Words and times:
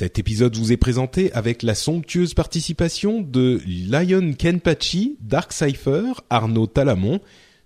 Cet 0.00 0.18
épisode 0.18 0.56
vous 0.56 0.72
est 0.72 0.78
présenté 0.78 1.30
avec 1.34 1.62
la 1.62 1.74
somptueuse 1.74 2.32
participation 2.32 3.20
de 3.20 3.60
Lion 3.66 4.32
Kenpachi, 4.32 5.18
Dark 5.20 5.52
Cypher, 5.52 6.22
Arnaud 6.30 6.68
Talamon, 6.68 7.20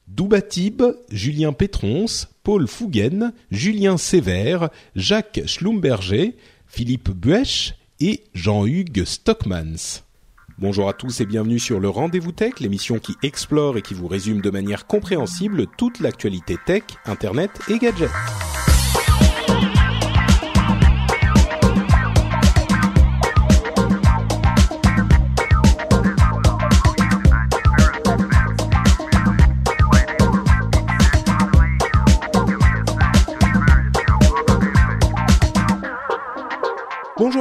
Doubatib, 0.08 0.82
Julien 1.12 1.52
Pétrons, 1.52 2.26
Paul 2.42 2.66
Fougen, 2.66 3.32
Julien 3.52 3.98
Sévère, 3.98 4.70
Jacques 4.96 5.42
Schlumberger, 5.46 6.34
Philippe 6.66 7.10
Buesch 7.10 7.76
et 8.00 8.24
Jean-Hugues 8.34 9.04
Stockmans. 9.04 10.02
Bonjour 10.58 10.88
à 10.88 10.92
tous 10.92 11.20
et 11.20 11.26
bienvenue 11.26 11.60
sur 11.60 11.78
le 11.78 11.88
Rendez-vous 11.88 12.32
Tech, 12.32 12.58
l'émission 12.58 12.98
qui 12.98 13.14
explore 13.22 13.78
et 13.78 13.82
qui 13.82 13.94
vous 13.94 14.08
résume 14.08 14.40
de 14.40 14.50
manière 14.50 14.88
compréhensible 14.88 15.66
toute 15.78 16.00
l'actualité 16.00 16.56
tech, 16.66 16.82
internet 17.06 17.52
et 17.68 17.78
gadgets. 17.78 18.10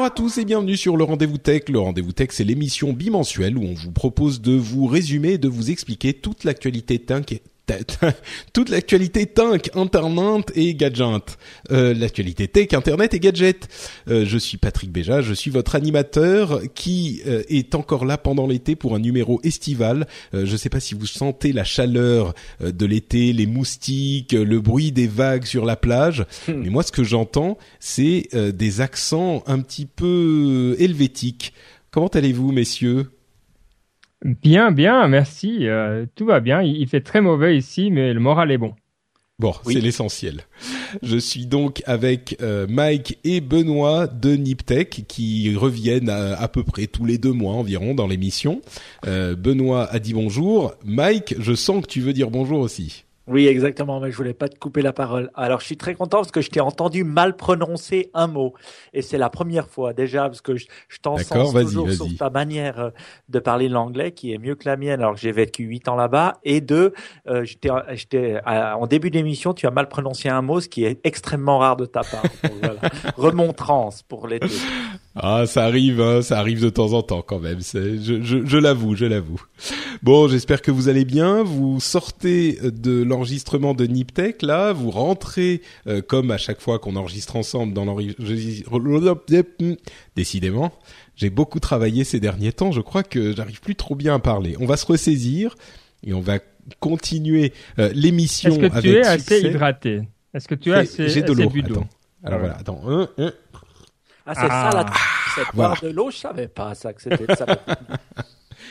Bonjour 0.03 0.11
à 0.11 0.17
tous 0.17 0.37
et 0.37 0.43
bienvenue 0.43 0.75
sur 0.75 0.97
le 0.97 1.05
Rendez-vous 1.05 1.37
Tech. 1.37 1.69
Le 1.69 1.79
Rendez-vous 1.79 2.11
Tech, 2.11 2.27
c'est 2.31 2.43
l'émission 2.43 2.91
bimensuelle 2.91 3.57
où 3.57 3.63
on 3.63 3.73
vous 3.73 3.93
propose 3.93 4.41
de 4.41 4.51
vous 4.51 4.85
résumer, 4.85 5.37
de 5.37 5.47
vous 5.47 5.71
expliquer 5.71 6.13
toute 6.13 6.43
l'actualité 6.43 6.99
tech 6.99 7.39
toute 8.53 8.69
l'actualité 8.69 9.25
tech, 9.25 9.61
internet 9.73 10.51
et 10.55 10.75
gadget. 10.75 11.37
Euh, 11.71 11.93
l'actualité 11.93 12.47
tech, 12.47 12.73
internet 12.73 13.13
et 13.13 13.19
gadget. 13.19 13.67
Euh, 14.09 14.25
je 14.25 14.37
suis 14.37 14.57
Patrick 14.57 14.91
Béja, 14.91 15.21
je 15.21 15.33
suis 15.33 15.49
votre 15.49 15.75
animateur 15.75 16.61
qui 16.75 17.21
euh, 17.25 17.43
est 17.47 17.75
encore 17.75 18.05
là 18.05 18.17
pendant 18.17 18.47
l'été 18.47 18.75
pour 18.75 18.95
un 18.95 18.99
numéro 18.99 19.39
estival. 19.43 20.07
je 20.33 20.39
ne 20.39 20.57
sais 20.57 20.69
pas 20.69 20.79
si 20.79 20.93
vous 20.93 21.05
sentez 21.05 21.53
la 21.53 21.63
chaleur 21.63 22.33
de 22.59 22.85
l'été, 22.85 23.33
les 23.33 23.45
moustiques, 23.45 24.33
le 24.33 24.59
bruit 24.59 24.91
des 24.91 25.07
vagues 25.07 25.45
sur 25.45 25.65
la 25.65 25.75
plage, 25.75 26.25
hmm. 26.47 26.53
mais 26.53 26.69
moi 26.69 26.83
ce 26.83 26.91
que 26.91 27.03
j'entends, 27.03 27.57
c'est 27.79 28.29
des 28.53 28.81
accents 28.81 29.43
un 29.47 29.59
petit 29.59 29.85
peu 29.85 30.75
helvétiques. 30.79 31.53
Comment 31.91 32.07
allez-vous, 32.07 32.51
messieurs? 32.51 33.07
Bien, 34.23 34.71
bien, 34.71 35.07
merci. 35.07 35.67
Euh, 35.67 36.05
tout 36.15 36.25
va 36.25 36.39
bien. 36.39 36.61
Il, 36.61 36.87
fait 36.87 37.01
très 37.01 37.21
mauvais 37.21 37.57
ici, 37.57 37.91
mais 37.91 38.13
le 38.13 38.19
moral 38.19 38.51
est 38.51 38.57
bon. 38.57 38.73
Bon, 39.39 39.53
c'est 39.65 39.81
l'essentiel. 39.81 40.43
Je 41.01 41.17
suis 41.17 41.47
donc 41.47 41.81
avec 41.85 42.37
euh, 42.41 42.67
Mike 42.69 43.17
et 43.23 43.41
Benoît 43.41 44.07
de 44.07 44.35
Niptech 44.35 45.05
qui 45.07 45.53
reviennent 45.55 46.09
à, 46.09 46.47
peu 46.47 46.63
près 46.63 46.85
tous 46.87 47.03
les 47.03 47.17
deux 47.17 47.33
mois 47.33 47.53
environ 47.53 47.95
dans 47.95 48.07
l'émission. 48.07 48.61
Euh, 49.05 49.35
Benoît 49.35 49.87
a 49.91 49.99
dit 49.99 50.13
bonjour. 50.13 50.75
Mike, 50.85 51.35
je 51.39 51.53
sens 51.55 51.81
que 51.81 51.87
tu 51.87 51.99
veux 51.99 52.13
dire 52.13 52.29
bonjour 52.29 52.59
aussi. 52.59 53.05
Oui, 53.25 53.47
exactement, 53.47 54.01
mais 54.01 54.11
je 54.11 54.17
voulais 54.17 54.33
pas 54.33 54.49
te 54.49 54.59
couper 54.59 54.81
la 54.81 54.91
parole. 54.91 55.31
Alors, 55.33 55.61
je 55.61 55.65
suis 55.65 55.77
très 55.77 55.95
content 55.95 56.17
parce 56.17 56.31
que 56.31 56.41
je 56.41 56.49
t'ai 56.49 56.59
entendu 56.59 57.05
mal 57.05 57.37
prononcer 57.37 58.09
un 58.13 58.27
mot. 58.27 58.53
Et 58.91 59.01
c'est 59.01 59.17
la 59.17 59.29
première 59.29 59.69
fois 59.69 59.93
déjà 59.93 60.23
parce 60.23 60.41
que 60.41 60.57
je, 60.57 60.65
je 60.89 60.97
t'en 60.99 61.17
sens 61.17 61.53
toujours 61.53 61.89
sur 61.89 62.07
ta 62.17 62.29
manière 62.29 62.79
euh, 62.79 62.89
de 63.29 63.39
parler 63.39 63.69
l'anglais 63.69 64.11
qui 64.11 64.33
est 64.33 64.37
mieux 64.37 64.55
que 64.55 64.67
la 64.67 64.75
mienne 64.75 64.99
alors 64.99 65.13
que 65.15 65.21
j'ai 65.21 65.31
vécu 65.31 65.63
huit 65.63 65.87
ans 65.87 65.95
là-bas. 65.95 66.33
Et 66.43 66.59
deux, 66.59 66.93
euh, 67.27 67.45
j'étais, 67.45 67.69
j'étais, 67.93 68.41
en 68.45 68.87
début 68.87 69.09
d'émission, 69.09 69.53
tu 69.53 69.67
as 69.67 69.71
mal 69.71 69.87
prononcé 69.87 70.27
un 70.27 70.41
mot, 70.41 70.59
ce 70.59 70.67
qui 70.67 70.83
est 70.83 70.99
extrêmement 71.05 71.59
rare 71.59 71.77
de 71.77 71.85
ta 71.85 72.01
part. 72.01 72.23
voilà. 72.61 72.79
Remontrance 73.15 74.03
pour 74.03 74.27
l'été. 74.27 74.47
Ah, 75.15 75.45
ça 75.45 75.65
arrive, 75.65 76.01
hein, 76.01 76.23
ça 76.23 76.39
arrive 76.39 76.59
de 76.59 76.69
temps 76.69 76.93
en 76.93 77.03
temps 77.03 77.21
quand 77.21 77.39
même. 77.39 77.59
Je, 77.61 78.21
je, 78.23 78.57
l'avoue, 78.57 78.95
je 78.95 79.05
l'avoue. 79.05 79.39
Bon, 80.01 80.27
j'espère 80.27 80.63
que 80.63 80.71
vous 80.71 80.89
allez 80.89 81.05
bien. 81.05 81.43
Vous 81.43 81.79
sortez 81.79 82.57
de 82.63 83.03
l'enregistrement 83.03 83.75
de 83.75 83.85
Niptech 83.85 84.41
là, 84.41 84.73
vous 84.73 84.89
rentrez 84.89 85.61
euh, 85.85 86.01
comme 86.01 86.31
à 86.31 86.37
chaque 86.37 86.61
fois 86.61 86.79
qu'on 86.79 86.95
enregistre 86.95 87.35
ensemble 87.35 87.73
dans 87.73 87.85
l'enregistrement. 87.85 88.79
Décidément, 90.15 90.71
j'ai 91.15 91.29
beaucoup 91.29 91.59
travaillé 91.59 92.03
ces 92.03 92.19
derniers 92.19 92.51
temps. 92.51 92.71
Je 92.71 92.81
crois 92.81 93.03
que 93.03 93.35
j'arrive 93.35 93.61
plus 93.61 93.75
trop 93.75 93.95
bien 93.95 94.15
à 94.15 94.19
parler. 94.19 94.55
On 94.59 94.65
va 94.65 94.77
se 94.77 94.85
ressaisir 94.87 95.55
et 96.03 96.13
on 96.13 96.21
va 96.21 96.39
continuer 96.79 97.53
euh, 97.77 97.91
l'émission 97.93 98.49
Est-ce 98.49 98.59
que 98.59 98.81
tu 98.81 98.89
es 98.89 99.05
assez 99.05 99.41
hydraté? 99.41 100.01
Est-ce 100.33 100.47
que 100.47 100.55
tu 100.55 100.71
es 100.71 100.73
assez 100.73 101.07
J'ai 101.07 101.21
de 101.21 101.33
l'eau. 101.33 101.83
Alors 102.23 102.39
voilà, 102.39 102.57
attends. 102.57 102.81
Ah, 104.25 104.35
c'est 104.35 104.47
ça 104.47 104.69
la 104.73 104.85
ah, 104.87 105.75
cette 105.75 105.83
de 105.83 105.89
l'eau, 105.89 106.09
je 106.09 106.17
savais 106.17 106.47
pas 106.47 106.73
ça 106.75 106.93
que 106.93 107.01
c'était 107.01 107.35
ça. 107.35 107.45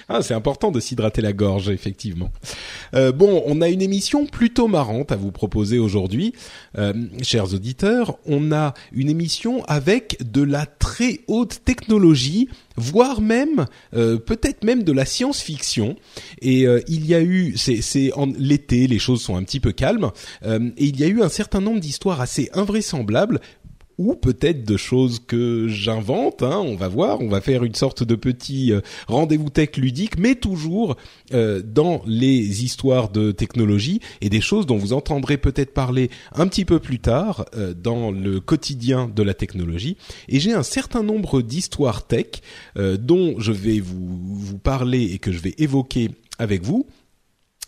Ah, 0.09 0.23
c'est 0.23 0.35
important 0.35 0.71
de 0.71 0.81
s'hydrater 0.81 1.23
la 1.23 1.33
gorge, 1.33 1.69
effectivement. 1.71 2.31
Euh, 2.95 3.13
bon, 3.13 3.43
on 3.47 3.61
a 3.61 3.69
une 3.69 3.83
émission 3.83 4.27
plutôt 4.27 4.67
marrante 4.69 5.13
à 5.13 5.17
vous 5.17 5.31
proposer 5.31 5.79
aujourd'hui, 5.79 6.35
euh, 6.77 6.93
chers 7.23 7.55
auditeurs. 7.55 8.19
On 8.27 8.53
a 8.53 8.75
une 8.93 9.09
émission 9.09 9.65
avec 9.67 10.19
de 10.21 10.43
la 10.43 10.67
très 10.67 11.21
haute 11.29 11.61
technologie, 11.65 12.49
voire 12.77 13.21
même 13.21 13.67
euh, 13.95 14.19
peut-être 14.19 14.65
même 14.65 14.83
de 14.83 14.93
la 14.93 15.05
science-fiction. 15.05 15.97
Et 16.41 16.67
euh, 16.67 16.81
il 16.89 17.07
y 17.07 17.15
a 17.15 17.23
eu, 17.23 17.57
c'est 17.57 18.13
en 18.15 18.27
l'été, 18.27 18.87
les 18.87 18.99
choses 18.99 19.23
sont 19.23 19.37
un 19.37 19.45
petit 19.45 19.61
peu 19.61 19.73
calmes, 19.73 20.11
et 20.45 20.85
il 20.85 20.99
y 20.99 21.05
a 21.05 21.07
eu 21.07 21.23
un 21.23 21.29
certain 21.29 21.61
nombre 21.61 21.81
d'histoires 21.81 22.21
assez 22.21 22.51
invraisemblables 22.55 23.41
ou 24.03 24.17
peut-être 24.17 24.65
de 24.65 24.77
choses 24.77 25.21
que 25.25 25.69
j'invente. 25.69 26.43
Hein, 26.43 26.59
on 26.59 26.75
va 26.75 26.89
voir. 26.89 27.21
On 27.21 27.29
va 27.29 27.41
faire 27.41 27.63
une 27.63 27.75
sorte 27.75 28.03
de 28.03 28.17
petit 28.17 28.73
euh, 28.73 28.81
rendez-vous 29.07 29.49
tech 29.49 29.77
ludique, 29.77 30.19
mais 30.19 30.35
toujours 30.35 30.97
euh, 31.33 31.63
dans 31.65 32.03
les 32.07 32.65
histoires 32.65 33.11
de 33.11 33.31
technologie 33.31 34.01
et 34.21 34.29
des 34.29 34.41
choses 34.41 34.67
dont 34.67 34.77
vous 34.77 34.93
entendrez 34.93 35.37
peut-être 35.37 35.73
parler 35.73 36.11
un 36.35 36.49
petit 36.49 36.65
peu 36.65 36.81
plus 36.81 36.99
tard 36.99 37.45
euh, 37.57 37.75
dans 37.75 38.11
le 38.11 38.41
quotidien 38.41 39.09
de 39.15 39.23
la 39.23 39.35
technologie. 39.35 39.97
Et 40.29 40.41
j'ai 40.41 40.53
un 40.53 40.65
certain 40.65 41.05
nombre 41.05 41.41
d'histoires 41.41 42.07
tech 42.07 42.27
dont 42.77 43.37
je 43.39 43.53
vais 43.53 43.81
vous, 43.81 44.19
vous 44.19 44.59
parler 44.59 45.03
et 45.13 45.19
que 45.19 45.31
je 45.31 45.39
vais 45.39 45.55
évoquer 45.59 46.11
avec 46.39 46.63
vous. 46.63 46.87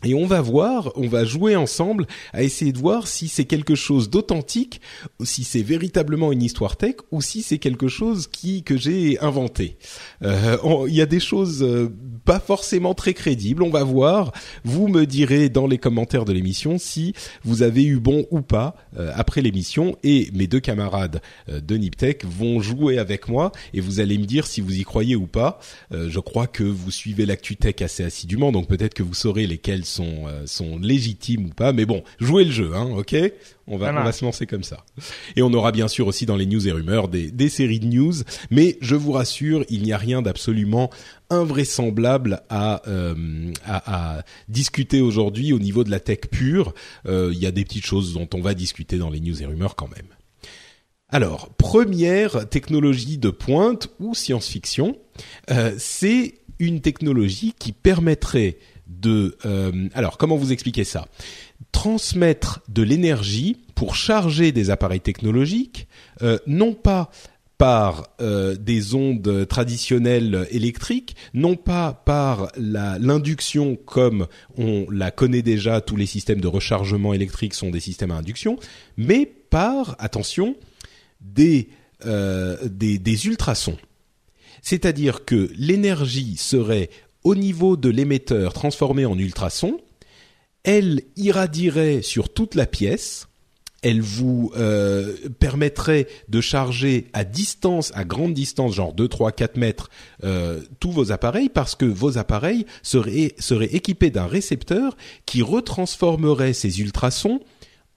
Et 0.04 0.14
on 0.14 0.26
va 0.26 0.40
voir, 0.40 0.92
on 0.96 1.08
va 1.08 1.24
jouer 1.24 1.56
ensemble 1.56 2.06
à 2.32 2.42
essayer 2.42 2.72
de 2.72 2.78
voir 2.78 3.06
si 3.06 3.28
c'est 3.28 3.44
quelque 3.44 3.74
chose 3.74 4.10
d'authentique, 4.10 4.80
si 5.22 5.44
c'est 5.44 5.62
véritablement 5.62 6.32
une 6.32 6.42
histoire 6.42 6.76
tech, 6.76 6.96
ou 7.10 7.22
si 7.22 7.42
c'est 7.42 7.58
quelque 7.58 7.88
chose 7.88 8.26
qui 8.26 8.62
que 8.62 8.76
j'ai 8.76 9.18
inventé. 9.20 9.76
Euh, 10.22 10.56
il 10.88 10.94
y 10.94 11.00
a 11.00 11.06
des 11.06 11.20
choses 11.20 11.62
euh, 11.62 11.88
pas 12.24 12.40
forcément 12.40 12.94
très 12.94 13.14
crédibles. 13.14 13.62
On 13.62 13.70
va 13.70 13.84
voir. 13.84 14.32
Vous 14.64 14.88
me 14.88 15.06
direz 15.06 15.48
dans 15.48 15.66
les 15.66 15.78
commentaires 15.78 16.24
de 16.24 16.32
l'émission 16.32 16.78
si 16.78 17.14
vous 17.44 17.62
avez 17.62 17.84
eu 17.84 17.98
bon 17.98 18.26
ou 18.30 18.40
pas 18.40 18.76
euh, 18.98 19.12
après 19.14 19.42
l'émission. 19.42 19.96
Et 20.02 20.30
mes 20.32 20.46
deux 20.46 20.60
camarades 20.60 21.20
de 21.48 21.76
Niptech 21.76 22.24
vont 22.24 22.60
jouer 22.60 22.98
avec 22.98 23.28
moi 23.28 23.52
et 23.72 23.80
vous 23.80 24.00
allez 24.00 24.18
me 24.18 24.24
dire 24.24 24.46
si 24.46 24.60
vous 24.60 24.76
y 24.78 24.84
croyez 24.84 25.16
ou 25.16 25.26
pas. 25.26 25.60
je 25.90 26.18
crois 26.18 26.46
que 26.46 26.64
vous 26.64 26.90
suivez 26.90 27.26
l'actu 27.26 27.56
tech 27.56 27.76
assez 27.80 28.04
assidûment, 28.04 28.52
donc 28.52 28.68
peut-être 28.68 28.94
que 28.94 29.02
vous 29.02 29.14
saurez 29.14 29.46
lesquels 29.46 29.84
sont 29.84 30.24
euh, 30.26 30.46
sont 30.46 30.78
légitimes 30.78 31.46
ou 31.46 31.48
pas. 31.48 31.72
Mais 31.72 31.86
bon, 31.86 32.02
jouez 32.20 32.44
le 32.44 32.50
jeu, 32.50 32.72
hein, 32.74 32.88
ok? 32.96 33.16
On 33.66 33.78
va, 33.78 33.90
on 33.98 34.04
va 34.04 34.12
se 34.12 34.24
lancer 34.24 34.46
comme 34.46 34.62
ça. 34.62 34.84
Et 35.36 35.42
on 35.42 35.52
aura 35.54 35.72
bien 35.72 35.88
sûr 35.88 36.06
aussi 36.06 36.26
dans 36.26 36.36
les 36.36 36.44
news 36.44 36.68
et 36.68 36.72
rumeurs 36.72 37.08
des, 37.08 37.30
des 37.30 37.48
séries 37.48 37.80
de 37.80 37.86
news. 37.86 38.12
Mais 38.50 38.76
je 38.82 38.94
vous 38.94 39.12
rassure, 39.12 39.64
il 39.70 39.82
n'y 39.82 39.92
a 39.92 39.96
rien 39.96 40.20
d'absolument 40.20 40.90
invraisemblable 41.34 42.42
à, 42.48 42.82
euh, 42.88 43.52
à, 43.66 44.22
discuter 44.48 45.00
aujourd'hui 45.00 45.52
au 45.52 45.58
niveau 45.58 45.84
de 45.84 45.90
la 45.90 46.00
tech 46.00 46.20
pure. 46.30 46.74
Euh, 47.06 47.30
il 47.32 47.38
y 47.38 47.46
a 47.46 47.50
des 47.50 47.64
petites 47.64 47.86
choses 47.86 48.14
dont 48.14 48.28
on 48.34 48.40
va 48.40 48.54
discuter 48.54 48.98
dans 48.98 49.10
les 49.10 49.20
news 49.20 49.42
et 49.42 49.46
rumeurs 49.46 49.76
quand 49.76 49.88
même. 49.88 50.06
Alors, 51.08 51.50
première 51.50 52.48
technologie 52.48 53.18
de 53.18 53.30
pointe 53.30 53.88
ou 54.00 54.14
science-fiction, 54.14 54.96
euh, 55.50 55.74
c'est 55.78 56.34
une 56.58 56.80
technologie 56.80 57.54
qui 57.58 57.72
permettrait 57.72 58.58
de... 58.86 59.36
Alors, 59.94 60.18
comment 60.18 60.36
vous 60.36 60.52
expliquer 60.52 60.84
ça? 60.84 61.08
Transmettre 61.72 62.60
de 62.68 62.82
l'énergie 62.82 63.56
pour 63.74 63.96
charger 63.96 64.52
des 64.52 64.70
appareils 64.70 65.00
technologiques, 65.00 65.88
non 66.46 66.74
pas 66.74 67.10
par 67.58 68.08
euh, 68.20 68.56
des 68.56 68.94
ondes 68.94 69.46
traditionnelles 69.48 70.46
électriques, 70.50 71.16
non 71.34 71.56
pas 71.56 71.92
par 72.04 72.50
l'induction 72.56 73.76
comme 73.76 74.26
on 74.56 74.86
la 74.90 75.10
connaît 75.10 75.42
déjà, 75.42 75.80
tous 75.80 75.96
les 75.96 76.06
systèmes 76.06 76.40
de 76.40 76.48
rechargement 76.48 77.14
électrique 77.14 77.54
sont 77.54 77.70
des 77.70 77.80
systèmes 77.80 78.10
à 78.10 78.16
induction, 78.16 78.58
mais 78.96 79.26
par, 79.26 79.96
attention, 79.98 80.56
des, 81.20 81.68
des, 82.04 82.98
des 82.98 83.26
ultrasons. 83.26 83.78
C'est-à-dire 84.62 85.24
que 85.24 85.50
l'énergie 85.56 86.36
serait 86.36 86.90
au 87.24 87.34
niveau 87.34 87.76
de 87.76 87.88
l'émetteur 87.88 88.52
transformé 88.52 89.06
en 89.06 89.18
ultrasons, 89.18 89.80
elle 90.62 91.02
irradierait 91.16 92.02
sur 92.02 92.32
toute 92.32 92.54
la 92.54 92.66
pièce, 92.66 93.28
elle 93.84 94.00
vous 94.00 94.50
euh, 94.56 95.14
permettrait 95.38 96.08
de 96.30 96.40
charger 96.40 97.06
à 97.12 97.22
distance, 97.24 97.92
à 97.94 98.04
grande 98.04 98.32
distance, 98.32 98.74
genre 98.74 98.94
2, 98.94 99.06
3, 99.06 99.30
4 99.30 99.56
mètres, 99.58 99.90
euh, 100.24 100.62
tous 100.80 100.90
vos 100.90 101.12
appareils 101.12 101.50
parce 101.50 101.74
que 101.74 101.84
vos 101.84 102.16
appareils 102.16 102.64
seraient, 102.82 103.34
équipés 103.70 104.08
d'un 104.08 104.26
récepteur 104.26 104.96
qui 105.26 105.42
retransformerait 105.42 106.54
ces 106.54 106.80
ultrasons 106.80 107.40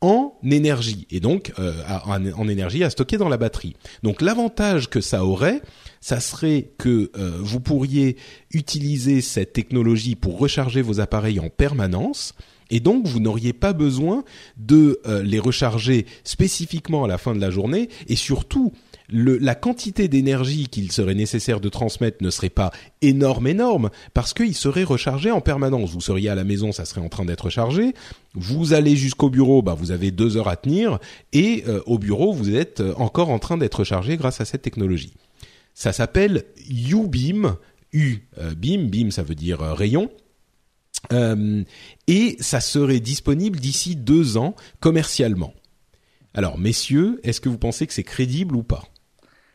en 0.01 0.35
énergie 0.43 1.07
et 1.09 1.21
donc 1.21 1.53
euh, 1.57 1.73
en, 2.05 2.47
énergie 2.49 2.83
à 2.83 2.89
stocker 2.89 3.17
dans 3.17 3.29
la 3.29 3.37
batterie. 3.37 3.77
Donc 4.03 4.21
l'avantage 4.21 4.89
que 4.89 4.99
ça 4.99 5.23
aurait, 5.23 5.61
ça 6.01 6.19
serait 6.19 6.73
que 6.77 7.11
vous 7.39 7.61
pourriez 7.61 8.17
utiliser 8.51 9.21
cette 9.21 9.53
technologie 9.53 10.15
pour 10.15 10.37
recharger 10.37 10.81
vos 10.81 10.99
appareils 10.99 11.39
en 11.39 11.49
permanence 11.49 12.35
et 12.69 12.79
donc 12.79 13.07
vous 13.07 13.19
n'auriez 13.19 13.53
pas 13.53 13.73
besoin 13.73 14.23
de 14.57 14.99
euh, 15.05 15.23
les 15.23 15.39
recharger 15.39 16.05
spécifiquement 16.23 17.03
à 17.03 17.07
la 17.07 17.17
fin 17.17 17.33
de 17.33 17.41
la 17.41 17.49
journée 17.49 17.89
et 18.07 18.15
surtout 18.15 18.73
la 19.09 19.55
quantité 19.55 20.09
d'énergie 20.09 20.67
qu'il 20.67 20.91
serait 20.91 21.15
nécessaire 21.15 21.61
de 21.61 21.69
transmettre 21.69 22.17
ne 22.21 22.29
serait 22.29 22.49
pas 22.49 22.71
énorme 23.01 23.47
énorme 23.47 23.89
parce 24.13 24.33
qu'il 24.33 24.53
serait 24.53 24.83
rechargé 24.83 25.31
en 25.31 25.39
permanence. 25.39 25.91
Vous 25.91 26.01
seriez 26.01 26.27
à 26.27 26.35
la 26.35 26.43
maison, 26.43 26.73
ça 26.73 26.83
serait 26.83 26.99
en 26.99 27.07
train 27.07 27.23
d'être 27.23 27.49
chargé. 27.49 27.93
Vous 28.33 28.73
allez 28.73 28.97
jusqu'au 28.97 29.29
bureau, 29.29 29.61
bah 29.61 29.75
vous 29.79 29.91
avez 29.91 30.11
deux 30.11 30.35
heures 30.35 30.49
à 30.49 30.57
tenir 30.57 30.99
et 31.31 31.63
euh, 31.67 31.81
au 31.85 31.99
bureau 31.99 32.33
vous 32.33 32.53
êtes 32.53 32.81
euh, 32.81 32.93
encore 32.97 33.29
en 33.29 33.39
train 33.39 33.57
d'être 33.57 33.85
chargé 33.85 34.17
grâce 34.17 34.41
à 34.41 34.45
cette 34.45 34.61
technologie. 34.61 35.13
Ça 35.73 35.93
s'appelle 35.93 36.43
U-Beam, 36.69 37.55
U 37.93 38.27
beam, 38.57 38.89
beam 38.89 39.11
ça 39.11 39.23
veut 39.23 39.35
dire 39.35 39.59
rayon. 39.59 40.09
Euh, 41.13 41.63
et 42.07 42.37
ça 42.39 42.59
serait 42.59 42.99
disponible 42.99 43.59
d'ici 43.59 43.95
deux 43.95 44.37
ans 44.37 44.55
commercialement. 44.79 45.53
Alors, 46.33 46.57
messieurs, 46.57 47.19
est-ce 47.23 47.41
que 47.41 47.49
vous 47.49 47.57
pensez 47.57 47.87
que 47.87 47.93
c'est 47.93 48.03
crédible 48.03 48.55
ou 48.55 48.63
pas? 48.63 48.83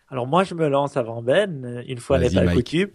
Alors 0.08 0.26
moi, 0.26 0.44
je 0.44 0.54
me 0.54 0.68
lance 0.68 0.98
avant 0.98 1.22
Ben, 1.22 1.82
une 1.88 1.98
fois 1.98 2.18
n'est 2.18 2.28
pas 2.28 2.52
coutume. 2.52 2.90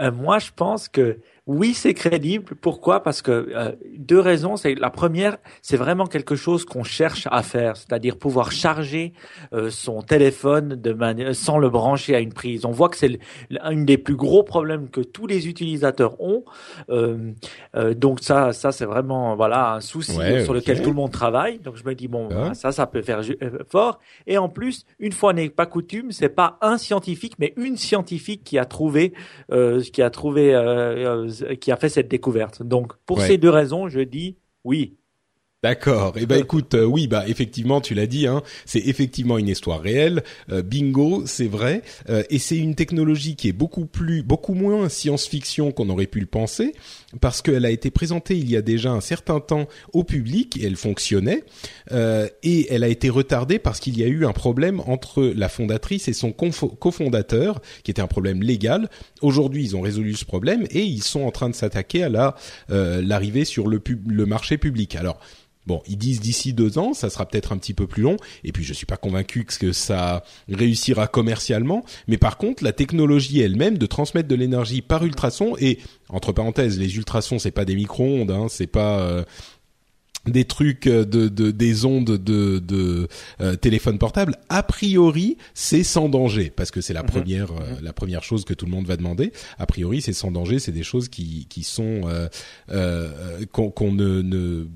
Euh, 0.00 0.12
moi, 0.12 0.38
je 0.38 0.50
pense 0.54 0.88
que 0.88 1.18
oui, 1.48 1.72
c'est 1.72 1.94
crédible. 1.94 2.54
Pourquoi? 2.60 3.02
Parce 3.02 3.22
que 3.22 3.30
euh, 3.30 3.72
deux 3.96 4.20
raisons. 4.20 4.58
C'est 4.58 4.74
la 4.74 4.90
première, 4.90 5.38
c'est 5.62 5.78
vraiment 5.78 6.06
quelque 6.06 6.36
chose 6.36 6.66
qu'on 6.66 6.84
cherche 6.84 7.26
à 7.30 7.42
faire, 7.42 7.78
c'est-à-dire 7.78 8.18
pouvoir 8.18 8.52
charger 8.52 9.14
euh, 9.54 9.70
son 9.70 10.02
téléphone 10.02 10.76
de 10.76 10.92
manière 10.92 11.34
sans 11.34 11.56
le 11.56 11.70
brancher 11.70 12.14
à 12.14 12.20
une 12.20 12.34
prise. 12.34 12.66
On 12.66 12.70
voit 12.70 12.90
que 12.90 12.98
c'est 12.98 13.18
un 13.62 13.76
des 13.76 13.96
plus 13.96 14.14
gros 14.14 14.42
problèmes 14.42 14.90
que 14.90 15.00
tous 15.00 15.26
les 15.26 15.48
utilisateurs 15.48 16.20
ont. 16.20 16.44
Euh, 16.90 17.32
euh 17.74 17.94
donc 17.94 18.20
ça, 18.20 18.52
ça 18.52 18.70
c'est 18.70 18.84
vraiment 18.84 19.34
voilà 19.34 19.72
un 19.72 19.80
souci 19.80 20.18
sur 20.44 20.52
lequel 20.52 20.82
tout 20.82 20.90
le 20.90 20.96
monde 20.96 21.12
travaille. 21.12 21.60
Donc 21.60 21.76
je 21.76 21.84
me 21.84 21.94
dis 21.94 22.08
bon, 22.08 22.28
ah. 22.30 22.52
ça, 22.52 22.72
ça 22.72 22.86
peut 22.86 23.00
faire 23.00 23.22
fort. 23.70 24.00
Et 24.26 24.36
en 24.36 24.50
plus, 24.50 24.84
une 24.98 25.12
fois 25.12 25.32
n'est 25.32 25.48
pas 25.48 25.64
coutume, 25.64 26.12
c'est 26.12 26.28
pas 26.28 26.58
un 26.60 26.76
scientifique, 26.76 27.36
mais 27.38 27.54
une 27.56 27.78
scientifique 27.78 28.44
qui 28.44 28.58
a 28.58 28.66
trouvé, 28.66 29.14
qui 29.94 30.02
a 30.02 30.10
trouvé 30.10 30.54
qui 31.60 31.72
a 31.72 31.76
fait 31.76 31.88
cette 31.88 32.08
découverte. 32.08 32.62
Donc, 32.62 32.92
pour 33.06 33.20
ces 33.20 33.38
deux 33.38 33.50
raisons, 33.50 33.88
je 33.88 34.00
dis 34.00 34.36
oui, 34.64 34.98
D'accord. 35.64 36.14
Eh 36.16 36.24
ben 36.24 36.38
écoute, 36.38 36.74
euh, 36.74 36.84
oui, 36.84 37.08
bah 37.08 37.24
effectivement, 37.26 37.80
tu 37.80 37.92
l'as 37.92 38.06
dit, 38.06 38.28
hein, 38.28 38.42
c'est 38.64 38.78
effectivement 38.78 39.38
une 39.38 39.48
histoire 39.48 39.80
réelle. 39.80 40.22
Euh, 40.52 40.62
bingo, 40.62 41.24
c'est 41.26 41.48
vrai, 41.48 41.82
euh, 42.08 42.22
et 42.30 42.38
c'est 42.38 42.56
une 42.56 42.76
technologie 42.76 43.34
qui 43.34 43.48
est 43.48 43.52
beaucoup 43.52 43.84
plus, 43.84 44.22
beaucoup 44.22 44.54
moins 44.54 44.88
science-fiction 44.88 45.72
qu'on 45.72 45.88
aurait 45.88 46.06
pu 46.06 46.20
le 46.20 46.26
penser, 46.26 46.74
parce 47.20 47.42
qu'elle 47.42 47.64
a 47.64 47.70
été 47.70 47.90
présentée 47.90 48.36
il 48.36 48.50
y 48.50 48.56
a 48.56 48.62
déjà 48.62 48.90
un 48.90 49.00
certain 49.00 49.40
temps 49.40 49.66
au 49.92 50.04
public 50.04 50.56
et 50.56 50.66
elle 50.66 50.76
fonctionnait, 50.76 51.44
et 51.90 52.66
elle 52.72 52.84
a 52.84 52.88
été 52.88 53.08
retardée 53.08 53.58
parce 53.58 53.80
qu'il 53.80 53.98
y 53.98 54.04
a 54.04 54.06
eu 54.06 54.26
un 54.26 54.32
problème 54.32 54.80
entre 54.86 55.24
la 55.24 55.48
fondatrice 55.48 56.08
et 56.08 56.12
son 56.12 56.32
cofondateur, 56.32 57.60
qui 57.82 57.90
était 57.90 58.02
un 58.02 58.06
problème 58.06 58.42
légal. 58.42 58.90
Aujourd'hui, 59.22 59.64
ils 59.64 59.76
ont 59.76 59.80
résolu 59.80 60.14
ce 60.14 60.24
problème 60.24 60.66
et 60.70 60.82
ils 60.82 61.02
sont 61.02 61.22
en 61.22 61.30
train 61.30 61.48
de 61.48 61.54
s'attaquer 61.54 62.04
à 62.04 62.08
la 62.08 62.34
l'arrivée 62.68 63.44
sur 63.44 63.68
le, 63.68 63.82
le 64.06 64.26
marché 64.26 64.58
public. 64.58 64.94
Alors 64.96 65.18
Bon, 65.68 65.82
ils 65.86 65.98
disent 65.98 66.20
d'ici 66.20 66.54
deux 66.54 66.78
ans, 66.78 66.94
ça 66.94 67.10
sera 67.10 67.26
peut-être 67.26 67.52
un 67.52 67.58
petit 67.58 67.74
peu 67.74 67.86
plus 67.86 68.02
long. 68.02 68.16
Et 68.42 68.52
puis, 68.52 68.64
je 68.64 68.72
suis 68.72 68.86
pas 68.86 68.96
convaincu 68.96 69.44
que 69.44 69.72
ça 69.72 70.24
réussira 70.48 71.08
commercialement. 71.08 71.84
Mais 72.06 72.16
par 72.16 72.38
contre, 72.38 72.64
la 72.64 72.72
technologie 72.72 73.40
elle-même 73.40 73.76
de 73.76 73.84
transmettre 73.84 74.28
de 74.28 74.34
l'énergie 74.34 74.80
par 74.80 75.04
ultrasons 75.04 75.56
et 75.58 75.78
entre 76.08 76.32
parenthèses, 76.32 76.78
les 76.78 76.96
ultrasons, 76.96 77.38
c'est 77.38 77.50
pas 77.50 77.66
des 77.66 77.74
micro-ondes, 77.74 78.30
hein, 78.30 78.46
c'est 78.48 78.66
pas 78.66 79.00
euh, 79.00 79.24
des 80.24 80.46
trucs 80.46 80.88
de, 80.88 81.04
de, 81.04 81.50
des 81.50 81.84
ondes 81.84 82.16
de, 82.16 82.58
de 82.58 83.08
euh, 83.42 83.56
téléphone 83.56 83.98
portable, 83.98 84.36
a 84.48 84.62
priori, 84.62 85.36
c'est 85.52 85.84
sans 85.84 86.08
danger 86.08 86.50
parce 86.50 86.70
que 86.70 86.80
c'est 86.80 86.94
la 86.94 87.02
mhm. 87.02 87.10
première 87.10 87.52
euh, 87.52 87.74
mhm. 87.76 87.82
la 87.84 87.92
première 87.92 88.22
chose 88.22 88.46
que 88.46 88.54
tout 88.54 88.64
le 88.64 88.72
monde 88.72 88.86
va 88.86 88.96
demander. 88.96 89.32
A 89.58 89.66
priori, 89.66 90.00
c'est 90.00 90.14
sans 90.14 90.30
danger, 90.30 90.60
c'est 90.60 90.72
des 90.72 90.82
choses 90.82 91.10
qui 91.10 91.46
qui 91.50 91.62
sont 91.62 92.00
qu'on 93.52 93.92
ne, 93.92 94.22
ne 94.22 94.66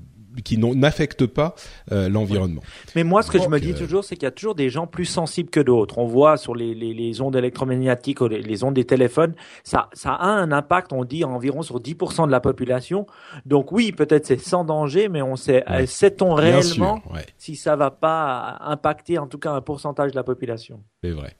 qui 0.43 0.57
n'affectent 0.57 1.25
pas 1.25 1.55
euh, 1.91 2.09
l'environnement. 2.09 2.61
Mais 2.95 3.03
moi, 3.03 3.21
ce 3.21 3.31
que 3.31 3.39
je 3.39 3.47
me 3.47 3.59
dis 3.59 3.71
euh, 3.71 3.77
toujours, 3.77 4.03
c'est 4.03 4.15
qu'il 4.15 4.23
y 4.23 4.27
a 4.27 4.31
toujours 4.31 4.55
des 4.55 4.69
gens 4.69 4.87
plus 4.87 5.05
sensibles 5.05 5.49
que 5.49 5.59
d'autres. 5.59 5.97
On 5.97 6.05
voit 6.05 6.37
sur 6.37 6.55
les, 6.55 6.73
les, 6.73 6.93
les 6.93 7.21
ondes 7.21 7.35
électromagnétiques, 7.35 8.21
les, 8.21 8.41
les, 8.41 8.63
ondes 8.63 8.73
des 8.73 8.85
téléphones, 8.85 9.33
ça, 9.63 9.89
ça 9.93 10.13
a 10.13 10.27
un 10.27 10.51
impact, 10.51 10.93
on 10.93 11.03
dit, 11.03 11.23
environ 11.23 11.61
sur 11.61 11.79
10% 11.79 12.27
de 12.27 12.31
la 12.31 12.39
population. 12.39 13.05
Donc 13.45 13.71
oui, 13.71 13.91
peut-être 13.91 14.25
c'est 14.25 14.39
sans 14.39 14.63
danger, 14.63 15.09
mais 15.09 15.21
on 15.21 15.35
sait, 15.35 15.63
sait-on 15.85 16.33
réellement 16.33 17.01
si 17.37 17.55
ça 17.55 17.75
va 17.75 17.91
pas 17.91 18.57
impacter 18.61 19.17
en 19.17 19.27
tout 19.27 19.37
cas 19.37 19.51
un 19.51 19.61
pourcentage 19.61 20.11
de 20.11 20.15
la 20.15 20.23
population 20.23 20.81
C'est 21.03 21.11
vrai. 21.11 21.35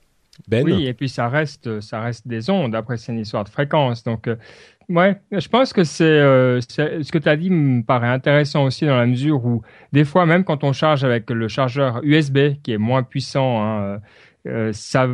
Ben 0.48 0.64
oui, 0.66 0.88
et 0.88 0.94
puis 0.94 1.10
ça 1.10 1.30
reste, 1.30 1.80
ça 1.80 2.02
reste 2.02 2.28
des 2.28 2.50
ondes. 2.50 2.74
Après, 2.74 2.98
c'est 2.98 3.12
une 3.12 3.20
histoire 3.20 3.44
de 3.44 3.50
fréquence. 3.50 4.04
Donc, 4.04 4.28
euh, 4.28 4.36
Ouais, 4.90 5.16
je 5.32 5.48
pense 5.48 5.72
que 5.72 5.84
c'est 5.84 6.04
euh, 6.04 6.60
ce 6.60 7.12
que 7.12 7.18
tu 7.18 7.30
as 7.30 7.38
dit 7.38 7.50
me 7.50 7.84
paraît 7.84 8.10
intéressant 8.10 8.66
aussi 8.66 8.86
dans 8.86 8.98
la 8.98 9.06
mesure 9.06 9.46
où 9.46 9.62
des 9.94 10.04
fois 10.04 10.26
même 10.26 10.44
quand 10.44 10.64
on 10.64 10.74
charge 10.74 11.04
avec 11.06 11.30
le 11.30 11.48
chargeur 11.48 12.02
USB 12.04 12.62
qui 12.62 12.74
est 12.74 12.78
moins 12.78 13.04
puissant, 13.04 13.64
hein, 13.64 14.02
euh, 14.46 14.72
ça, 14.74 15.08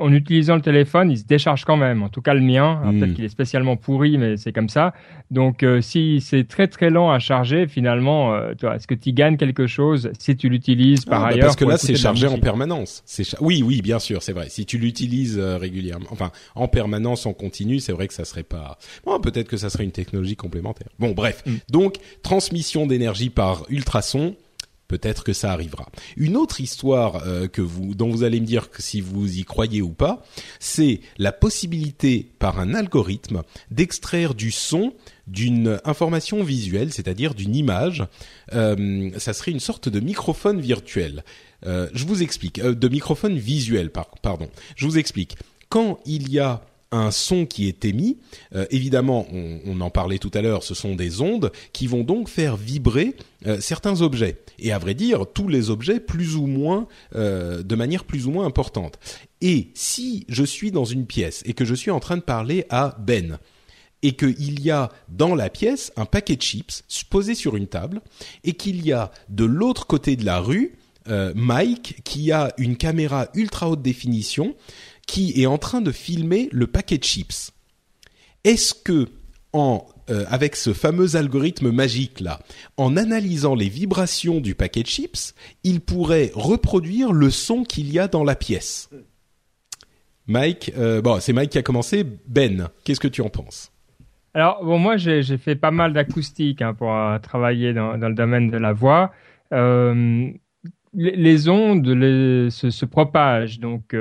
en 0.00 0.12
utilisant 0.12 0.56
le 0.56 0.60
téléphone, 0.60 1.12
il 1.12 1.18
se 1.18 1.24
décharge 1.24 1.64
quand 1.64 1.76
même. 1.76 2.02
En 2.02 2.08
tout 2.08 2.20
cas, 2.20 2.34
le 2.34 2.40
mien, 2.40 2.80
hein, 2.82 2.90
peut-être 2.90 3.10
hmm. 3.10 3.14
qu'il 3.14 3.24
est 3.24 3.28
spécialement 3.28 3.76
pourri, 3.76 4.18
mais 4.18 4.36
c'est 4.36 4.52
comme 4.52 4.68
ça. 4.68 4.92
Donc, 5.30 5.62
euh, 5.62 5.80
si 5.80 6.20
c'est 6.20 6.48
très 6.48 6.66
très 6.66 6.90
lent 6.90 7.10
à 7.10 7.20
charger, 7.20 7.68
finalement, 7.68 8.34
euh, 8.34 8.54
est-ce 8.74 8.88
que 8.88 8.94
tu 8.94 9.12
gagnes 9.12 9.36
quelque 9.36 9.68
chose 9.68 10.10
si 10.18 10.36
tu 10.36 10.48
l'utilises 10.48 11.04
par 11.04 11.20
ah, 11.20 11.28
bah, 11.28 11.34
ailleurs 11.34 11.46
Parce 11.46 11.56
que 11.56 11.64
là, 11.64 11.78
c'est 11.78 11.94
chargé 11.94 12.26
en 12.26 12.38
permanence. 12.38 13.04
C'est 13.06 13.40
oui, 13.40 13.62
oui, 13.64 13.82
bien 13.82 14.00
sûr, 14.00 14.20
c'est 14.20 14.32
vrai. 14.32 14.48
Si 14.48 14.66
tu 14.66 14.78
l'utilises 14.78 15.38
régulièrement, 15.38 16.06
enfin 16.10 16.32
en 16.56 16.66
permanence, 16.66 17.24
en 17.24 17.32
continu, 17.32 17.78
c'est 17.78 17.92
vrai 17.92 18.08
que 18.08 18.14
ça 18.14 18.24
serait 18.24 18.42
pas. 18.42 18.78
Bon, 19.04 19.20
peut-être 19.20 19.48
que 19.48 19.56
ça 19.56 19.70
serait 19.70 19.84
une 19.84 19.92
technologie 19.92 20.36
complémentaire. 20.36 20.88
Bon, 20.98 21.12
bref. 21.12 21.44
Hmm. 21.46 21.56
Donc, 21.70 21.98
transmission 22.22 22.86
d'énergie 22.86 23.30
par 23.30 23.64
ultrasons 23.68 24.34
peut-être 24.92 25.24
que 25.24 25.32
ça 25.32 25.50
arrivera. 25.52 25.86
Une 26.18 26.36
autre 26.36 26.60
histoire 26.60 27.22
euh, 27.26 27.48
que 27.48 27.62
vous, 27.62 27.94
dont 27.94 28.10
vous 28.10 28.24
allez 28.24 28.40
me 28.40 28.46
dire 28.46 28.68
si 28.78 29.00
vous 29.00 29.38
y 29.38 29.44
croyez 29.44 29.80
ou 29.80 29.88
pas, 29.88 30.22
c'est 30.60 31.00
la 31.16 31.32
possibilité 31.32 32.28
par 32.38 32.60
un 32.60 32.74
algorithme 32.74 33.42
d'extraire 33.70 34.34
du 34.34 34.50
son 34.50 34.92
d'une 35.26 35.80
information 35.86 36.44
visuelle, 36.44 36.92
c'est-à-dire 36.92 37.34
d'une 37.34 37.56
image. 37.56 38.04
Euh, 38.52 39.10
ça 39.16 39.32
serait 39.32 39.52
une 39.52 39.60
sorte 39.60 39.88
de 39.88 39.98
microphone 39.98 40.60
virtuel. 40.60 41.24
Euh, 41.64 41.88
je 41.94 42.04
vous 42.04 42.22
explique, 42.22 42.60
de 42.60 42.88
microphone 42.88 43.38
visuel, 43.38 43.90
pardon. 44.20 44.48
Je 44.76 44.84
vous 44.84 44.98
explique. 44.98 45.38
Quand 45.70 46.00
il 46.04 46.30
y 46.30 46.38
a 46.38 46.62
un 46.92 47.10
son 47.10 47.46
qui 47.46 47.66
est 47.66 47.84
émis. 47.84 48.18
Euh, 48.54 48.66
évidemment, 48.70 49.26
on, 49.32 49.80
en 49.80 49.90
parlait 49.90 50.18
tout 50.18 50.30
à 50.34 50.42
l'heure, 50.42 50.62
ce 50.62 50.74
sont 50.74 50.94
des 50.94 51.20
ondes 51.20 51.50
qui 51.72 51.86
vont 51.86 52.04
donc 52.04 52.28
faire 52.28 52.56
vibrer 52.56 53.16
euh, 53.46 53.58
certains 53.60 54.02
objets. 54.02 54.38
Et 54.58 54.70
à 54.70 54.78
vrai 54.78 54.94
dire, 54.94 55.24
tous 55.32 55.48
les 55.48 55.70
objets 55.70 55.98
plus 55.98 56.36
ou 56.36 56.46
moins, 56.46 56.86
euh, 57.16 57.62
de 57.62 57.74
manière 57.74 58.04
plus 58.04 58.26
ou 58.26 58.30
moins 58.30 58.46
importante. 58.46 58.98
Et 59.40 59.70
si 59.74 60.24
je 60.28 60.44
suis 60.44 60.70
dans 60.70 60.84
une 60.84 61.06
pièce 61.06 61.42
et 61.46 61.54
que 61.54 61.64
je 61.64 61.74
suis 61.74 61.90
en 61.90 61.98
train 61.98 62.18
de 62.18 62.22
parler 62.22 62.66
à 62.70 62.96
Ben, 63.00 63.38
et 64.04 64.12
qu'il 64.12 64.60
y 64.60 64.70
a 64.70 64.90
dans 65.08 65.34
la 65.34 65.48
pièce 65.48 65.92
un 65.96 66.06
paquet 66.06 66.34
de 66.34 66.42
chips 66.42 66.82
posé 67.08 67.34
sur 67.34 67.56
une 67.56 67.68
table, 67.68 68.02
et 68.44 68.52
qu'il 68.52 68.84
y 68.84 68.92
a 68.92 69.12
de 69.28 69.44
l'autre 69.44 69.86
côté 69.86 70.16
de 70.16 70.24
la 70.24 70.40
rue 70.40 70.74
Mike 71.34 72.02
qui 72.04 72.30
a 72.30 72.52
une 72.58 72.76
caméra 72.76 73.28
ultra 73.34 73.68
haute 73.68 73.82
définition 73.82 74.54
qui 75.06 75.40
est 75.40 75.46
en 75.46 75.58
train 75.58 75.80
de 75.80 75.92
filmer 75.92 76.48
le 76.52 76.66
paquet 76.66 76.98
de 76.98 77.04
chips. 77.04 77.52
Est-ce 78.44 78.74
que 78.74 79.08
euh, 79.54 80.24
avec 80.28 80.56
ce 80.56 80.72
fameux 80.72 81.14
algorithme 81.16 81.70
magique 81.70 82.20
là, 82.20 82.40
en 82.76 82.96
analysant 82.96 83.54
les 83.54 83.68
vibrations 83.68 84.40
du 84.40 84.54
paquet 84.54 84.82
de 84.82 84.88
chips, 84.88 85.34
il 85.62 85.80
pourrait 85.80 86.32
reproduire 86.34 87.12
le 87.12 87.30
son 87.30 87.62
qu'il 87.62 87.92
y 87.92 87.98
a 87.98 88.08
dans 88.08 88.24
la 88.24 88.34
pièce? 88.34 88.90
Mike, 90.26 90.72
euh, 90.78 91.02
bon, 91.02 91.20
c'est 91.20 91.32
Mike 91.32 91.50
qui 91.50 91.58
a 91.58 91.62
commencé. 91.62 92.04
Ben, 92.26 92.68
qu'est-ce 92.84 93.00
que 93.00 93.08
tu 93.08 93.20
en 93.20 93.28
penses? 93.28 93.72
Alors, 94.34 94.64
bon, 94.64 94.78
moi, 94.78 94.96
j'ai 94.96 95.22
fait 95.36 95.56
pas 95.56 95.70
mal 95.70 95.92
d'acoustique 95.92 96.62
hein, 96.62 96.72
pour 96.72 96.94
euh, 96.94 97.18
travailler 97.18 97.74
dans, 97.74 97.96
le 97.96 98.14
domaine 98.14 98.50
de 98.50 98.56
la 98.56 98.72
voix 98.72 99.12
les, 100.94 101.48
ondes 101.48 101.86
se, 102.50 102.84
propagent. 102.84 103.60
Donc, 103.60 103.94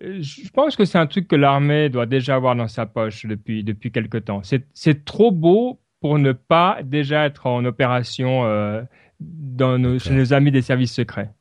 je 0.00 0.48
pense 0.50 0.76
que 0.76 0.84
c'est 0.84 0.98
un 0.98 1.06
truc 1.06 1.28
que 1.28 1.36
l'armée 1.36 1.88
doit 1.88 2.06
déjà 2.06 2.34
avoir 2.34 2.54
dans 2.56 2.68
sa 2.68 2.86
poche 2.86 3.26
depuis, 3.26 3.64
depuis 3.64 3.90
quelque 3.90 4.18
temps. 4.18 4.42
C'est 4.42 5.04
trop 5.04 5.30
beau 5.30 5.80
pour 6.00 6.18
ne 6.18 6.32
pas 6.32 6.78
déjà 6.84 7.24
être 7.24 7.46
en 7.46 7.64
opération 7.64 8.44
euh, 8.44 8.82
dans 9.20 9.78
nos, 9.78 9.98
chez 9.98 10.14
nos 10.14 10.32
amis 10.32 10.52
des 10.52 10.62
services 10.62 10.94
secrets. 10.94 11.32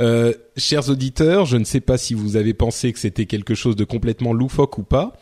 Euh, 0.00 0.32
chers 0.56 0.88
auditeurs, 0.88 1.44
je 1.44 1.58
ne 1.58 1.64
sais 1.64 1.80
pas 1.80 1.98
si 1.98 2.14
vous 2.14 2.36
avez 2.36 2.54
pensé 2.54 2.92
que 2.92 2.98
c'était 2.98 3.26
quelque 3.26 3.54
chose 3.54 3.76
de 3.76 3.84
complètement 3.84 4.32
loufoque 4.32 4.78
ou 4.78 4.82
pas, 4.82 5.12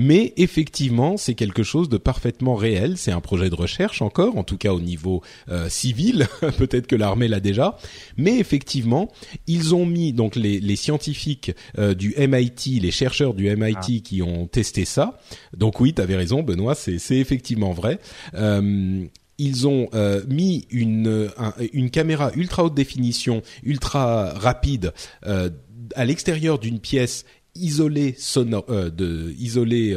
mais 0.00 0.32
effectivement, 0.36 1.16
c'est 1.16 1.34
quelque 1.34 1.64
chose 1.64 1.88
de 1.88 1.96
parfaitement 1.96 2.54
réel. 2.54 2.96
C'est 2.96 3.10
un 3.10 3.20
projet 3.20 3.50
de 3.50 3.56
recherche 3.56 4.00
encore, 4.00 4.38
en 4.38 4.44
tout 4.44 4.56
cas 4.56 4.72
au 4.72 4.80
niveau 4.80 5.22
euh, 5.48 5.68
civil. 5.68 6.28
Peut-être 6.56 6.86
que 6.86 6.94
l'armée 6.94 7.26
l'a 7.26 7.40
déjà, 7.40 7.76
mais 8.16 8.38
effectivement, 8.38 9.10
ils 9.48 9.74
ont 9.74 9.84
mis 9.84 10.12
donc 10.12 10.36
les, 10.36 10.60
les 10.60 10.76
scientifiques 10.76 11.50
euh, 11.78 11.94
du 11.94 12.14
MIT, 12.16 12.78
les 12.80 12.92
chercheurs 12.92 13.34
du 13.34 13.52
MIT 13.56 13.76
ah. 13.76 14.04
qui 14.04 14.22
ont 14.22 14.46
testé 14.46 14.84
ça. 14.84 15.18
Donc 15.56 15.80
oui, 15.80 15.92
tu 15.92 16.00
avais 16.00 16.14
raison, 16.14 16.44
Benoît, 16.44 16.76
c'est 16.76 17.16
effectivement 17.16 17.72
vrai. 17.72 17.98
Euh, 18.34 19.04
ils 19.38 19.66
ont 19.66 19.88
euh, 19.94 20.22
mis 20.28 20.66
une, 20.70 21.30
une 21.72 21.90
caméra 21.90 22.30
ultra 22.34 22.64
haute 22.64 22.74
définition, 22.74 23.42
ultra 23.64 24.34
rapide 24.34 24.92
euh, 25.26 25.50
à 25.94 26.04
l'extérieur 26.04 26.58
d'une 26.58 26.80
pièce 26.80 27.24
isolée 27.54 28.14
sonore, 28.18 28.64
euh, 28.68 28.90
de 28.90 29.34
isolée 29.38 29.96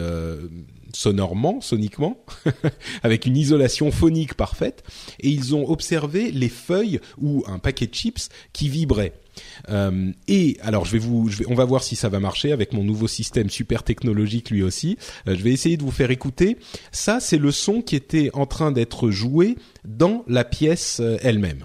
sonorement, 0.94 1.62
soniquement, 1.62 2.24
avec 3.04 3.26
une 3.26 3.38
isolation 3.38 3.92
phonique 3.92 4.34
parfaite, 4.34 4.84
et 5.20 5.30
ils 5.30 5.56
ont 5.56 5.70
observé 5.70 6.32
les 6.32 6.50
feuilles 6.50 7.00
ou 7.18 7.44
un 7.48 7.60
paquet 7.60 7.88
de 7.88 7.94
chips 7.94 8.30
qui 8.54 8.70
vibraient. 8.70 9.14
Euh, 9.70 10.12
et 10.28 10.58
alors, 10.62 10.86
je 10.86 10.92
vais 10.92 11.00
vous, 11.00 11.30
je 11.30 11.38
vais, 11.38 11.46
on 11.48 11.56
va 11.56 11.66
voir 11.66 11.84
si 11.84 11.96
ça 11.96 12.10
va 12.10 12.20
marcher 12.20 12.52
avec 12.52 12.74
mon 12.74 12.84
nouveau 12.84 13.08
système 13.08 13.50
super 13.50 13.84
technologique 13.84 14.50
lui 14.50 14.64
aussi. 14.64 14.98
Euh, 15.28 15.36
je 15.36 15.44
vais 15.44 15.52
essayer 15.52 15.78
de 15.78 15.84
vous 15.84 15.92
faire 15.92 16.12
écouter. 16.12 16.58
Ça, 16.92 17.20
c'est 17.20 17.38
le 17.38 17.52
son 17.52 17.82
qui 17.82 17.96
était 17.96 18.30
en 18.34 18.46
train 18.46 18.72
d'être 18.72 19.10
joué 19.10 19.56
dans 19.86 20.24
la 20.28 20.44
pièce 20.44 21.00
euh, 21.00 21.18
elle-même. 21.22 21.64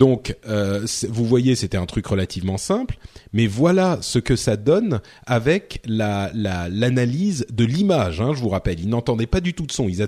Donc, 0.00 0.36
euh, 0.48 0.84
vous 1.08 1.24
voyez, 1.24 1.54
c'était 1.54 1.76
un 1.76 1.86
truc 1.86 2.06
relativement 2.06 2.58
simple, 2.58 2.98
mais 3.32 3.46
voilà 3.46 3.98
ce 4.02 4.18
que 4.18 4.34
ça 4.34 4.56
donne 4.56 5.00
avec 5.24 5.80
la 5.86 6.32
l'analyse 6.34 7.46
de 7.52 7.64
l'image. 7.64 8.20
Hein, 8.20 8.32
je 8.34 8.40
vous 8.40 8.48
rappelle, 8.48 8.80
ils 8.80 8.88
n'entendaient 8.88 9.28
pas 9.28 9.40
du 9.40 9.54
tout 9.54 9.66
de 9.66 9.72
son, 9.72 9.88
ils, 9.88 10.02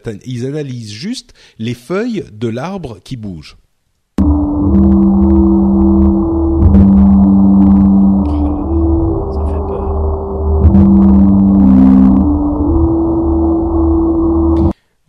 analysent 0.45 0.93
juste 0.93 1.35
les 1.59 1.75
feuilles 1.75 2.25
de 2.33 2.49
l'arbre 2.49 2.99
qui 3.05 3.17
bougent. 3.17 3.59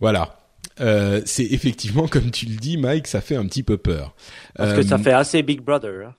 Voilà. 0.00 0.37
Euh, 0.80 1.20
c'est 1.24 1.44
effectivement, 1.44 2.06
comme 2.08 2.30
tu 2.30 2.46
le 2.46 2.56
dis, 2.56 2.76
Mike, 2.76 3.06
ça 3.06 3.20
fait 3.20 3.36
un 3.36 3.46
petit 3.46 3.62
peu 3.62 3.76
peur. 3.76 4.14
Parce 4.54 4.74
que 4.74 4.82
ça 4.82 4.96
euh, 4.96 4.98
fait 4.98 5.12
assez 5.12 5.42
Big 5.42 5.60
Brother. 5.60 6.08
Hein. 6.08 6.14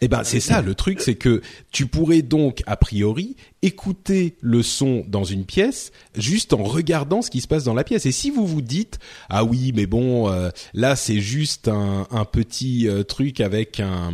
Eh 0.00 0.08
ben 0.08 0.24
c'est 0.24 0.40
ça 0.40 0.62
le 0.62 0.74
truc, 0.74 1.00
c'est 1.00 1.14
que 1.14 1.42
tu 1.70 1.86
pourrais 1.86 2.22
donc 2.22 2.64
a 2.66 2.76
priori 2.76 3.36
écouter 3.62 4.36
le 4.40 4.62
son 4.62 5.04
dans 5.06 5.22
une 5.22 5.44
pièce 5.44 5.92
juste 6.16 6.52
en 6.52 6.64
regardant 6.64 7.22
ce 7.22 7.30
qui 7.30 7.40
se 7.40 7.46
passe 7.46 7.62
dans 7.62 7.74
la 7.74 7.84
pièce. 7.84 8.06
Et 8.06 8.12
si 8.12 8.30
vous 8.30 8.44
vous 8.44 8.60
dites 8.60 8.98
ah 9.28 9.44
oui 9.44 9.72
mais 9.74 9.86
bon 9.86 10.28
euh, 10.28 10.50
là 10.74 10.96
c'est 10.96 11.20
juste 11.20 11.68
un, 11.68 12.08
un 12.10 12.24
petit 12.24 12.88
euh, 12.88 13.04
truc 13.04 13.40
avec 13.40 13.78
un, 13.78 14.12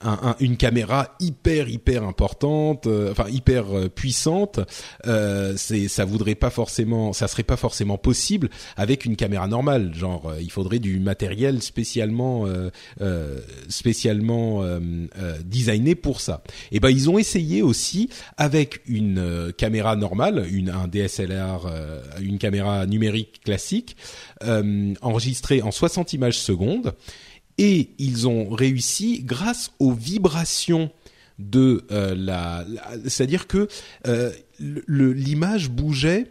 un, 0.00 0.36
une 0.40 0.56
caméra 0.56 1.16
hyper 1.20 1.68
hyper 1.68 2.02
importante, 2.02 2.86
euh, 2.86 3.12
enfin 3.12 3.28
hyper 3.28 3.66
puissante, 3.94 4.60
c'est 5.56 5.88
ça 5.88 6.04
voudrait 6.04 6.34
pas 6.34 6.50
forcément, 6.50 7.12
ça 7.12 7.28
serait 7.28 7.42
pas 7.42 7.56
forcément 7.56 7.98
possible 7.98 8.48
avec 8.76 9.04
une 9.04 9.16
caméra 9.16 9.46
normale. 9.48 9.94
Genre 9.94 10.32
il 10.40 10.50
faudrait 10.50 10.78
du 10.78 10.98
matériel 10.98 11.62
spécialement 11.62 12.46
spécialement 13.68 14.62
designé 15.44 15.94
pour 15.94 16.20
ça. 16.20 16.42
Et 16.72 16.76
eh 16.76 16.80
ben 16.80 16.90
ils 16.90 17.10
ont 17.10 17.18
essayé 17.18 17.62
aussi 17.62 18.08
avec 18.36 18.77
une 18.86 19.18
euh, 19.18 19.52
caméra 19.52 19.96
normale, 19.96 20.46
une, 20.50 20.70
un 20.70 20.88
DSLR, 20.88 21.66
euh, 21.66 22.02
une 22.20 22.38
caméra 22.38 22.86
numérique 22.86 23.40
classique, 23.44 23.96
euh, 24.44 24.94
enregistrée 25.02 25.62
en 25.62 25.70
60 25.70 26.12
images 26.12 26.38
secondes, 26.38 26.94
et 27.58 27.90
ils 27.98 28.28
ont 28.28 28.48
réussi 28.50 29.22
grâce 29.24 29.72
aux 29.78 29.92
vibrations 29.92 30.90
de 31.38 31.84
la, 31.90 32.64
c'est-à-dire 33.06 33.46
que 33.46 33.68
l'image 34.58 35.70
bougeait 35.70 36.30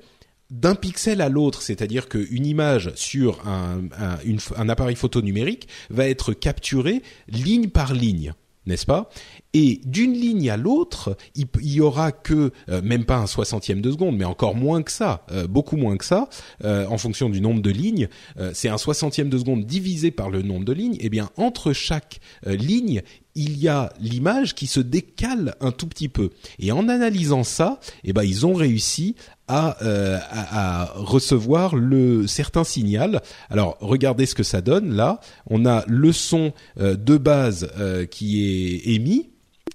d'un 0.50 0.76
pixel 0.76 1.22
à 1.22 1.30
l'autre, 1.30 1.62
c'est-à-dire 1.62 2.10
qu'une 2.10 2.46
image 2.46 2.92
sur 2.96 3.46
un, 3.48 3.84
un, 3.98 4.70
appareil 4.70 4.96
photo 4.96 5.22
numérique 5.22 5.68
va 5.90 6.08
être 6.08 6.34
capturée 6.34 7.02
ligne 7.30 7.70
par 7.70 7.94
ligne 7.94 8.34
n'est-ce 8.68 8.86
pas? 8.86 9.10
Et 9.54 9.82
d'une 9.86 10.14
ligne 10.14 10.50
à 10.50 10.58
l'autre, 10.58 11.18
il, 11.34 11.48
y 11.62 11.82
aura 11.82 12.12
que 12.12 12.52
euh, 12.70 12.82
même 12.84 13.06
pas 13.06 13.18
un 13.18 13.28
soixantième 13.28 13.82
de 13.82 13.90
seconde, 13.92 14.16
mais 14.18 14.26
encore 14.26 14.56
moins 14.56 14.84
que 14.84 14.92
ça, 14.92 15.26
euh, 15.32 15.48
beaucoup 15.48 15.78
moins 15.78 15.98
que 15.98 16.06
ça, 16.06 16.30
euh, 16.64 16.86
en 16.88 16.98
fonction 16.98 17.30
du 17.30 17.42
nombre 17.42 17.62
de 17.62 17.72
lignes. 17.72 18.08
c'est 18.54 18.70
un 18.70 18.78
soixantième 18.78 19.30
de 19.30 19.38
seconde 19.38 19.66
divisé 19.66 20.12
par 20.12 20.30
le 20.30 20.42
nombre 20.42 20.66
de 20.66 20.74
lignes. 20.74 20.96
Et 20.96 21.06
eh 21.08 21.10
bien 21.10 21.30
entre 21.38 21.74
chaque 21.74 22.20
ligne, 22.46 23.02
il 23.36 23.58
y 23.58 23.68
a 23.68 23.94
l'image 24.00 24.56
qui 24.56 24.68
se 24.68 24.80
décale 24.80 25.56
un 25.62 25.72
tout 25.72 25.88
petit 25.88 26.10
peu. 26.10 26.32
Et 26.60 26.72
en 26.72 26.90
analysant 26.90 27.44
ça, 27.44 27.80
eh 28.04 28.14
ben 28.14 28.24
ils 28.24 28.46
ont 28.46 28.54
réussi 28.54 29.16
euh, 29.50 30.18
à, 30.30 30.82
à, 30.82 30.86
recevoir 30.96 31.76
le 31.78 32.28
certain 32.28 32.66
signal. 32.66 33.22
Alors 33.50 33.78
regardez 33.80 34.26
ce 34.26 34.36
que 34.36 34.44
ça 34.44 34.60
donne 34.60 34.94
là. 34.94 35.22
On 35.50 35.66
a 35.66 35.86
le 35.88 36.12
son 36.12 36.52
euh, 36.82 36.96
de 36.96 37.16
base 37.16 37.70
euh, 37.80 38.06
qui 38.06 38.44
est 38.44 38.94
émis, 38.94 39.30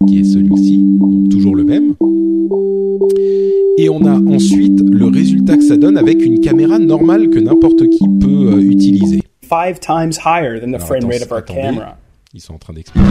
qui 0.06 0.20
est 0.20 0.24
celui-ci, 0.24 0.98
toujours 1.30 1.56
le 1.56 1.64
même. 1.64 1.94
Et 3.78 3.88
on 3.88 4.04
a 4.04 4.20
ensuite 4.30 4.78
le 4.82 5.06
résultat 5.06 5.56
que 5.56 5.64
ça 5.64 5.78
donne 5.78 5.96
avec 5.96 6.22
une 6.22 6.40
caméra 6.40 6.78
normale 6.78 7.30
que 7.30 7.38
n'importe 7.38 7.88
qui 7.88 8.04
peut 8.20 8.60
utiliser. 8.60 9.22
Five 9.40 9.80
times 9.80 10.18
higher 10.22 10.60
than 10.60 10.72
the 10.72 10.80
frame 10.80 11.06
rate 11.06 11.22
of 11.22 11.32
our 11.32 11.42
camera. 11.42 11.96
Ils 12.34 12.40
sont 12.42 12.54
en 12.54 12.58
train 12.58 12.74
d'expliquer. 12.74 13.06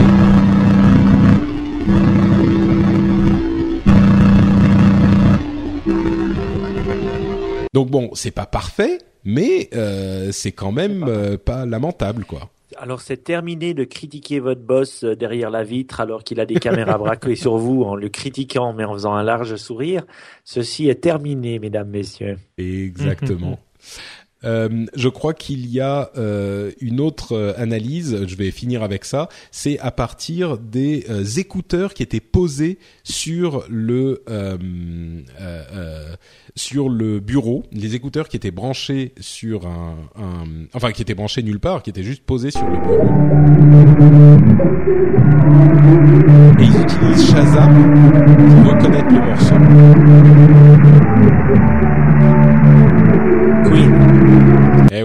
Donc 7.72 7.90
bon, 7.90 8.10
c'est 8.14 8.30
pas 8.30 8.46
parfait, 8.46 8.98
mais 9.24 9.70
euh, 9.74 10.30
c'est 10.30 10.52
quand 10.52 10.72
même 10.72 11.04
euh, 11.08 11.38
pas 11.38 11.64
lamentable, 11.64 12.24
quoi. 12.24 12.50
Alors 12.78 13.00
c'est 13.00 13.18
terminé 13.18 13.74
de 13.74 13.84
critiquer 13.84 14.40
votre 14.40 14.62
boss 14.62 15.04
euh, 15.04 15.14
derrière 15.14 15.50
la 15.50 15.62
vitre 15.62 16.00
alors 16.00 16.24
qu'il 16.24 16.40
a 16.40 16.46
des 16.46 16.54
caméras 16.54 16.98
braquées 16.98 17.36
sur 17.36 17.58
vous 17.58 17.82
en 17.82 17.94
le 17.94 18.08
critiquant 18.08 18.72
mais 18.72 18.84
en 18.84 18.94
faisant 18.94 19.14
un 19.14 19.22
large 19.22 19.56
sourire. 19.56 20.04
Ceci 20.44 20.88
est 20.88 21.02
terminé, 21.02 21.58
mesdames, 21.58 21.88
messieurs. 21.88 22.38
Exactement. 22.58 23.58
Euh, 24.44 24.86
je 24.94 25.08
crois 25.08 25.34
qu'il 25.34 25.66
y 25.66 25.80
a 25.80 26.10
euh, 26.16 26.72
une 26.80 27.00
autre 27.00 27.32
euh, 27.32 27.52
analyse, 27.56 28.26
je 28.26 28.36
vais 28.36 28.50
finir 28.50 28.82
avec 28.82 29.04
ça, 29.04 29.28
c'est 29.50 29.78
à 29.78 29.90
partir 29.90 30.58
des 30.58 31.06
euh, 31.10 31.24
écouteurs 31.24 31.94
qui 31.94 32.02
étaient 32.02 32.20
posés 32.20 32.78
sur 33.04 33.64
le 33.68 34.22
sur 36.54 36.88
le 36.88 37.20
bureau, 37.20 37.64
les 37.72 37.94
écouteurs 37.94 38.28
qui 38.28 38.36
étaient 38.36 38.50
branchés 38.50 39.12
sur 39.20 39.66
un, 39.66 39.96
un, 40.16 40.44
enfin 40.74 40.92
qui 40.92 41.02
étaient 41.02 41.14
branchés 41.14 41.42
nulle 41.42 41.60
part, 41.60 41.82
qui 41.82 41.90
étaient 41.90 42.02
juste 42.02 42.24
posés 42.24 42.50
sur 42.50 42.68
le 42.68 42.78
bureau. 42.78 43.02
Et 46.58 46.64
ils 46.64 46.80
utilisent 46.80 47.30
Shazam 47.30 47.74
pour 48.64 48.72
reconnaître 48.72 49.08
le 49.08 49.20
morceau. 49.20 50.31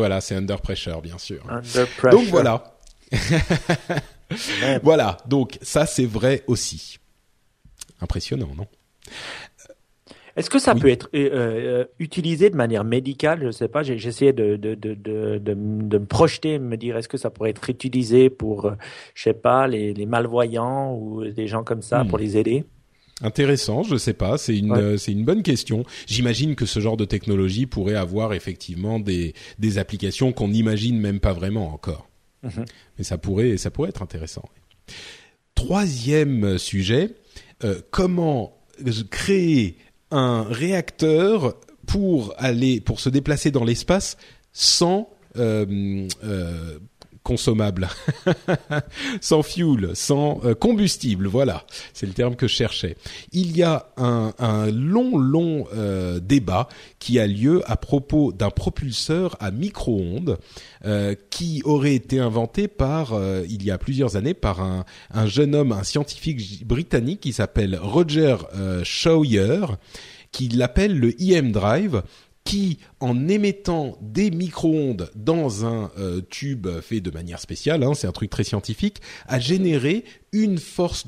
Voilà, 0.07 0.21
c'est 0.21 0.35
Under 0.35 0.61
Pressure, 0.61 1.01
bien 1.01 1.17
sûr. 1.17 1.45
Donc 2.11 2.27
voilà. 2.27 2.63
voilà, 4.83 5.17
donc 5.27 5.59
ça 5.61 5.85
c'est 5.85 6.05
vrai 6.05 6.45
aussi. 6.47 6.97
Impressionnant, 7.99 8.51
non? 8.55 8.67
Est-ce 10.37 10.49
que 10.49 10.59
ça 10.59 10.75
peut 10.75 10.87
être 10.87 11.09
euh, 11.13 11.29
euh, 11.33 11.85
utilisé 11.99 12.49
de 12.49 12.55
manière 12.55 12.85
médicale? 12.85 13.39
Je 13.41 13.47
ne 13.47 13.51
sais 13.51 13.67
pas. 13.67 13.83
J'essayais 13.83 14.31
de, 14.31 14.55
de, 14.55 14.75
de, 14.75 14.93
de, 14.93 15.39
de, 15.39 15.53
me 15.53 16.05
projeter, 16.05 16.57
me 16.57 16.77
dire 16.77 16.95
est-ce 16.95 17.09
que 17.09 17.17
ça 17.17 17.29
pourrait 17.29 17.49
être 17.49 17.69
utilisé 17.69 18.29
pour, 18.29 18.67
euh, 18.67 18.75
je 19.13 19.23
sais 19.23 19.33
pas, 19.33 19.67
les, 19.67 19.93
les 19.93 20.05
malvoyants 20.05 20.95
ou 20.95 21.25
des 21.25 21.47
gens 21.47 21.63
comme 21.65 21.81
ça 21.81 22.05
pour 22.05 22.17
hmm. 22.17 22.21
les 22.21 22.37
aider? 22.37 22.65
Intéressant, 23.21 23.81
je 23.81 23.95
sais 23.95 24.13
pas, 24.13 24.37
c'est 24.37 24.55
une 24.55 24.97
c'est 24.97 25.11
une 25.11 25.25
bonne 25.25 25.41
question. 25.41 25.85
J'imagine 26.05 26.55
que 26.55 26.67
ce 26.67 26.79
genre 26.79 26.97
de 26.97 27.05
technologie 27.05 27.65
pourrait 27.65 27.95
avoir 27.95 28.33
effectivement 28.33 28.99
des 28.99 29.33
des 29.57 29.79
applications 29.79 30.31
qu'on 30.31 30.49
n'imagine 30.49 30.99
même 30.99 31.19
pas 31.19 31.33
vraiment 31.33 31.73
encore. 31.73 32.07
Mhm. 32.43 32.65
Mais 32.97 33.03
ça 33.03 33.17
pourrait 33.17 33.57
ça 33.57 33.71
pourrait 33.71 33.89
être 33.89 34.03
intéressant. 34.03 34.43
Troisième 35.55 36.59
sujet, 36.59 37.15
euh, 37.63 37.81
comment 37.89 38.57
créer 39.09 39.77
un 40.11 40.43
réacteur 40.43 41.57
pour 41.87 42.35
aller 42.37 42.81
pour 42.81 42.99
se 42.99 43.09
déplacer 43.09 43.49
dans 43.49 43.63
l'espace 43.63 44.17
sans 44.53 45.09
euh, 45.37 46.07
euh, 46.23 46.79
consommable, 47.27 47.89
sans 49.21 49.43
fuel, 49.43 49.91
sans 49.95 50.39
euh, 50.45 50.55
combustible. 50.55 51.27
Voilà, 51.27 51.65
c'est 51.93 52.05
le 52.05 52.13
terme 52.13 52.37
que 52.37 52.47
je 52.47 52.53
cherchais. 52.53 52.95
Il 53.33 53.55
y 53.57 53.63
a 53.63 53.89
un, 53.97 54.71
long, 54.71 55.17
long 55.17 55.67
euh, 55.75 56.21
débat 56.21 56.69
qui 56.99 57.19
a 57.19 57.27
lieu 57.27 57.69
à 57.69 57.75
propos 57.75 58.31
d'un 58.31 58.49
propulseur 58.49 59.35
à 59.41 59.51
micro-ondes 59.51 60.37
euh, 60.85 61.15
qui 61.29 61.61
aurait 61.65 61.95
été 61.95 62.21
inventé 62.21 62.69
par, 62.69 63.13
il 63.49 63.61
y 63.61 63.71
a 63.71 63.77
plusieurs 63.77 64.15
années, 64.15 64.33
par 64.33 64.61
un, 64.61 64.85
un 65.11 65.27
jeune 65.27 65.53
homme, 65.53 65.73
un 65.73 65.83
scientifique 65.83 66.65
britannique 66.65 67.19
qui 67.19 67.33
s'appelle 67.33 67.77
Roger 67.81 68.37
Shawyer, 68.83 69.65
qui 70.31 70.47
l'appelle 70.47 70.97
le 70.97 71.13
EM 71.21 71.51
Drive 71.51 72.03
qui, 72.47 72.79
en 73.01 73.27
émettant 73.27 73.97
des 74.01 74.31
micro-ondes 74.31 75.11
dans 75.15 75.65
un 75.65 75.91
euh, 75.99 76.21
tube 76.21 76.65
fait 76.79 77.01
de 77.01 77.11
manière 77.11 77.41
spéciale, 77.41 77.83
hein, 77.83 77.93
c'est 77.93 78.07
un 78.07 78.13
truc 78.13 78.29
très 78.29 78.45
scientifique, 78.45 79.01
a 79.27 79.37
généré 79.37 80.05
une 80.31 80.57
force 80.57 81.05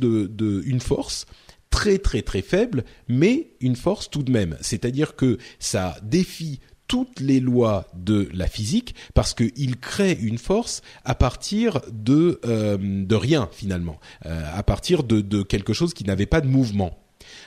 très 1.69 1.97
très 1.97 2.23
très 2.23 2.41
faible, 2.41 2.83
mais 3.07 3.51
une 3.61 3.77
force 3.77 4.09
tout 4.09 4.21
de 4.21 4.33
même. 4.33 4.57
C'est-à-dire 4.59 5.15
que 5.15 5.37
ça 5.59 5.95
défie 6.03 6.59
toutes 6.89 7.21
les 7.21 7.39
lois 7.39 7.87
de 7.95 8.27
la 8.33 8.47
physique 8.47 8.93
parce 9.13 9.33
qu'il 9.33 9.77
crée 9.77 10.17
une 10.19 10.39
force 10.39 10.81
à 11.05 11.15
partir 11.15 11.79
de 11.89 12.41
euh, 12.43 13.05
rien 13.11 13.47
finalement, 13.53 13.97
euh, 14.25 14.43
à 14.53 14.63
partir 14.63 15.03
de, 15.03 15.21
de 15.21 15.41
quelque 15.41 15.71
chose 15.71 15.93
qui 15.93 16.03
n'avait 16.03 16.25
pas 16.25 16.41
de 16.41 16.47
mouvement. 16.47 16.99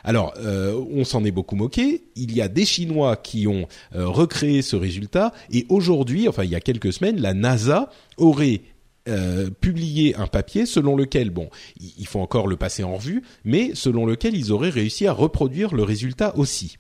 Alors, 0.05 0.35
euh, 0.39 0.81
on 0.91 1.05
s'en 1.05 1.25
est 1.25 1.31
beaucoup 1.31 1.57
moqué. 1.57 2.05
Il 2.17 2.35
y 2.35 2.41
a 2.41 2.49
des 2.49 2.65
Chinois 2.65 3.17
qui 3.17 3.47
ont 3.47 3.67
euh, 3.95 4.07
recréé 4.07 4.63
ce 4.63 4.77
résultat 4.77 5.33
et 5.51 5.67
aujourd'hui, 5.69 6.29
enfin 6.29 6.45
il 6.45 6.51
y 6.51 6.57
a 6.57 6.61
quelques 6.61 6.93
semaines, 6.93 7.21
la 7.21 7.35
NASA 7.35 7.91
aurait 8.17 8.63
euh, 9.09 9.51
publié 9.51 10.15
un 10.17 10.27
papier 10.27 10.67
selon 10.67 10.97
lequel, 10.97 11.31
bon, 11.31 11.51
il 11.79 12.07
faut 12.07 12.21
encore 12.21 12.47
le 12.47 12.57
passer 12.57 12.85
en 12.85 12.97
revue, 12.97 13.23
mais 13.45 13.75
selon 13.75 14.07
lequel 14.07 14.37
ils 14.37 14.53
auraient 14.53 14.71
réussi 14.71 15.07
à 15.07 15.13
reproduire 15.13 15.75
le 15.75 15.83
résultat 15.83 16.37
aussi. 16.37 16.77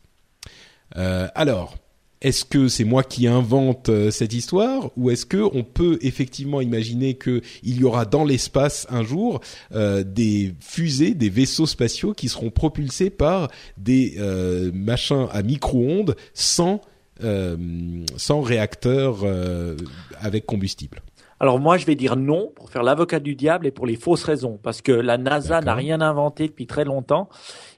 alors, 0.94 1.76
est-ce 2.22 2.44
que 2.44 2.68
c'est 2.68 2.84
moi 2.84 3.02
qui 3.02 3.26
invente 3.26 3.88
euh, 3.88 4.10
cette 4.10 4.32
histoire 4.32 4.90
ou 4.96 5.10
est-ce 5.10 5.26
que 5.26 5.42
on 5.52 5.64
peut 5.64 5.98
effectivement 6.00 6.60
imaginer 6.60 7.14
qu'il 7.14 7.42
y 7.64 7.84
aura 7.84 8.04
dans 8.04 8.24
l'espace 8.24 8.86
un 8.90 9.02
jour 9.02 9.40
euh, 9.74 10.04
des 10.04 10.54
fusées, 10.60 11.14
des 11.14 11.28
vaisseaux 11.28 11.66
spatiaux 11.66 12.14
qui 12.14 12.28
seront 12.28 12.50
propulsés 12.50 13.10
par 13.10 13.50
des 13.76 14.14
euh, 14.18 14.70
machins 14.72 15.26
à 15.32 15.42
micro-ondes 15.42 16.16
sans 16.32 16.80
sans 18.16 18.40
réacteur 18.40 19.18
avec 20.18 20.44
combustible? 20.44 21.02
Alors 21.42 21.58
moi, 21.58 21.76
je 21.76 21.86
vais 21.86 21.96
dire 21.96 22.14
non 22.14 22.52
pour 22.54 22.70
faire 22.70 22.84
l'avocat 22.84 23.18
du 23.18 23.34
diable 23.34 23.66
et 23.66 23.72
pour 23.72 23.84
les 23.84 23.96
fausses 23.96 24.22
raisons, 24.22 24.60
parce 24.62 24.80
que 24.80 24.92
la 24.92 25.18
NASA 25.18 25.60
n'a 25.60 25.74
rien 25.74 26.00
inventé 26.00 26.46
depuis 26.46 26.68
très 26.68 26.84
longtemps. 26.84 27.28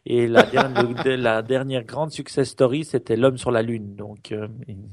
Et 0.07 0.27
la, 0.27 0.43
dernière, 0.43 1.17
la 1.17 1.43
dernière 1.43 1.85
grande 1.85 2.11
success 2.11 2.49
story, 2.49 2.85
c'était 2.85 3.17
l'homme 3.17 3.39
sur 3.39 3.51
la 3.51 3.63
lune. 3.63 3.97
Donc, 3.97 4.33
euh, 4.33 4.49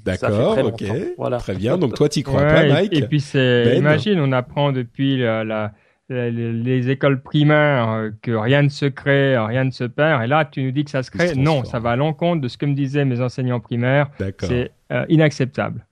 d'accord, 0.05 0.57
ok, 0.63 0.83
voilà. 1.17 1.37
très 1.37 1.55
bien. 1.55 1.77
Donc 1.77 1.95
toi, 1.95 2.07
tu 2.07 2.23
crois 2.23 2.43
pas, 2.43 2.65
Mike 2.65 2.95
Et, 2.95 3.01
puis 3.01 3.19
c'est, 3.19 3.65
ben, 3.65 3.77
imagine, 3.77 4.19
on 4.19 4.31
apprend 4.31 4.71
depuis 4.71 5.17
la, 5.17 5.73
les 6.11 6.89
écoles 6.89 7.21
primaires 7.21 7.89
euh, 7.89 8.09
que 8.21 8.31
rien 8.31 8.63
ne 8.63 8.69
se 8.69 8.85
crée, 8.85 9.37
rien 9.37 9.63
ne 9.63 9.71
se 9.71 9.83
perd. 9.83 10.23
Et 10.23 10.27
là, 10.27 10.45
tu 10.45 10.63
nous 10.63 10.71
dis 10.71 10.83
que 10.83 10.91
ça 10.91 11.03
se 11.03 11.11
crée. 11.11 11.35
Non, 11.35 11.63
ça 11.63 11.79
va 11.79 11.91
à 11.91 11.95
l'encontre 11.95 12.41
de 12.41 12.47
ce 12.47 12.57
que 12.57 12.65
me 12.65 12.73
disaient 12.73 13.05
mes 13.05 13.21
enseignants 13.21 13.59
primaires. 13.59 14.09
C'est 14.39 14.71
euh, 14.91 15.05
inacceptable. 15.09 15.85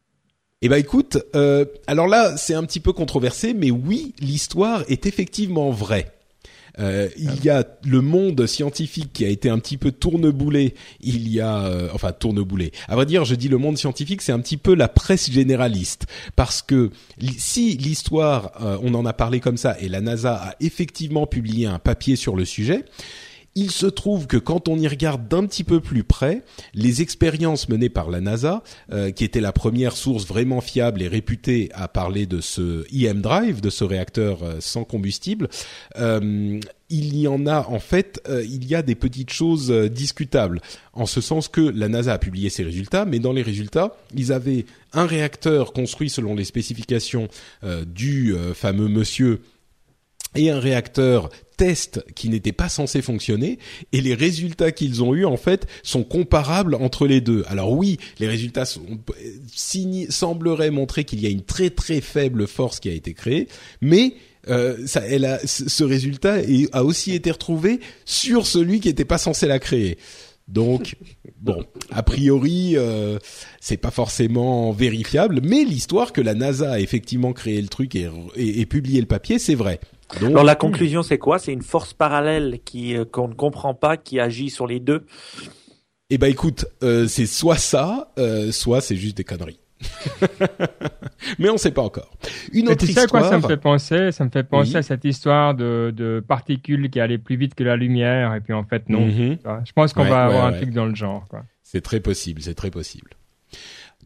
Eh 0.62 0.68
ben 0.68 0.76
écoute, 0.76 1.18
euh, 1.36 1.64
alors 1.88 2.08
là 2.08 2.36
c'est 2.36 2.54
un 2.54 2.66
petit 2.66 2.82
peu 2.82 2.92
controversé, 2.92 3.54
mais 3.54 3.72
oui, 3.72 4.14
l'histoire 4.20 4.84
est 4.90 5.06
effectivement 5.06 5.70
vraie. 5.70 6.12
Euh, 6.78 7.10
il 7.18 7.44
y 7.44 7.50
a 7.50 7.66
le 7.84 8.02
monde 8.02 8.46
scientifique 8.46 9.12
qui 9.14 9.26
a 9.26 9.30
été 9.30 9.50
un 9.50 9.60
petit 9.60 9.78
peu 9.78 9.92
tourneboulé. 9.92 10.76
Il 11.02 11.28
y 11.28 11.40
a, 11.40 11.66
euh, 11.66 11.90
enfin 11.94 12.12
tourneboulé. 12.12 12.72
À 12.88 12.96
vrai 12.96 13.06
dire, 13.06 13.26
je 13.26 13.36
dis 13.36 13.48
le 13.48 13.58
monde 13.58 13.78
scientifique, 13.78 14.22
c'est 14.22 14.32
un 14.32 14.40
petit 14.40 14.58
peu 14.58 14.76
la 14.76 14.88
presse 14.88 15.32
généraliste, 15.32 16.06
parce 16.36 16.62
que 16.62 16.92
si 17.38 17.78
l'histoire, 17.78 18.52
euh, 18.62 18.78
on 18.82 18.94
en 18.94 19.06
a 19.06 19.14
parlé 19.14 19.40
comme 19.40 19.58
ça, 19.58 19.78
et 19.80 19.90
la 19.90 20.02
NASA 20.02 20.36
a 20.36 20.56
effectivement 20.60 21.26
publié 21.26 21.66
un 21.66 21.80
papier 21.80 22.16
sur 22.16 22.36
le 22.36 22.46
sujet, 22.46 22.86
il 23.60 23.72
se 23.72 23.88
trouve 23.88 24.26
que 24.26 24.38
quand 24.38 24.70
on 24.70 24.80
y 24.80 24.88
regarde 24.88 25.28
d'un 25.28 25.46
petit 25.46 25.66
peu 25.66 25.82
plus 25.82 26.06
près, 26.06 26.44
les 26.74 27.02
expériences 27.02 27.68
menées 27.68 27.90
par 27.90 28.10
la 28.10 28.22
NASA, 28.22 28.64
euh, 28.94 29.12
qui 29.12 29.26
était 29.26 29.42
la 29.42 29.52
première 29.52 29.98
source 29.98 30.26
vraiment 30.26 30.62
fiable 30.62 31.02
et 31.02 31.10
réputée 31.10 31.70
à 31.74 31.90
parler 31.90 32.26
de 32.26 32.40
ce 32.40 32.86
EM 32.96 33.20
Drive, 33.22 33.60
de 33.60 33.70
ce 33.70 33.84
réacteur 33.84 34.44
euh, 34.44 34.56
sans 34.62 34.86
combustible, 34.86 35.50
euh, 35.98 36.58
il 36.90 37.18
y 37.18 37.28
en 37.28 37.46
a 37.48 37.68
en 37.68 37.80
fait, 37.80 38.20
il 38.28 38.66
y 38.66 38.74
a 38.74 38.82
des 38.82 38.96
petites 38.96 39.30
choses 39.30 39.70
discutables, 39.72 40.60
en 40.94 41.06
ce 41.06 41.22
sens 41.22 41.48
que 41.48 41.62
la 41.62 41.88
NASA 41.88 42.14
a 42.14 42.18
publié 42.18 42.50
ses 42.50 42.64
résultats, 42.64 43.06
mais 43.06 43.20
dans 43.20 43.32
les 43.32 43.44
résultats, 43.44 43.96
ils 44.16 44.34
avaient 44.34 44.66
un 44.94 45.06
réacteur 45.06 45.72
construit 45.72 46.10
selon 46.10 46.34
les 46.34 46.46
spécifications 46.46 47.28
du 47.86 48.34
fameux 48.56 48.88
monsieur 48.88 49.42
et 50.34 50.50
un 50.50 50.60
réacteur 50.60 51.30
test 51.60 52.06
qui 52.16 52.30
n'était 52.30 52.54
pas 52.54 52.70
censé 52.70 53.02
fonctionner 53.02 53.60
et 53.92 54.00
les 54.00 54.14
résultats 54.14 54.72
qu'ils 54.72 55.04
ont 55.04 55.14
eu 55.14 55.26
en 55.26 55.36
fait 55.36 55.68
sont 55.84 56.06
comparables 56.06 56.74
entre 56.74 57.06
les 57.06 57.20
deux. 57.20 57.44
Alors 57.50 57.74
oui, 57.74 57.98
les 58.20 58.28
résultats 58.28 58.64
sont, 58.64 58.86
sembleraient 60.10 60.72
montrer 60.72 61.04
qu'il 61.04 61.20
y 61.20 61.26
a 61.26 61.30
une 61.30 61.44
très 61.44 61.70
très 61.70 62.00
faible 62.00 62.48
force 62.48 62.80
qui 62.80 62.88
a 62.88 62.94
été 62.94 63.14
créée, 63.14 63.50
mais 63.82 64.14
euh, 64.48 64.78
ça, 64.88 65.02
elle 65.06 65.26
a, 65.26 65.40
ce 65.46 65.84
résultat 65.84 66.38
a 66.72 66.84
aussi 66.86 67.14
été 67.14 67.30
retrouvé 67.30 67.82
sur 68.06 68.48
celui 68.48 68.80
qui 68.80 68.88
n'était 68.88 69.04
pas 69.04 69.18
censé 69.18 69.46
la 69.46 69.60
créer. 69.60 69.98
Donc, 70.48 70.96
bon, 71.42 71.66
a 71.92 72.04
priori, 72.04 72.78
euh, 72.78 73.20
c'est 73.60 73.76
pas 73.76 73.92
forcément 73.92 74.72
vérifiable, 74.72 75.42
mais 75.44 75.66
l'histoire 75.66 76.14
que 76.14 76.22
la 76.22 76.36
NASA 76.36 76.72
a 76.72 76.80
effectivement 76.80 77.34
créé 77.34 77.62
le 77.62 77.68
truc 77.68 77.96
et, 77.96 78.10
et 78.38 78.66
publié 78.66 79.02
le 79.02 79.08
papier, 79.08 79.40
c'est 79.40 79.56
vrai. 79.56 79.82
Alors 80.18 80.44
la 80.44 80.56
conclusion 80.56 81.04
c'est 81.04 81.18
quoi? 81.18 81.40
C'est 81.40 81.54
une 81.54 81.62
force 81.62 81.94
parallèle 81.94 82.60
qui 82.66 82.96
euh, 82.96 83.06
qu'on 83.06 83.28
ne 83.28 83.34
comprend 83.34 83.74
pas 83.74 83.98
qui 83.98 84.20
agit 84.20 84.50
sur 84.50 84.68
les 84.68 84.80
deux. 84.80 85.06
Eh 86.10 86.18
ben 86.18 86.28
écoute, 86.28 86.66
euh, 86.82 87.08
c'est 87.08 87.28
soit 87.28 87.58
ça, 87.58 88.12
euh, 88.18 88.52
soit 88.52 88.82
c'est 88.82 88.96
juste 88.96 89.18
des 89.18 89.24
conneries. 89.24 89.60
Mais 91.40 91.50
on 91.50 91.58
sait 91.58 91.72
pas 91.72 91.84
encore. 91.84 92.12
Une 92.52 92.68
autre 92.70 92.86
tu 92.86 92.92
sais 92.92 93.08
quoi 93.08 93.24
ça 93.24 93.38
me 93.38 93.48
fait 93.48 93.58
penser? 93.58 94.12
Ça 94.12 94.26
me 94.26 94.30
fait 94.30 94.44
penser 94.44 94.76
à 94.76 94.82
cette 94.82 95.06
histoire 95.06 95.54
de, 95.54 95.94
de, 95.96 96.24
particules 96.28 96.90
qui 96.90 97.00
allaient 97.00 97.18
plus 97.18 97.38
vite 97.38 97.56
que 97.56 97.64
la 97.64 97.76
lumière 97.78 98.34
et 98.34 98.42
puis 98.42 98.54
en 98.54 98.64
fait 98.64 98.90
non. 98.90 99.06
Mhm. 99.06 99.38
Je 99.66 99.72
pense 99.72 99.94
qu'on 99.94 100.06
va 100.06 100.26
avoir 100.26 100.46
un 100.46 100.54
truc 100.54 100.72
dans 100.72 100.86
le 100.86 100.96
genre. 100.96 101.26
C'est 101.64 101.82
très 101.82 102.00
possible, 102.00 102.42
c'est 102.42 102.56
très 102.56 102.72
possible 102.72 103.12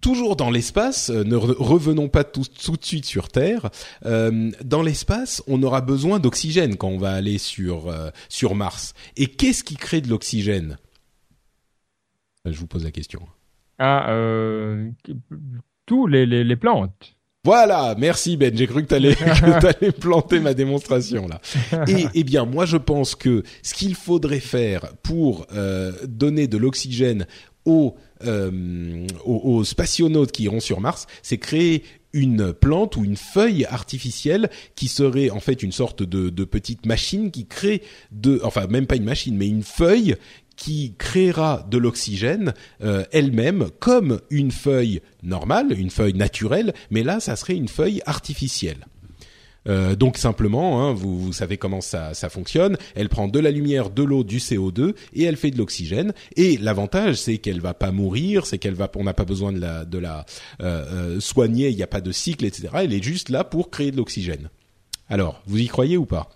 toujours 0.03 0.35
dans 0.35 0.51
l'espace, 0.51 1.09
euh, 1.09 1.23
ne 1.23 1.35
revenons 1.35 2.09
pas 2.09 2.23
tout, 2.23 2.43
tout, 2.43 2.77
de 2.77 2.85
suite 2.85 3.05
sur 3.05 3.29
Terre. 3.29 3.71
Euh, 4.05 4.51
dans 4.63 4.83
l'espace, 4.83 5.41
on 5.47 5.63
aura 5.63 5.81
besoin 5.81 6.19
d'oxygène 6.19 6.75
quand 6.75 6.89
on 6.89 6.99
va 6.99 7.13
aller 7.13 7.37
sur 7.37 7.87
euh, 7.87 8.09
sur 8.29 8.53
Mars. 8.53 8.93
Et 9.15 9.27
qu'est-ce 9.27 9.63
qui 9.63 9.75
crée 9.75 10.01
de 10.01 10.09
l'oxygène? 10.09 10.77
Je 12.45 12.59
vous 12.59 12.67
pose 12.67 12.83
la 12.83 12.91
question. 12.91 13.21
Ah, 13.79 14.11
euh, 14.11 14.89
tous 15.85 16.05
les, 16.05 16.25
les, 16.25 16.43
les 16.43 16.55
plantes. 16.57 17.15
Voilà, 17.45 17.93
merci 17.97 18.37
Ben. 18.37 18.55
J'ai 18.55 18.67
cru 18.67 18.83
que 18.83 18.87
t'allais 18.87 19.15
que 19.15 19.91
planter 19.91 20.39
ma 20.39 20.53
démonstration 20.53 21.27
là. 21.27 21.41
Et 21.89 22.07
eh 22.13 22.23
bien, 22.23 22.45
moi 22.45 22.65
je 22.65 22.77
pense 22.77 23.15
que 23.15 23.43
ce 23.63 23.73
qu'il 23.73 23.95
faudrait 23.95 24.39
faire 24.39 24.93
pour 25.03 25.45
euh, 25.53 25.91
donner 26.07 26.47
de 26.47 26.57
l'oxygène 26.57 27.27
aux, 27.65 27.95
euh, 28.25 29.07
aux, 29.25 29.63
spationautes 29.63 30.31
qui 30.31 30.43
iront 30.43 30.59
sur 30.59 30.81
Mars, 30.81 31.07
c'est 31.21 31.37
créer 31.37 31.83
une 32.13 32.53
plante 32.53 32.95
ou 32.95 33.03
une 33.03 33.17
feuille 33.17 33.65
artificielle 33.65 34.49
qui 34.75 34.87
serait 34.87 35.31
en 35.31 35.39
fait 35.39 35.63
une 35.63 35.71
sorte 35.71 36.03
de, 36.03 36.29
de 36.29 36.43
petite 36.43 36.85
machine 36.85 37.31
qui 37.31 37.47
crée 37.47 37.81
de, 38.11 38.39
enfin 38.43 38.67
même 38.67 38.85
pas 38.85 38.95
une 38.95 39.03
machine, 39.03 39.35
mais 39.35 39.47
une 39.47 39.63
feuille 39.63 40.15
qui 40.55 40.93
créera 40.97 41.65
de 41.69 41.77
l'oxygène 41.77 42.53
euh, 42.83 43.03
elle-même 43.11 43.69
comme 43.79 44.19
une 44.29 44.51
feuille 44.51 45.01
normale, 45.23 45.77
une 45.77 45.89
feuille 45.89 46.13
naturelle, 46.13 46.73
mais 46.91 47.03
là, 47.03 47.19
ça 47.19 47.35
serait 47.35 47.55
une 47.55 47.67
feuille 47.67 48.01
artificielle. 48.05 48.85
Euh, 49.67 49.95
donc 49.95 50.17
simplement, 50.17 50.83
hein, 50.83 50.93
vous, 50.93 51.33
savez 51.33 51.57
comment 51.57 51.81
ça, 51.81 52.13
fonctionne. 52.29 52.77
Elle 52.95 53.09
prend 53.09 53.27
de 53.27 53.39
la 53.39 53.51
lumière, 53.51 53.89
de 53.89 54.03
l'eau, 54.03 54.23
du 54.23 54.37
CO2 54.37 54.95
et 55.13 55.23
elle 55.23 55.37
fait 55.37 55.51
de 55.51 55.57
l'oxygène. 55.57 56.13
Et 56.35 56.57
l'avantage, 56.57 57.15
c'est 57.15 57.37
qu'elle 57.37 57.61
va 57.61 57.73
pas 57.73 57.91
mourir, 57.91 58.45
c'est 58.45 58.57
qu'elle 58.57 58.73
va, 58.73 58.89
on 58.95 59.03
n'a 59.03 59.13
pas 59.13 59.25
besoin 59.25 59.51
de 59.51 59.59
la, 59.59 59.85
de 59.85 59.97
la 59.97 60.25
euh, 60.61 60.85
euh, 61.15 61.19
soigner. 61.19 61.69
Il 61.69 61.75
n'y 61.75 61.83
a 61.83 61.87
pas 61.87 62.01
de 62.01 62.11
cycle, 62.11 62.45
etc. 62.45 62.69
Elle 62.75 62.93
est 62.93 63.03
juste 63.03 63.29
là 63.29 63.43
pour 63.43 63.69
créer 63.69 63.91
de 63.91 63.97
l'oxygène. 63.97 64.49
Alors, 65.09 65.41
vous 65.45 65.59
y 65.59 65.67
croyez 65.67 65.97
ou 65.97 66.05
pas? 66.05 66.29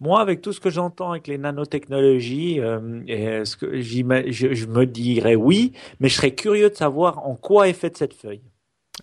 Moi, 0.00 0.20
avec 0.20 0.42
tout 0.42 0.52
ce 0.52 0.60
que 0.60 0.70
j'entends 0.70 1.10
avec 1.10 1.26
les 1.26 1.38
nanotechnologies, 1.38 2.56
je, 2.58 4.54
je 4.54 4.66
me 4.66 4.84
dirais 4.84 5.34
oui, 5.34 5.72
mais 5.98 6.08
je 6.08 6.14
serais 6.14 6.34
curieux 6.34 6.70
de 6.70 6.76
savoir 6.76 7.26
en 7.26 7.34
quoi 7.34 7.68
est 7.68 7.72
faite 7.72 7.96
cette 7.96 8.14
feuille. 8.14 8.42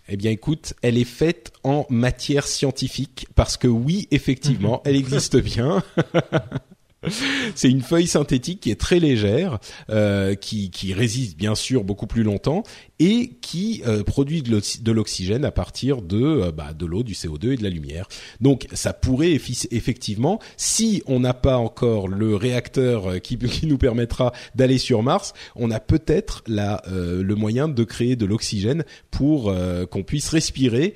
Eh 0.07 0.17
bien, 0.17 0.31
écoute, 0.31 0.73
elle 0.81 0.97
est 0.97 1.03
faite 1.03 1.53
en 1.63 1.85
matière 1.89 2.47
scientifique 2.47 3.27
parce 3.35 3.57
que 3.57 3.67
oui, 3.67 4.07
effectivement, 4.11 4.81
elle 4.85 4.95
existe 4.95 5.37
bien. 5.37 5.83
c'est 7.55 7.69
une 7.69 7.81
feuille 7.81 8.07
synthétique 8.07 8.61
qui 8.61 8.71
est 8.71 8.79
très 8.79 8.99
légère, 8.99 9.59
euh, 9.89 10.35
qui, 10.35 10.69
qui, 10.69 10.93
résiste 10.93 11.37
bien 11.37 11.55
sûr 11.55 11.83
beaucoup 11.83 12.07
plus 12.07 12.23
longtemps 12.23 12.63
et 12.99 13.31
qui 13.41 13.81
euh, 13.85 14.03
produit 14.03 14.41
de 14.41 14.91
l'oxygène 14.91 15.43
à 15.43 15.51
partir 15.51 16.01
de 16.01 16.23
euh, 16.23 16.51
bah, 16.51 16.73
de 16.73 16.85
l'eau, 16.85 17.03
du 17.03 17.13
CO2 17.13 17.51
et 17.51 17.57
de 17.57 17.63
la 17.63 17.69
lumière. 17.69 18.07
Donc 18.39 18.67
ça 18.73 18.93
pourrait 18.93 19.33
effectivement, 19.33 20.39
si 20.57 21.03
on 21.05 21.19
n'a 21.19 21.33
pas 21.33 21.57
encore 21.57 22.07
le 22.07 22.35
réacteur 22.35 23.07
euh, 23.07 23.17
qui, 23.19 23.37
qui 23.55 23.67
nous 23.67 23.77
permettra 23.77 24.31
d'aller 24.55 24.77
sur 24.77 25.03
Mars, 25.03 25.33
on 25.55 25.71
a 25.71 25.79
peut-être 25.79 26.43
la 26.47 26.83
le 26.87 27.35
moyen 27.35 27.67
de 27.67 27.83
créer 27.83 28.15
de 28.15 28.25
l'oxygène 28.25 28.83
pour 29.11 29.53
qu'on 29.89 30.03
puisse 30.03 30.29
respirer, 30.29 30.93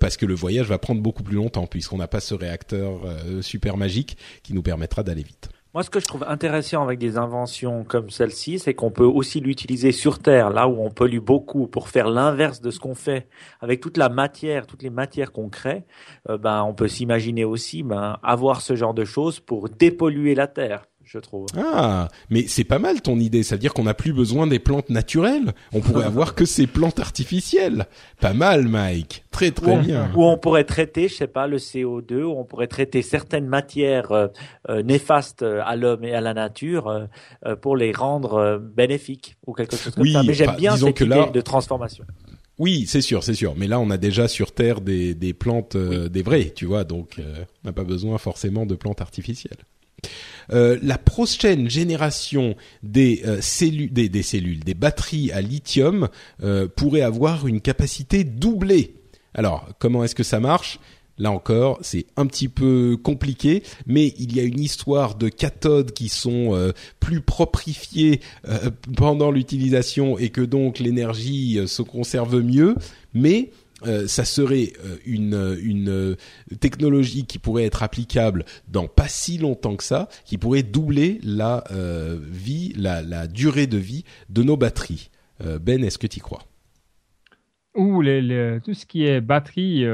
parce 0.00 0.16
que 0.16 0.26
le 0.26 0.34
voyage 0.34 0.66
va 0.66 0.78
prendre 0.78 1.00
beaucoup 1.00 1.22
plus 1.22 1.36
longtemps 1.36 1.66
puisqu'on 1.66 1.98
n'a 1.98 2.08
pas 2.08 2.20
ce 2.20 2.34
réacteur 2.34 3.02
super 3.40 3.76
magique 3.76 4.16
qui 4.42 4.54
nous 4.54 4.62
permettra 4.62 5.02
d'aller 5.02 5.22
vite. 5.22 5.45
Moi, 5.76 5.82
ce 5.82 5.90
que 5.90 6.00
je 6.00 6.06
trouve 6.06 6.24
intéressant 6.26 6.82
avec 6.82 6.98
des 6.98 7.18
inventions 7.18 7.84
comme 7.84 8.08
celle-ci, 8.08 8.58
c'est 8.58 8.72
qu'on 8.72 8.90
peut 8.90 9.04
aussi 9.04 9.40
l'utiliser 9.40 9.92
sur 9.92 10.20
Terre, 10.20 10.48
là 10.48 10.68
où 10.68 10.80
on 10.80 10.88
pollue 10.88 11.18
beaucoup, 11.18 11.66
pour 11.66 11.90
faire 11.90 12.08
l'inverse 12.08 12.62
de 12.62 12.70
ce 12.70 12.80
qu'on 12.80 12.94
fait 12.94 13.28
avec 13.60 13.82
toute 13.82 13.98
la 13.98 14.08
matière, 14.08 14.66
toutes 14.66 14.82
les 14.82 14.88
matières 14.88 15.32
qu'on 15.32 15.50
crée. 15.50 15.84
Euh, 16.30 16.38
ben, 16.38 16.62
on 16.62 16.72
peut 16.72 16.88
s'imaginer 16.88 17.44
aussi 17.44 17.82
ben, 17.82 18.18
avoir 18.22 18.62
ce 18.62 18.74
genre 18.74 18.94
de 18.94 19.04
choses 19.04 19.38
pour 19.38 19.68
dépolluer 19.68 20.34
la 20.34 20.46
Terre 20.46 20.86
je 21.06 21.18
trouve. 21.20 21.46
Ah, 21.56 22.08
mais 22.30 22.46
c'est 22.48 22.64
pas 22.64 22.80
mal 22.80 23.00
ton 23.00 23.18
idée. 23.20 23.44
C'est-à-dire 23.44 23.72
qu'on 23.72 23.84
n'a 23.84 23.94
plus 23.94 24.12
besoin 24.12 24.48
des 24.48 24.58
plantes 24.58 24.90
naturelles. 24.90 25.54
On 25.72 25.80
pourrait 25.80 26.04
avoir 26.06 26.34
que 26.34 26.44
ces 26.44 26.66
plantes 26.66 26.98
artificielles. 26.98 27.86
Pas 28.20 28.32
mal, 28.32 28.66
Mike. 28.66 29.24
Très 29.30 29.52
très 29.52 29.76
bien. 29.78 30.10
Ou 30.16 30.24
on 30.24 30.36
pourrait 30.36 30.64
traiter, 30.64 31.08
je 31.08 31.14
sais 31.14 31.26
pas, 31.28 31.46
le 31.46 31.58
CO2. 31.58 32.22
Ou 32.24 32.32
on 32.32 32.44
pourrait 32.44 32.66
traiter 32.66 33.02
certaines 33.02 33.46
matières 33.46 34.10
euh, 34.10 34.26
euh, 34.68 34.82
néfastes 34.82 35.42
à 35.42 35.76
l'homme 35.76 36.04
et 36.04 36.12
à 36.12 36.20
la 36.20 36.34
nature 36.34 36.88
euh, 36.88 37.56
pour 37.56 37.76
les 37.76 37.92
rendre 37.92 38.58
bénéfiques 38.58 39.36
ou 39.46 39.52
quelque 39.52 39.76
chose 39.76 39.94
comme 39.94 40.02
oui, 40.02 40.12
ça. 40.12 40.24
Mais 40.24 40.34
j'aime 40.34 40.56
bien 40.56 40.76
cette 40.76 41.00
idée 41.00 41.26
de 41.32 41.40
transformation. 41.40 42.04
Oui, 42.58 42.86
c'est 42.88 43.02
sûr, 43.02 43.22
c'est 43.22 43.34
sûr. 43.34 43.54
Mais 43.56 43.68
là, 43.68 43.78
on 43.78 43.90
a 43.90 43.96
déjà 43.98 44.26
sur 44.26 44.52
Terre 44.52 44.80
des, 44.80 45.14
des 45.14 45.34
plantes, 45.34 45.76
des 45.76 46.22
vraies, 46.22 46.52
tu 46.56 46.64
vois. 46.64 46.84
Donc, 46.84 47.20
on 47.20 47.68
n'a 47.68 47.72
pas 47.72 47.84
besoin 47.84 48.18
forcément 48.18 48.66
de 48.66 48.74
plantes 48.74 49.02
artificielles. 49.02 49.58
Euh, 50.52 50.78
la 50.82 50.98
prochaine 50.98 51.68
génération 51.68 52.54
des, 52.82 53.22
euh, 53.26 53.40
cellules, 53.40 53.92
des, 53.92 54.22
cellules, 54.22 54.60
des 54.60 54.74
batteries 54.74 55.32
à 55.32 55.40
lithium 55.40 56.08
euh, 56.42 56.68
pourrait 56.68 57.00
avoir 57.00 57.46
une 57.46 57.60
capacité 57.60 58.24
doublée. 58.24 58.94
Alors, 59.34 59.68
comment 59.78 60.04
est-ce 60.04 60.14
que 60.14 60.22
ça 60.22 60.40
marche? 60.40 60.78
Là 61.18 61.30
encore, 61.30 61.78
c'est 61.80 62.04
un 62.18 62.26
petit 62.26 62.48
peu 62.48 62.98
compliqué, 63.02 63.62
mais 63.86 64.12
il 64.18 64.36
y 64.36 64.40
a 64.40 64.42
une 64.42 64.60
histoire 64.60 65.14
de 65.14 65.30
cathodes 65.30 65.92
qui 65.92 66.10
sont 66.10 66.72
plus 67.00 67.22
proprifiées 67.22 68.20
pendant 68.98 69.30
l'utilisation 69.30 70.18
et 70.18 70.28
que 70.28 70.42
donc 70.42 70.78
l'énergie 70.78 71.58
se 71.66 71.80
conserve 71.80 72.42
mieux. 72.42 72.74
Euh, 73.84 74.06
ça 74.06 74.24
serait 74.24 74.72
euh, 74.84 74.96
une, 75.04 75.58
une 75.62 76.16
technologie 76.60 77.26
qui 77.26 77.38
pourrait 77.38 77.64
être 77.64 77.82
applicable 77.82 78.44
dans 78.68 78.86
pas 78.86 79.08
si 79.08 79.36
longtemps 79.36 79.76
que 79.76 79.84
ça, 79.84 80.08
qui 80.24 80.38
pourrait 80.38 80.62
doubler 80.62 81.20
la 81.22 81.62
euh, 81.72 82.18
vie, 82.22 82.72
la, 82.76 83.02
la, 83.02 83.26
durée 83.26 83.66
de 83.66 83.76
vie 83.76 84.04
de 84.30 84.42
nos 84.42 84.56
batteries. 84.56 85.10
ben, 85.60 85.84
est-ce 85.84 85.98
que 85.98 86.06
tu 86.06 86.18
y 86.18 86.20
crois? 86.20 86.42
Ou 87.74 88.00
les, 88.00 88.58
tout 88.64 88.72
ce 88.72 88.86
qui 88.86 89.04
est 89.04 89.20
batterie, 89.20 89.84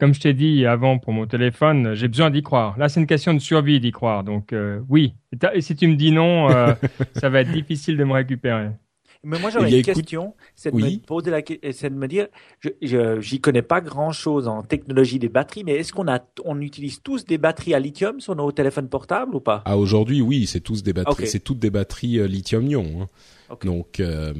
comme 0.00 0.14
je 0.14 0.20
t'ai 0.20 0.32
dit 0.32 0.64
avant 0.64 0.98
pour 0.98 1.12
mon 1.12 1.26
téléphone, 1.26 1.92
j'ai 1.92 2.08
besoin 2.08 2.30
d'y 2.30 2.42
croire. 2.42 2.78
Là, 2.78 2.88
c'est 2.88 2.98
une 2.98 3.06
question 3.06 3.34
de 3.34 3.38
survie 3.38 3.80
d'y 3.80 3.92
croire. 3.92 4.24
Donc 4.24 4.54
oui. 4.88 5.12
Et 5.52 5.60
si 5.60 5.76
tu 5.76 5.86
me 5.88 5.96
dis 5.96 6.12
non, 6.12 6.48
ça 7.16 7.28
va 7.28 7.42
être 7.42 7.52
difficile 7.52 7.98
de 7.98 8.04
me 8.04 8.14
récupérer. 8.14 8.70
Mais 9.24 9.38
moi, 9.38 9.50
j'aurais 9.50 9.72
eh 9.72 9.78
une 9.78 9.82
question, 9.82 10.34
c'est 10.54 10.70
de, 10.72 10.76
me 10.76 10.98
poser 10.98 11.30
la, 11.30 11.40
c'est 11.72 11.90
de 11.90 11.94
me 11.94 12.08
dire, 12.08 12.28
je, 12.60 13.20
j'y 13.20 13.40
connais 13.40 13.62
pas 13.62 13.80
grand 13.80 14.12
chose 14.12 14.48
en 14.48 14.62
technologie 14.62 15.18
des 15.18 15.28
batteries, 15.28 15.64
mais 15.64 15.74
est-ce 15.74 15.92
qu'on 15.92 16.08
a, 16.08 16.20
on 16.44 16.60
utilise 16.60 17.02
tous 17.02 17.24
des 17.24 17.38
batteries 17.38 17.74
à 17.74 17.78
lithium 17.78 18.20
sur 18.20 18.36
nos 18.36 18.52
téléphones 18.52 18.88
portables 18.88 19.34
ou 19.34 19.40
pas? 19.40 19.62
Ah, 19.64 19.78
aujourd'hui, 19.78 20.20
oui, 20.20 20.46
c'est 20.46 20.60
tous 20.60 20.82
des 20.82 20.92
batteries, 20.92 21.26
c'est 21.26 21.40
toutes 21.40 21.58
des 21.58 21.70
batteries 21.70 22.18
euh, 22.18 22.26
lithium-ion. 22.26 23.02
Hein. 23.02 23.56
Donc, 23.64 24.00
euh, 24.00 24.34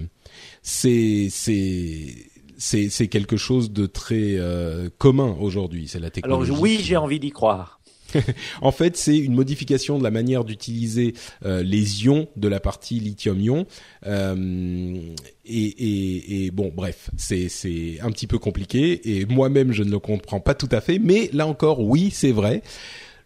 c'est, 0.62 1.28
c'est, 1.30 2.14
c'est, 2.56 2.88
c'est 2.88 3.08
quelque 3.08 3.36
chose 3.36 3.72
de 3.72 3.86
très 3.86 4.36
euh, 4.36 4.88
commun 4.98 5.36
aujourd'hui. 5.40 5.88
C'est 5.88 6.00
la 6.00 6.10
technologie. 6.10 6.50
Alors 6.50 6.62
oui, 6.62 6.78
j'ai 6.82 6.96
envie 6.96 7.20
d'y 7.20 7.30
croire. 7.30 7.75
en 8.62 8.72
fait, 8.72 8.96
c'est 8.96 9.16
une 9.16 9.34
modification 9.34 9.98
de 9.98 10.04
la 10.04 10.10
manière 10.10 10.44
d'utiliser 10.44 11.14
euh, 11.44 11.62
les 11.62 12.04
ions 12.04 12.28
de 12.36 12.48
la 12.48 12.60
partie 12.60 13.00
lithium-ion. 13.00 13.66
Euh, 14.06 15.00
et, 15.44 16.44
et, 16.46 16.50
bon, 16.50 16.72
bref, 16.74 17.10
c'est 17.16 18.00
un 18.00 18.10
petit 18.10 18.26
peu 18.26 18.38
compliqué 18.38 19.18
et 19.18 19.26
moi-même 19.26 19.72
je 19.72 19.82
ne 19.82 19.90
le 19.90 19.98
comprends 19.98 20.40
pas 20.40 20.54
tout 20.54 20.68
à 20.72 20.80
fait. 20.80 20.98
Mais 20.98 21.30
là 21.32 21.46
encore, 21.46 21.80
oui, 21.80 22.10
c'est 22.12 22.32
vrai. 22.32 22.62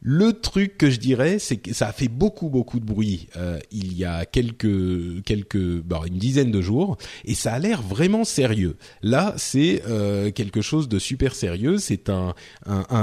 Le 0.02 0.32
truc 0.32 0.78
que 0.78 0.88
je 0.88 0.98
dirais, 0.98 1.38
c'est 1.38 1.58
que 1.58 1.74
ça 1.74 1.88
a 1.88 1.92
fait 1.92 2.08
beaucoup 2.08 2.48
beaucoup 2.48 2.80
de 2.80 2.86
bruit 2.86 3.28
euh, 3.36 3.58
il 3.70 3.92
y 3.92 4.06
a 4.06 4.24
quelques 4.24 5.22
quelques 5.24 5.82
bah, 5.82 6.00
une 6.06 6.16
dizaine 6.16 6.50
de 6.50 6.62
jours 6.62 6.96
et 7.26 7.34
ça 7.34 7.52
a 7.52 7.58
l'air 7.58 7.82
vraiment 7.82 8.24
sérieux. 8.24 8.76
Là, 9.02 9.34
c'est 9.36 9.82
euh, 9.86 10.30
quelque 10.30 10.62
chose 10.62 10.88
de 10.88 10.98
super 10.98 11.34
sérieux. 11.34 11.76
C'est 11.76 12.08
un, 12.08 12.34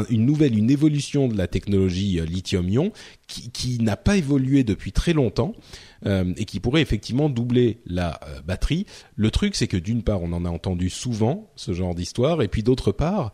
une 0.09 0.25
nouvelle, 0.25 0.57
une 0.57 0.71
évolution 0.71 1.27
de 1.27 1.37
la 1.37 1.47
technologie 1.47 2.19
euh, 2.19 2.25
lithium-ion 2.25 2.91
qui, 3.27 3.51
qui 3.51 3.77
n'a 3.79 3.95
pas 3.95 4.17
évolué 4.17 4.63
depuis 4.63 4.91
très 4.91 5.13
longtemps. 5.13 5.53
et 6.05 6.45
qui 6.45 6.59
pourrait 6.59 6.81
effectivement 6.81 7.27
doubler 7.29 7.79
la 7.85 8.19
batterie. 8.45 8.85
Le 9.15 9.31
truc, 9.31 9.55
c'est 9.55 9.67
que 9.67 9.77
d'une 9.77 10.03
part, 10.03 10.21
on 10.21 10.31
en 10.31 10.45
a 10.45 10.49
entendu 10.49 10.89
souvent 10.89 11.51
ce 11.55 11.73
genre 11.73 11.95
d'histoire, 11.95 12.43
et 12.43 12.47
puis 12.47 12.61
d'autre 12.61 12.91
part, 12.91 13.33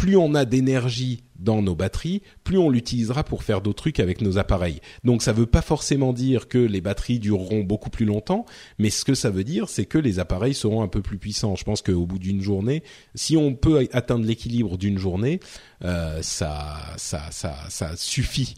plus 0.00 0.16
on 0.16 0.34
a 0.34 0.46
d'énergie 0.46 1.24
dans 1.38 1.60
nos 1.60 1.74
batteries, 1.74 2.22
plus 2.42 2.56
on 2.56 2.70
l'utilisera 2.70 3.22
pour 3.22 3.42
faire 3.42 3.60
d'autres 3.60 3.82
trucs 3.82 4.00
avec 4.00 4.22
nos 4.22 4.38
appareils. 4.38 4.80
Donc 5.04 5.20
ça 5.20 5.34
ne 5.34 5.36
veut 5.36 5.46
pas 5.46 5.60
forcément 5.60 6.14
dire 6.14 6.48
que 6.48 6.56
les 6.56 6.80
batteries 6.80 7.18
dureront 7.18 7.60
beaucoup 7.60 7.90
plus 7.90 8.06
longtemps, 8.06 8.46
mais 8.78 8.88
ce 8.88 9.04
que 9.04 9.12
ça 9.14 9.28
veut 9.28 9.44
dire, 9.44 9.68
c'est 9.68 9.84
que 9.84 9.98
les 9.98 10.18
appareils 10.18 10.54
seront 10.54 10.82
un 10.82 10.88
peu 10.88 11.02
plus 11.02 11.18
puissants. 11.18 11.54
Je 11.54 11.64
pense 11.64 11.82
qu'au 11.82 12.06
bout 12.06 12.18
d'une 12.18 12.40
journée, 12.40 12.82
si 13.14 13.36
on 13.36 13.54
peut 13.54 13.86
atteindre 13.92 14.24
l'équilibre 14.24 14.78
d'une 14.78 14.96
journée, 14.96 15.38
euh, 15.84 16.22
ça, 16.22 16.78
ça, 16.96 17.30
ça, 17.30 17.54
ça 17.68 17.94
suffit. 17.94 18.54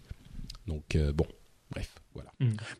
Donc 0.69 0.95
euh, 0.95 1.13
bon, 1.13 1.27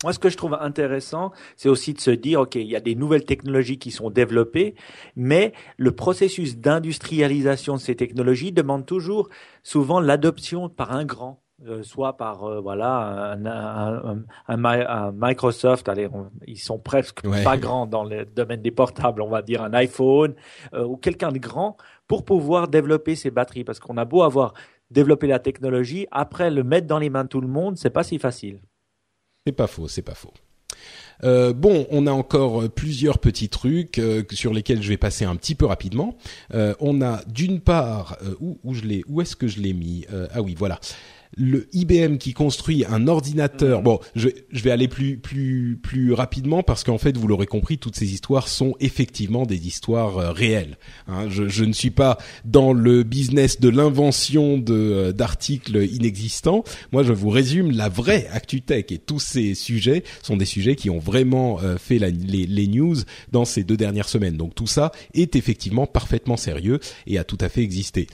Moi, 0.03 0.13
ce 0.13 0.19
que 0.19 0.29
je 0.29 0.37
trouve 0.37 0.55
intéressant, 0.55 1.33
c'est 1.57 1.69
aussi 1.69 1.95
de 1.95 2.01
se 2.01 2.11
dire, 2.11 2.41
OK, 2.41 2.55
il 2.57 2.67
y 2.67 2.77
a 2.77 2.81
des 2.81 2.95
nouvelles 2.95 3.25
technologies 3.25 3.79
qui 3.79 3.91
sont 3.91 4.11
développées, 4.11 4.75
mais 5.17 5.53
le 5.77 5.93
processus 5.93 6.57
d'industrialisation 6.59 7.75
de 7.75 7.81
ces 7.81 7.95
technologies 7.95 8.53
demande 8.53 8.87
toujours 8.87 9.29
souvent 9.63 10.01
l'adoption 10.01 10.69
par 10.69 10.93
un 10.93 11.05
grand. 11.05 11.43
Euh, 11.69 11.85
soit 11.85 12.17
par 12.17 12.43
euh, 12.43 12.61
voilà 12.61 13.37
un, 13.39 14.25
un, 14.49 15.13
Microsoft, 15.15 15.89
allez, 15.89 16.09
ils 16.49 16.59
sont 16.59 16.81
presque 16.81 17.23
pas 17.45 17.57
grands 17.57 17.87
dans 17.87 18.03
le 18.03 18.25
domaine 18.25 18.61
des 18.63 18.73
portables, 18.73 19.23
on 19.23 19.29
va 19.29 19.43
dire 19.43 19.63
un 19.63 19.73
iPhone 19.75 20.35
euh, 20.75 20.85
ou 20.85 20.97
quelqu'un 20.97 21.31
de 21.31 21.39
grand 21.39 21.77
pour 22.09 22.25
pouvoir 22.25 22.67
développer 22.67 23.15
ces 23.15 23.31
batteries, 23.31 23.63
parce 23.63 23.79
qu'on 23.79 23.97
a 23.97 24.05
beau 24.05 24.23
avoir 24.23 24.55
développé 24.91 25.29
la 25.29 25.39
technologie, 25.39 26.09
après 26.11 26.51
le 26.51 26.65
mettre 26.65 26.89
dans 26.89 26.99
les 26.99 27.11
mains 27.11 27.25
de 27.25 27.29
tout 27.29 27.41
le 27.41 27.49
monde, 27.49 27.77
c'est 27.77 27.91
pas 27.91 28.03
si 28.03 28.19
facile. 28.19 28.59
C'est 29.47 29.53
pas 29.53 29.67
faux, 29.67 29.89
c'est 29.89 30.03
pas 30.03 30.15
faux. 30.15 30.33
Euh, 31.25 31.53
bon, 31.53 31.87
on 31.91 32.07
a 32.07 32.13
encore 32.13 32.71
plusieurs 32.71 33.19
petits 33.19 33.49
trucs 33.49 33.99
euh, 33.99 34.23
sur 34.31 34.53
lesquels 34.53 34.83
je 34.83 34.89
vais 34.89 34.97
passer 34.97 35.25
un 35.25 35.35
petit 35.35 35.57
peu 35.57 35.67
rapidement. 35.67 36.17
Euh, 36.55 36.75
on 36.79 37.03
a 37.03 37.23
d'une 37.27 37.61
part 37.61 38.19
où, 38.41 38.59
où 38.63 38.75
je 38.75 38.83
l'ai, 38.83 39.03
où 39.09 39.21
est-ce 39.21 39.35
que 39.35 39.49
je 39.49 39.61
l'ai 39.61 39.73
mis? 39.73 40.07
Ah 40.33 40.43
oui, 40.43 40.55
voilà. 40.57 40.79
Le 41.37 41.69
IBM 41.73 42.17
qui 42.17 42.33
construit 42.35 42.85
un 42.89 43.09
ordinateur. 43.09 43.83
Bon, 43.83 44.01
je, 44.15 44.29
je 44.51 44.63
vais 44.63 44.71
aller 44.71 44.89
plus 44.89 45.17
plus 45.17 45.79
plus 45.83 46.13
rapidement 46.13 46.63
parce 46.63 46.85
qu'en 46.85 46.99
fait, 46.99 47.17
vous 47.17 47.27
l'aurez 47.27 47.47
compris, 47.47 47.79
toutes 47.79 47.97
ces 47.97 48.13
histoires 48.13 48.49
sont 48.49 48.75
effectivement 48.81 49.47
des 49.47 49.67
histoires 49.67 50.19
euh, 50.19 50.33
réelles. 50.33 50.77
Hein. 51.09 51.29
je, 51.29 51.49
je, 51.49 51.65
ne 51.65 51.73
suis 51.73 51.91
pas 51.91 52.19
dans 52.45 52.73
le 52.73 53.03
business 53.03 53.61
de 53.61 53.69
l'invention 53.69 54.59
de 54.59 54.75
euh, 54.75 55.13
d'articles 55.13 55.85
inexistants. 55.85 56.65
Moi, 56.93 57.03
je 57.03 57.13
vous 57.13 57.31
résume 57.31 57.71
la 57.71 57.89
vraie 57.89 58.27
ActuTech 58.33 58.93
et 58.93 58.99
tous 58.99 59.21
ces 59.21 59.55
sujets 59.55 60.05
sont 60.23 60.37
des 60.37 60.45
sujets 60.45 60.77
qui 60.77 60.91
ont 60.91 60.99
vraiment 60.99 61.61
euh, 61.63 61.79
fait 61.79 61.99
la, 61.99 62.11
les, 62.11 62.47
les 62.47 62.67
news 62.67 62.97
dans 63.31 63.45
ces 63.45 63.65
deux 63.65 63.77
dernières 63.77 64.09
semaines. 64.09 64.37
Donc 64.37 64.55
tout 64.55 64.67
ça 64.67 64.93
est 65.15 65.37
effectivement 65.37 65.87
parfaitement 65.87 66.37
sérieux 66.37 66.81
et 67.07 67.19
a 67.19 67.25
tout 67.25 67.39
à 67.41 67.49
fait 67.49 67.63
existé 67.63 68.07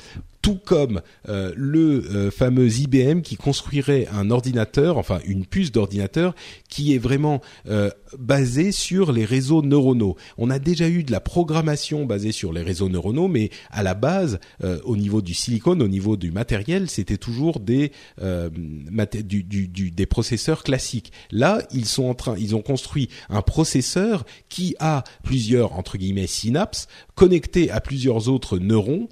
tout 0.42 0.58
comme 0.64 1.00
euh, 1.28 1.52
le 1.56 2.04
euh, 2.10 2.30
fameux 2.30 2.68
IBM 2.78 3.20
qui 3.20 3.36
construirait 3.36 4.06
un 4.12 4.30
ordinateur, 4.30 4.96
enfin 4.96 5.20
une 5.26 5.44
puce 5.44 5.72
d'ordinateur 5.72 6.34
qui 6.68 6.94
est 6.94 6.98
vraiment 6.98 7.40
euh, 7.68 7.90
basée 8.18 8.72
sur 8.72 9.12
les 9.12 9.24
réseaux 9.24 9.62
neuronaux. 9.62 10.16
On 10.36 10.50
a 10.50 10.58
déjà 10.58 10.88
eu 10.88 11.02
de 11.02 11.12
la 11.12 11.20
programmation 11.20 12.04
basée 12.04 12.32
sur 12.32 12.52
les 12.52 12.62
réseaux 12.62 12.88
neuronaux, 12.88 13.28
mais 13.28 13.50
à 13.70 13.82
la 13.82 13.94
base, 13.94 14.38
au 14.84 14.96
niveau 14.96 15.20
du 15.22 15.34
silicone, 15.34 15.82
au 15.82 15.88
niveau 15.88 16.16
du 16.16 16.30
matériel, 16.30 16.88
c'était 16.88 17.16
toujours 17.16 17.60
des 17.60 17.92
du, 18.20 19.42
du, 19.42 19.90
des 19.90 20.06
processeurs 20.06 20.62
classiques. 20.62 21.12
Là, 21.30 21.62
ils 21.72 21.86
sont 21.86 22.04
en 22.04 22.14
train, 22.14 22.36
ils 22.38 22.54
ont 22.54 22.62
construit 22.62 23.08
un 23.28 23.42
processeur 23.42 24.24
qui 24.48 24.74
a 24.78 25.04
plusieurs 25.22 25.74
entre 25.74 25.98
guillemets 25.98 26.26
synapses 26.26 26.88
connectés 27.14 27.70
à 27.70 27.80
plusieurs 27.80 28.28
autres 28.28 28.58
neurones. 28.58 29.08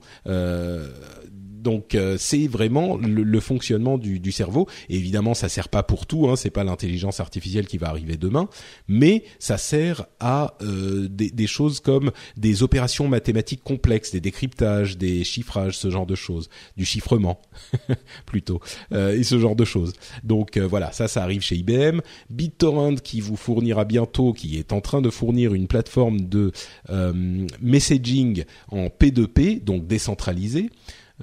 Donc 1.67 1.97
euh, 1.97 2.15
c'est 2.17 2.47
vraiment 2.47 2.97
le, 2.97 3.41
fonctionnement 3.41 3.99
du, 3.99 4.21
du, 4.21 4.31
cerveau. 4.31 4.69
Et 4.89 4.95
évidemment, 4.95 5.35
ça 5.35 5.49
sert 5.49 5.69
pas 5.69 5.83
pour 5.83 6.07
tout. 6.07 6.29
Hein, 6.29 6.37
c'est 6.37 6.51
pas 6.51 6.63
l'intelligence 6.63 7.19
artificielle 7.19 7.67
qui 7.67 7.77
va 7.77 7.89
arriver 7.89 8.17
demain, 8.17 8.49
mais 8.87 9.25
ça 9.41 9.59
sert 9.59 10.07
à 10.21 10.55
euh, 10.63 11.09
des, 11.11 11.33
des, 11.33 11.49
choses 11.49 11.81
comme 11.81 12.13
des 12.37 12.63
opérations 12.63 13.09
mathématiques 13.09 13.65
complexes, 13.65 14.13
des 14.13 14.21
décryptages, 14.21 14.97
des 14.97 15.25
chiffrages, 15.25 15.77
ce 15.77 15.91
genre 15.91 16.07
de 16.07 16.15
choses, 16.15 16.51
du 16.77 16.85
chiffrement 16.85 17.43
plutôt, 18.27 18.61
euh, 18.93 19.19
et 19.19 19.25
ce 19.25 19.37
genre 19.37 19.57
de 19.57 19.65
choses. 19.65 19.93
Donc 20.23 20.57
euh, 20.57 20.69
voilà, 20.69 20.93
ça, 20.93 21.09
ça 21.09 21.25
arrive 21.25 21.41
chez 21.41 21.57
IBM. 21.57 22.01
BitTorrent 22.31 23.03
qui 23.03 23.21
vous 23.21 23.35
fournira 23.35 23.85
bientôt, 23.85 24.33
qui 24.33 24.57
est 24.57 24.73
en 24.73 24.81
train 24.81 25.03
de 25.03 25.11
fournir 25.11 25.53
une 25.53 25.67
plateforme 25.67 26.21
de 26.21 26.53
euh, 26.91 27.13
messaging 27.61 28.45
en 28.69 28.87
P2P, 28.87 29.65
donc 29.65 29.89
décentralisé. 29.89 30.71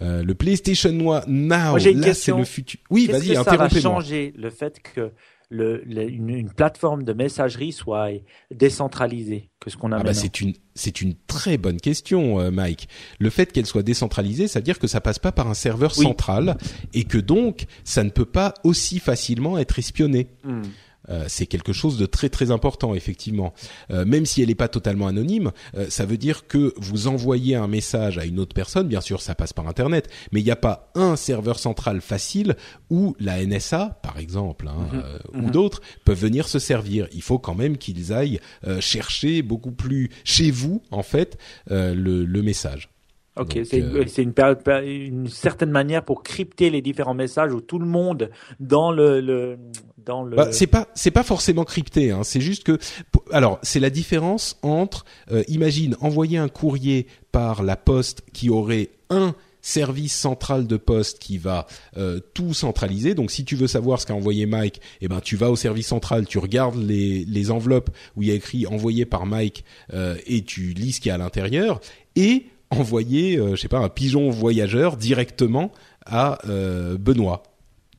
Euh, 0.01 0.23
le 0.23 0.33
PlayStation 0.33 0.91
Now, 0.91 1.77
là 1.77 2.13
c'est 2.13 2.35
le 2.35 2.43
futur. 2.45 2.79
Oui, 2.89 3.07
vas-y, 3.07 3.35
interrompez-moi. 3.35 3.69
Ça 3.69 3.75
va 3.75 3.81
changer 3.81 4.33
le 4.35 4.49
fait 4.49 4.81
que 4.81 5.11
le, 5.53 5.83
une, 5.87 6.49
plateforme 6.49 7.03
de 7.03 7.13
messagerie 7.13 7.71
soit 7.71 8.09
décentralisée 8.49 9.51
que 9.59 9.69
ce 9.69 9.77
qu'on 9.77 9.91
a 9.91 9.99
ah 9.99 10.03
bah 10.03 10.13
c'est 10.13 10.41
une 10.41 10.53
c'est 10.73 11.01
une 11.01 11.13
très 11.27 11.57
bonne 11.57 11.79
question 11.79 12.39
euh, 12.39 12.49
Mike. 12.49 12.89
Le 13.19 13.29
fait 13.29 13.51
qu'elle 13.51 13.67
soit 13.67 13.83
décentralisée, 13.83 14.47
ça 14.47 14.59
veut 14.59 14.63
dire 14.63 14.79
que 14.79 14.87
ça 14.87 14.99
passe 14.99 15.19
pas 15.19 15.31
par 15.31 15.47
un 15.47 15.53
serveur 15.53 15.93
central 15.93 16.57
et 16.93 17.03
que 17.03 17.19
donc 17.19 17.65
ça 17.83 18.03
ne 18.03 18.09
peut 18.09 18.25
pas 18.25 18.55
aussi 18.63 18.99
facilement 18.99 19.59
être 19.59 19.77
espionné. 19.77 20.27
Hmm. 20.43 20.63
Euh, 21.09 21.25
c'est 21.27 21.45
quelque 21.45 21.73
chose 21.73 21.97
de 21.97 22.05
très 22.05 22.29
très 22.29 22.51
important 22.51 22.93
effectivement. 22.93 23.53
Euh, 23.91 24.05
même 24.05 24.25
si 24.25 24.41
elle 24.41 24.47
n'est 24.47 24.55
pas 24.55 24.67
totalement 24.67 25.07
anonyme, 25.07 25.51
euh, 25.75 25.87
ça 25.89 26.05
veut 26.05 26.17
dire 26.17 26.47
que 26.47 26.73
vous 26.77 27.07
envoyez 27.07 27.55
un 27.55 27.67
message 27.67 28.17
à 28.17 28.25
une 28.25 28.39
autre 28.39 28.53
personne. 28.53 28.87
Bien 28.87 29.01
sûr, 29.01 29.21
ça 29.21 29.35
passe 29.35 29.53
par 29.53 29.67
Internet, 29.67 30.09
mais 30.31 30.39
il 30.39 30.43
n'y 30.43 30.51
a 30.51 30.55
pas 30.55 30.91
un 30.95 31.15
serveur 31.15 31.59
central 31.59 32.01
facile 32.01 32.55
où 32.89 33.15
la 33.19 33.43
NSA, 33.45 33.99
par 34.03 34.19
exemple, 34.19 34.67
hein, 34.67 34.87
mhm. 35.33 35.41
ou 35.41 35.45
mhm. 35.45 35.51
d'autres 35.51 35.81
peuvent 36.05 36.19
venir 36.19 36.47
se 36.47 36.59
servir. 36.59 37.07
Il 37.13 37.21
faut 37.21 37.39
quand 37.39 37.55
même 37.55 37.77
qu'ils 37.77 38.13
aillent 38.13 38.39
chercher 38.79 39.41
beaucoup 39.41 39.71
plus 39.71 40.09
chez 40.23 40.51
vous 40.51 40.81
en 40.91 41.03
fait 41.03 41.37
le, 41.69 41.93
le 41.93 42.41
message. 42.41 42.89
Ok, 43.35 43.59
c'est 43.63 43.79
une, 43.79 44.05
une, 44.85 45.27
certaine 45.27 45.71
manière 45.71 46.05
pour 46.05 46.21
crypter 46.21 46.69
les 46.69 46.83
différents 46.83 47.15
messages 47.15 47.51
où 47.51 47.61
tout 47.61 47.79
le 47.79 47.87
monde 47.87 48.29
dans 48.59 48.91
le, 48.91 49.21
le 49.21 49.57
Bah, 50.35 50.51
c'est 50.51 50.67
pas 50.67 50.87
c'est 50.93 51.11
pas 51.11 51.23
forcément 51.23 51.63
crypté. 51.63 52.11
Hein. 52.11 52.21
C'est 52.23 52.41
juste 52.41 52.63
que 52.63 52.77
alors 53.31 53.59
c'est 53.63 53.79
la 53.79 53.89
différence 53.89 54.57
entre 54.61 55.05
euh, 55.31 55.43
imagine 55.47 55.95
envoyer 56.01 56.37
un 56.37 56.49
courrier 56.49 57.07
par 57.31 57.63
la 57.63 57.75
poste 57.75 58.23
qui 58.33 58.49
aurait 58.49 58.89
un 59.09 59.35
service 59.61 60.13
central 60.13 60.67
de 60.67 60.75
poste 60.75 61.19
qui 61.19 61.37
va 61.37 61.67
euh, 61.95 62.19
tout 62.33 62.53
centraliser. 62.53 63.15
Donc 63.15 63.31
si 63.31 63.45
tu 63.45 63.55
veux 63.55 63.67
savoir 63.67 64.01
ce 64.01 64.05
qu'a 64.05 64.13
envoyé 64.13 64.45
Mike, 64.45 64.81
eh 65.01 65.07
ben 65.07 65.21
tu 65.21 65.37
vas 65.37 65.49
au 65.49 65.55
service 65.55 65.87
central, 65.87 66.27
tu 66.27 66.37
regardes 66.37 66.75
les, 66.75 67.23
les 67.25 67.51
enveloppes 67.51 67.89
où 68.17 68.23
il 68.23 68.27
y 68.27 68.31
a 68.31 68.35
écrit 68.35 68.67
envoyé 68.67 69.05
par 69.05 69.25
Mike 69.25 69.63
euh, 69.93 70.17
et 70.27 70.43
tu 70.43 70.73
lis 70.73 70.93
ce 70.93 71.01
qu'il 71.01 71.09
y 71.09 71.11
a 71.11 71.15
à 71.15 71.17
l'intérieur 71.17 71.79
et 72.15 72.47
envoyer, 72.71 73.37
je 73.37 73.55
sais 73.55 73.67
pas, 73.67 73.77
un 73.77 73.89
pigeon 73.89 74.31
voyageur 74.31 74.97
directement 74.97 75.71
à 76.07 76.39
Benoît, 76.97 77.43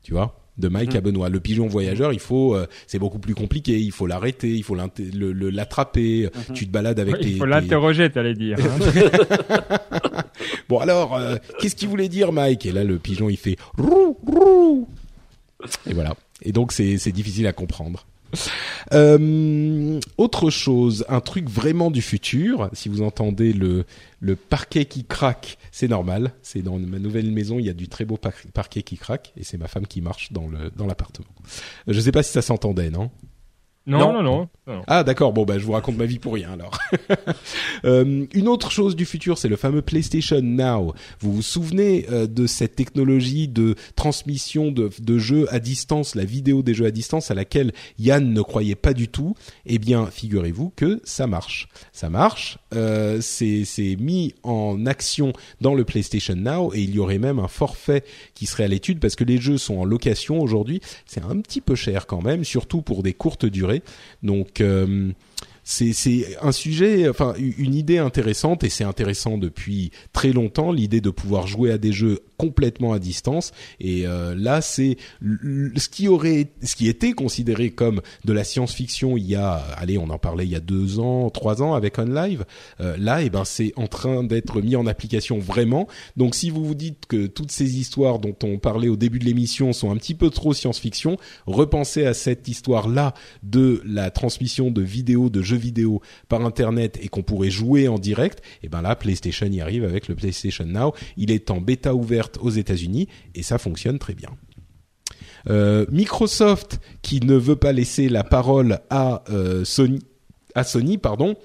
tu 0.03 0.11
vois? 0.11 0.44
De 0.57 0.67
Mike 0.67 0.95
à 0.95 0.99
mhm. 0.99 1.05
Benoît. 1.05 1.29
Le 1.29 1.39
pigeon 1.39 1.67
voyageur, 1.67 2.13
il 2.13 2.19
faut, 2.19 2.55
euh, 2.55 2.67
c'est 2.87 2.99
beaucoup 2.99 3.19
plus 3.19 3.35
compliqué. 3.35 3.77
Il 3.79 3.91
faut 3.91 4.07
l'arrêter, 4.07 4.49
il 4.49 4.63
faut 4.63 4.75
l'attraper. 4.75 6.29
Mhm. 6.49 6.55
Tu 6.55 6.65
te 6.67 6.71
balades 6.71 6.99
avec 6.99 7.17
Il 7.21 7.37
faut 7.37 7.45
l'interroger, 7.45 8.09
t'allais 8.09 8.33
dire. 8.33 8.57
Hein. 8.59 9.77
bon 10.69 10.79
alors, 10.79 11.19
qu'est-ce 11.59 11.75
qu'il 11.75 11.89
voulait 11.89 12.09
dire, 12.09 12.31
Mike? 12.31 12.65
Et 12.65 12.71
là, 12.71 12.83
le 12.83 12.97
pigeon, 12.97 13.29
il 13.29 13.37
fait 13.37 13.57
rou 13.77 14.17
rou. 14.25 14.87
Et 15.89 15.93
voilà. 15.93 16.15
Et 16.41 16.51
donc, 16.51 16.71
c'est 16.71 17.11
difficile 17.11 17.47
à 17.47 17.53
comprendre. 17.53 18.05
Euh, 18.93 19.99
autre 20.17 20.49
chose, 20.49 21.05
un 21.09 21.21
truc 21.21 21.49
vraiment 21.49 21.91
du 21.91 22.01
futur. 22.01 22.69
Si 22.73 22.89
vous 22.89 23.01
entendez 23.01 23.53
le 23.53 23.85
le 24.19 24.35
parquet 24.35 24.85
qui 24.85 25.03
craque, 25.03 25.57
c'est 25.71 25.87
normal. 25.87 26.31
C'est 26.41 26.61
dans 26.61 26.79
ma 26.79 26.97
nouvelle 26.99 27.31
maison, 27.31 27.59
il 27.59 27.65
y 27.65 27.69
a 27.69 27.73
du 27.73 27.87
très 27.87 28.05
beau 28.05 28.17
parquet 28.53 28.81
qui 28.81 28.97
craque 28.97 29.33
et 29.37 29.43
c'est 29.43 29.57
ma 29.57 29.67
femme 29.67 29.85
qui 29.85 30.01
marche 30.01 30.31
dans 30.31 30.47
le 30.47 30.71
dans 30.75 30.87
l'appartement. 30.87 31.27
Je 31.87 31.99
sais 31.99 32.11
pas 32.11 32.23
si 32.23 32.31
ça 32.31 32.41
s'entendait, 32.41 32.89
non? 32.89 33.11
Non, 33.87 34.23
non, 34.23 34.23
non, 34.65 34.81
Ah 34.87 35.03
d'accord, 35.03 35.31
bon 35.31 35.45
bah 35.45 35.59
je 35.59 35.65
vous 35.65 35.73
raconte 35.73 35.95
ma 35.95 36.05
vie 36.05 36.17
pour 36.17 36.33
rien 36.33 36.53
alors. 36.53 36.77
euh, 37.85 38.25
une 38.33 38.47
autre 38.47 38.71
chose 38.71 38.95
du 38.95 39.05
futur, 39.05 39.37
c'est 39.37 39.47
le 39.47 39.57
fameux 39.57 39.83
PlayStation 39.83 40.41
Now. 40.41 40.95
Vous 41.19 41.33
vous 41.33 41.41
souvenez 41.43 42.07
euh, 42.09 42.25
de 42.25 42.47
cette 42.47 42.75
technologie 42.75 43.47
de 43.47 43.75
transmission 43.95 44.71
de, 44.71 44.89
de, 44.99 45.17
jeux 45.19 45.45
à 45.53 45.59
distance, 45.59 46.15
la 46.15 46.25
vidéo 46.25 46.63
des 46.63 46.73
jeux 46.73 46.87
à 46.87 46.91
distance 46.91 47.29
à 47.29 47.35
laquelle 47.35 47.73
Yann 47.99 48.33
ne 48.33 48.41
croyait 48.41 48.75
pas 48.75 48.93
du 48.93 49.07
tout? 49.07 49.35
Eh 49.67 49.77
bien, 49.77 50.07
figurez-vous 50.07 50.73
que 50.75 50.99
ça 51.03 51.27
marche. 51.27 51.67
Ça 51.93 52.09
marche, 52.09 52.57
euh, 52.73 53.19
c'est 53.21 53.95
mis 53.99 54.33
en 54.41 54.87
action 54.87 55.31
dans 55.61 55.75
le 55.75 55.85
PlayStation 55.85 56.35
Now 56.35 56.73
et 56.73 56.81
il 56.81 56.95
y 56.95 56.99
aurait 56.99 57.19
même 57.19 57.37
un 57.37 57.47
forfait 57.47 58.03
qui 58.33 58.47
serait 58.47 58.63
à 58.63 58.67
l'étude 58.67 58.99
parce 58.99 59.15
que 59.15 59.23
les 59.23 59.37
jeux 59.37 59.59
sont 59.59 59.77
en 59.77 59.85
location 59.85 60.41
aujourd'hui. 60.41 60.81
C'est 61.05 61.23
un 61.23 61.39
petit 61.39 61.61
peu 61.61 61.75
cher 61.75 62.07
quand 62.07 62.23
même, 62.23 62.43
surtout 62.43 62.81
pour 62.81 63.03
des 63.03 63.13
courtes 63.13 63.45
durées. 63.45 63.74
Donc 64.23 64.61
c'est 65.67 66.37
un 66.43 66.51
sujet, 66.51 67.09
enfin 67.09 67.33
une 67.39 67.73
idée 67.73 67.97
intéressante 67.97 68.63
et 68.63 68.69
c'est 68.69 68.83
intéressant 68.83 69.39
depuis 69.39 69.89
très 70.13 70.31
longtemps 70.31 70.71
l'idée 70.71 71.01
de 71.01 71.09
pouvoir 71.09 71.47
jouer 71.47 71.71
à 71.71 71.79
des 71.79 71.91
jeux 71.91 72.19
complètement 72.37 72.93
à 72.93 72.99
distance. 72.99 73.51
Et 73.79 74.05
euh, 74.05 74.35
là, 74.37 74.61
c'est 74.61 74.97
ce 75.21 75.89
qui 75.89 76.07
aurait, 76.07 76.51
ce 76.61 76.75
qui 76.75 76.87
était 76.87 77.13
considéré 77.13 77.71
comme 77.71 78.01
de 78.25 78.33
la 78.33 78.43
science-fiction 78.43 79.17
il 79.17 79.25
y 79.25 79.35
a, 79.35 79.55
allez, 79.77 79.97
on 79.97 80.09
en 80.09 80.19
parlait 80.19 80.45
il 80.45 80.51
y 80.51 80.55
a 80.55 80.59
deux 80.59 80.99
ans, 80.99 81.31
trois 81.31 81.63
ans 81.63 81.73
avec 81.73 81.97
OnLive. 81.97 82.45
Euh, 82.79 82.95
là, 82.97 83.23
et 83.23 83.25
eh 83.25 83.29
ben, 83.31 83.43
c'est 83.43 83.73
en 83.75 83.87
train 83.87 84.23
d'être 84.23 84.61
mis 84.61 84.75
en 84.75 84.85
application 84.85 85.39
vraiment. 85.39 85.87
Donc, 86.15 86.35
si 86.35 86.51
vous 86.51 86.63
vous 86.63 86.75
dites 86.75 87.07
que 87.07 87.25
toutes 87.25 87.51
ces 87.51 87.79
histoires 87.79 88.19
dont 88.19 88.35
on 88.43 88.59
parlait 88.59 88.89
au 88.89 88.97
début 88.97 89.17
de 89.17 89.25
l'émission 89.25 89.73
sont 89.73 89.91
un 89.91 89.97
petit 89.97 90.13
peu 90.13 90.29
trop 90.29 90.53
science-fiction, 90.53 91.17
repensez 91.47 92.05
à 92.05 92.13
cette 92.13 92.47
histoire-là 92.47 93.15
de 93.41 93.81
la 93.85 94.11
transmission 94.11 94.69
de 94.69 94.81
vidéos, 94.81 95.29
de 95.29 95.41
jeux 95.41 95.54
vidéo 95.55 96.01
par 96.27 96.45
Internet 96.45 96.99
et 97.01 97.07
qu'on 97.07 97.23
pourrait 97.23 97.49
jouer 97.49 97.87
en 97.87 97.99
direct. 97.99 98.39
Et 98.39 98.65
eh 98.65 98.69
ben 98.69 98.81
là, 98.81 98.95
PlayStation 98.95 99.47
y 99.47 99.61
arrive 99.61 99.83
avec 99.83 100.07
le 100.07 100.15
PlayStation 100.15 100.65
Now. 100.65 100.93
Il 101.17 101.31
est 101.31 101.51
en 101.51 101.61
bêta 101.61 101.95
ouvert 101.95 102.29
aux 102.41 102.49
États-Unis 102.49 103.07
et 103.33 103.43
ça 103.43 103.57
fonctionne 103.57 103.99
très 103.99 104.13
bien. 104.13 104.29
Euh, 105.49 105.85
Microsoft, 105.91 106.79
qui 107.01 107.19
ne 107.19 107.35
veut 107.35 107.55
pas 107.55 107.71
laisser 107.71 108.09
la 108.09 108.23
parole 108.23 108.79
à 108.89 109.23
euh, 109.29 109.63
Sony, 109.63 109.99
à 110.55 110.63
Sony, 110.63 110.97
pardon, 110.97 111.35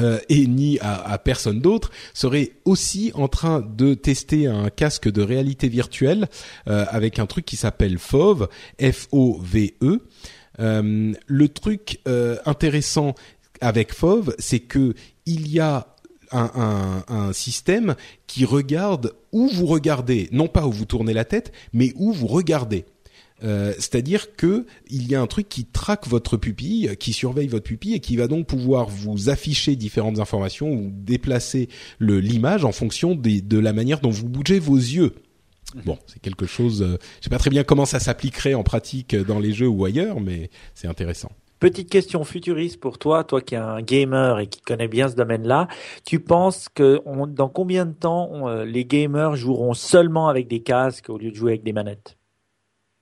euh, 0.00 0.18
et 0.28 0.46
ni 0.46 0.78
à, 0.80 1.18
personne 1.18 1.60
d'autre, 1.60 1.90
serait 2.14 2.52
aussi 2.64 3.12
en 3.14 3.28
train 3.28 3.60
de 3.60 3.94
tester 3.94 4.46
un 4.46 4.70
casque 4.70 5.10
de 5.10 5.22
réalité 5.22 5.68
virtuelle 5.68 6.28
avec 6.66 7.18
un 7.18 7.26
truc 7.26 7.44
qui 7.44 7.56
s'appelle 7.56 7.98
FOV, 7.98 8.48
F-O-V-E. 8.80 10.00
Le 10.58 11.46
truc 11.46 12.00
intéressant 12.44 13.14
avec 13.60 13.92
FOV, 13.92 14.34
c'est 14.38 14.60
que 14.60 14.94
il 15.26 15.48
y 15.48 15.60
a 15.60 15.86
un, 16.32 17.32
système 17.32 17.94
qui 18.26 18.44
regarde 18.44 19.12
où 19.32 19.48
vous 19.48 19.66
regardez, 19.66 20.28
non 20.32 20.48
pas 20.48 20.66
où 20.66 20.72
vous 20.72 20.84
tournez 20.84 21.12
la 21.12 21.24
tête, 21.24 21.52
mais 21.72 21.92
où 21.96 22.12
vous 22.12 22.26
regardez. 22.26 22.84
Euh, 23.44 23.72
c'est-à-dire 23.74 24.36
que 24.36 24.66
il 24.88 25.08
y 25.08 25.14
a 25.14 25.20
un 25.20 25.26
truc 25.26 25.48
qui 25.48 25.64
traque 25.64 26.06
votre 26.06 26.36
pupille, 26.36 26.94
qui 26.98 27.12
surveille 27.12 27.48
votre 27.48 27.64
pupille 27.64 27.94
et 27.94 28.00
qui 28.00 28.16
va 28.16 28.28
donc 28.28 28.46
pouvoir 28.46 28.88
vous 28.88 29.30
afficher 29.30 29.74
différentes 29.74 30.20
informations 30.20 30.72
ou 30.72 30.90
déplacer 30.92 31.68
l'image 31.98 32.64
en 32.64 32.72
fonction 32.72 33.16
de 33.16 33.58
la 33.58 33.72
manière 33.72 34.00
dont 34.00 34.10
vous 34.10 34.28
bougez 34.28 34.58
vos 34.58 34.76
yeux. 34.76 35.14
Bon, 35.84 35.98
c'est 36.06 36.20
quelque 36.20 36.46
chose. 36.46 36.82
Euh, 36.82 36.98
je 37.18 37.24
sais 37.24 37.30
pas 37.30 37.38
très 37.38 37.50
bien 37.50 37.64
comment 37.64 37.86
ça 37.86 38.00
s'appliquerait 38.00 38.54
en 38.54 38.62
pratique 38.62 39.14
dans 39.14 39.38
les 39.38 39.52
jeux 39.52 39.68
ou 39.68 39.84
ailleurs, 39.84 40.20
mais 40.20 40.50
c'est 40.74 40.88
intéressant. 40.88 41.30
Petite 41.62 41.90
question 41.90 42.24
futuriste 42.24 42.80
pour 42.80 42.98
toi, 42.98 43.22
toi 43.22 43.40
qui 43.40 43.54
es 43.54 43.58
un 43.58 43.82
gamer 43.82 44.40
et 44.40 44.48
qui 44.48 44.60
connais 44.60 44.88
bien 44.88 45.08
ce 45.08 45.14
domaine-là. 45.14 45.68
Tu 46.04 46.18
penses 46.18 46.68
que 46.68 47.00
dans 47.28 47.48
combien 47.48 47.86
de 47.86 47.92
temps 47.92 48.48
euh, 48.48 48.64
les 48.64 48.84
gamers 48.84 49.36
joueront 49.36 49.72
seulement 49.72 50.26
avec 50.26 50.48
des 50.48 50.60
casques 50.60 51.08
au 51.08 51.18
lieu 51.18 51.30
de 51.30 51.36
jouer 51.36 51.52
avec 51.52 51.62
des 51.62 51.72
manettes? 51.72 52.16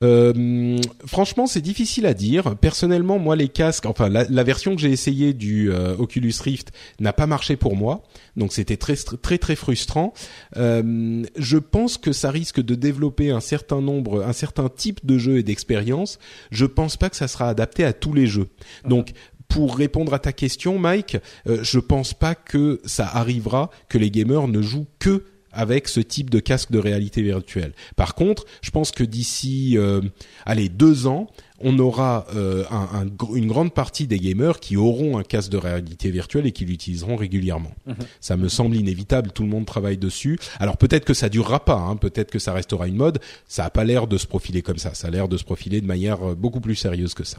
Euh, 0.02 0.80
franchement, 1.06 1.46
c'est 1.46 1.60
difficile 1.60 2.06
à 2.06 2.14
dire. 2.14 2.56
Personnellement, 2.56 3.18
moi, 3.18 3.36
les 3.36 3.48
casques, 3.48 3.84
enfin, 3.84 4.08
la, 4.08 4.44
version 4.44 4.74
que 4.74 4.80
j'ai 4.80 4.90
essayée 4.90 5.34
du 5.34 5.70
euh, 5.70 5.94
Oculus 5.98 6.32
Rift 6.42 6.72
n'a 7.00 7.12
pas 7.12 7.26
marché 7.26 7.56
pour 7.56 7.76
moi, 7.76 8.02
donc 8.36 8.52
c'était 8.52 8.78
très 8.78 8.96
très 8.96 9.36
très 9.36 9.56
frustrant. 9.56 10.14
Euh, 10.56 11.22
je 11.36 11.58
pense 11.58 11.98
que 11.98 12.12
ça 12.12 12.30
risque 12.30 12.60
de 12.60 12.74
développer 12.74 13.30
un 13.30 13.40
certain 13.40 13.82
nombre, 13.82 14.24
un 14.24 14.32
certain 14.32 14.70
type 14.70 15.04
de 15.04 15.18
jeux 15.18 15.38
et 15.38 15.42
d'expériences. 15.42 16.18
Je 16.50 16.64
pense 16.64 16.96
pas 16.96 17.10
que 17.10 17.16
ça 17.16 17.28
sera 17.28 17.48
adapté 17.50 17.84
à 17.84 17.92
tous 17.92 18.14
les 18.14 18.26
jeux. 18.26 18.48
Donc, 18.86 19.12
pour 19.48 19.76
répondre 19.76 20.14
à 20.14 20.18
ta 20.20 20.32
question, 20.32 20.78
Mike, 20.78 21.18
je 21.44 21.80
pense 21.80 22.14
pas 22.14 22.36
que 22.36 22.80
ça 22.84 23.06
arrivera 23.12 23.70
que 23.88 23.98
les 23.98 24.10
gamers 24.10 24.46
ne 24.46 24.62
jouent 24.62 24.86
que 25.00 25.24
avec 25.52 25.88
ce 25.88 26.00
type 26.00 26.30
de 26.30 26.40
casque 26.40 26.70
de 26.70 26.78
réalité 26.78 27.22
virtuelle. 27.22 27.72
Par 27.96 28.14
contre, 28.14 28.44
je 28.62 28.70
pense 28.70 28.90
que 28.90 29.04
d'ici, 29.04 29.76
euh, 29.76 30.00
allez, 30.46 30.68
deux 30.68 31.06
ans, 31.06 31.28
on 31.60 31.78
aura 31.78 32.26
euh, 32.34 32.64
un, 32.70 33.06
une 33.34 33.46
grande 33.46 33.74
partie 33.74 34.06
des 34.06 34.18
gamers 34.18 34.60
qui 34.60 34.76
auront 34.76 35.18
un 35.18 35.22
casque 35.22 35.50
de 35.50 35.58
réalité 35.58 36.10
virtuelle 36.10 36.46
et 36.46 36.52
qui 36.52 36.64
l'utiliseront 36.64 37.16
régulièrement. 37.16 37.72
Mhm. 37.86 37.96
Ça 38.20 38.36
me 38.36 38.48
semble 38.48 38.76
inévitable. 38.76 39.30
Tout 39.32 39.42
le 39.42 39.50
monde 39.50 39.66
travaille 39.66 39.98
dessus. 39.98 40.38
Alors 40.58 40.76
peut-être 40.76 41.04
que 41.04 41.14
ça 41.14 41.28
durera 41.28 41.64
pas. 41.64 41.76
Hein, 41.76 41.96
peut-être 41.96 42.30
que 42.30 42.38
ça 42.38 42.52
restera 42.52 42.88
une 42.88 42.96
mode. 42.96 43.18
Ça 43.46 43.64
a 43.66 43.70
pas 43.70 43.84
l'air 43.84 44.06
de 44.06 44.16
se 44.16 44.26
profiler 44.26 44.62
comme 44.62 44.78
ça. 44.78 44.94
Ça 44.94 45.08
a 45.08 45.10
l'air 45.10 45.28
de 45.28 45.36
se 45.36 45.44
profiler 45.44 45.80
de 45.80 45.86
manière 45.86 46.30
euh, 46.30 46.34
beaucoup 46.34 46.60
plus 46.60 46.76
sérieuse 46.76 47.14
que 47.14 47.24
ça. 47.24 47.38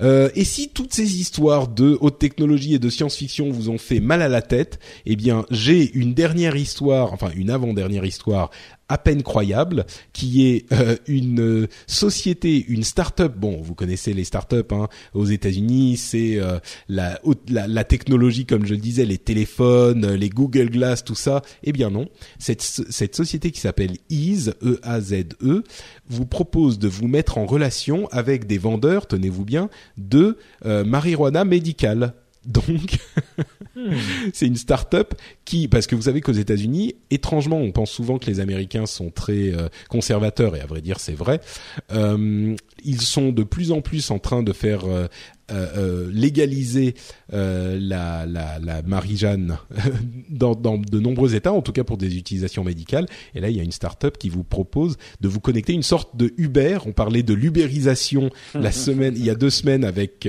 Euh, 0.00 0.30
et 0.34 0.44
si 0.44 0.68
toutes 0.68 0.92
ces 0.92 1.20
histoires 1.20 1.68
de 1.68 1.98
haute 2.00 2.18
technologie 2.18 2.74
et 2.74 2.78
de 2.78 2.88
science-fiction 2.88 3.50
vous 3.50 3.68
ont 3.70 3.78
fait 3.78 4.00
mal 4.00 4.22
à 4.22 4.28
la 4.28 4.42
tête, 4.42 4.78
eh 5.06 5.16
bien 5.16 5.44
j'ai 5.50 5.90
une 5.94 6.14
dernière 6.14 6.56
histoire, 6.56 7.12
enfin 7.12 7.30
une 7.34 7.50
avant-dernière 7.50 8.04
histoire 8.04 8.50
à 8.88 8.98
peine 8.98 9.22
croyable, 9.22 9.84
qui 10.12 10.46
est 10.46 10.72
euh, 10.72 10.96
une 11.06 11.40
euh, 11.40 11.68
société, 11.86 12.64
une 12.68 12.82
start-up. 12.82 13.34
Bon, 13.36 13.60
vous 13.60 13.74
connaissez 13.74 14.14
les 14.14 14.24
start-up 14.24 14.72
hein, 14.72 14.88
aux 15.14 15.26
États-Unis, 15.26 15.96
c'est 15.96 16.36
euh, 16.36 16.58
la, 16.88 17.20
la, 17.48 17.84
technologie, 17.84 18.46
comme 18.46 18.64
je 18.64 18.74
le 18.74 18.80
disais, 18.80 19.04
les 19.04 19.18
téléphones, 19.18 20.14
les 20.14 20.28
Google 20.30 20.70
Glass, 20.70 21.04
tout 21.04 21.14
ça. 21.14 21.42
Eh 21.62 21.72
bien 21.72 21.90
non, 21.90 22.08
cette, 22.38 22.62
cette 22.62 23.14
société 23.14 23.50
qui 23.50 23.60
s'appelle 23.60 23.96
Ease, 24.10 24.54
E-A-Z-E, 24.62 25.36
-E, 25.42 25.64
vous 26.08 26.26
propose 26.26 26.78
de 26.78 26.88
vous 26.88 27.08
mettre 27.08 27.38
en 27.38 27.46
relation 27.46 28.08
avec 28.08 28.46
des 28.46 28.58
vendeurs, 28.58 29.06
tenez-vous 29.06 29.44
bien, 29.44 29.68
de 29.96 30.38
marijuana 30.64 31.44
médicale. 31.44 32.14
Donc, 32.46 32.98
c'est 34.32 34.46
une 34.46 34.56
start-up 34.56 35.14
qui, 35.44 35.68
parce 35.68 35.86
que 35.86 35.94
vous 35.94 36.02
savez 36.02 36.20
qu'aux 36.20 36.32
États-Unis, 36.32 36.94
étrangement, 37.10 37.58
on 37.58 37.72
pense 37.72 37.90
souvent 37.90 38.18
que 38.18 38.26
les 38.26 38.40
Américains 38.40 38.86
sont 38.86 39.10
très 39.10 39.52
euh, 39.52 39.68
conservateurs, 39.88 40.56
et 40.56 40.60
à 40.60 40.66
vrai 40.66 40.80
dire, 40.80 41.00
c'est 41.00 41.14
vrai. 41.14 41.40
Euh, 41.92 42.54
ils 42.84 43.00
sont 43.00 43.30
de 43.30 43.42
plus 43.42 43.72
en 43.72 43.80
plus 43.80 44.10
en 44.10 44.18
train 44.18 44.42
de 44.42 44.52
faire 44.52 44.84
euh, 44.84 45.08
euh, 45.50 45.66
euh, 45.76 46.10
légaliser 46.12 46.94
euh, 47.32 47.78
la, 47.80 48.26
la, 48.26 48.58
la 48.58 48.82
Marie-Jeanne 48.82 49.56
dans, 50.30 50.54
dans, 50.54 50.76
de 50.76 51.00
nombreux 51.00 51.34
États, 51.34 51.52
en 51.52 51.62
tout 51.62 51.72
cas 51.72 51.84
pour 51.84 51.96
des 51.96 52.16
utilisations 52.16 52.64
médicales. 52.64 53.06
Et 53.34 53.40
là, 53.40 53.48
il 53.48 53.56
y 53.56 53.60
a 53.60 53.62
une 53.62 53.72
start-up 53.72 54.18
qui 54.18 54.28
vous 54.28 54.44
propose 54.44 54.96
de 55.20 55.28
vous 55.28 55.40
connecter 55.40 55.72
une 55.72 55.82
sorte 55.82 56.16
de 56.16 56.34
Uber. 56.36 56.78
On 56.86 56.92
parlait 56.92 57.22
de 57.22 57.34
l'ubérisation 57.34 58.30
la 58.54 58.72
semaine, 58.72 59.14
il 59.16 59.24
y 59.24 59.30
a 59.30 59.34
deux 59.34 59.50
semaines 59.50 59.84
avec 59.84 60.28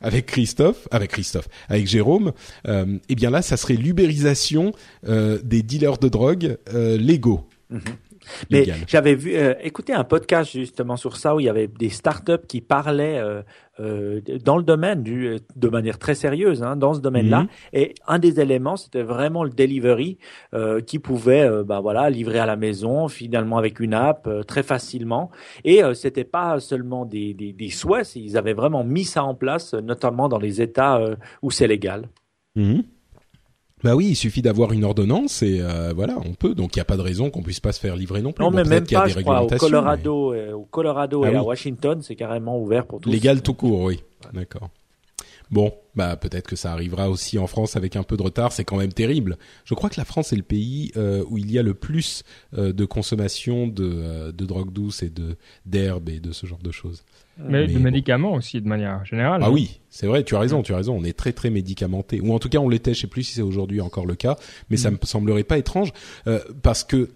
avec 0.00 0.26
Christophe, 0.26 0.88
avec 0.90 1.12
Christophe, 1.12 1.48
avec 1.68 1.86
Jérôme. 1.86 2.32
Euh, 2.66 2.98
et 3.08 3.14
bien 3.14 3.30
là, 3.30 3.42
ça 3.42 3.56
serait 3.56 3.74
l'ubérisation 3.74 4.72
des 5.04 5.62
dealers 5.62 5.98
de 5.98 6.08
drogue 6.08 6.58
légaux. 6.72 7.46
Mm-hmm. 7.72 8.05
Mais 8.50 8.66
j'avais 8.86 9.14
vu, 9.14 9.36
euh, 9.36 9.54
écouté 9.62 9.92
un 9.92 10.04
podcast 10.04 10.52
justement 10.52 10.96
sur 10.96 11.16
ça 11.16 11.34
où 11.34 11.40
il 11.40 11.46
y 11.46 11.48
avait 11.48 11.68
des 11.68 11.90
startups 11.90 12.46
qui 12.48 12.60
parlaient 12.60 13.18
euh, 13.18 13.42
euh, 13.78 14.20
dans 14.42 14.56
le 14.56 14.62
domaine 14.62 15.02
du, 15.02 15.26
euh, 15.26 15.38
de 15.54 15.68
manière 15.68 15.98
très 15.98 16.14
sérieuse, 16.14 16.62
hein, 16.62 16.76
dans 16.76 16.94
ce 16.94 17.00
domaine-là. 17.00 17.42
Mhm. 17.42 17.48
Et 17.74 17.94
un 18.06 18.18
des 18.18 18.40
éléments, 18.40 18.76
c'était 18.76 19.02
vraiment 19.02 19.44
le 19.44 19.50
delivery 19.50 20.16
euh, 20.54 20.80
qui 20.80 20.98
pouvait, 20.98 21.42
euh, 21.42 21.62
bah 21.62 21.80
voilà, 21.80 22.08
livrer 22.08 22.38
à 22.38 22.46
la 22.46 22.56
maison 22.56 23.08
finalement 23.08 23.58
avec 23.58 23.78
une 23.80 23.92
app 23.92 24.28
très 24.46 24.62
facilement. 24.62 25.30
Et 25.64 25.82
c'était 25.94 26.24
pas 26.24 26.58
seulement 26.60 27.04
des, 27.04 27.34
des, 27.34 27.52
des 27.52 27.70
souhaits, 27.70 28.16
ils 28.16 28.36
avaient 28.38 28.54
vraiment 28.54 28.82
mis 28.84 29.04
ça 29.04 29.24
en 29.24 29.34
place, 29.34 29.74
notamment 29.74 30.28
dans 30.28 30.38
les 30.38 30.62
États 30.62 31.00
où 31.42 31.50
c'est 31.50 31.66
légal. 31.66 32.08
Mhm. 32.54 32.82
Bah 33.86 33.94
oui, 33.94 34.06
il 34.08 34.16
suffit 34.16 34.42
d'avoir 34.42 34.72
une 34.72 34.82
ordonnance 34.82 35.44
et 35.44 35.60
euh, 35.60 35.92
voilà, 35.94 36.16
on 36.24 36.34
peut. 36.34 36.56
Donc 36.56 36.74
il 36.74 36.80
n'y 36.80 36.82
a 36.82 36.84
pas 36.84 36.96
de 36.96 37.02
raison 37.02 37.30
qu'on 37.30 37.44
puisse 37.44 37.60
pas 37.60 37.70
se 37.70 37.78
faire 37.78 37.94
livrer 37.94 38.20
non 38.20 38.32
plus. 38.32 38.44
Non, 38.44 38.50
mais 38.50 38.64
même 38.64 38.84
pas, 38.84 39.06
je 39.06 39.20
crois, 39.20 39.44
au 39.44 39.46
Colorado, 39.46 40.34
euh, 40.34 40.54
au 40.54 40.64
Colorado 40.64 41.22
ah 41.22 41.30
et 41.30 41.36
à 41.36 41.44
Washington, 41.44 42.02
c'est 42.02 42.16
carrément 42.16 42.60
ouvert 42.60 42.84
pour 42.84 43.00
tous. 43.00 43.12
Légal 43.12 43.42
tout 43.42 43.54
court, 43.54 43.82
oui. 43.82 44.02
D'accord. 44.32 44.70
Bon, 45.52 45.72
bah 45.94 46.16
peut-être 46.16 46.48
que 46.48 46.56
ça 46.56 46.72
arrivera 46.72 47.08
aussi 47.08 47.38
en 47.38 47.46
France 47.46 47.76
avec 47.76 47.94
un 47.94 48.02
peu 48.02 48.16
de 48.16 48.24
retard. 48.24 48.50
C'est 48.50 48.64
quand 48.64 48.76
même 48.76 48.92
terrible. 48.92 49.38
Je 49.64 49.74
crois 49.74 49.88
que 49.88 50.00
la 50.00 50.04
France 50.04 50.32
est 50.32 50.36
le 50.36 50.42
pays 50.42 50.90
euh, 50.96 51.22
où 51.28 51.38
il 51.38 51.52
y 51.52 51.56
a 51.56 51.62
le 51.62 51.74
plus 51.74 52.24
de 52.52 52.84
consommation 52.84 53.68
de, 53.68 54.32
de 54.32 54.46
drogue 54.46 54.72
douce 54.72 55.04
et 55.04 55.10
de 55.10 55.36
d'herbe 55.64 56.08
et 56.08 56.18
de 56.18 56.32
ce 56.32 56.46
genre 56.46 56.58
de 56.58 56.72
choses. 56.72 57.04
Mais, 57.38 57.66
de 57.66 57.78
médicaments 57.78 58.34
aussi, 58.34 58.60
de 58.60 58.68
manière 58.68 59.04
générale. 59.04 59.42
Ah 59.44 59.50
oui, 59.50 59.80
c'est 59.90 60.06
vrai, 60.06 60.24
tu 60.24 60.34
as 60.36 60.40
raison, 60.40 60.62
tu 60.62 60.72
as 60.72 60.78
raison. 60.78 60.96
On 60.98 61.04
est 61.04 61.16
très 61.16 61.32
très 61.32 61.50
médicamenté, 61.50 62.20
ou 62.20 62.32
en 62.32 62.38
tout 62.38 62.48
cas 62.48 62.58
on 62.58 62.68
l'était. 62.68 62.94
Je 62.94 63.00
sais 63.02 63.06
plus 63.06 63.24
si 63.24 63.34
c'est 63.34 63.42
aujourd'hui 63.42 63.80
encore 63.80 64.06
le 64.06 64.14
cas, 64.14 64.36
mais 64.70 64.76
ça 64.76 64.90
mm. 64.90 64.94
me 64.94 65.06
semblerait 65.06 65.44
pas 65.44 65.58
étrange 65.58 65.92
euh, 66.26 66.40
parce 66.62 66.82
que 66.82 67.10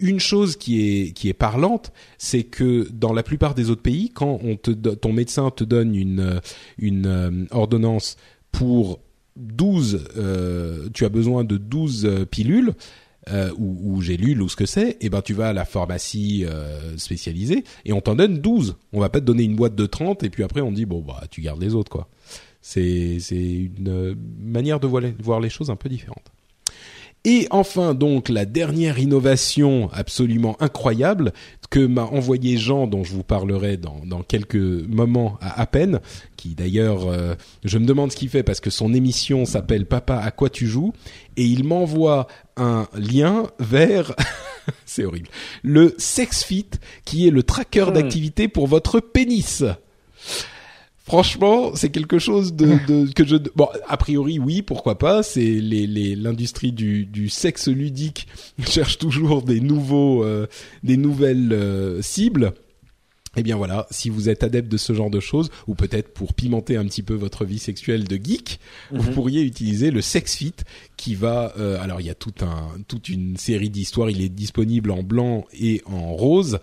une 0.00 0.20
chose 0.20 0.56
qui 0.56 0.80
est 0.80 1.12
qui 1.12 1.28
est 1.28 1.34
parlante, 1.34 1.92
c'est 2.18 2.44
que 2.44 2.88
dans 2.90 3.12
la 3.12 3.22
plupart 3.22 3.54
des 3.54 3.70
autres 3.70 3.82
pays, 3.82 4.10
quand 4.10 4.38
on 4.42 4.56
te 4.56 4.70
ton 4.70 5.12
médecin 5.12 5.50
te 5.50 5.64
donne 5.64 5.94
une 5.94 6.40
une 6.78 7.06
euh, 7.06 7.44
ordonnance 7.50 8.16
pour 8.52 9.00
12 9.36 10.08
euh, 10.16 10.88
tu 10.92 11.04
as 11.04 11.08
besoin 11.08 11.44
de 11.44 11.56
12 11.56 12.04
euh, 12.04 12.24
pilules 12.24 12.72
euh, 13.30 13.50
ou, 13.58 13.78
ou 13.82 14.00
Gélule 14.02 14.42
ou 14.42 14.48
ce 14.48 14.56
que 14.56 14.66
c'est, 14.66 14.90
et 14.90 14.96
eh 15.02 15.10
ben 15.10 15.22
tu 15.22 15.34
vas 15.34 15.48
à 15.48 15.52
la 15.52 15.64
pharmacie 15.64 16.44
euh, 16.44 16.96
spécialisée 16.96 17.64
et 17.84 17.92
on 17.92 18.00
t'en 18.00 18.14
donne 18.14 18.38
12. 18.38 18.76
On 18.92 19.00
va 19.00 19.08
pas 19.08 19.20
te 19.20 19.24
donner 19.24 19.44
une 19.44 19.56
boîte 19.56 19.74
de 19.74 19.86
30 19.86 20.22
et 20.22 20.30
puis 20.30 20.42
après 20.42 20.60
on 20.60 20.72
dit 20.72 20.86
bon 20.86 21.00
bah 21.00 21.22
tu 21.30 21.40
gardes 21.40 21.60
les 21.62 21.74
autres 21.74 21.90
quoi. 21.90 22.08
C'est 22.62 23.18
une 23.30 23.88
euh, 23.88 24.14
manière 24.38 24.80
de 24.80 24.86
voir 24.86 25.02
les, 25.02 25.14
voir 25.22 25.40
les 25.40 25.48
choses 25.48 25.70
un 25.70 25.76
peu 25.76 25.88
différente. 25.88 26.32
Et 27.24 27.46
enfin 27.50 27.94
donc 27.94 28.28
la 28.28 28.46
dernière 28.46 28.98
innovation 28.98 29.90
absolument 29.92 30.56
incroyable 30.60 31.32
que 31.70 31.86
m'a 31.86 32.04
envoyé 32.04 32.56
Jean, 32.56 32.88
dont 32.88 33.04
je 33.04 33.12
vous 33.12 33.22
parlerai 33.22 33.76
dans, 33.76 34.00
dans 34.04 34.22
quelques 34.22 34.56
moments 34.56 35.38
à, 35.40 35.60
à 35.60 35.66
peine, 35.66 36.00
qui 36.36 36.54
d'ailleurs, 36.56 37.06
euh, 37.06 37.34
je 37.64 37.78
me 37.78 37.86
demande 37.86 38.10
ce 38.10 38.16
qu'il 38.16 38.28
fait 38.28 38.42
parce 38.42 38.60
que 38.60 38.70
son 38.70 38.92
émission 38.92 39.44
s'appelle 39.44 39.86
Papa 39.86 40.16
à 40.18 40.32
quoi 40.32 40.50
tu 40.50 40.66
joues, 40.66 40.92
et 41.36 41.44
il 41.44 41.64
m'envoie 41.64 42.26
un 42.60 42.88
lien 42.94 43.50
vers, 43.58 44.14
c'est 44.86 45.04
horrible, 45.04 45.28
le 45.62 45.94
SexFit, 45.98 46.70
qui 47.04 47.26
est 47.26 47.30
le 47.30 47.42
tracker 47.42 47.86
hmm. 47.86 47.94
d'activité 47.94 48.48
pour 48.48 48.66
votre 48.66 49.00
pénis. 49.00 49.64
Franchement, 51.04 51.72
c'est 51.74 51.90
quelque 51.90 52.20
chose 52.20 52.54
de, 52.54 52.78
de, 52.86 53.12
que 53.14 53.26
je 53.26 53.36
bon 53.56 53.68
a 53.88 53.96
priori 53.96 54.38
oui 54.38 54.62
pourquoi 54.62 54.96
pas 54.96 55.24
c'est 55.24 55.40
les 55.40 56.14
l'industrie 56.14 56.70
du, 56.70 57.04
du 57.04 57.28
sexe 57.28 57.66
ludique 57.66 58.28
cherche 58.64 58.98
toujours 58.98 59.42
des 59.42 59.60
nouveaux 59.60 60.22
euh, 60.22 60.46
des 60.84 60.96
nouvelles 60.96 61.52
euh, 61.52 62.00
cibles. 62.00 62.52
Eh 63.36 63.42
bien 63.42 63.56
voilà, 63.56 63.86
si 63.90 64.10
vous 64.10 64.28
êtes 64.28 64.42
adepte 64.42 64.70
de 64.70 64.76
ce 64.76 64.92
genre 64.92 65.10
de 65.10 65.20
choses, 65.20 65.50
ou 65.68 65.74
peut-être 65.74 66.12
pour 66.12 66.34
pimenter 66.34 66.76
un 66.76 66.84
petit 66.84 67.02
peu 67.02 67.14
votre 67.14 67.44
vie 67.44 67.60
sexuelle 67.60 68.04
de 68.04 68.16
geek, 68.16 68.58
vous 68.90 69.08
mhm. 69.08 69.14
pourriez 69.14 69.42
utiliser 69.42 69.90
le 69.90 70.00
SexFit 70.00 70.54
qui 70.96 71.14
va. 71.14 71.52
Euh, 71.58 71.80
alors 71.80 72.00
il 72.00 72.08
y 72.08 72.10
a 72.10 72.14
tout 72.14 72.34
un, 72.40 72.70
toute 72.88 73.08
une 73.08 73.36
série 73.36 73.70
d'histoires. 73.70 74.10
Il 74.10 74.20
est 74.20 74.28
disponible 74.28 74.90
en 74.90 75.02
blanc 75.02 75.46
et 75.52 75.82
en 75.86 76.12
rose, 76.14 76.58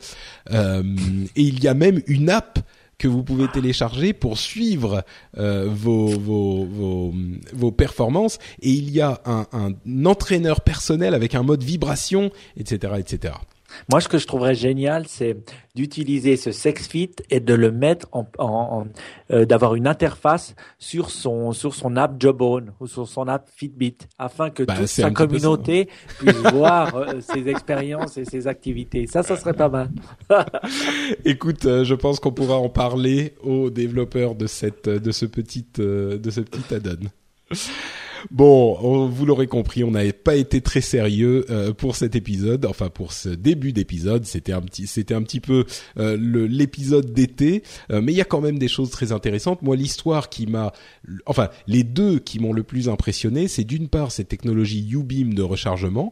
et 0.52 0.82
il 1.36 1.64
y 1.64 1.68
a 1.68 1.74
même 1.74 2.02
une 2.08 2.30
app 2.30 2.60
que 2.98 3.08
vous 3.08 3.24
pouvez 3.24 3.48
télécharger 3.48 4.14
pour 4.14 4.38
suivre 4.38 5.04
euh, 5.38 5.68
vos, 5.70 6.08
vos, 6.08 6.66
vos, 6.66 7.14
vos, 7.54 7.72
performances. 7.72 8.40
Et 8.62 8.72
il 8.72 8.90
y 8.92 9.02
a 9.02 9.22
un, 9.26 9.46
un 9.52 10.06
entraîneur 10.06 10.62
personnel 10.62 11.14
avec 11.14 11.36
un 11.36 11.44
mode 11.44 11.64
vibration, 11.64 12.32
etc., 12.58 12.94
etc. 12.98 13.34
Moi, 13.92 14.02
ce 14.02 14.08
que 14.08 14.18
je 14.18 14.28
trouverais 14.28 14.56
génial, 14.56 15.06
c'est 15.08 15.38
d'utiliser 15.76 16.38
ce 16.38 16.52
SexFit 16.52 17.12
et 17.30 17.40
de 17.40 17.54
le 17.54 17.72
mettre 17.72 18.08
en, 18.12 18.28
en, 18.40 18.88
euh, 19.32 19.46
d'avoir 19.46 19.76
une 19.76 19.88
interface 19.88 20.56
sur 20.80 21.12
son 21.12 21.52
sur 21.52 21.76
son 21.76 21.96
app 21.98 22.20
Jawbone 22.20 22.74
ou 22.80 22.88
sur 22.88 23.08
son 23.08 23.28
app 23.28 23.48
Fitbit, 23.56 23.98
afin 24.18 24.50
que 24.50 24.64
bah, 24.64 24.76
toute 24.78 24.88
sa 24.88 25.12
communauté 25.12 25.90
puisse 26.18 26.38
voir 26.52 26.96
euh, 26.96 27.22
ses 27.22 27.48
expériences 27.48 28.18
et 28.18 28.26
ses 28.26 28.48
activités. 28.48 29.06
Ça, 29.08 29.24
ça 29.24 29.38
serait 29.38 29.54
pas 29.54 29.70
mal. 29.70 29.90
Écoute, 31.26 31.66
euh, 31.66 31.84
je 31.84 31.94
pense 31.94 32.20
qu'on 32.20 32.32
pourra 32.32 32.58
en 32.58 32.70
parler 32.70 33.36
aux 33.44 33.70
développeurs 33.70 34.36
de 34.36 34.48
cette 34.48 34.90
de 34.90 35.12
ce 35.12 35.26
petit 35.26 35.66
de 35.78 36.30
ce 36.30 36.42
petit 36.42 36.74
add-on. 36.74 37.10
Bon, 38.32 39.08
vous 39.08 39.26
l'aurez 39.26 39.48
compris, 39.48 39.84
on 39.84 39.92
n'avait 39.92 40.14
pas 40.14 40.36
été 40.36 40.62
très 40.62 40.82
sérieux 40.82 41.46
euh, 41.50 41.74
pour 41.74 41.96
cet 41.96 42.16
épisode, 42.16 42.66
enfin 42.66 42.90
pour 42.90 43.14
ce 43.14 43.30
début 43.30 43.72
d'épisode. 43.72 44.26
C'était 44.26 44.52
un 44.52 44.62
petit, 44.62 44.88
c'était 44.88 45.14
un 45.14 45.22
petit 45.22 45.40
peu 45.40 45.66
euh, 45.98 46.18
l'épisode 46.20 47.14
d'été, 47.14 47.64
euh, 47.92 48.02
mais 48.02 48.12
il 48.12 48.18
y 48.18 48.22
a 48.22 48.26
quand 48.26 48.42
même 48.42 48.60
des 48.60 48.68
choses 48.68 48.90
très 48.90 49.12
intéressantes. 49.12 49.62
Moi, 49.62 49.76
l'histoire 49.76 50.30
qui 50.30 50.46
m'a, 50.46 50.74
enfin 51.26 51.50
les 51.68 51.84
deux 51.84 52.20
qui 52.20 52.40
m'ont 52.40 52.54
le 52.54 52.64
plus 52.64 52.90
impressionné, 52.90 53.48
c'est 53.48 53.64
d'une 53.64 53.88
part 53.88 54.12
cette 54.12 54.28
technologie 54.28 54.88
U-beam 54.92 55.34
de 55.34 55.44
rechargement 55.44 56.12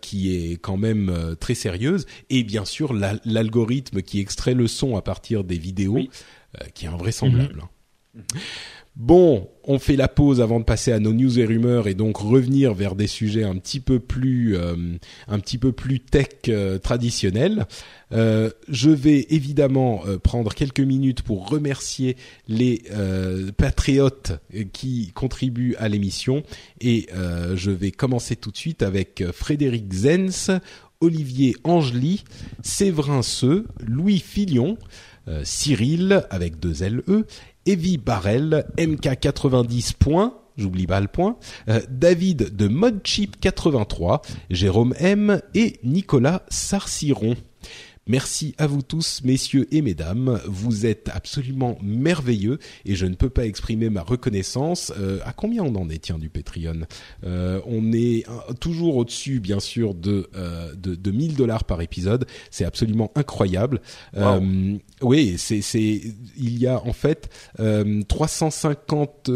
qui 0.00 0.34
est 0.34 0.56
quand 0.56 0.76
même 0.76 1.36
très 1.40 1.54
sérieuse, 1.54 2.06
et 2.30 2.42
bien 2.44 2.64
sûr 2.64 2.92
l'algorithme 2.92 4.02
qui 4.02 4.20
extrait 4.20 4.54
le 4.54 4.66
son 4.66 4.96
à 4.96 5.02
partir 5.02 5.44
des 5.44 5.58
vidéos, 5.58 6.00
qui 6.74 6.86
est 6.86 6.88
invraisemblable. 6.88 7.62
Mm 8.14 8.20
Bon, 8.96 9.50
on 9.64 9.78
fait 9.78 9.94
la 9.94 10.08
pause 10.08 10.40
avant 10.40 10.58
de 10.58 10.64
passer 10.64 10.90
à 10.90 10.98
nos 10.98 11.12
news 11.12 11.38
et 11.38 11.44
rumeurs 11.44 11.86
et 11.86 11.92
donc 11.92 12.16
revenir 12.16 12.72
vers 12.72 12.94
des 12.94 13.06
sujets 13.06 13.44
un 13.44 13.56
petit 13.56 13.78
peu 13.78 14.00
plus 14.00 14.56
euh, 14.56 14.74
un 15.28 15.38
petit 15.38 15.58
peu 15.58 15.72
plus 15.72 16.00
tech 16.00 16.28
euh, 16.48 16.78
traditionnels. 16.78 17.66
Euh, 18.12 18.48
je 18.68 18.88
vais 18.88 19.26
évidemment 19.28 20.02
prendre 20.22 20.54
quelques 20.54 20.80
minutes 20.80 21.20
pour 21.20 21.50
remercier 21.50 22.16
les 22.48 22.84
patriotes 23.58 24.32
qui 24.72 25.12
contribuent 25.12 25.74
à 25.78 25.88
l'émission 25.88 26.42
et 26.80 27.08
je 27.54 27.70
vais 27.70 27.90
commencer 27.90 28.36
tout 28.36 28.50
de 28.50 28.56
suite 28.56 28.82
avec 28.82 29.24
Frédéric 29.32 29.92
Zenz, 29.92 30.52
Olivier 31.00 31.54
Angely, 31.64 32.24
Séverin 32.62 33.22
Seux, 33.22 33.66
Louis 33.80 34.20
Filion, 34.20 34.78
Cyril 35.42 36.24
avec 36.30 36.60
deux 36.60 36.84
LE 36.88 37.26
Evie 37.66 37.98
Barrel, 37.98 38.64
MK90 38.78 39.94
points, 39.98 40.34
j'oublie 40.56 40.86
pas 40.86 41.00
le 41.00 41.08
point, 41.08 41.36
euh, 41.68 41.80
David 41.90 42.56
de 42.56 42.68
Modchip 42.68 43.40
83, 43.40 44.22
Jérôme 44.50 44.94
M 44.98 45.40
et 45.54 45.78
Nicolas 45.84 46.42
Sarciron. 46.48 47.36
Merci 48.08 48.54
à 48.58 48.68
vous 48.68 48.82
tous, 48.82 49.22
messieurs 49.24 49.66
et 49.72 49.82
mesdames. 49.82 50.40
Vous 50.46 50.86
êtes 50.86 51.10
absolument 51.12 51.76
merveilleux 51.82 52.60
et 52.84 52.94
je 52.94 53.04
ne 53.04 53.16
peux 53.16 53.30
pas 53.30 53.44
exprimer 53.46 53.90
ma 53.90 54.02
reconnaissance. 54.02 54.92
Euh, 54.96 55.18
à 55.24 55.32
combien 55.32 55.64
on 55.64 55.74
en 55.74 55.90
est, 55.90 55.98
tiens, 55.98 56.16
du 56.16 56.28
Patreon 56.28 56.82
euh, 57.24 57.60
On 57.66 57.92
est 57.92 58.24
toujours 58.60 58.96
au-dessus, 58.96 59.40
bien 59.40 59.58
sûr, 59.58 59.92
de, 59.94 60.30
euh, 60.36 60.72
de, 60.76 60.94
de 60.94 61.10
1000 61.10 61.34
dollars 61.34 61.64
par 61.64 61.82
épisode. 61.82 62.26
C'est 62.52 62.64
absolument 62.64 63.10
incroyable. 63.16 63.80
Euh, 64.16 64.76
oui, 65.02 65.34
c'est, 65.36 65.60
c'est, 65.60 66.00
il 66.38 66.58
y 66.58 66.68
a 66.68 66.80
en 66.86 66.92
fait 66.92 67.28
350, 67.58 69.30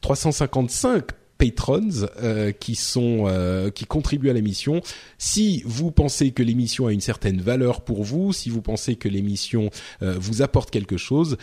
355 0.00 1.19
patrons 1.40 2.06
euh, 2.22 2.52
qui 2.52 2.74
sont 2.74 3.24
euh, 3.26 3.70
qui 3.70 3.86
contribuent 3.86 4.28
à 4.28 4.34
l'émission. 4.34 4.82
Si 5.16 5.62
vous 5.64 5.90
pensez 5.90 6.32
que 6.32 6.42
l'émission 6.42 6.86
a 6.86 6.92
une 6.92 7.00
certaine 7.00 7.40
valeur 7.40 7.80
pour 7.80 8.04
vous, 8.04 8.34
si 8.34 8.50
vous 8.50 8.60
pensez 8.60 8.96
que 8.96 9.08
l'émission 9.08 9.70
euh, 10.02 10.16
vous 10.18 10.42
apporte 10.42 10.70
quelque 10.70 10.98
chose, 10.98 11.38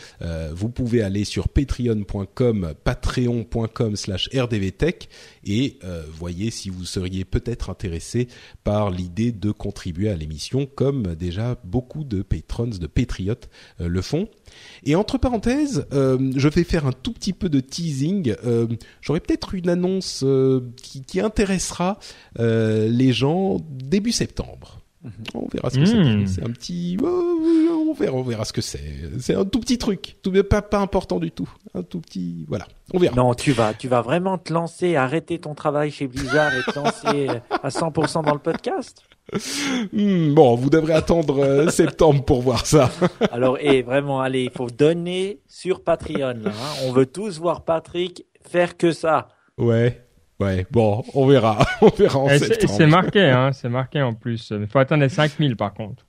vous 0.53 0.69
pouvez 0.69 1.01
aller 1.01 1.23
sur 1.23 1.49
patreon.com, 1.49 2.75
patreon.com/rdvtech 2.83 5.09
et 5.45 5.79
voyez 6.11 6.51
si 6.51 6.69
vous 6.69 6.85
seriez 6.85 7.25
peut-être 7.25 7.71
intéressé 7.71 8.27
par 8.63 8.91
l'idée 8.91 9.31
de 9.31 9.49
contribuer 9.51 10.09
à 10.09 10.15
l'émission, 10.15 10.67
comme 10.67 11.15
déjà 11.15 11.59
beaucoup 11.63 12.03
de 12.03 12.21
patrons, 12.21 12.67
de 12.67 12.87
patriotes 12.87 13.49
le 13.79 14.01
font. 14.01 14.27
Et 14.83 14.95
entre 14.95 15.17
parenthèses, 15.17 15.85
euh, 15.93 16.31
je 16.35 16.47
vais 16.47 16.63
faire 16.63 16.85
un 16.85 16.91
tout 16.91 17.13
petit 17.13 17.33
peu 17.33 17.49
de 17.49 17.59
teasing. 17.59 18.35
Euh, 18.45 18.67
J'aurai 19.01 19.19
peut-être 19.19 19.53
une 19.53 19.69
annonce 19.69 20.23
euh, 20.23 20.61
qui, 20.81 21.03
qui, 21.03 21.19
intéressera 21.19 21.99
euh, 22.39 22.87
les 22.87 23.11
gens 23.11 23.57
début 23.69 24.11
septembre. 24.11 24.81
Mhm. 25.03 25.11
On 25.35 25.47
verra 25.47 25.69
ce 25.69 25.79
que 25.79 25.85
c'est. 25.85 25.95
Hmm. 25.95 26.27
C'est 26.27 26.43
un 26.43 26.49
petit, 26.49 26.97
on 27.01 27.93
verra, 27.93 28.15
on 28.15 28.23
verra 28.23 28.45
ce 28.45 28.53
que 28.53 28.61
c'est. 28.61 28.83
C'est 29.19 29.35
un 29.35 29.45
tout 29.45 29.59
petit 29.59 29.77
truc, 29.77 30.17
tout 30.21 30.31
pas 30.43 30.61
pas 30.61 30.79
important 30.79 31.19
du 31.19 31.31
tout. 31.31 31.49
Un 31.73 31.83
tout 31.83 31.99
petit, 31.99 32.45
voilà. 32.47 32.67
On 32.93 32.99
verra. 32.99 33.15
Non, 33.15 33.33
tu 33.33 33.51
vas, 33.51 33.73
tu 33.73 33.87
vas 33.87 34.01
vraiment 34.01 34.37
te 34.37 34.51
lancer, 34.51 34.95
arrêter 34.95 35.39
ton 35.39 35.53
travail 35.53 35.91
chez 35.91 36.07
Blizzard 36.07 36.51
et 36.55 36.63
te 36.63 36.77
lancer 36.77 37.27
à 37.63 37.69
100% 37.69 38.25
dans 38.25 38.33
le 38.33 38.39
podcast? 38.39 39.03
Hmm, 39.91 40.33
bon, 40.33 40.55
vous 40.55 40.69
devrez 40.69 40.93
attendre 40.93 41.43
euh, 41.43 41.69
septembre 41.69 42.23
pour 42.23 42.41
voir 42.41 42.65
ça. 42.65 42.89
Alors, 43.31 43.57
et 43.59 43.81
vraiment, 43.81 44.21
allez, 44.21 44.43
il 44.43 44.51
faut 44.51 44.69
donner 44.69 45.41
sur 45.47 45.83
Patreon. 45.83 46.45
Hein. 46.45 46.51
On 46.85 46.91
veut 46.91 47.05
tous 47.05 47.39
voir 47.39 47.65
Patrick 47.65 48.25
faire 48.41 48.77
que 48.77 48.91
ça. 48.91 49.27
Ouais. 49.57 50.03
Ouais, 50.39 50.65
bon, 50.69 51.03
on 51.13 51.25
verra. 51.25 51.57
on 51.81 51.89
verra 51.89 52.19
en 52.19 52.29
septembre. 52.29 52.73
C'est 52.77 52.85
marqué, 52.85 53.23
hein, 53.23 53.51
c'est 53.53 53.69
marqué 53.69 54.01
en 54.01 54.13
plus. 54.13 54.51
Il 54.51 54.67
faut 54.67 54.79
attendre 54.79 55.01
les 55.01 55.09
5000 55.09 55.55
par 55.55 55.73
contre. 55.73 56.06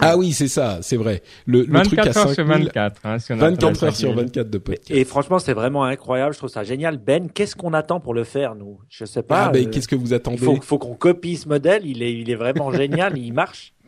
Ah 0.00 0.16
oui, 0.16 0.32
c'est 0.32 0.48
ça, 0.48 0.78
c'est 0.82 0.96
vrai. 0.96 1.22
Le, 1.46 1.62
le 1.62 1.72
24 1.72 1.86
truc 1.86 1.98
à 2.00 2.12
5 2.12 2.20
heures 2.20 2.34
sur 2.34 2.44
24. 2.44 3.00
Hein, 3.04 3.16
24 3.28 3.84
heures 3.84 3.96
sur 3.96 4.14
24 4.14 4.50
de 4.50 4.58
podcast. 4.58 4.90
Et 4.90 5.04
franchement, 5.04 5.38
c'est 5.38 5.54
vraiment 5.54 5.84
incroyable. 5.84 6.34
Je 6.34 6.38
trouve 6.38 6.50
ça 6.50 6.64
génial. 6.64 6.98
Ben, 6.98 7.30
qu'est-ce 7.30 7.56
qu'on 7.56 7.72
attend 7.72 8.00
pour 8.00 8.14
le 8.14 8.24
faire, 8.24 8.54
nous? 8.54 8.78
Je 8.88 9.04
sais 9.04 9.22
pas. 9.22 9.46
Ah 9.46 9.48
ben, 9.50 9.66
euh, 9.66 9.70
qu'est-ce 9.70 9.88
que 9.88 9.96
vous 9.96 10.12
attendez? 10.12 10.38
Il 10.40 10.62
faut, 10.62 10.78
qu'on 10.78 10.94
copie 10.94 11.36
ce 11.36 11.48
modèle. 11.48 11.86
Il 11.86 12.02
est, 12.02 12.12
il 12.12 12.30
est 12.30 12.34
vraiment 12.34 12.72
génial. 12.72 13.16
il 13.16 13.32
marche. 13.32 13.72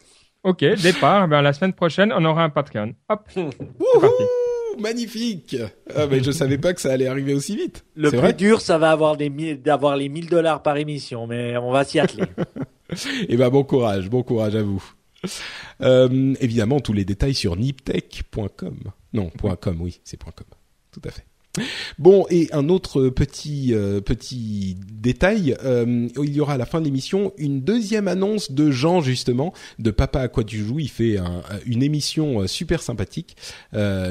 Ok, 0.45 0.65
départ. 0.83 1.29
Ben, 1.29 1.41
la 1.41 1.53
semaine 1.53 1.73
prochaine, 1.73 2.13
on 2.13 2.25
aura 2.25 2.43
un 2.43 2.51
Patreon. 2.51 2.95
Hop. 3.09 3.29
Magnifique. 4.81 5.57
Ah 5.95 6.09
ben, 6.09 6.21
je 6.21 6.33
savais 6.33 6.59
pas 6.59 6.73
que 6.75 6.81
ça 6.81 6.91
allait 6.93 7.07
arriver 7.07 7.33
aussi 7.33 7.55
vite. 7.55 7.85
Le 7.95 8.11
plus 8.11 8.35
dur, 8.35 8.61
ça 8.61 8.77
va 8.77 8.91
avoir 8.91 9.17
des 9.17 9.31
d'avoir 9.55 9.97
les 9.97 10.09
1000 10.09 10.29
dollars 10.29 10.63
par 10.63 10.77
émission, 10.79 11.29
mais 11.29 11.57
on 11.59 11.71
va 11.71 11.85
s'y 11.85 12.01
atteler. 12.01 12.25
Eh 13.27 13.39
ben, 13.39 13.49
bon 13.49 13.65
courage, 13.65 14.11
bon 14.11 14.23
courage 14.23 14.55
à 14.55 14.63
vous. 14.63 14.83
Euh, 15.81 16.35
évidemment, 16.39 16.79
tous 16.79 16.93
les 16.93 17.05
détails 17.05 17.35
sur 17.35 17.57
niptech.com. 17.57 18.93
Non, 19.15 19.31
.com, 19.31 19.81
oui, 19.81 20.01
c'est 20.05 20.23
.com. 20.23 20.33
Tout 20.93 21.03
à 21.05 21.11
fait. 21.11 21.25
Bon 21.99 22.25
et 22.31 22.49
un 22.53 22.71
autre 22.71 23.11
petit 23.11 23.75
euh, 23.75 24.01
petit 24.01 24.77
détail, 24.91 25.55
euh, 25.65 26.09
il 26.23 26.33
y 26.33 26.41
aura 26.41 26.55
à 26.55 26.57
la 26.57 26.65
fin 26.65 26.81
de 26.81 26.87
l'émission 26.87 27.35
une 27.37 27.61
deuxième 27.61 28.09
annonce 28.09 28.53
de 28.53 28.71
Jean 28.71 29.03
justement 29.03 29.53
de 29.79 29.91
Papa 29.91 30.21
à 30.21 30.29
quoi 30.29 30.45
tu 30.45 30.65
joues. 30.65 30.79
Il 30.79 30.89
fait 30.89 31.19
une 31.67 31.83
émission 31.83 32.41
euh, 32.41 32.47
super 32.47 32.83
sympathique 32.83 33.37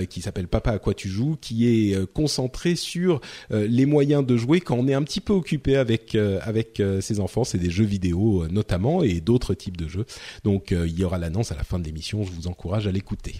qui 0.10 0.22
s'appelle 0.22 0.48
Papa 0.48 0.72
à 0.72 0.80
quoi 0.80 0.94
tu 0.94 1.10
joues, 1.10 1.38
qui 1.40 1.68
est 1.68 2.14
concentrée 2.14 2.76
sur 2.76 3.22
les 3.50 3.86
moyens 3.86 4.26
de 4.26 4.38
jouer 4.38 4.62
quand 4.62 4.76
on 4.78 4.88
est 4.88 4.94
un 4.94 5.04
petit 5.04 5.22
peu 5.22 5.34
occupé 5.34 5.78
avec 5.78 6.16
avec 6.16 6.82
ses 7.00 7.20
enfants. 7.20 7.44
C'est 7.44 7.58
des 7.58 7.70
jeux 7.70 7.86
vidéo 7.86 8.48
notamment 8.50 9.04
et 9.04 9.22
d'autres 9.22 9.54
types 9.54 9.78
de 9.78 9.88
jeux. 9.88 10.06
Donc 10.44 10.72
il 10.72 10.98
y 10.98 11.04
aura 11.04 11.18
l'annonce 11.18 11.52
à 11.52 11.56
la 11.56 11.64
fin 11.64 11.80
de 11.80 11.86
l'émission. 11.86 12.24
Je 12.24 12.32
vous 12.32 12.48
encourage 12.48 12.88
à 12.88 12.92
l'écouter. 12.92 13.36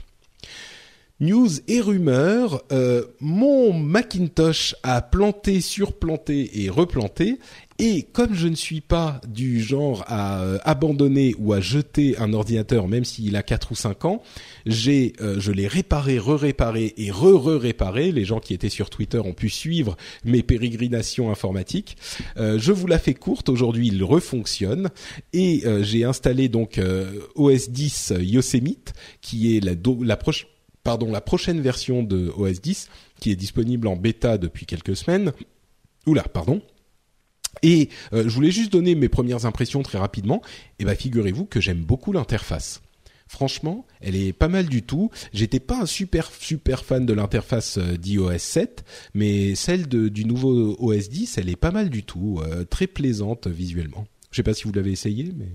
News 1.22 1.50
et 1.68 1.82
rumeurs, 1.82 2.64
euh, 2.72 3.04
mon 3.20 3.74
Macintosh 3.74 4.76
a 4.82 5.04
planté, 5.04 5.62
surplanté 5.62 6.64
et 6.64 6.70
replanté. 6.72 7.38
Et 7.78 8.08
comme 8.12 8.34
je 8.34 8.48
ne 8.48 8.56
suis 8.56 8.82
pas 8.82 9.22
du 9.28 9.62
genre 9.62 10.04
à 10.08 10.42
euh, 10.42 10.58
abandonner 10.64 11.36
ou 11.38 11.54
à 11.54 11.60
jeter 11.60 12.18
un 12.18 12.34
ordinateur 12.34 12.88
même 12.88 13.06
s'il 13.06 13.36
a 13.36 13.44
4 13.44 13.72
ou 13.72 13.76
5 13.76 14.06
ans, 14.06 14.24
j'ai 14.66 15.14
euh, 15.22 15.40
je 15.40 15.52
l'ai 15.52 15.68
réparé, 15.68 16.18
re-réparé 16.18 16.96
et 16.98 17.12
re-re-réparé. 17.12 18.12
Les 18.12 18.26
gens 18.26 18.40
qui 18.40 18.56
étaient 18.56 18.70
sur 18.70 18.90
Twitter 18.90 19.20
ont 19.20 19.34
pu 19.34 19.50
suivre 19.50 19.98
mes 20.26 20.42
pérégrinations 20.42 21.30
informatiques. 21.30 21.98
je 22.38 22.72
vous 22.72 22.88
la 22.88 22.98
fais 22.98 23.14
courte, 23.14 23.48
aujourd'hui 23.48 23.90
il 23.90 24.04
refonctionne 24.04 24.90
et 25.34 25.64
j'ai 25.82 26.04
installé 26.04 26.50
donc 26.50 26.80
OS 27.36 27.70
10 27.70 28.14
Yosemite 28.22 28.94
qui 29.22 29.56
est 29.56 29.60
la, 29.60 29.74
la 30.04 30.18
prochaine 30.18 30.51
pardon, 30.84 31.12
la 31.12 31.22
prochaine 31.22 31.62
version 31.62 32.04
de 32.04 32.32
OS 32.36 32.62
10 32.62 32.90
qui 33.20 33.32
est 33.32 33.36
disponible 33.36 33.88
en 33.88 33.96
bêta 33.96 34.38
depuis 34.38 34.66
quelques 34.66 34.96
semaines. 34.96 35.32
Oula, 36.08 36.24
pardon. 36.24 36.62
Et 37.64 37.90
euh, 38.14 38.24
je 38.24 38.30
voulais 38.30 38.52
juste 38.52 38.72
donner 38.72 38.96
mes 38.96 39.10
premières 39.10 39.46
impressions 39.46 39.84
très 39.84 39.98
rapidement. 39.98 40.42
Et 40.80 40.86
bah 40.86 40.96
figurez-vous 40.96 41.46
que 41.46 41.60
j'aime 41.60 41.84
beaucoup 41.84 42.12
l'interface. 42.12 42.82
Franchement, 43.28 43.86
elle 44.02 44.16
est 44.16 44.34
pas 44.34 44.50
mal 44.50 44.68
du 44.68 44.84
tout. 44.84 45.10
J'étais 45.34 45.62
pas 45.62 45.80
un 45.80 45.86
super 45.86 46.30
super 46.32 46.84
fan 46.84 47.06
de 47.06 47.14
l'interface 47.14 47.78
euh, 47.78 47.96
d'iOS 47.96 48.38
7, 48.38 48.84
mais 49.14 49.56
celle 49.56 49.88
du 49.88 50.26
nouveau 50.26 50.76
OS 50.80 51.10
10, 51.10 51.38
elle 51.38 51.50
est 51.50 51.56
pas 51.56 51.72
mal 51.72 51.90
du 51.90 52.04
tout, 52.04 52.42
euh, 52.44 52.66
très 52.66 52.88
plaisante 52.88 53.48
visuellement. 53.48 54.06
Je 54.32 54.38
sais 54.38 54.44
pas 54.44 54.54
si 54.54 54.64
vous 54.64 54.74
l'avez 54.74 54.92
essayé, 54.92 55.32
mais 55.36 55.50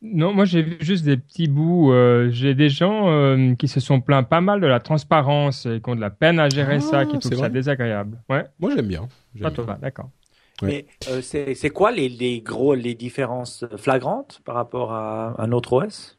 non, 0.00 0.32
moi 0.32 0.44
j'ai 0.44 0.62
vu 0.62 0.76
juste 0.80 1.04
des 1.04 1.16
petits 1.16 1.48
bouts. 1.48 1.92
Euh, 1.92 2.28
j'ai 2.30 2.54
des 2.54 2.68
gens 2.68 3.54
qui 3.56 3.68
se 3.68 3.80
sont 3.80 4.00
plaints 4.00 4.22
pas 4.22 4.40
mal 4.40 4.60
de 4.60 4.66
la 4.66 4.80
transparence 4.80 5.66
et 5.66 5.80
qui 5.80 5.90
ont 5.90 5.96
de 5.96 6.00
la 6.00 6.10
peine 6.10 6.38
à 6.38 6.48
gérer 6.48 6.80
ça, 6.80 7.04
qui 7.04 7.16
ah, 7.16 7.18
trouvent 7.18 7.38
ça 7.38 7.48
désagréable. 7.48 8.22
Ouais. 8.28 8.44
Moi 8.60 8.72
j'aime 8.74 8.86
bien. 8.86 9.08
Pas 9.40 9.50
toi, 9.50 9.78
d'accord. 9.80 10.10
Mais 10.62 10.86
c'est 11.22 11.70
quoi 11.70 11.92
les, 11.92 12.08
les, 12.08 12.40
gros 12.40 12.74
les 12.74 12.94
différences 12.94 13.64
flagrantes 13.76 14.40
par 14.44 14.56
rapport 14.56 14.92
à 14.92 15.34
un 15.38 15.52
autre 15.52 15.72
OS 15.72 16.18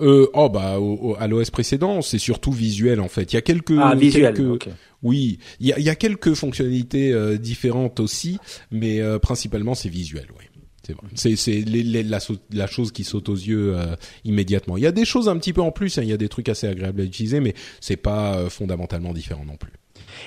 euh, 0.00 0.28
oh 0.32 0.48
bah 0.48 0.76
à 1.18 1.26
l'OS 1.26 1.50
précédent, 1.50 2.02
c'est 2.02 2.18
surtout 2.18 2.52
visuel 2.52 3.00
en 3.00 3.08
fait. 3.08 3.32
Il 3.32 3.34
y 3.34 3.38
a 3.38 3.42
quelques, 3.42 3.76
ah, 3.80 3.96
visuel, 3.96 4.34
quelques 4.34 4.68
oui, 5.02 5.38
il 5.58 5.66
y 5.66 5.72
a, 5.72 5.80
y 5.80 5.88
a, 5.88 5.96
quelques 5.96 6.34
fonctionnalités 6.34 7.12
euh, 7.12 7.36
différentes 7.36 7.98
aussi, 7.98 8.38
mais 8.70 9.00
euh, 9.00 9.18
principalement 9.18 9.74
c'est 9.74 9.88
visuel, 9.88 10.26
oui. 10.38 10.44
C'est 11.14 11.36
c'est 11.36 11.60
la, 11.62 12.18
la, 12.52 12.66
chose 12.66 12.92
qui 12.92 13.04
saute 13.04 13.28
aux 13.28 13.34
yeux 13.34 13.76
euh, 13.76 13.96
immédiatement. 14.24 14.76
Il 14.76 14.82
y 14.82 14.86
a 14.86 14.92
des 14.92 15.04
choses 15.04 15.28
un 15.28 15.36
petit 15.38 15.52
peu 15.52 15.60
en 15.60 15.70
plus, 15.70 15.98
hein. 15.98 16.02
il 16.02 16.08
y 16.08 16.12
a 16.12 16.16
des 16.16 16.28
trucs 16.28 16.48
assez 16.48 16.66
agréables 16.66 17.00
à 17.00 17.04
utiliser, 17.04 17.40
mais 17.40 17.54
c'est 17.80 17.96
pas 17.96 18.48
fondamentalement 18.48 19.12
différent 19.12 19.44
non 19.44 19.56
plus. 19.56 19.72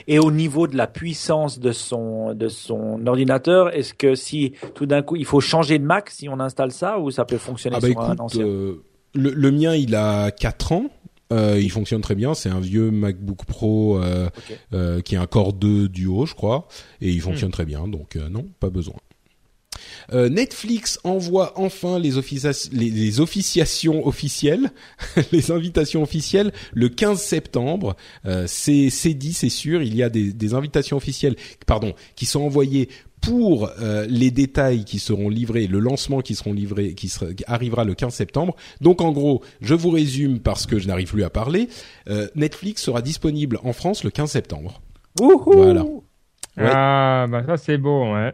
Et 0.08 0.20
au 0.20 0.32
niveau 0.32 0.68
de 0.68 0.78
la 0.78 0.88
puissance 0.88 1.60
de 1.60 1.72
son 1.72 2.34
de 2.34 2.48
son 2.48 3.06
ordinateur, 3.06 3.76
est-ce 3.76 3.94
que 3.94 4.16
si 4.16 4.54
tout 4.76 4.86
d'un 4.86 5.02
coup 5.02 5.16
il 5.16 5.26
faut 5.26 5.42
changer 5.42 5.80
de 5.80 5.84
Mac 5.84 6.10
si 6.10 6.30
on 6.30 6.40
installe 6.40 6.72
ça 6.72 7.00
ou 7.00 7.12
ça 7.12 7.26
peut 7.26 7.38
fonctionner 7.38 7.78
ah 7.78 7.82
bah 7.82 7.88
sur 7.88 8.02
un 8.02 8.16
ancien 8.18 8.46
le, 9.14 9.32
le, 9.32 9.52
mien, 9.52 9.76
il 9.76 9.96
a 9.96 10.32
4 10.32 10.72
ans. 10.72 10.86
Euh, 11.32 11.60
il 11.62 11.72
fonctionne 11.72 12.02
très 12.02 12.16
bien. 12.16 12.34
C'est 12.34 12.50
un 12.50 12.60
vieux 12.60 12.92
MacBook 12.92 13.46
Pro 13.46 13.98
euh, 13.98 14.30
euh, 14.74 15.02
qui 15.02 15.16
est 15.16 15.18
un 15.18 15.28
Core 15.28 15.54
2 15.54 15.88
Duo, 15.88 16.26
je 16.26 16.36
crois, 16.36 16.68
et 17.00 17.10
il 17.10 17.22
fonctionne 17.22 17.50
hmm. 17.50 17.54
très 17.54 17.66
bien. 17.66 17.88
Donc 17.88 18.16
euh, 18.16 18.30
non, 18.30 18.46
pas 18.60 18.70
besoin. 18.70 18.96
Euh, 20.14 20.30
Netflix 20.30 21.00
envoie 21.04 21.54
enfin 21.56 22.00
les, 22.00 22.12
les, 22.72 22.90
les 22.90 23.20
officiations 23.20 24.06
officielles, 24.06 24.72
les 25.32 25.52
invitations 25.52 26.04
officielles 26.04 26.52
le 26.74 26.90
15 26.90 27.22
septembre. 27.22 27.96
Euh, 28.26 28.46
c'est 28.48 29.14
dit, 29.14 29.34
c'est 29.34 29.50
sûr. 29.50 29.82
Il 29.82 29.96
y 29.96 30.04
a 30.04 30.10
des, 30.10 30.34
des 30.34 30.54
invitations 30.54 30.98
officielles, 30.98 31.36
pardon, 31.66 31.94
qui 32.16 32.26
sont 32.26 32.42
envoyées 32.42 32.90
pour 33.22 33.70
euh, 33.80 34.06
les 34.10 34.32
détails 34.32 34.84
qui 34.84 35.00
seront 35.00 35.30
livrés, 35.30 35.68
le 35.68 35.80
lancement 35.80 36.22
qui 36.22 36.36
seront 36.36 36.54
livrés, 36.54 36.96
qui, 36.96 37.12
arrivera 37.46 37.86
le 37.86 37.94
15 37.94 38.14
septembre. 38.14 38.56
Donc 38.82 39.02
en 39.02 39.12
gros, 39.12 39.44
je 39.62 39.76
vous 39.76 39.92
résume 39.92 40.40
parce 40.40 40.66
que 40.66 40.80
je 40.80 40.88
n'arrive 40.88 41.10
plus 41.10 41.24
à 41.24 41.30
parler. 41.30 41.70
Euh, 42.10 42.28
Netflix 42.36 42.82
sera 42.82 43.02
disponible 43.02 43.60
en 43.64 43.74
France 43.74 44.04
le 44.04 44.10
15 44.10 44.32
septembre. 44.32 44.82
voilà. 45.54 45.86
Ah 46.58 47.28
bah 47.30 47.44
ça 47.46 47.58
c'est 47.58 47.78
beau, 47.78 48.12
ouais. 48.14 48.34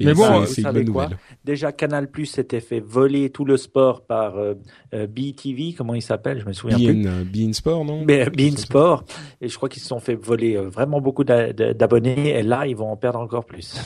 Mais 0.00 0.12
bon, 0.12 0.44
c'est 0.46 0.62
une 0.62 0.72
bonne 0.72 0.90
quoi 0.90 1.10
Déjà, 1.44 1.70
Canal 1.70 2.10
Plus 2.10 2.26
s'était 2.26 2.60
fait 2.60 2.80
voler 2.80 3.30
tout 3.30 3.44
le 3.44 3.56
sport 3.56 4.04
par 4.04 4.36
euh, 4.36 4.54
euh 4.92 5.06
BTV, 5.06 5.74
comment 5.76 5.94
il 5.94 6.02
s'appelle? 6.02 6.40
Je 6.40 6.46
me 6.46 6.52
souviens 6.52 6.76
plus. 6.76 7.04
Bein 7.24 7.52
Sport, 7.52 7.84
non? 7.84 8.04
Mais, 8.04 8.28
Bein 8.30 8.56
Sport. 8.56 9.04
Et 9.40 9.48
je 9.48 9.56
crois 9.56 9.68
qu'ils 9.68 9.82
se 9.82 9.88
sont 9.88 10.00
fait 10.00 10.16
voler 10.16 10.56
vraiment 10.56 11.00
beaucoup 11.00 11.24
d'abonnés. 11.24 12.30
Et 12.30 12.42
là, 12.42 12.66
ils 12.66 12.76
vont 12.76 12.90
en 12.90 12.96
perdre 12.96 13.20
encore 13.20 13.44
plus. 13.44 13.76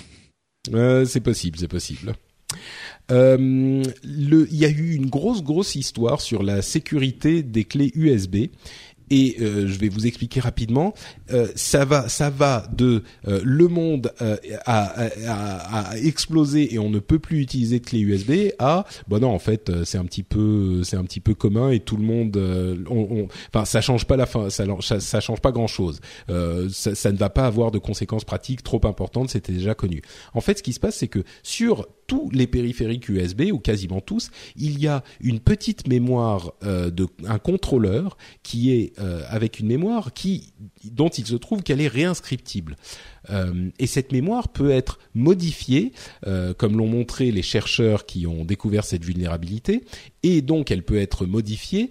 Euh, 0.74 1.04
c'est 1.04 1.20
possible, 1.20 1.59
c'est 1.59 1.68
possible. 1.68 2.14
Euh, 3.11 3.82
il 4.02 4.54
y 4.54 4.64
a 4.64 4.68
eu 4.68 4.94
une 4.94 5.09
grosse 5.09 5.42
grosse 5.42 5.74
histoire 5.74 6.20
sur 6.20 6.42
la 6.42 6.61
sécurité 6.61 7.42
des 7.42 7.64
clés 7.64 7.90
USB 7.94 8.48
et 9.11 9.36
euh, 9.40 9.66
je 9.66 9.78
vais 9.78 9.88
vous 9.88 10.06
expliquer 10.06 10.40
rapidement. 10.40 10.94
Euh, 11.32 11.48
ça 11.54 11.84
va, 11.84 12.09
ça 12.09 12.30
va 12.30 12.66
de 12.72 13.02
euh, 13.26 13.40
le 13.44 13.68
monde 13.68 14.12
a, 14.66 15.09
a, 15.26 15.96
explosé 15.98 16.74
et 16.74 16.78
on 16.78 16.90
ne 16.90 16.98
peut 16.98 17.18
plus 17.18 17.40
utiliser 17.40 17.80
de 17.80 17.84
clé 17.84 18.00
USB 18.00 18.52
à 18.59 18.84
bon 19.09 19.20
non 19.20 19.30
en 19.30 19.38
fait 19.38 19.70
c'est 19.84 19.98
un 19.98 20.04
petit 20.04 20.22
peu 20.22 20.82
c'est 20.82 20.96
un 20.96 21.04
petit 21.04 21.20
peu 21.20 21.34
commun 21.34 21.70
et 21.70 21.80
tout 21.80 21.96
le 21.96 22.02
monde 22.02 22.36
on, 22.88 23.28
enfin 23.52 23.64
ça 23.64 23.80
change 23.80 24.06
pas 24.06 24.16
la 24.16 24.26
fin 24.26 24.50
ça, 24.50 24.64
ça, 24.80 25.20
change 25.20 25.40
pas 25.40 25.52
grand 25.52 25.66
chose 25.66 26.00
ça, 26.28 26.94
ça, 26.94 27.12
ne 27.12 27.16
va 27.16 27.30
pas 27.30 27.46
avoir 27.46 27.70
de 27.70 27.78
conséquences 27.78 28.24
pratiques 28.24 28.62
trop 28.62 28.80
importantes 28.84 29.30
c'était 29.30 29.52
déjà 29.52 29.74
connu 29.74 30.02
en 30.34 30.40
fait 30.40 30.59
ce 30.59 30.62
qui 30.62 30.72
se 30.72 30.80
passe 30.80 30.96
c'est 30.96 31.09
que 31.09 31.24
sur 31.42 31.86
tous 32.09 32.28
les 32.32 32.48
périphériques 32.48 33.09
USB 33.09 33.42
ou 33.52 33.61
quasiment 33.61 34.00
tous 34.00 34.30
il 34.56 34.80
y 34.80 34.88
a 34.88 35.04
une 35.20 35.38
petite 35.38 35.86
mémoire 35.86 36.54
de 36.62 37.06
un 37.26 37.38
contrôleur 37.38 38.16
qui 38.42 38.72
est 38.72 38.98
euh, 38.98 39.22
avec 39.28 39.61
une 39.61 39.66
mémoire 39.66 40.12
qui, 40.12 40.52
dont 40.84 41.09
il 41.09 41.26
se 41.26 41.36
trouve 41.36 41.62
qu'elle 41.62 41.80
est 41.80 41.88
réinscriptible. 41.88 42.76
Euh, 43.30 43.70
et 43.78 43.86
cette 43.86 44.12
mémoire 44.12 44.48
peut 44.48 44.70
être 44.70 44.98
modifiée, 45.14 45.92
euh, 46.26 46.54
comme 46.54 46.76
l'ont 46.76 46.88
montré 46.88 47.30
les 47.30 47.42
chercheurs 47.42 48.06
qui 48.06 48.26
ont 48.26 48.44
découvert 48.44 48.84
cette 48.84 49.04
vulnérabilité, 49.04 49.84
et 50.22 50.42
donc 50.42 50.70
elle 50.70 50.82
peut 50.82 50.98
être 50.98 51.26
modifiée 51.26 51.90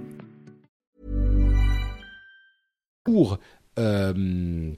Pour 3.11 3.39
euh, 3.77 4.73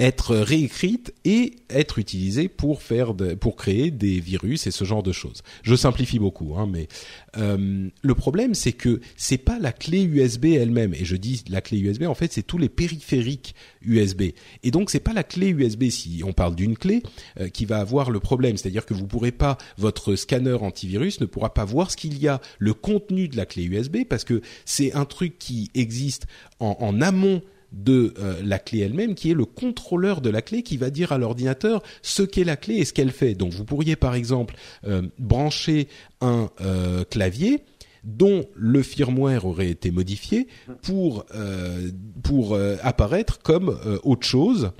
être 0.00 0.34
réécrite 0.34 1.12
et 1.26 1.56
être 1.68 1.98
utilisée 1.98 2.48
pour 2.48 2.82
faire 2.82 3.14
pour 3.38 3.54
créer 3.54 3.90
des 3.90 4.18
virus 4.18 4.66
et 4.66 4.70
ce 4.70 4.84
genre 4.84 5.02
de 5.02 5.12
choses. 5.12 5.42
Je 5.62 5.74
simplifie 5.74 6.18
beaucoup, 6.18 6.56
hein, 6.56 6.66
mais 6.66 6.88
euh, 7.36 7.88
le 8.00 8.14
problème 8.14 8.54
c'est 8.54 8.72
que 8.72 9.00
c'est 9.16 9.38
pas 9.38 9.58
la 9.58 9.72
clé 9.72 10.02
USB 10.02 10.46
elle-même. 10.46 10.94
Et 10.94 11.04
je 11.04 11.16
dis 11.16 11.44
la 11.50 11.60
clé 11.60 11.78
USB 11.78 12.04
en 12.04 12.14
fait 12.14 12.32
c'est 12.32 12.42
tous 12.42 12.56
les 12.56 12.70
périphériques 12.70 13.54
USB 13.82 14.22
et 14.62 14.70
donc 14.70 14.90
c'est 14.90 15.00
pas 15.00 15.12
la 15.12 15.22
clé 15.22 15.48
USB 15.48 15.90
si 15.90 16.22
on 16.24 16.32
parle 16.32 16.56
d'une 16.56 16.78
clé 16.78 17.02
euh, 17.38 17.48
qui 17.48 17.66
va 17.66 17.78
avoir 17.78 18.10
le 18.10 18.20
problème, 18.20 18.56
c'est-à-dire 18.56 18.86
que 18.86 18.94
vous 18.94 19.06
pourrez 19.06 19.32
pas 19.32 19.58
votre 19.76 20.16
scanner 20.16 20.54
antivirus 20.54 21.20
ne 21.20 21.26
pourra 21.26 21.52
pas 21.52 21.66
voir 21.66 21.90
ce 21.90 21.98
qu'il 21.98 22.18
y 22.18 22.26
a 22.26 22.40
le 22.58 22.72
contenu 22.72 23.28
de 23.28 23.36
la 23.36 23.44
clé 23.44 23.64
USB 23.64 23.98
parce 24.08 24.24
que 24.24 24.40
c'est 24.64 24.94
un 24.94 25.04
truc 25.04 25.38
qui 25.38 25.70
existe 25.74 26.26
en 26.58 27.00
amont 27.02 27.42
de 27.72 28.14
euh, 28.18 28.40
la 28.44 28.58
clé 28.58 28.80
elle-même, 28.80 29.14
qui 29.14 29.30
est 29.30 29.34
le 29.34 29.44
contrôleur 29.44 30.20
de 30.20 30.30
la 30.30 30.42
clé 30.42 30.62
qui 30.62 30.76
va 30.76 30.90
dire 30.90 31.12
à 31.12 31.18
l'ordinateur 31.18 31.82
ce 32.02 32.22
qu'est 32.22 32.44
la 32.44 32.56
clé 32.56 32.76
et 32.76 32.84
ce 32.84 32.92
qu'elle 32.92 33.12
fait. 33.12 33.34
Donc 33.34 33.52
vous 33.52 33.64
pourriez 33.64 33.96
par 33.96 34.14
exemple 34.14 34.56
euh, 34.86 35.02
brancher 35.18 35.88
un 36.20 36.50
euh, 36.60 37.04
clavier 37.04 37.62
dont 38.02 38.46
le 38.54 38.82
firmware 38.82 39.44
aurait 39.44 39.68
été 39.68 39.90
modifié 39.90 40.48
pour 40.82 41.26
apparaître 42.82 43.40
comme 43.42 43.78
autre 44.04 44.26
chose 44.26 44.70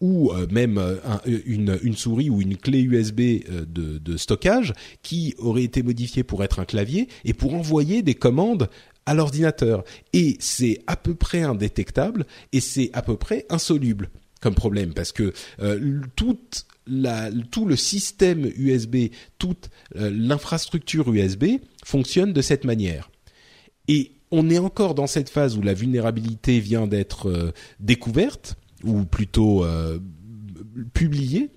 ou 0.00 0.32
même 0.50 0.80
une, 1.26 1.78
une, 1.82 1.94
souris 1.94 2.30
ou 2.30 2.40
une 2.40 2.56
clé 2.56 2.80
USB 2.80 3.44
de, 3.68 3.98
de, 3.98 4.16
stockage 4.16 4.72
qui 5.02 5.34
aurait 5.36 5.64
été 5.64 5.82
modifiée 5.82 6.22
pour 6.22 6.42
être 6.42 6.60
un 6.60 6.64
clavier 6.64 7.08
et 7.26 7.34
pour 7.34 7.52
envoyer 7.52 8.00
des 8.00 8.14
commandes 8.14 8.70
à 9.06 9.14
l'ordinateur. 9.14 9.84
Et 10.12 10.36
c'est 10.40 10.82
à 10.86 10.96
peu 10.96 11.14
près 11.14 11.42
indétectable 11.42 12.26
et 12.52 12.60
c'est 12.60 12.90
à 12.92 13.02
peu 13.02 13.16
près 13.16 13.46
insoluble 13.50 14.10
comme 14.42 14.54
problème 14.54 14.92
parce 14.92 15.12
que 15.12 15.32
euh, 15.60 16.00
toute 16.16 16.66
la, 16.86 17.30
tout 17.50 17.64
le 17.64 17.76
système 17.76 18.50
USB, 18.56 19.12
toute 19.38 19.70
euh, 19.96 20.10
l'infrastructure 20.12 21.10
USB 21.12 21.44
fonctionne 21.84 22.32
de 22.32 22.42
cette 22.42 22.64
manière. 22.64 23.10
Et 23.88 24.12
on 24.32 24.50
est 24.50 24.58
encore 24.58 24.94
dans 24.94 25.06
cette 25.06 25.30
phase 25.30 25.56
où 25.56 25.62
la 25.62 25.74
vulnérabilité 25.74 26.58
vient 26.58 26.86
d'être 26.88 27.28
euh, 27.28 27.52
découverte 27.78 28.56
ou 28.82 29.04
plutôt 29.04 29.64
publiée. 30.92 31.50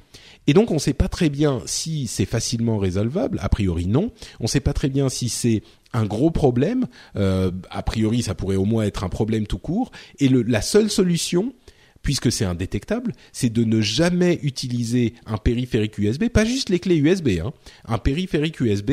Et 0.47 0.53
donc 0.53 0.71
on 0.71 0.75
ne 0.75 0.79
sait 0.79 0.93
pas 0.93 1.07
très 1.07 1.29
bien 1.29 1.61
si 1.65 2.07
c'est 2.07 2.25
facilement 2.25 2.77
résolvable, 2.77 3.39
a 3.41 3.49
priori 3.49 3.87
non. 3.87 4.11
On 4.39 4.43
ne 4.43 4.49
sait 4.49 4.59
pas 4.59 4.73
très 4.73 4.89
bien 4.89 5.09
si 5.09 5.29
c'est 5.29 5.63
un 5.93 6.05
gros 6.05 6.31
problème. 6.31 6.87
Euh, 7.15 7.51
a 7.69 7.81
priori, 7.81 8.21
ça 8.21 8.35
pourrait 8.35 8.55
au 8.55 8.65
moins 8.65 8.83
être 8.83 9.03
un 9.03 9.09
problème 9.09 9.47
tout 9.47 9.57
court. 9.57 9.91
Et 10.19 10.29
la 10.29 10.61
seule 10.61 10.89
solution, 10.89 11.53
puisque 12.01 12.31
c'est 12.31 12.45
indétectable, 12.45 13.13
c'est 13.31 13.49
de 13.49 13.63
ne 13.63 13.81
jamais 13.81 14.39
utiliser 14.43 15.13
un 15.25 15.37
périphérique 15.37 15.97
USB, 15.97 16.29
pas 16.29 16.45
juste 16.45 16.69
les 16.69 16.79
clés 16.79 16.97
USB, 16.97 17.39
hein, 17.43 17.53
un 17.85 17.97
périphérique 17.97 18.59
USB 18.59 18.91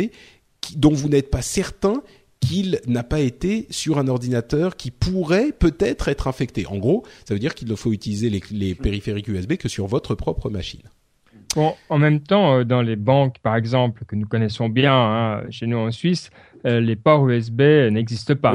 dont 0.77 0.93
vous 0.93 1.09
n'êtes 1.09 1.31
pas 1.31 1.43
certain 1.43 2.03
qu'il 2.41 2.81
n'a 2.87 3.05
pas 3.05 3.21
été 3.21 3.67
sur 3.71 3.99
un 3.99 4.09
ordinateur 4.09 4.77
qui 4.77 4.91
pourrait 4.91 5.53
peut-être 5.53 6.09
être 6.09 6.27
infecté. 6.27 6.67
En 6.67 6.79
gros, 6.79 7.05
ça 7.27 7.35
veut 7.35 7.41
dire 7.41 7.55
qu'il 7.55 7.69
ne 7.69 7.75
faut 7.75 7.93
utiliser 7.93 8.31
les, 8.31 8.75
périphériques 8.75 9.29
USB 9.29 9.55
que 9.55 9.69
sur 9.69 9.87
votre 9.87 10.15
propre 10.15 10.51
machine. 10.51 10.83
Bon, 11.55 11.75
en 11.89 11.99
même 11.99 12.21
temps, 12.21 12.59
euh, 12.59 12.65
dans 12.65 12.83
les 12.83 12.97
banques, 12.97 13.39
par 13.43 13.57
exemple, 13.57 14.05
que 14.07 14.17
nous 14.17 14.27
connaissons 14.27 14.69
bien 14.69 14.95
hein, 14.95 15.43
chez 15.51 15.67
nous 15.67 15.77
en 15.77 15.91
Suisse, 15.91 16.31
euh, 16.67 16.81
les 16.81 16.97
ports 16.97 17.29
USB 17.29 17.61
n'existent 17.91 18.37
pas. 18.37 18.55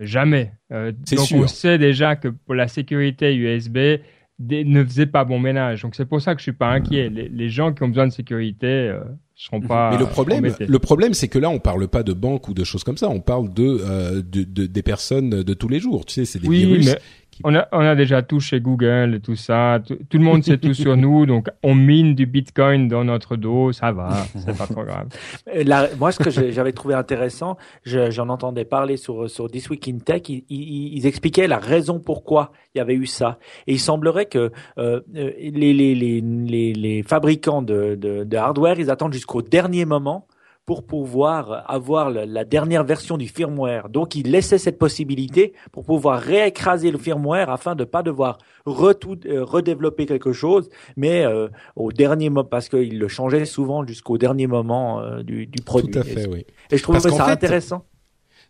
Jamais. 0.00 0.52
Euh, 0.72 0.92
donc 0.92 1.28
on 1.34 1.46
sait 1.46 1.78
déjà 1.78 2.16
que 2.16 2.28
pour 2.28 2.54
la 2.54 2.66
sécurité 2.66 3.34
USB, 3.34 4.00
ne 4.40 4.84
faisait 4.84 5.06
pas 5.06 5.24
bon 5.24 5.38
ménage. 5.38 5.82
Donc 5.82 5.94
c'est 5.94 6.04
pour 6.04 6.20
ça 6.20 6.34
que 6.34 6.40
je 6.40 6.44
suis 6.44 6.52
pas 6.52 6.70
inquiet. 6.70 7.08
Les, 7.08 7.48
gens 7.48 7.72
qui 7.72 7.84
ont 7.84 7.88
besoin 7.88 8.08
de 8.08 8.12
sécurité 8.12 8.66
euh, 8.66 9.00
seront 9.36 9.60
pas. 9.60 9.92
Mais 9.92 9.98
le 9.98 10.06
problème, 10.06 10.52
le 10.58 10.78
problème, 10.80 11.14
c'est 11.14 11.28
que 11.28 11.38
là, 11.38 11.48
on 11.48 11.60
parle 11.60 11.86
pas 11.86 12.02
de 12.02 12.12
banque 12.12 12.48
ou 12.48 12.54
de 12.54 12.64
choses 12.64 12.82
comme 12.82 12.96
ça. 12.96 13.08
On 13.08 13.20
parle 13.20 13.54
de, 13.54 13.62
euh, 13.62 14.22
de, 14.22 14.42
de, 14.42 14.66
des 14.66 14.82
personnes 14.82 15.30
de 15.30 15.54
tous 15.54 15.68
les 15.68 15.78
jours. 15.78 16.04
Tu 16.04 16.14
sais, 16.14 16.24
c'est 16.24 16.40
des 16.40 16.48
oui, 16.48 16.64
virus. 16.64 16.86
Mais 16.86 16.98
on 17.42 17.54
a, 17.54 17.66
on 17.72 17.80
a 17.80 17.94
déjà 17.94 18.22
tout 18.22 18.40
chez 18.40 18.60
Google 18.60 19.14
et 19.16 19.20
tout 19.20 19.36
ça. 19.36 19.80
Tout, 19.84 20.18
le 20.18 20.24
monde 20.24 20.44
sait 20.44 20.58
tout 20.58 20.74
sur 20.74 20.96
nous. 20.96 21.26
Donc, 21.34 21.48
on 21.62 21.74
mine 21.74 22.14
du 22.14 22.26
Bitcoin 22.26 22.88
dans 22.88 23.04
notre 23.04 23.36
dos. 23.36 23.72
Ça 23.72 23.92
va. 23.92 24.10
C'est 24.34 24.56
pas 24.56 24.66
trop 24.66 24.82
grave. 24.84 25.08
Là, 25.52 25.88
moi, 25.98 26.12
ce 26.12 26.18
que 26.18 26.30
j'avais 26.30 26.72
trouvé 26.72 26.94
intéressant, 26.94 27.56
j'en 27.84 28.28
entendais 28.28 28.64
parler 28.64 28.96
sur, 28.96 29.28
sur 29.28 29.50
This 29.50 29.68
Week 29.70 29.88
in 29.88 29.98
Tech. 29.98 30.22
Ils, 30.28 30.44
ils, 30.48 31.06
expliquaient 31.06 31.48
la 31.48 31.58
raison 31.58 32.00
pourquoi 32.00 32.52
il 32.74 32.78
y 32.78 32.80
avait 32.80 32.94
eu 32.94 33.06
ça. 33.06 33.38
Et 33.66 33.72
il 33.72 33.80
semblerait 33.80 34.26
que 34.26 34.52
euh, 34.78 35.00
les, 35.12 35.50
les, 35.50 35.94
les, 35.94 36.20
les, 36.20 36.72
les 36.72 37.02
fabricants 37.02 37.62
de, 37.62 37.94
de, 37.94 38.24
de 38.24 38.36
hardware, 38.36 38.78
ils 38.78 38.90
attendent 38.90 39.12
jusqu'au 39.12 39.42
dernier 39.42 39.84
moment 39.84 40.26
pour 40.66 40.86
pouvoir 40.86 41.64
avoir 41.70 42.10
la 42.10 42.44
dernière 42.44 42.84
version 42.84 43.18
du 43.18 43.28
firmware. 43.28 43.88
Donc, 43.88 44.14
il 44.14 44.30
laissait 44.30 44.58
cette 44.58 44.78
possibilité 44.78 45.52
pour 45.72 45.84
pouvoir 45.84 46.20
réécraser 46.20 46.90
le 46.90 46.98
firmware 46.98 47.50
afin 47.50 47.74
de 47.74 47.82
ne 47.82 47.84
pas 47.84 48.02
devoir 48.02 48.38
euh, 48.66 49.44
redévelopper 49.44 50.06
quelque 50.06 50.32
chose, 50.32 50.70
mais 50.96 51.24
euh, 51.24 51.48
au 51.76 51.92
dernier 51.92 52.30
moment, 52.30 52.44
parce 52.44 52.68
qu'il 52.68 52.98
le 52.98 53.08
changeait 53.08 53.44
souvent 53.44 53.86
jusqu'au 53.86 54.16
dernier 54.16 54.46
moment 54.46 55.00
euh, 55.00 55.22
du, 55.22 55.46
du, 55.46 55.62
produit. 55.62 55.92
Tout 55.92 55.98
à 55.98 56.02
fait, 56.02 56.26
oui. 56.26 56.46
Et 56.70 56.78
je 56.78 56.82
trouve 56.82 56.98
ça 56.98 57.26
intéressant. 57.26 57.84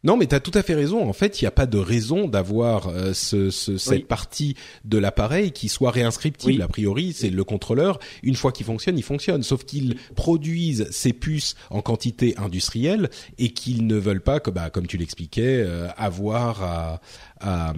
Non, 0.04 0.18
mais 0.18 0.26
tu 0.26 0.34
as 0.34 0.40
tout 0.40 0.50
à 0.54 0.62
fait 0.62 0.74
raison. 0.74 1.08
En 1.08 1.14
fait, 1.14 1.40
il 1.40 1.44
n'y 1.44 1.48
a 1.48 1.50
pas 1.50 1.64
de 1.64 1.78
raison 1.78 2.28
d'avoir 2.28 2.88
euh, 2.88 3.14
ce, 3.14 3.48
ce, 3.50 3.78
cette 3.78 4.06
partie 4.06 4.54
de 4.84 4.98
l'appareil 4.98 5.50
qui 5.50 5.70
soit 5.70 5.90
réinscriptible. 5.90 6.60
A 6.60 6.68
priori, 6.68 7.14
c'est 7.14 7.30
le 7.30 7.42
contrôleur. 7.42 7.98
Une 8.22 8.34
fois 8.34 8.52
qu'il 8.52 8.66
fonctionne, 8.66 8.98
il 8.98 9.02
fonctionne. 9.02 9.42
Sauf 9.42 9.64
qu'ils 9.64 9.96
produisent 10.14 10.86
ces 10.90 11.14
puces 11.14 11.54
en 11.70 11.80
quantité 11.80 12.34
industrielle 12.36 13.08
et 13.38 13.50
qu'ils 13.50 13.86
ne 13.86 13.96
veulent 13.96 14.20
pas, 14.20 14.40
que, 14.40 14.50
bah, 14.50 14.68
comme 14.68 14.86
tu 14.86 14.98
l'expliquais, 14.98 15.64
euh, 15.64 15.88
avoir 15.96 16.62
à, 16.62 17.00
à, 17.40 17.72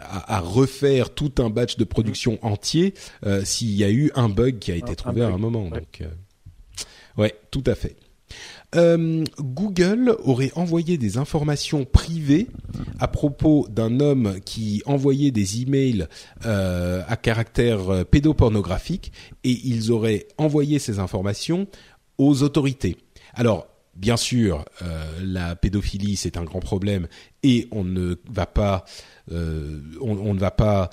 à, 0.00 0.40
refaire 0.40 1.10
tout 1.10 1.32
un 1.38 1.50
batch 1.50 1.76
de 1.76 1.84
production 1.84 2.38
entier 2.40 2.94
euh, 3.26 3.44
s'il 3.44 3.72
y 3.72 3.84
a 3.84 3.90
eu 3.90 4.10
un 4.14 4.30
bug 4.30 4.58
qui 4.58 4.72
a 4.72 4.76
été 4.76 4.96
trouvé 4.96 5.20
à 5.20 5.28
un 5.28 5.38
moment. 5.38 5.68
Donc, 5.68 6.02
ouais, 7.18 7.34
tout 7.50 7.64
à 7.66 7.74
fait. 7.74 7.96
Euh, 8.74 9.24
Google 9.38 10.16
aurait 10.24 10.52
envoyé 10.54 10.96
des 10.96 11.18
informations 11.18 11.84
privées 11.84 12.46
à 12.98 13.08
propos 13.08 13.66
d'un 13.68 14.00
homme 14.00 14.40
qui 14.44 14.82
envoyait 14.86 15.30
des 15.30 15.60
emails 15.60 16.06
euh, 16.46 17.02
à 17.06 17.16
caractère 17.16 17.90
euh, 17.90 18.04
pédopornographique 18.04 19.12
et 19.44 19.50
ils 19.64 19.92
auraient 19.92 20.26
envoyé 20.38 20.78
ces 20.78 21.00
informations 21.00 21.66
aux 22.16 22.42
autorités. 22.42 22.96
Alors, 23.34 23.66
bien 23.94 24.16
sûr, 24.16 24.64
la 25.22 25.54
pédophilie 25.54 26.16
c'est 26.16 26.38
un 26.38 26.44
grand 26.44 26.60
problème 26.60 27.08
et 27.42 27.68
on 27.72 27.84
ne 27.84 28.16
va 28.30 28.46
pas 28.46 28.84
on, 29.30 30.34
ne 30.34 30.38
va 30.38 30.50
pas 30.50 30.90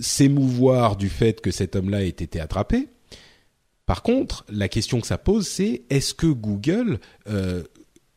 s'émouvoir 0.00 0.96
du 0.96 1.08
fait 1.08 1.40
que 1.40 1.50
cet 1.50 1.76
homme-là 1.76 2.04
ait 2.04 2.08
été 2.08 2.40
attrapé. 2.40 2.88
Par 3.86 4.02
contre, 4.02 4.44
la 4.48 4.68
question 4.68 5.00
que 5.00 5.06
ça 5.06 5.18
pose, 5.18 5.46
c'est 5.46 5.82
est-ce 5.90 6.14
que 6.14 6.26
Google 6.26 7.00
euh, 7.28 7.62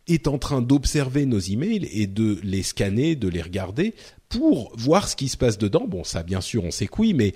est 0.07 0.27
en 0.27 0.37
train 0.37 0.61
d'observer 0.61 1.25
nos 1.25 1.39
emails 1.39 1.89
et 1.91 2.07
de 2.07 2.39
les 2.43 2.63
scanner, 2.63 3.15
de 3.15 3.27
les 3.27 3.41
regarder 3.41 3.93
pour 4.29 4.71
voir 4.77 5.07
ce 5.07 5.15
qui 5.15 5.27
se 5.27 5.37
passe 5.37 5.57
dedans? 5.57 5.85
Bon, 5.87 6.03
ça, 6.03 6.23
bien 6.23 6.41
sûr, 6.41 6.63
on 6.63 6.71
sait 6.71 6.87
que 6.87 7.13
mais 7.13 7.33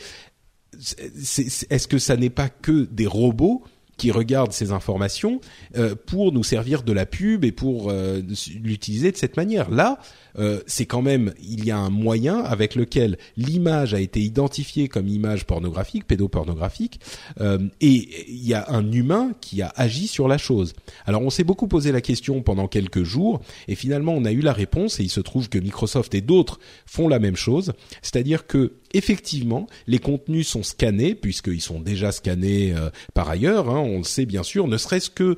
est-ce 0.73 1.87
que 1.87 1.99
ça 1.99 2.15
n'est 2.15 2.29
pas 2.29 2.49
que 2.49 2.85
des 2.85 3.07
robots 3.07 3.63
qui 4.01 4.09
regardent 4.09 4.51
ces 4.51 4.71
informations 4.71 5.41
euh, 5.77 5.93
pour 5.93 6.31
nous 6.31 6.43
servir 6.43 6.81
de 6.81 6.91
la 6.91 7.05
pub 7.05 7.45
et 7.45 7.51
pour 7.51 7.91
euh, 7.91 8.19
l'utiliser 8.63 9.11
de 9.11 9.17
cette 9.17 9.37
manière. 9.37 9.69
Là, 9.69 9.99
euh, 10.39 10.59
c'est 10.65 10.87
quand 10.87 11.03
même 11.03 11.35
il 11.39 11.65
y 11.65 11.69
a 11.69 11.77
un 11.77 11.91
moyen 11.91 12.39
avec 12.39 12.73
lequel 12.73 13.19
l'image 13.37 13.93
a 13.93 13.99
été 13.99 14.19
identifiée 14.19 14.87
comme 14.87 15.07
image 15.07 15.45
pornographique, 15.45 16.07
pédopornographique, 16.07 16.99
et 17.39 18.09
il 18.27 18.47
y 18.47 18.55
a 18.55 18.65
un 18.69 18.91
humain 18.91 19.33
qui 19.39 19.61
a 19.61 19.71
agi 19.75 20.07
sur 20.07 20.27
la 20.27 20.39
chose. 20.39 20.73
Alors 21.05 21.21
on 21.21 21.29
s'est 21.29 21.43
beaucoup 21.43 21.67
posé 21.67 21.91
la 21.91 22.01
question 22.01 22.41
pendant 22.41 22.67
quelques 22.67 23.03
jours, 23.03 23.41
et 23.67 23.75
finalement 23.75 24.13
on 24.13 24.25
a 24.25 24.31
eu 24.31 24.41
la 24.41 24.53
réponse, 24.53 24.99
et 24.99 25.03
il 25.03 25.09
se 25.09 25.19
trouve 25.19 25.47
que 25.47 25.59
Microsoft 25.59 26.15
et 26.15 26.21
d'autres 26.21 26.59
font 26.87 27.07
la 27.07 27.19
même 27.19 27.35
chose, 27.35 27.73
c'est-à-dire 28.01 28.47
que 28.47 28.73
effectivement, 28.93 29.67
les 29.87 29.99
contenus 29.99 30.47
sont 30.47 30.63
scannés 30.63 31.15
puisqu'ils 31.15 31.61
sont 31.61 31.79
déjà 31.79 32.11
scannés 32.11 32.73
euh, 32.73 32.89
par 33.13 33.29
ailleurs. 33.29 33.69
Hein, 33.69 33.79
on 33.79 33.99
le 33.99 34.03
sait 34.03 34.25
bien 34.25 34.43
sûr. 34.43 34.67
Ne 34.67 34.77
serait-ce 34.77 35.09
que, 35.09 35.35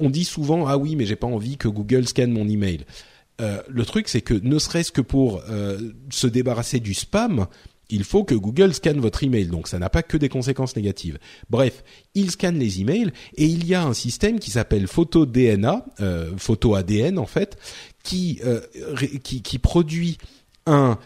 on 0.00 0.10
dit 0.10 0.24
souvent 0.24 0.66
ah 0.66 0.76
oui, 0.76 0.96
mais 0.96 1.06
j'ai 1.06 1.16
pas 1.16 1.26
envie 1.26 1.56
que 1.56 1.68
Google 1.68 2.06
scanne 2.06 2.32
mon 2.32 2.48
email. 2.48 2.84
Euh, 3.40 3.62
le 3.68 3.84
truc, 3.84 4.08
c'est 4.08 4.22
que 4.22 4.34
ne 4.34 4.58
serait-ce 4.58 4.92
que 4.92 5.00
pour 5.00 5.42
euh, 5.48 5.78
se 6.10 6.26
débarrasser 6.26 6.80
du 6.80 6.94
spam, 6.94 7.46
il 7.88 8.02
faut 8.02 8.24
que 8.24 8.34
Google 8.34 8.74
scanne 8.74 8.98
votre 8.98 9.22
email. 9.22 9.46
Donc 9.46 9.68
ça 9.68 9.78
n'a 9.78 9.90
pas 9.90 10.02
que 10.02 10.16
des 10.16 10.28
conséquences 10.28 10.74
négatives. 10.74 11.18
Bref, 11.50 11.84
il 12.14 12.30
scanne 12.30 12.58
les 12.58 12.80
emails 12.80 13.12
et 13.36 13.44
il 13.44 13.66
y 13.66 13.74
a 13.74 13.84
un 13.84 13.94
système 13.94 14.40
qui 14.40 14.50
s'appelle 14.50 14.86
photo 14.86 15.26
DNA, 15.26 15.84
euh, 16.00 16.32
photo 16.36 16.74
ADN 16.74 17.18
en 17.18 17.26
fait, 17.26 17.58
qui, 18.02 18.40
qui, 19.22 19.42
qui 19.42 19.58
produit 19.58 20.18
un 20.66 20.98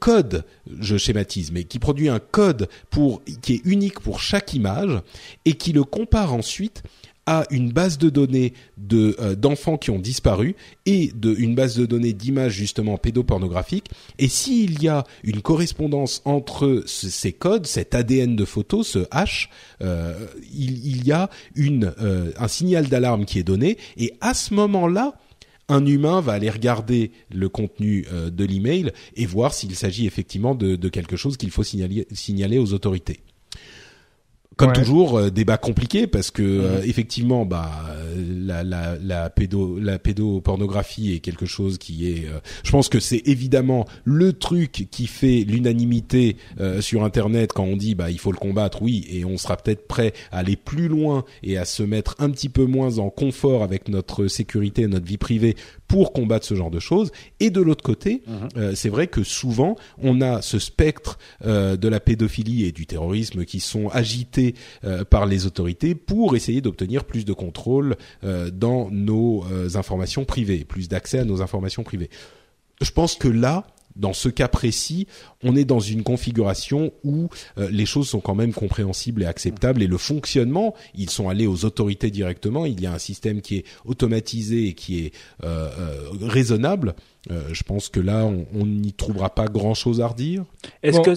code, 0.00 0.44
je 0.80 0.96
schématise, 0.96 1.52
mais 1.52 1.64
qui 1.64 1.78
produit 1.78 2.08
un 2.08 2.18
code 2.18 2.68
pour 2.90 3.22
qui 3.42 3.54
est 3.54 3.62
unique 3.64 4.00
pour 4.00 4.20
chaque 4.20 4.54
image 4.54 5.00
et 5.44 5.54
qui 5.54 5.72
le 5.72 5.84
compare 5.84 6.34
ensuite 6.34 6.82
à 7.28 7.44
une 7.50 7.70
base 7.72 7.98
de 7.98 8.08
données 8.08 8.54
euh, 8.94 9.34
d'enfants 9.34 9.76
qui 9.76 9.90
ont 9.90 9.98
disparu 9.98 10.56
et 10.86 11.12
de 11.14 11.34
base 11.54 11.76
de 11.76 11.84
données 11.84 12.14
d'images 12.14 12.54
justement 12.54 12.96
pédopornographiques. 12.96 13.90
Et 14.18 14.28
s'il 14.28 14.82
y 14.82 14.88
a 14.88 15.04
une 15.24 15.42
correspondance 15.42 16.22
entre 16.24 16.84
ces 16.86 17.32
codes, 17.32 17.66
cet 17.66 17.94
ADN 17.94 18.34
de 18.34 18.46
photo, 18.46 18.82
ce 18.82 19.00
H, 19.10 19.48
euh, 19.82 20.14
il, 20.54 21.06
y 21.06 21.12
a 21.12 21.28
euh, 21.58 22.32
un 22.38 22.48
signal 22.48 22.86
d'alarme 22.88 23.26
qui 23.26 23.38
est 23.38 23.44
donné. 23.44 23.76
Et 23.98 24.14
à 24.22 24.32
ce 24.32 24.54
moment-là, 24.54 25.12
un 25.68 25.84
humain 25.84 26.20
va 26.20 26.32
aller 26.32 26.50
regarder 26.50 27.10
le 27.30 27.48
contenu 27.48 28.06
de 28.12 28.44
l'email 28.44 28.92
et 29.16 29.26
voir 29.26 29.52
s'il 29.52 29.74
s'agit 29.74 30.06
effectivement 30.06 30.54
de, 30.54 30.88
quelque 30.88 31.16
chose 31.16 31.36
qu'il 31.36 31.50
faut 31.50 31.62
signaler 31.62 32.58
aux 32.58 32.72
autorités. 32.72 33.20
Comme 34.58 34.72
toujours, 34.72 35.18
euh, 35.18 35.30
débat 35.30 35.56
compliqué 35.56 36.08
parce 36.08 36.32
que 36.32 36.42
mhm. 36.42 36.64
euh, 36.64 36.82
effectivement, 36.82 37.46
bah 37.46 37.70
la, 38.16 38.64
la, 38.64 38.96
la 39.00 39.30
pédo 39.30 39.78
la 39.78 40.00
pédopornographie 40.00 41.14
est 41.14 41.20
quelque 41.20 41.46
chose 41.46 41.78
qui 41.78 42.10
est. 42.10 42.26
Euh, 42.26 42.40
je 42.64 42.72
pense 42.72 42.88
que 42.88 42.98
c'est 42.98 43.22
évidemment 43.26 43.86
le 44.04 44.32
truc 44.32 44.88
qui 44.90 45.06
fait 45.06 45.44
l'unanimité 45.46 46.36
sur 46.80 47.04
Internet 47.04 47.52
quand 47.52 47.64
on 47.64 47.76
dit 47.76 47.94
bah 47.94 48.10
il 48.10 48.18
faut 48.18 48.32
le 48.32 48.38
combattre, 48.38 48.82
oui, 48.82 49.06
et 49.10 49.24
on 49.24 49.38
sera 49.38 49.56
peut-être 49.56 49.86
prêt 49.86 50.12
à 50.32 50.38
aller 50.38 50.56
plus 50.56 50.88
loin 50.88 51.24
et 51.42 51.56
à 51.56 51.64
se 51.64 51.82
mettre 51.84 52.16
un 52.18 52.30
petit 52.30 52.48
peu 52.48 52.64
moins 52.64 52.98
en 52.98 53.10
confort 53.10 53.62
avec 53.62 53.88
notre 53.88 54.26
sécurité, 54.26 54.86
notre 54.86 55.06
vie 55.06 55.18
privée 55.18 55.56
pour 55.88 56.12
combattre 56.12 56.46
ce 56.46 56.54
genre 56.54 56.70
de 56.70 56.78
choses. 56.78 57.10
Et 57.40 57.50
de 57.50 57.60
l'autre 57.60 57.82
côté, 57.82 58.22
mhm. 58.26 58.74
c'est 58.74 58.88
vrai 58.88 59.06
que 59.06 59.22
souvent 59.22 59.76
on 60.02 60.20
a 60.20 60.42
ce 60.42 60.58
spectre 60.58 61.18
de 61.44 61.88
la 61.88 62.00
pédophilie 62.00 62.64
et 62.64 62.72
du 62.72 62.86
terrorisme 62.86 63.44
qui 63.44 63.60
sont 63.60 63.88
agités 63.88 64.54
euh, 64.84 65.04
par 65.04 65.26
les 65.26 65.46
autorités 65.46 65.94
pour 65.94 66.36
essayer 66.36 66.60
d'obtenir 66.60 67.04
plus 67.04 67.24
de 67.24 67.32
contrôle 67.32 67.96
euh, 68.24 68.50
dans 68.50 68.90
nos 68.90 69.44
euh, 69.50 69.68
informations 69.74 70.24
privées, 70.24 70.64
plus 70.64 70.88
d'accès 70.88 71.18
à 71.18 71.24
nos 71.24 71.42
informations 71.42 71.82
privées. 71.82 72.10
Je 72.80 72.90
pense 72.90 73.16
que 73.16 73.28
là, 73.28 73.66
dans 73.98 74.12
ce 74.12 74.28
cas 74.28 74.48
précis, 74.48 75.06
on 75.42 75.56
est 75.56 75.64
dans 75.64 75.80
une 75.80 76.02
configuration 76.02 76.92
où 77.04 77.28
les 77.56 77.86
choses 77.86 78.08
sont 78.08 78.20
quand 78.20 78.34
même 78.34 78.52
compréhensibles 78.52 79.22
et 79.22 79.26
acceptables 79.26 79.82
et 79.82 79.86
le 79.86 79.98
fonctionnement, 79.98 80.74
ils 80.94 81.10
sont 81.10 81.28
allés 81.28 81.46
aux 81.46 81.64
autorités 81.64 82.10
directement, 82.10 82.64
il 82.64 82.80
y 82.80 82.86
a 82.86 82.92
un 82.92 82.98
système 82.98 83.40
qui 83.40 83.56
est 83.56 83.64
automatisé 83.84 84.68
et 84.68 84.74
qui 84.74 85.06
est 85.06 85.12
raisonnable. 86.22 86.94
je 87.28 87.62
pense 87.62 87.88
que 87.88 88.00
là, 88.00 88.24
on 88.24 88.66
n'y 88.66 88.92
trouvera 88.92 89.34
pas 89.34 89.46
grand-chose 89.46 90.00
à 90.00 90.08
redire. 90.08 90.44
Est-ce 90.82 91.00
que 91.00 91.14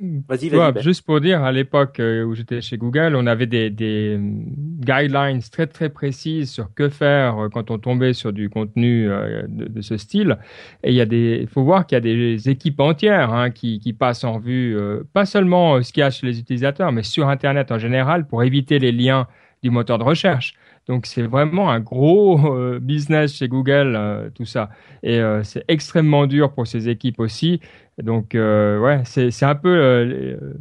Vas-y, 0.00 0.48
vas-y. 0.48 0.72
Ben. 0.72 0.80
juste 0.80 1.04
pour 1.04 1.20
dire, 1.20 1.42
à 1.42 1.50
l'époque 1.50 1.98
euh, 1.98 2.22
où 2.22 2.34
j'étais 2.34 2.60
chez 2.60 2.78
Google, 2.78 3.14
on 3.16 3.26
avait 3.26 3.46
des, 3.46 3.68
des, 3.68 4.16
guidelines 4.20 5.40
très 5.50 5.66
très 5.66 5.88
précises 5.88 6.52
sur 6.52 6.72
que 6.72 6.88
faire 6.88 7.38
euh, 7.38 7.48
quand 7.48 7.72
on 7.72 7.78
tombait 7.78 8.12
sur 8.12 8.32
du 8.32 8.48
contenu 8.48 9.10
euh, 9.10 9.42
de, 9.48 9.66
de, 9.66 9.80
ce 9.80 9.96
style. 9.96 10.38
Et 10.84 10.90
il 10.90 10.94
y 10.94 11.00
a 11.00 11.06
des, 11.06 11.48
faut 11.52 11.64
voir 11.64 11.84
qu'il 11.84 11.96
y 11.96 11.98
a 11.98 12.00
des 12.00 12.48
équipes 12.48 12.78
entières 12.78 13.32
hein, 13.32 13.50
qui, 13.50 13.80
qui 13.80 13.92
passent 13.92 14.22
en 14.22 14.38
vue, 14.38 14.76
pas 15.12 15.26
seulement 15.26 15.82
ce 15.82 15.92
qu'il 15.92 16.02
y 16.02 16.04
a 16.04 16.10
chez 16.10 16.26
les 16.26 16.38
utilisateurs, 16.38 16.92
mais 16.92 17.02
sur 17.02 17.28
Internet 17.28 17.72
en 17.72 17.78
général, 17.78 18.28
pour 18.28 18.44
éviter 18.44 18.78
les 18.78 18.92
liens 18.92 19.26
du 19.64 19.70
moteur 19.70 19.98
de 19.98 20.04
recherche. 20.04 20.54
Donc 20.88 21.06
c'est 21.06 21.22
vraiment 21.22 21.70
un 21.70 21.80
gros 21.80 22.78
business 22.80 23.34
chez 23.34 23.48
Google, 23.48 24.30
tout 24.34 24.46
ça. 24.46 24.70
Et 25.02 25.20
c'est 25.42 25.64
extrêmement 25.68 26.26
dur 26.26 26.52
pour 26.52 26.66
ces 26.66 26.88
équipes 26.88 27.20
aussi. 27.20 27.60
Donc, 28.02 28.34
euh, 28.34 28.78
ouais, 28.78 29.02
c'est 29.04 29.42
un 29.44 29.54
peu. 29.54 29.68
Euh, 29.68 30.04
euh, 30.06 30.54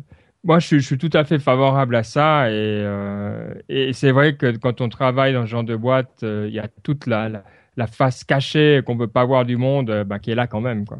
moi, 0.44 0.60
je, 0.60 0.78
suis 0.78 0.98
tout 0.98 1.10
à 1.14 1.24
fait 1.24 1.40
favorable 1.40 1.96
à 1.96 2.04
ça. 2.04 2.52
Et, 2.52 3.94
c'est 3.94 4.12
vrai 4.12 4.36
que 4.36 4.56
quand 4.58 4.82
on 4.82 4.90
travaille 4.90 5.34
dans 5.34 5.46
ce 5.46 5.52
genre 5.52 5.64
de 5.64 5.76
boîte, 5.76 6.20
il 6.24 6.54
y 6.54 6.60
a 6.60 6.68
toute 6.84 7.06
la, 7.06 7.44
la, 7.76 7.88
face 7.88 8.24
cachée 8.24 8.82
qu'on 8.86 8.94
ne 8.96 9.00
peut 9.00 9.08
pas 9.08 9.26
voir 9.26 9.46
du 9.46 9.58
monde 9.58 10.04
bah, 10.06 10.20
qui 10.20 10.32
est 10.32 10.36
là 10.36 10.48
quand 10.48 10.62
même. 10.62 10.86
Quoi. 10.86 11.00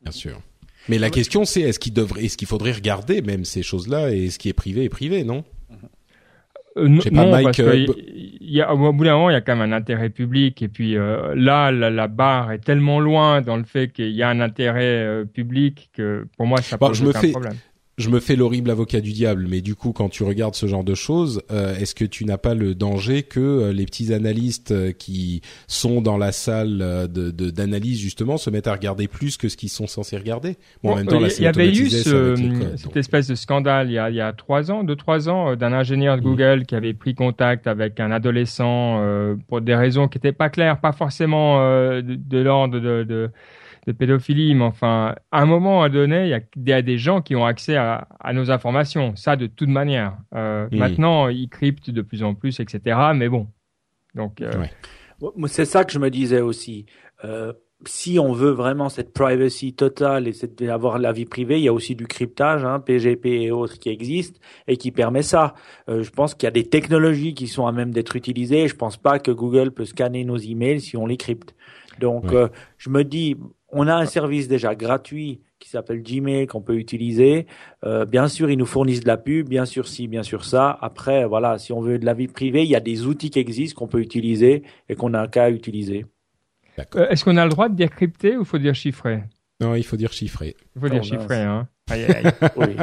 Bien 0.00 0.12
sûr. 0.12 0.40
Mais 0.88 0.98
la 0.98 1.10
question, 1.10 1.44
c'est 1.44 1.60
est-ce 1.60 1.78
qu'il 1.78 1.92
devrait, 1.92 2.24
est-ce 2.24 2.36
qu'il 2.36 2.48
faudrait 2.48 2.72
regarder 2.72 3.22
même 3.22 3.44
ces 3.44 3.62
choses-là 3.62 4.10
et 4.10 4.30
ce 4.30 4.38
qui 4.38 4.48
est 4.48 4.54
privé 4.54 4.84
est 4.84 4.88
privé, 4.88 5.22
non? 5.22 5.44
Euh, 6.76 6.88
non, 6.88 7.42
parce 7.42 7.60
euh, 7.60 7.86
y 8.40 8.60
a, 8.60 8.74
au 8.74 8.92
bout 8.92 9.04
d'un 9.04 9.14
moment, 9.14 9.30
il 9.30 9.34
y 9.34 9.36
a 9.36 9.40
quand 9.40 9.56
même 9.56 9.72
un 9.72 9.76
intérêt 9.76 10.10
public. 10.10 10.62
Et 10.62 10.68
puis 10.68 10.96
euh, 10.96 11.34
là, 11.34 11.70
la, 11.70 12.08
barre 12.08 12.52
est 12.52 12.58
tellement 12.58 13.00
loin 13.00 13.42
dans 13.42 13.56
le 13.56 13.64
fait 13.64 13.88
qu'il 13.88 14.10
y 14.10 14.22
a 14.22 14.28
un 14.28 14.40
intérêt 14.40 15.24
public 15.32 15.90
que 15.92 16.26
pour 16.36 16.46
moi, 16.46 16.60
ça 16.62 16.78
pose 16.78 17.02
aucun 17.02 17.30
problème 17.30 17.56
je 17.98 18.08
me 18.08 18.20
fais 18.20 18.36
l'horrible 18.36 18.70
avocat 18.70 19.00
du 19.00 19.12
diable, 19.12 19.46
mais 19.48 19.60
du 19.60 19.74
coup, 19.74 19.92
quand 19.92 20.08
tu 20.08 20.24
regardes 20.24 20.54
ce 20.54 20.66
genre 20.66 20.84
de 20.84 20.94
choses, 20.94 21.42
euh, 21.50 21.76
est-ce 21.76 21.94
que 21.94 22.06
tu 22.06 22.24
n'as 22.24 22.38
pas 22.38 22.54
le 22.54 22.74
danger 22.74 23.22
que 23.22 23.40
euh, 23.40 23.72
les 23.72 23.84
petits 23.84 24.14
analystes 24.14 24.70
euh, 24.70 24.92
qui 24.92 25.42
sont 25.66 26.00
dans 26.00 26.16
la 26.16 26.32
salle 26.32 26.78
de, 26.78 27.30
d'analyse 27.30 28.00
justement 28.00 28.38
se 28.38 28.48
mettent 28.48 28.66
à 28.66 28.72
regarder 28.72 29.08
plus 29.08 29.36
que 29.36 29.50
ce 29.50 29.58
qu'ils 29.58 29.68
sont 29.68 29.86
censés 29.86 30.16
regarder? 30.16 30.56
Bon, 30.82 30.92
en 30.92 30.96
même 30.96 31.06
temps, 31.06 31.20
il 31.20 31.42
y 31.42 31.46
avait 31.46 31.70
eu 31.70 31.90
cette 31.90 32.96
espèce 32.96 33.28
de 33.28 33.34
scandale 33.34 33.90
il 33.90 33.94
y 33.94 33.98
a, 33.98 34.08
il 34.08 34.16
y 34.16 34.20
a 34.22 34.32
trois 34.32 34.70
ans, 34.70 34.84
deux 34.84 34.96
trois 34.96 35.28
ans, 35.28 35.54
d'un 35.54 35.74
ingénieur 35.74 36.16
de 36.16 36.22
mm. 36.22 36.24
Google 36.24 36.64
qui 36.66 36.74
avait 36.74 36.94
pris 36.94 37.14
contact 37.14 37.66
avec 37.66 38.00
un 38.00 38.10
adolescent 38.10 39.02
pour 39.48 39.60
des 39.60 39.74
raisons 39.74 40.08
qui 40.08 40.16
n'étaient 40.16 40.32
pas 40.32 40.48
claires, 40.48 40.80
pas 40.80 40.92
forcément 40.92 41.58
de, 41.58 42.02
de 42.02 42.38
l'ordre 42.38 42.78
de, 42.78 43.04
de 43.04 43.30
de 43.86 43.92
pédophilie, 43.92 44.54
mais 44.54 44.64
enfin, 44.64 45.14
à 45.32 45.42
un 45.42 45.46
moment 45.46 45.88
donné, 45.88 46.24
il 46.24 46.68
y 46.68 46.72
a, 46.72 46.82
des 46.82 46.98
gens 46.98 47.20
qui 47.20 47.34
ont 47.34 47.44
accès 47.44 47.76
à, 47.76 48.06
nos 48.32 48.50
informations. 48.50 49.16
Ça, 49.16 49.36
de 49.36 49.46
toute 49.46 49.68
manière. 49.68 50.16
Euh, 50.34 50.68
maintenant, 50.70 51.28
ils 51.28 51.48
cryptent 51.48 51.90
de 51.90 52.02
plus 52.02 52.22
en 52.22 52.34
plus, 52.34 52.60
etc. 52.60 52.96
Mais 53.14 53.28
bon. 53.28 53.48
Donc. 54.14 54.40
Euh, 54.40 54.52
C'est 55.46 55.64
ça 55.64 55.84
que 55.84 55.92
je 55.92 55.98
me 55.98 56.10
disais 56.10 56.40
aussi. 56.40 56.86
Euh, 57.24 57.52
si 57.84 58.20
on 58.20 58.32
veut 58.32 58.52
vraiment 58.52 58.88
cette 58.88 59.12
privacy 59.12 59.74
totale 59.74 60.28
et 60.28 60.68
avoir 60.68 61.00
la 61.00 61.10
vie 61.10 61.24
privée, 61.24 61.58
il 61.58 61.64
y 61.64 61.68
a 61.68 61.72
aussi 61.72 61.96
du 61.96 62.06
cryptage, 62.06 62.64
hein, 62.64 62.78
PGP 62.78 63.42
et 63.42 63.50
autres 63.50 63.80
qui 63.80 63.88
existent 63.88 64.38
et 64.68 64.76
qui 64.76 64.92
permet 64.92 65.22
ça. 65.22 65.54
je 65.88 66.08
pense 66.10 66.34
qu'il 66.34 66.46
y 66.46 66.48
a 66.48 66.52
des 66.52 66.68
technologies 66.68 67.34
qui 67.34 67.48
sont 67.48 67.66
à 67.66 67.72
même 67.72 67.90
d'être 67.90 68.14
utilisées. 68.14 68.68
Je 68.68 68.76
pense 68.76 68.96
pas 68.96 69.18
que 69.18 69.32
Google 69.32 69.72
peut 69.72 69.84
scanner 69.84 70.24
nos 70.24 70.36
emails 70.36 70.80
si 70.80 70.96
on 70.96 71.06
les 71.06 71.16
crypte. 71.16 71.56
Donc, 71.98 72.32
je 72.78 72.88
me 72.88 73.02
dis, 73.02 73.36
on 73.72 73.88
a 73.88 73.94
un 73.94 74.06
service 74.06 74.48
déjà 74.48 74.74
gratuit 74.74 75.40
qui 75.58 75.68
s'appelle 75.68 76.02
Gmail 76.02 76.46
qu'on 76.46 76.60
peut 76.60 76.76
utiliser. 76.76 77.46
Euh, 77.84 78.04
bien 78.04 78.28
sûr, 78.28 78.50
ils 78.50 78.58
nous 78.58 78.66
fournissent 78.66 79.00
de 79.00 79.08
la 79.08 79.16
pub, 79.16 79.48
bien 79.48 79.64
sûr 79.64 79.88
si, 79.88 80.08
bien 80.08 80.22
sûr 80.22 80.44
ça. 80.44 80.76
Après, 80.80 81.24
voilà, 81.24 81.58
si 81.58 81.72
on 81.72 81.80
veut 81.80 81.98
de 81.98 82.04
la 82.04 82.14
vie 82.14 82.28
privée, 82.28 82.64
il 82.64 82.70
y 82.70 82.76
a 82.76 82.80
des 82.80 83.06
outils 83.06 83.30
qui 83.30 83.38
existent 83.38 83.78
qu'on 83.78 83.88
peut 83.88 84.00
utiliser 84.00 84.62
et 84.88 84.94
qu'on 84.94 85.14
a 85.14 85.26
qu'à 85.28 85.50
utiliser. 85.50 86.06
Euh, 86.96 87.08
est-ce 87.08 87.24
qu'on 87.24 87.36
a 87.36 87.44
le 87.44 87.50
droit 87.50 87.68
de 87.68 87.74
dire 87.74 87.90
crypté 87.90 88.36
ou 88.36 88.44
faut 88.44 88.58
dire 88.58 88.74
chiffré? 88.74 89.22
Non, 89.60 89.74
il 89.74 89.84
faut 89.84 89.96
dire 89.96 90.12
chiffré. 90.12 90.56
Il 90.74 90.80
faut 90.80 90.88
dire 90.88 91.02
oh, 91.02 91.06
chiffré, 91.06 91.36
hein. 91.36 91.68
Aïe, 91.90 92.04
aïe. 92.04 92.24
oui. 92.56 92.76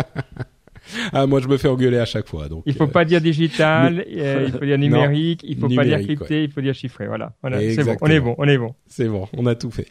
Ah, 1.12 1.28
moi, 1.28 1.40
je 1.40 1.48
me 1.48 1.58
fais 1.58 1.68
engueuler 1.68 2.00
à 2.00 2.06
chaque 2.06 2.28
fois. 2.28 2.48
Donc, 2.48 2.64
il 2.66 2.74
faut 2.74 2.88
pas 2.88 3.06
dire 3.06 3.22
digital, 3.22 4.06
euh, 4.08 4.46
il 4.48 4.52
faut 4.52 4.66
dire 4.66 4.78
numérique, 4.80 5.42
il 5.44 5.60
faut 5.60 5.70
pas 5.70 5.84
dire 5.84 6.02
crypté, 6.02 6.46
il 6.46 6.52
faut 6.52 6.62
dire 6.62 6.74
chiffré. 6.74 7.08
Voilà, 7.08 7.34
voilà 7.42 7.60
c'est 7.60 7.84
bon, 7.84 7.98
on 8.02 8.08
est 8.08 8.20
bon, 8.20 8.36
on 8.38 8.48
est 8.48 8.58
bon. 8.58 8.74
C'est 8.88 9.08
bon, 9.08 9.28
on 9.38 9.46
a 9.46 9.56
tout 9.56 9.72
fait. 9.72 9.88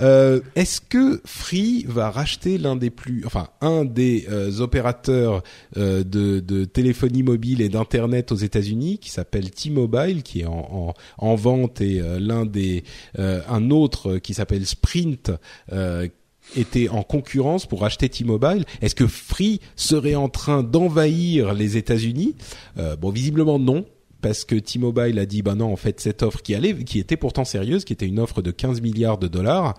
Euh, 0.00 0.40
Est-ce 0.54 0.80
que 0.80 1.20
Free 1.24 1.84
va 1.88 2.10
racheter 2.10 2.58
l'un 2.58 2.76
des 2.76 2.90
plus, 2.90 3.24
enfin 3.26 3.48
un 3.60 3.84
des 3.84 4.26
euh, 4.30 4.60
opérateurs 4.60 5.42
euh, 5.76 6.04
de, 6.04 6.64
téléphonie 6.64 7.22
mobile 7.22 7.60
et 7.60 7.68
d'internet 7.68 8.32
aux 8.32 8.36
États-Unis, 8.36 8.98
qui 8.98 9.10
s'appelle 9.10 9.50
T-Mobile, 9.50 10.22
qui 10.22 10.40
est 10.40 10.46
en, 10.46 10.94
en, 11.18 11.26
en 11.26 11.34
vente, 11.34 11.80
et 11.80 12.00
l'un 12.18 12.46
des, 12.46 12.84
un 13.16 13.70
autre 13.70 14.18
qui 14.18 14.34
s'appelle 14.34 14.66
Sprint, 14.66 15.32
était 16.56 16.88
en 16.88 17.02
concurrence 17.02 17.66
pour 17.66 17.84
acheter 17.84 18.08
T-Mobile? 18.08 18.64
Est-ce 18.80 18.94
que 18.94 19.06
Free 19.06 19.60
serait 19.76 20.14
en 20.14 20.28
train 20.28 20.62
d'envahir 20.62 21.54
les 21.54 21.76
États-Unis? 21.76 22.36
Bon, 23.00 23.10
visiblement 23.10 23.58
non 23.58 23.86
parce 24.20 24.44
que 24.44 24.54
T-Mobile 24.54 25.18
a 25.18 25.26
dit 25.26 25.42
bah 25.42 25.54
non 25.54 25.72
en 25.72 25.76
fait 25.76 26.00
cette 26.00 26.22
offre 26.22 26.42
qui 26.42 26.54
allait 26.54 26.74
qui 26.84 26.98
était 26.98 27.16
pourtant 27.16 27.44
sérieuse 27.44 27.84
qui 27.84 27.92
était 27.92 28.06
une 28.06 28.18
offre 28.18 28.42
de 28.42 28.50
15 28.50 28.80
milliards 28.80 29.18
de 29.18 29.28
dollars 29.28 29.74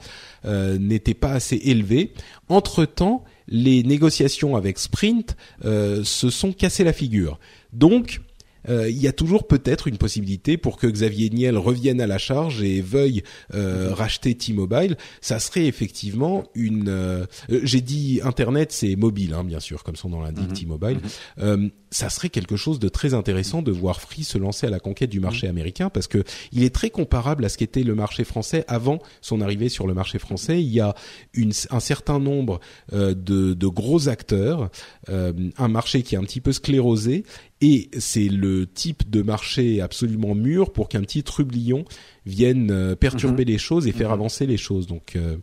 euh, 0.45 0.77
n'était 0.77 1.13
pas 1.13 1.31
assez 1.31 1.57
élevée. 1.57 2.13
Entre-temps, 2.49 3.23
les 3.47 3.83
négociations 3.83 4.55
avec 4.55 4.79
Sprint 4.79 5.35
euh, 5.65 6.03
se 6.03 6.29
sont 6.29 6.53
cassées 6.53 6.83
la 6.83 6.93
figure. 6.93 7.39
Donc 7.73 8.21
euh, 8.69 8.89
il 8.89 8.97
y 8.97 9.07
a 9.07 9.13
toujours 9.13 9.47
peut-être 9.47 9.87
une 9.87 9.97
possibilité 9.97 10.57
pour 10.57 10.77
que 10.77 10.87
Xavier 10.87 11.29
Niel 11.29 11.57
revienne 11.57 12.01
à 12.01 12.07
la 12.07 12.17
charge 12.17 12.61
et 12.61 12.81
veuille 12.81 13.23
euh, 13.53 13.93
racheter 13.93 14.35
T-Mobile. 14.35 14.97
Ça 15.21 15.39
serait 15.39 15.65
effectivement 15.65 16.43
une. 16.53 16.89
Euh, 16.89 17.25
j'ai 17.49 17.81
dit 17.81 18.21
Internet, 18.23 18.71
c'est 18.71 18.95
mobile, 18.95 19.33
hein, 19.33 19.43
bien 19.43 19.59
sûr, 19.59 19.83
comme 19.83 19.95
son 19.95 20.09
nom 20.09 20.21
l'indique, 20.21 20.49
mhm. 20.49 20.53
T-Mobile. 20.53 20.99
Mhm. 21.37 21.71
ça 21.89 22.09
serait 22.09 22.29
quelque 22.29 22.55
chose 22.55 22.79
de 22.79 22.87
très 22.89 23.13
intéressant 23.13 23.61
de 23.61 23.71
voir 23.71 23.99
Free 23.99 24.23
se 24.23 24.37
lancer 24.37 24.67
à 24.67 24.69
la 24.69 24.79
conquête 24.79 25.09
du 25.09 25.19
marché 25.19 25.47
mhm. 25.47 25.51
américain 25.51 25.89
parce 25.89 26.07
que 26.07 26.23
il 26.51 26.63
est 26.63 26.73
très 26.73 26.89
comparable 26.89 27.45
à 27.45 27.49
ce 27.49 27.57
qu'était 27.57 27.83
le 27.83 27.95
marché 27.95 28.23
français 28.23 28.63
avant 28.67 28.99
son 29.21 29.41
arrivée 29.41 29.69
sur 29.69 29.87
le 29.87 29.93
marché 29.93 30.19
français. 30.19 30.61
Il 30.61 30.69
y 30.69 30.79
a 30.79 30.95
une, 31.33 31.51
un 31.69 31.79
certain 31.79 32.19
nombre 32.19 32.59
de, 32.91 33.13
de, 33.13 33.67
gros 33.67 34.09
acteurs, 34.09 34.69
un 35.07 35.67
marché 35.67 36.03
qui 36.03 36.15
est 36.15 36.17
un 36.17 36.23
petit 36.23 36.41
peu 36.41 36.51
sclérosé 36.51 37.23
et 37.61 37.89
c'est 37.99 38.27
le 38.27 38.65
type 38.65 39.09
de 39.09 39.21
marché 39.21 39.81
absolument 39.81 40.33
mûr 40.33 40.73
pour 40.73 40.89
qu'un 40.89 41.01
petit 41.01 41.23
trublion 41.23 41.85
vienne 42.25 42.71
euh, 42.71 42.95
perturber 42.95 43.45
mhm. 43.45 43.51
les 43.51 43.57
choses 43.57 43.87
et 43.87 43.91
faire 43.91 44.09
mhm. 44.09 44.13
avancer 44.13 44.45
les 44.47 44.57
choses. 44.57 44.87
Donc 44.87 45.15
euh, 45.15 45.37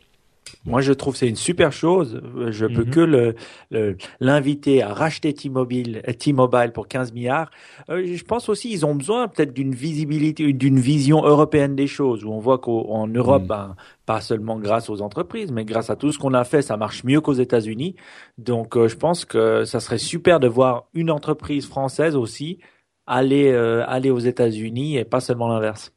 moi, 0.64 0.80
je 0.80 0.92
trouve 0.92 1.16
c'est 1.16 1.28
une 1.28 1.36
super 1.36 1.72
chose. 1.72 2.20
Je 2.50 2.66
peux 2.66 2.84
mhm. 2.84 2.90
que 2.90 3.00
le, 3.00 3.96
l'inviter 4.20 4.82
à 4.82 4.92
racheter 4.92 5.32
T-Mobile, 5.32 6.02
euh, 6.08 6.12
T-Mobile 6.12 6.72
pour 6.72 6.88
15 6.88 7.12
milliards. 7.12 7.50
je 7.88 8.22
pense 8.24 8.48
aussi 8.48 8.70
ils 8.70 8.84
ont 8.84 8.94
besoin 8.94 9.28
peut-être 9.28 9.52
d'une 9.52 9.74
visibilité, 9.74 10.52
d'une 10.52 10.78
vision 10.78 11.24
européenne 11.24 11.74
des 11.74 11.86
choses, 11.86 12.24
où 12.24 12.32
on 12.32 12.38
voit 12.38 12.58
qu'en 12.58 13.06
Europe, 13.06 13.44
ben, 13.44 13.76
pas 14.06 14.20
seulement 14.20 14.58
grâce 14.58 14.88
aux 14.88 15.02
entreprises, 15.02 15.52
mais 15.52 15.64
grâce 15.64 15.90
à 15.90 15.96
tout 15.96 16.12
ce 16.12 16.18
qu'on 16.18 16.34
a 16.34 16.44
fait, 16.44 16.62
ça 16.62 16.76
marche 16.76 17.04
mieux 17.04 17.20
qu'aux 17.20 17.34
États-Unis. 17.34 17.94
Donc, 18.38 18.76
euh, 18.76 18.88
je 18.88 18.96
pense 18.96 19.24
que 19.24 19.64
ça 19.64 19.80
serait 19.80 19.98
super 19.98 20.40
de 20.40 20.48
voir 20.48 20.88
une 20.94 21.10
entreprise 21.10 21.66
française 21.66 22.16
aussi 22.16 22.58
aller 23.06 23.50
euh, 23.52 23.84
aller 23.86 24.10
aux 24.10 24.18
États-Unis 24.18 24.96
et 24.96 25.04
pas 25.04 25.20
seulement 25.20 25.48
l'inverse. 25.48 25.92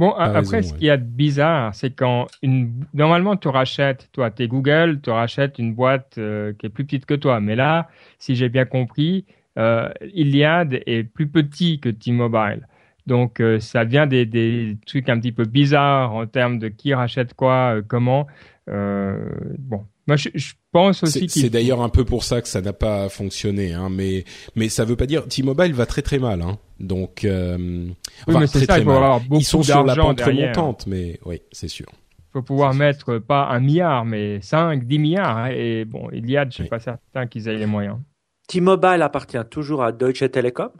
Bon, 0.00 0.12
après, 0.12 0.62
ce 0.62 0.74
qui 0.74 0.88
est 0.88 0.96
bizarre, 0.96 1.74
c'est 1.74 1.90
quand 1.90 2.26
une... 2.42 2.72
normalement 2.94 3.36
tu 3.36 3.48
rachètes, 3.48 4.08
toi, 4.12 4.30
t'es 4.30 4.48
Google, 4.48 5.00
tu 5.02 5.10
rachètes 5.10 5.58
une 5.58 5.74
boîte 5.74 6.16
euh, 6.18 6.52
qui 6.58 6.66
est 6.66 6.70
plus 6.70 6.84
petite 6.84 7.06
que 7.06 7.14
toi. 7.14 7.38
Mais 7.40 7.54
là, 7.54 7.88
si 8.18 8.34
j'ai 8.34 8.48
bien 8.48 8.64
compris, 8.64 9.26
Iliad 9.56 10.80
est 10.86 11.04
plus 11.04 11.28
petit 11.28 11.80
que 11.80 11.90
T-Mobile. 11.90 12.66
Donc 13.10 13.40
euh, 13.40 13.58
ça 13.58 13.82
vient 13.82 14.06
des, 14.06 14.26
des, 14.26 14.76
trucs 14.86 15.08
un 15.08 15.18
petit 15.18 15.32
peu 15.32 15.44
bizarres 15.44 16.14
en 16.14 16.26
termes 16.26 16.60
de 16.60 16.68
qui 16.68 16.94
rachète 16.94 17.34
quoi, 17.34 17.74
euh, 17.74 17.82
comment. 17.86 18.28
Euh, 18.68 19.28
bon, 19.58 19.84
moi 20.06 20.16
je, 20.16 20.28
je 20.34 20.52
pense 20.72 21.02
aussi 21.02 21.26
que 21.26 21.32
c'est 21.32 21.50
d'ailleurs 21.50 21.82
un 21.82 21.88
peu 21.88 22.04
pour 22.04 22.24
ça 22.24 22.40
que 22.40 22.48
ça 22.48 22.60
n'a 22.60 22.72
pas 22.72 23.08
fonctionné, 23.08 23.72
hein, 23.72 23.88
mais 23.90 24.24
mais 24.54 24.68
ça 24.68 24.84
veut 24.84 24.96
pas 24.96 25.06
dire 25.06 25.26
T-Mobile 25.26 25.72
va 25.74 25.86
très 25.86 26.02
très 26.02 26.18
mal, 26.18 26.42
hein. 26.42 26.58
Donc 26.78 27.24
euh, 27.24 27.56
oui, 27.58 27.94
enfin, 28.28 28.40
mais 28.40 28.46
très, 28.46 28.60
ça, 28.60 28.66
très 28.66 28.80
il 28.80 28.84
faut 28.84 28.90
mal. 28.90 28.96
avoir 28.96 29.20
beaucoup 29.20 29.40
Ils 29.40 29.44
sont 29.44 29.62
sur 29.62 29.84
la 29.84 29.94
pente 29.96 30.20
remontante, 30.20 30.86
mais 30.86 31.18
oui, 31.24 31.42
c'est 31.52 31.68
sûr. 31.68 31.86
Il 31.90 32.32
faut 32.34 32.42
pouvoir 32.42 32.74
mettre 32.74 33.18
pas 33.18 33.48
un 33.48 33.58
milliard, 33.58 34.04
mais 34.04 34.40
5, 34.40 34.84
10 34.84 34.98
milliards. 35.00 35.36
Hein, 35.36 35.50
et 35.52 35.84
bon, 35.84 36.08
il 36.12 36.30
y 36.30 36.36
a, 36.36 36.44
je 36.44 36.50
suis 36.50 36.68
pas 36.68 36.78
certain 36.78 37.26
qu'ils 37.26 37.48
aient 37.48 37.56
les 37.56 37.66
moyens. 37.66 37.98
T-Mobile 38.46 39.02
appartient 39.02 39.44
toujours 39.50 39.82
à 39.82 39.90
Deutsche 39.90 40.30
Telekom? 40.30 40.70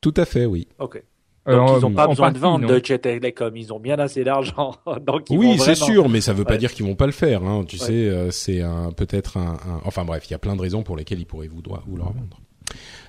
Tout 0.00 0.14
à 0.16 0.24
fait, 0.24 0.46
oui. 0.46 0.68
Ok. 0.78 1.02
Donc 1.46 1.70
ils 1.76 1.80
n'ont 1.80 1.92
pas 1.92 2.08
besoin 2.08 2.32
de 2.32 2.38
vendre 2.38 2.66
de 2.66 2.80
Chez 2.84 2.98
Telecom, 2.98 3.56
ils 3.56 3.72
ont 3.72 3.80
bien 3.80 3.98
assez 3.98 4.24
d'argent. 4.24 4.74
oui, 5.30 5.58
c'est 5.58 5.74
sûr, 5.74 6.08
mais 6.08 6.20
ça 6.20 6.32
ne 6.32 6.38
veut 6.38 6.44
pas 6.44 6.56
dire 6.56 6.72
qu'ils 6.72 6.86
vont 6.86 6.96
pas 6.96 7.06
le 7.06 7.12
faire. 7.12 7.42
Hein. 7.42 7.64
Tu 7.66 7.78
sais, 7.78 7.92
euh, 7.92 8.30
c'est 8.30 8.62
peut-être 8.96 9.36
un, 9.36 9.54
un, 9.54 9.80
Enfin 9.84 10.04
bref, 10.04 10.24
il 10.28 10.32
y 10.32 10.34
a 10.34 10.38
plein 10.38 10.56
de 10.56 10.60
raisons 10.60 10.82
pour 10.82 10.96
lesquelles 10.96 11.20
ils 11.20 11.26
pourraient 11.26 11.48
vouloir, 11.48 11.82
vouloir 11.86 12.12
vendre. 12.12 12.38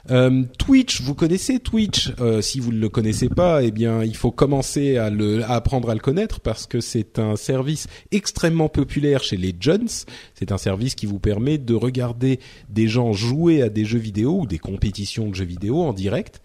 Euh, 0.09 0.43
Twitch, 0.57 1.01
vous 1.01 1.15
connaissez 1.15 1.59
Twitch 1.59 2.13
euh, 2.19 2.41
Si 2.41 2.59
vous 2.59 2.71
ne 2.71 2.79
le 2.79 2.89
connaissez 2.89 3.27
pas, 3.27 3.63
eh 3.63 3.71
bien, 3.71 4.03
il 4.03 4.15
faut 4.15 4.31
commencer 4.31 4.97
à, 4.97 5.09
le, 5.09 5.43
à 5.43 5.55
apprendre 5.55 5.89
à 5.89 5.93
le 5.93 5.99
connaître 5.99 6.39
parce 6.39 6.65
que 6.65 6.79
c'est 6.79 7.19
un 7.19 7.35
service 7.35 7.87
extrêmement 8.11 8.69
populaire 8.69 9.23
chez 9.23 9.37
les 9.37 9.53
jeunes. 9.59 9.87
C'est 10.33 10.51
un 10.51 10.57
service 10.57 10.95
qui 10.95 11.05
vous 11.05 11.19
permet 11.19 11.57
de 11.57 11.73
regarder 11.73 12.39
des 12.69 12.87
gens 12.87 13.11
jouer 13.11 13.61
à 13.61 13.69
des 13.69 13.85
jeux 13.85 13.99
vidéo 13.99 14.41
ou 14.41 14.45
des 14.45 14.59
compétitions 14.59 15.27
de 15.29 15.35
jeux 15.35 15.45
vidéo 15.45 15.81
en 15.81 15.93
direct. 15.93 16.41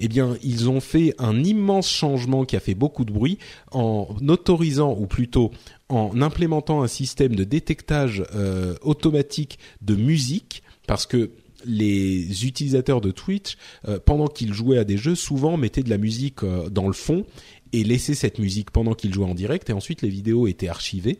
Eh 0.00 0.08
bien, 0.08 0.36
ils 0.42 0.70
ont 0.70 0.80
fait 0.80 1.14
un 1.18 1.44
immense 1.44 1.88
changement 1.88 2.44
qui 2.44 2.56
a 2.56 2.60
fait 2.60 2.74
beaucoup 2.74 3.04
de 3.04 3.12
bruit 3.12 3.38
en 3.70 4.08
autorisant, 4.26 4.96
ou 4.98 5.06
plutôt 5.06 5.52
en 5.90 6.20
implémentant 6.22 6.82
un 6.82 6.88
système 6.88 7.36
de 7.36 7.44
détectage 7.44 8.24
euh, 8.34 8.74
automatique 8.80 9.58
de 9.82 9.94
musique 9.94 10.62
parce 10.86 11.06
que 11.06 11.30
les 11.66 12.46
utilisateurs 12.46 13.02
de 13.02 13.10
Twitch, 13.10 13.56
euh, 13.86 13.98
pendant 14.04 14.26
qu'ils 14.26 14.54
jouaient 14.54 14.78
à 14.78 14.84
des 14.84 14.96
jeux, 14.96 15.14
souvent 15.14 15.58
mettaient 15.58 15.82
de 15.82 15.90
la 15.90 15.98
musique 15.98 16.42
euh, 16.42 16.70
dans 16.70 16.86
le 16.86 16.94
fond 16.94 17.26
et 17.72 17.84
laissaient 17.84 18.14
cette 18.14 18.38
musique 18.38 18.70
pendant 18.70 18.94
qu'ils 18.94 19.12
jouaient 19.12 19.30
en 19.30 19.34
direct, 19.34 19.70
et 19.70 19.72
ensuite 19.72 20.02
les 20.02 20.08
vidéos 20.08 20.46
étaient 20.46 20.68
archivées. 20.68 21.18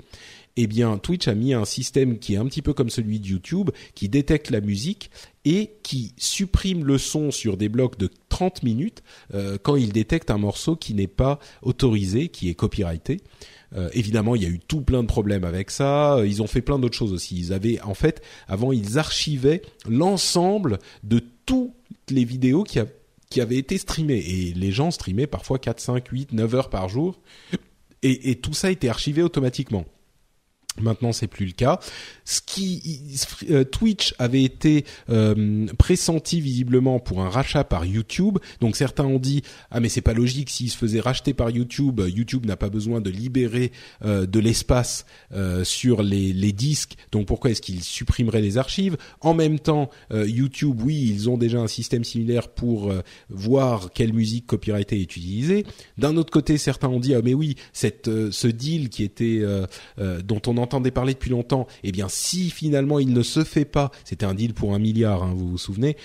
Eh 0.56 0.66
bien, 0.66 0.98
Twitch 0.98 1.28
a 1.28 1.34
mis 1.34 1.54
un 1.54 1.64
système 1.64 2.18
qui 2.18 2.34
est 2.34 2.36
un 2.36 2.46
petit 2.46 2.62
peu 2.62 2.72
comme 2.72 2.90
celui 2.90 3.20
de 3.20 3.26
YouTube, 3.26 3.70
qui 3.94 4.08
détecte 4.08 4.50
la 4.50 4.60
musique 4.60 5.10
et 5.44 5.72
qui 5.82 6.14
supprime 6.18 6.84
le 6.84 6.98
son 6.98 7.30
sur 7.30 7.56
des 7.56 7.68
blocs 7.68 7.98
de 7.98 8.10
30 8.28 8.62
minutes 8.62 9.02
euh, 9.34 9.56
quand 9.62 9.76
il 9.76 9.92
détecte 9.92 10.30
un 10.30 10.38
morceau 10.38 10.76
qui 10.76 10.94
n'est 10.94 11.06
pas 11.06 11.38
autorisé, 11.62 12.28
qui 12.28 12.48
est 12.50 12.54
copyrighté. 12.54 13.20
Euh, 13.76 13.88
évidemment, 13.92 14.34
il 14.34 14.42
y 14.42 14.46
a 14.46 14.48
eu 14.48 14.58
tout 14.58 14.82
plein 14.82 15.02
de 15.02 15.06
problèmes 15.06 15.44
avec 15.44 15.70
ça. 15.70 16.16
Euh, 16.16 16.26
ils 16.26 16.42
ont 16.42 16.46
fait 16.46 16.60
plein 16.60 16.78
d'autres 16.78 16.96
choses 16.96 17.12
aussi. 17.12 17.38
Ils 17.38 17.52
avaient, 17.52 17.80
en 17.80 17.94
fait, 17.94 18.22
avant, 18.48 18.72
ils 18.72 18.98
archivaient 18.98 19.62
l'ensemble 19.88 20.78
de 21.04 21.22
toutes 21.46 21.72
les 22.10 22.24
vidéos 22.24 22.64
qui, 22.64 22.80
avaient 23.40 23.56
été 23.56 23.78
streamées. 23.78 24.18
Et 24.26 24.52
les 24.52 24.72
gens 24.72 24.90
streamaient 24.90 25.28
parfois 25.28 25.58
4, 25.58 25.80
5, 25.80 26.08
8, 26.08 26.32
9 26.32 26.54
heures 26.54 26.70
par 26.70 26.88
jour. 26.88 27.20
Et, 28.02 28.30
et 28.30 28.36
tout 28.36 28.54
ça 28.54 28.70
était 28.70 28.88
archivé 28.88 29.22
automatiquement. 29.22 29.84
Maintenant, 30.82 31.12
c'est 31.12 31.26
plus 31.26 31.46
le 31.46 31.52
cas. 31.52 31.80
Ce 32.24 32.40
qui 32.44 32.80
euh, 33.50 33.64
Twitch 33.64 34.14
avait 34.18 34.42
été 34.42 34.84
euh, 35.08 35.66
pressenti 35.78 36.40
visiblement 36.40 37.00
pour 37.00 37.22
un 37.22 37.28
rachat 37.28 37.64
par 37.64 37.84
YouTube. 37.84 38.38
Donc 38.60 38.76
certains 38.76 39.04
ont 39.04 39.18
dit 39.18 39.42
ah 39.70 39.80
mais 39.80 39.88
c'est 39.88 40.00
pas 40.00 40.14
logique 40.14 40.50
s'il 40.50 40.70
se 40.70 40.76
faisait 40.76 41.00
racheter 41.00 41.34
par 41.34 41.50
YouTube, 41.50 42.00
YouTube 42.06 42.46
n'a 42.46 42.56
pas 42.56 42.70
besoin 42.70 43.00
de 43.00 43.10
libérer 43.10 43.72
euh, 44.04 44.26
de 44.26 44.38
l'espace 44.38 45.06
sur 45.64 46.02
les, 46.02 46.32
les, 46.32 46.52
disques. 46.52 46.94
Donc 47.12 47.26
pourquoi 47.26 47.50
est-ce 47.50 47.62
qu'il 47.62 47.82
supprimerait 47.82 48.40
les 48.40 48.58
archives? 48.58 48.96
En 49.20 49.34
même 49.34 49.58
temps, 49.58 49.90
YouTube, 50.10 50.80
oui, 50.82 51.10
ils 51.12 51.30
ont 51.30 51.38
déjà 51.38 51.58
un 51.58 51.66
système 51.66 52.04
similaire 52.04 52.48
pour 52.48 52.92
voir 53.28 53.90
quelle 53.92 54.12
musique 54.12 54.46
copyrightée 54.46 54.98
est 54.98 55.02
utilisée. 55.02 55.64
D'un 55.98 56.16
autre 56.16 56.32
côté, 56.32 56.58
certains 56.58 56.88
ont 56.88 57.00
dit 57.00 57.14
ah 57.14 57.20
mais 57.22 57.34
oui, 57.34 57.56
cette 57.72 58.10
ce 58.30 58.46
deal 58.48 58.88
qui 58.88 59.04
était 59.04 59.42
dont 59.98 60.42
on 60.46 60.56
entendait 60.70 60.92
parler 60.92 61.14
depuis 61.14 61.30
longtemps, 61.30 61.66
eh 61.82 61.90
bien 61.90 62.08
si 62.08 62.48
finalement 62.50 63.00
il 63.00 63.12
ne 63.12 63.22
se 63.22 63.42
fait 63.42 63.64
pas, 63.64 63.90
c'était 64.04 64.24
un 64.24 64.34
deal 64.34 64.54
pour 64.54 64.72
un 64.72 64.78
milliard, 64.78 65.24
hein, 65.24 65.34
vous 65.36 65.48
vous 65.48 65.58
souvenez, 65.58 65.96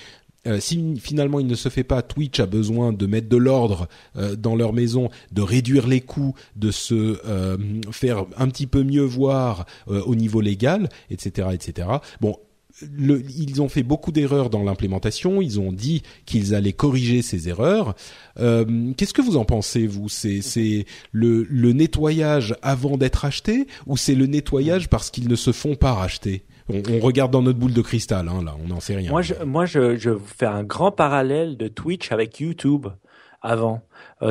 euh, 0.47 0.59
si 0.59 0.95
finalement 0.99 1.39
il 1.39 1.45
ne 1.45 1.55
se 1.55 1.69
fait 1.69 1.83
pas, 1.83 2.01
Twitch 2.01 2.39
a 2.39 2.47
besoin 2.47 2.93
de 2.93 3.05
mettre 3.05 3.29
de 3.29 3.37
l'ordre 3.37 3.87
euh, 4.15 4.35
dans 4.35 4.55
leur 4.55 4.73
maison, 4.73 5.09
de 5.31 5.41
réduire 5.43 5.87
les 5.87 6.01
coûts, 6.01 6.33
de 6.55 6.71
se 6.71 7.19
euh, 7.25 7.57
faire 7.91 8.25
un 8.37 8.47
petit 8.47 8.67
peu 8.67 8.83
mieux 8.83 9.03
voir 9.03 9.65
au 9.87 10.15
niveau 10.15 10.41
légal, 10.41 10.89
etc., 11.09 11.49
etc. 11.53 11.87
Bon, 12.21 12.37
le, 12.97 13.23
ils 13.37 13.61
ont 13.61 13.69
fait 13.69 13.83
beaucoup 13.83 14.11
d'erreurs 14.11 14.49
dans 14.49 14.63
l'implémentation. 14.63 15.41
Ils 15.41 15.59
ont 15.59 15.71
dit 15.71 16.03
qu'ils 16.25 16.53
allaient 16.55 16.73
corriger 16.73 17.21
ces 17.21 17.47
erreurs. 17.47 17.95
Euh, 18.39 18.91
Qu'est-ce 18.97 19.13
que 19.13 19.21
vous 19.21 19.37
en 19.37 19.45
pensez, 19.45 19.87
vous? 19.87 20.09
C'est 20.09 20.85
le, 21.11 21.43
le, 21.43 21.73
nettoyage 21.73 22.55
avant 22.61 22.97
d'être 22.97 23.25
acheté 23.25 23.67
ou 23.85 23.97
c'est 23.97 24.15
le 24.15 24.25
nettoyage 24.25 24.89
parce 24.89 25.09
qu'ils 25.09 25.29
ne 25.29 25.35
se 25.35 25.51
font 25.51 25.75
pas 25.75 25.93
racheter? 25.93 26.45
On, 26.67 26.81
on, 26.89 26.99
regarde 26.99 27.31
dans 27.31 27.43
notre 27.43 27.59
boule 27.59 27.73
de 27.73 27.81
cristal, 27.81 28.27
hein, 28.27 28.43
là, 28.43 28.55
on 28.63 28.67
n'en 28.67 28.79
sait 28.79 28.95
rien. 28.95 29.11
Moi, 29.11 29.21
je, 29.21 29.35
moi, 29.45 29.65
je, 29.65 29.97
je 29.97 30.09
fais 30.17 30.47
un 30.47 30.63
grand 30.63 30.91
parallèle 30.91 31.57
de 31.57 31.67
Twitch 31.67 32.11
avec 32.11 32.39
YouTube 32.39 32.87
avant 33.41 33.83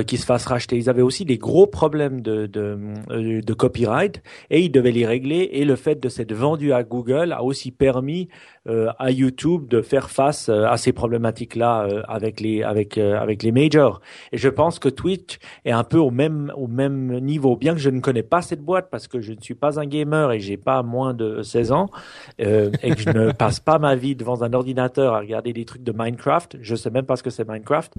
qui 0.06 0.16
se 0.16 0.24
fassent 0.24 0.46
racheter. 0.46 0.76
Ils 0.76 0.88
avaient 0.88 1.02
aussi 1.02 1.24
des 1.24 1.38
gros 1.38 1.66
problèmes 1.66 2.20
de, 2.20 2.46
de, 2.46 2.78
euh, 3.10 3.40
de, 3.40 3.54
copyright 3.54 4.22
et 4.50 4.60
ils 4.60 4.70
devaient 4.70 4.92
les 4.92 5.06
régler. 5.06 5.50
Et 5.52 5.64
le 5.64 5.76
fait 5.76 6.00
de 6.00 6.08
s'être 6.08 6.32
vendu 6.32 6.72
à 6.72 6.82
Google 6.82 7.32
a 7.32 7.42
aussi 7.42 7.70
permis 7.70 8.28
euh, 8.66 8.90
à 8.98 9.10
YouTube 9.10 9.68
de 9.68 9.82
faire 9.82 10.08
face 10.08 10.48
euh, 10.48 10.64
à 10.64 10.78
ces 10.78 10.94
problématiques-là 10.94 11.82
euh, 11.82 12.02
avec 12.08 12.40
les 12.40 12.62
avec 12.62 12.96
avec 12.96 13.42
les 13.42 13.52
majors. 13.52 14.00
Et 14.32 14.38
je 14.38 14.48
pense 14.48 14.78
que 14.78 14.88
Twitch 14.88 15.38
est 15.66 15.70
un 15.70 15.84
peu 15.84 15.98
au 15.98 16.10
même 16.10 16.50
au 16.56 16.66
même 16.66 17.18
niveau, 17.18 17.56
bien 17.56 17.74
que 17.74 17.80
je 17.80 17.90
ne 17.90 18.00
connais 18.00 18.22
pas 18.22 18.40
cette 18.40 18.62
boîte 18.62 18.88
parce 18.90 19.06
que 19.06 19.20
je 19.20 19.34
ne 19.34 19.40
suis 19.42 19.54
pas 19.54 19.78
un 19.78 19.84
gamer 19.84 20.32
et 20.32 20.40
j'ai 20.40 20.56
pas 20.56 20.82
moins 20.82 21.12
de 21.12 21.42
16 21.42 21.72
ans 21.72 21.90
et 22.38 22.94
que 22.94 23.00
je 23.00 23.10
ne 23.10 23.32
passe 23.38 23.60
pas 23.60 23.78
ma 23.78 23.96
vie 23.96 24.16
devant 24.16 24.42
un 24.42 24.54
ordinateur 24.54 25.12
à 25.12 25.18
regarder 25.18 25.52
des 25.52 25.66
trucs 25.66 25.82
de 25.82 25.92
Minecraft. 25.94 26.56
Je 26.62 26.74
sais 26.74 26.90
même 26.90 27.04
pas 27.04 27.16
ce 27.16 27.22
que 27.22 27.30
c'est 27.30 27.46
Minecraft. 27.46 27.92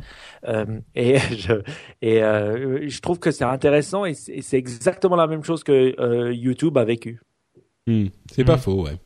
et 0.95 1.17
je 1.38 1.61
et 2.01 2.20
je 2.20 3.01
trouve 3.01 3.20
que 3.20 3.32
c'est 3.32 3.43
intéressant 3.43 4.05
et 4.05 4.13
c'est 4.13 4.57
exactement 4.57 5.16
la 5.16 5.28
même 5.28 5.43
chose 5.43 5.63
que 5.63 6.32
YouTube 6.32 6.78
a 6.78 6.86
vécu. 6.86 7.20
Hmm. 7.88 8.07
c'est 8.32 8.43
pas 8.43 8.55
hmm. 8.55 8.59
faux, 8.59 8.84
ouais. 8.86 8.97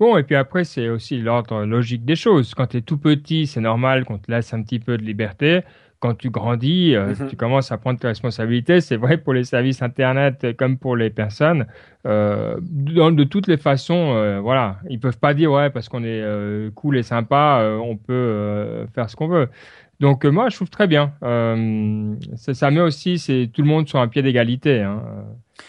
Bon, 0.00 0.16
et 0.16 0.22
puis 0.22 0.34
après, 0.34 0.64
c'est 0.64 0.88
aussi 0.88 1.18
l'ordre 1.18 1.66
logique 1.66 2.06
des 2.06 2.16
choses. 2.16 2.54
Quand 2.54 2.68
tu 2.68 2.78
es 2.78 2.80
tout 2.80 2.96
petit, 2.96 3.46
c'est 3.46 3.60
normal 3.60 4.06
qu'on 4.06 4.16
te 4.16 4.30
laisse 4.30 4.54
un 4.54 4.62
petit 4.62 4.78
peu 4.78 4.96
de 4.96 5.02
liberté. 5.02 5.60
Quand 5.98 6.14
tu 6.14 6.30
grandis, 6.30 6.94
euh, 6.94 7.08
mhm. 7.08 7.28
tu 7.28 7.36
commences 7.36 7.70
à 7.70 7.76
prendre 7.76 8.00
tes 8.00 8.06
responsabilités. 8.06 8.80
C'est 8.80 8.96
vrai 8.96 9.18
pour 9.18 9.34
les 9.34 9.44
services 9.44 9.82
Internet 9.82 10.56
comme 10.56 10.78
pour 10.78 10.96
les 10.96 11.10
personnes. 11.10 11.66
Euh, 12.06 12.56
de, 12.62 13.24
toutes 13.24 13.46
les 13.46 13.58
façons, 13.58 14.14
euh, 14.14 14.40
voilà, 14.40 14.78
ils 14.88 14.98
peuvent 14.98 15.18
pas 15.18 15.34
dire 15.34 15.52
ouais 15.52 15.68
parce 15.68 15.90
qu'on 15.90 16.02
est 16.02 16.22
euh, 16.22 16.70
cool 16.74 16.96
et 16.96 17.02
sympa, 17.02 17.78
on 17.82 17.98
peut 17.98 18.86
faire 18.94 19.10
ce 19.10 19.16
qu'on 19.16 19.28
veut. 19.28 19.50
Donc 20.00 20.24
moi, 20.24 20.48
je 20.48 20.56
trouve 20.56 20.70
très 20.70 20.86
bien. 20.86 21.12
Ça, 22.36 22.54
ça, 22.54 22.70
met 22.70 22.80
aussi 22.80 23.18
c'est 23.18 23.50
tout 23.52 23.62
le 23.62 23.68
monde 23.68 23.88
sur 23.88 23.98
un 23.98 24.08
pied 24.08 24.22
d'égalité. 24.22 24.80
Hein. 24.80 25.02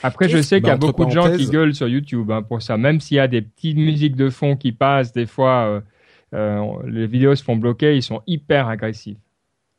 Après, 0.04 0.30
je 0.30 0.42
sais 0.42 0.60
qu'il 0.60 0.68
y 0.68 0.72
a 0.72 0.78
bah, 0.78 0.88
beaucoup 0.88 1.06
de 1.06 1.12
gens 1.12 1.36
qui 1.36 1.50
gueulent 1.50 1.76
sur 1.76 1.88
YouTube 1.88 2.32
hein, 2.32 2.42
pour 2.42 2.62
ça. 2.62 2.78
Même 2.78 3.00
s'il 3.00 3.18
y 3.18 3.20
a 3.20 3.28
des 3.28 3.42
petites 3.42 3.78
musiques 3.78 4.16
de 4.16 4.30
fond 4.30 4.56
qui 4.56 4.72
passent, 4.72 5.14
des 5.14 5.26
fois, 5.26 5.66
euh, 5.66 5.82
euh, 6.34 6.66
les 6.88 7.08
vidéos 7.08 7.36
se 7.36 7.44
font 7.44 7.56
bloquer, 7.56 7.96
ils 7.96 8.04
sont 8.04 8.22
hyper 8.28 8.68
agressifs. 8.68 9.18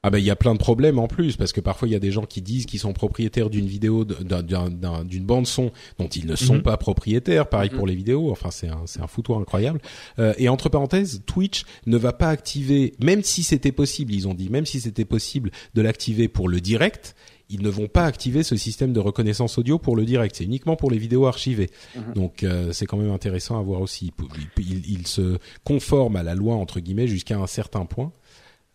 Ah 0.05 0.11
ben 0.11 0.19
il 0.19 0.25
y 0.25 0.31
a 0.31 0.37
plein 0.37 0.53
de 0.53 0.59
problèmes 0.59 0.99
en 0.99 1.07
plus 1.07 1.37
parce 1.37 1.53
que 1.53 1.61
parfois 1.61 1.87
il 1.87 1.93
y 1.93 1.95
a 1.95 2.01
des 2.01 2.11
gens 2.11 2.25
qui 2.25 2.43
disent 2.43 2.67
qu'ils 2.67 2.81
sont 2.81 2.93
propriétaires 2.93 3.51
d'une 3.51 3.67
vidéo 3.67 4.05
d'une 4.05 5.25
bande 5.25 5.47
son 5.47 5.71
dont 5.99 6.09
ils 6.09 6.27
ne 6.27 6.35
sont 6.35 6.57
mhm. 6.57 6.63
pas 6.63 6.77
propriétaires. 6.77 7.49
Pareil 7.49 7.71
mhm. 7.71 7.77
pour 7.77 7.87
les 7.87 7.95
vidéos. 7.95 8.33
Enfin 8.33 8.51
c'est 8.51 8.69
un 8.69 8.83
c'est 8.87 9.01
un 9.01 9.07
foutoir 9.07 9.39
incroyable. 9.39 9.81
Euh, 10.19 10.35
et 10.39 10.49
entre 10.49 10.69
parenthèses, 10.69 11.23
Twitch 11.27 11.65
ne 11.87 11.97
va 11.97 12.13
pas 12.13 12.31
activer, 12.31 12.95
même 13.01 13.23
si 13.23 13.45
c'était 13.45 13.71
possible, 13.71 14.13
ils 14.13 14.27
ont 14.27 14.35
dit, 14.35 14.49
même 14.51 14.67
si 14.67 14.81
c'était 14.81 15.05
possible 15.05 15.53
de 15.75 15.83
l'activer 15.83 16.27
pour 16.27 16.49
le 16.49 16.61
direct, 16.61 17.15
ils 17.53 17.63
ne 17.63 17.69
vont 17.69 17.87
pas 17.87 18.07
activer 18.07 18.43
ce 18.43 18.57
système 18.57 18.93
de 18.93 18.99
reconnaissance 18.99 19.59
audio 19.59 19.79
pour 19.79 19.95
le 19.95 20.05
direct. 20.05 20.35
C'est 20.37 20.45
uniquement 20.45 20.75
pour 20.75 20.91
les 20.91 20.99
vidéos 20.99 21.27
archivées. 21.27 21.71
Mhm. 21.95 22.15
Donc 22.15 22.43
euh, 22.43 22.73
c'est 22.73 22.87
quand 22.87 22.97
même 22.97 23.13
intéressant 23.13 23.59
à 23.59 23.63
voir 23.63 23.81
aussi. 23.81 24.13
Il, 24.59 25.07
se 25.07 25.39
conforme 25.63 26.17
à 26.17 26.23
la 26.23 26.35
loi 26.35 26.55
entre 26.55 26.81
guillemets 26.81 27.07
jusqu'à 27.07 27.39
un 27.39 27.47
certain 27.47 27.85
point. 27.85 28.11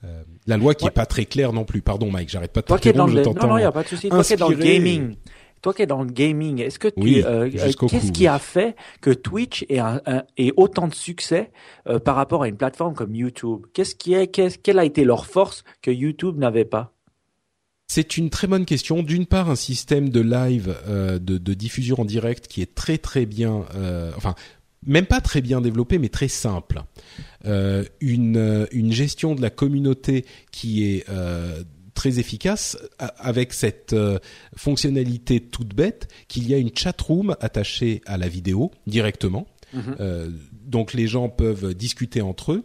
Euh, 0.03 0.23
la 0.45 0.57
loi 0.57 0.75
qui 0.75 0.85
est 0.85 0.91
pas 0.91 1.05
très 1.05 1.25
claire 1.25 1.53
non 1.53 1.65
plus. 1.65 1.81
Pardon 1.81 2.11
Mike, 2.11 2.29
j'arrête 2.29 2.53
pas 2.53 2.61
de 2.61 2.67
t'interrompre. 2.67 3.13
Le... 3.13 3.23
Non, 3.23 3.33
non, 3.47 3.57
il 3.57 3.61
y 3.61 3.65
a 3.65 3.71
pas 3.71 3.83
de 3.83 3.87
souci. 3.87 4.09
Toi 4.09 4.23
qui 4.23 4.33
es 4.33 4.37
dans 4.37 4.49
le 4.49 4.55
gaming, 4.55 5.15
toi 5.61 5.73
qui 5.73 5.81
es 5.81 5.87
dans 5.87 6.03
le 6.03 6.11
gaming, 6.11 6.61
est-ce 6.61 6.77
que 6.77 6.87
tu, 6.87 7.25
euh, 7.25 7.49
qu'est-ce 7.49 8.11
qui 8.11 8.27
a 8.27 8.37
fait 8.37 8.75
que 9.01 9.09
Twitch 9.09 9.65
ait, 9.69 9.79
un, 9.79 10.01
ait 10.37 10.53
autant 10.55 10.87
de 10.87 10.93
succès 10.93 11.51
par 12.05 12.15
rapport 12.15 12.43
à 12.43 12.47
une 12.47 12.57
plateforme 12.57 12.93
comme 12.93 13.15
YouTube? 13.15 13.65
Qu'est-ce 13.73 13.95
qui 13.95 14.13
est, 14.13 14.27
qu'est-ce, 14.27 14.57
quelle 14.57 14.79
a 14.79 14.85
été 14.85 15.03
leur 15.03 15.25
force 15.25 15.63
que 15.81 15.91
YouTube 15.91 16.37
n'avait 16.37 16.65
pas? 16.65 16.93
C'est 17.89 18.17
une 18.17 18.29
très 18.29 18.47
bonne 18.47 18.65
question. 18.65 19.01
D'une 19.01 19.25
part, 19.25 19.49
un 19.49 19.55
système 19.55 20.09
de 20.09 20.19
live, 20.19 20.75
euh, 20.87 21.19
de, 21.19 21.53
diffusion 21.53 22.01
en 22.01 22.05
direct 22.05 22.47
qui 22.47 22.61
est 22.61 22.75
très 22.75 22.97
très 22.97 23.25
bien, 23.25 23.65
euh, 23.75 24.11
enfin 24.17 24.35
même 24.85 25.05
pas 25.05 25.21
très 25.21 25.41
bien 25.41 25.61
développé, 25.61 25.97
mais 25.97 26.09
très 26.09 26.27
simple. 26.27 26.81
Euh, 27.45 27.83
une, 27.99 28.67
une 28.71 28.91
gestion 28.91 29.35
de 29.35 29.41
la 29.41 29.49
communauté 29.49 30.25
qui 30.51 30.85
est 30.85 31.05
très 31.93 32.19
efficace 32.19 32.77
avec 32.99 33.53
cette 33.53 33.95
fonctionnalité 34.55 35.39
toute 35.39 35.73
bête 35.73 36.07
qu'il 36.27 36.47
y 36.47 36.53
a 36.53 36.57
une 36.57 36.69
chat 36.75 36.99
room 37.01 37.35
attachée 37.39 38.01
à 38.05 38.17
la 38.17 38.27
vidéo 38.27 38.71
directement 38.85 39.47
Mhm. 39.73 40.33
donc 40.65 40.93
les 40.93 41.07
gens 41.07 41.29
peuvent 41.29 41.73
discuter 41.73 42.21
entre 42.21 42.53
eux 42.53 42.63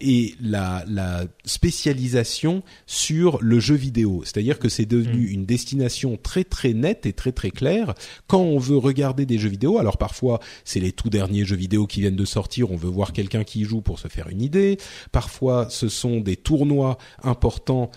et 0.00 0.34
la, 0.40 0.84
la 0.88 1.24
spécialisation 1.44 2.62
sur 2.86 3.38
le 3.42 3.60
jeu 3.60 3.74
vidéo, 3.74 4.22
c'est-à-dire 4.24 4.58
que 4.58 4.68
c'est 4.68 4.86
devenu 4.86 5.26
mhm. 5.26 5.32
une 5.32 5.46
destination 5.46 6.18
très 6.20 6.44
très 6.44 6.72
nette 6.72 7.06
et 7.06 7.12
très 7.12 7.32
très 7.32 7.50
claire 7.50 7.94
quand 8.26 8.40
on 8.40 8.58
veut 8.58 8.78
regarder 8.78 9.26
des 9.26 9.38
jeux 9.38 9.48
vidéo. 9.50 9.78
Alors 9.78 9.98
parfois 9.98 10.40
c'est 10.64 10.80
les 10.80 10.92
tout 10.92 11.10
derniers 11.10 11.44
jeux 11.44 11.56
vidéo 11.56 11.86
qui 11.86 12.00
viennent 12.00 12.16
de 12.16 12.24
sortir, 12.24 12.70
on 12.70 12.76
veut 12.76 12.90
voir 12.90 13.12
quelqu'un 13.12 13.44
qui 13.44 13.60
y 13.60 13.64
joue 13.64 13.82
pour 13.82 13.98
se 13.98 14.08
faire 14.08 14.28
une 14.28 14.42
idée. 14.42 14.78
Parfois 15.12 15.68
ce 15.68 15.88
sont 15.88 16.20
des 16.20 16.36
tournois 16.36 16.98
importants 17.22 17.90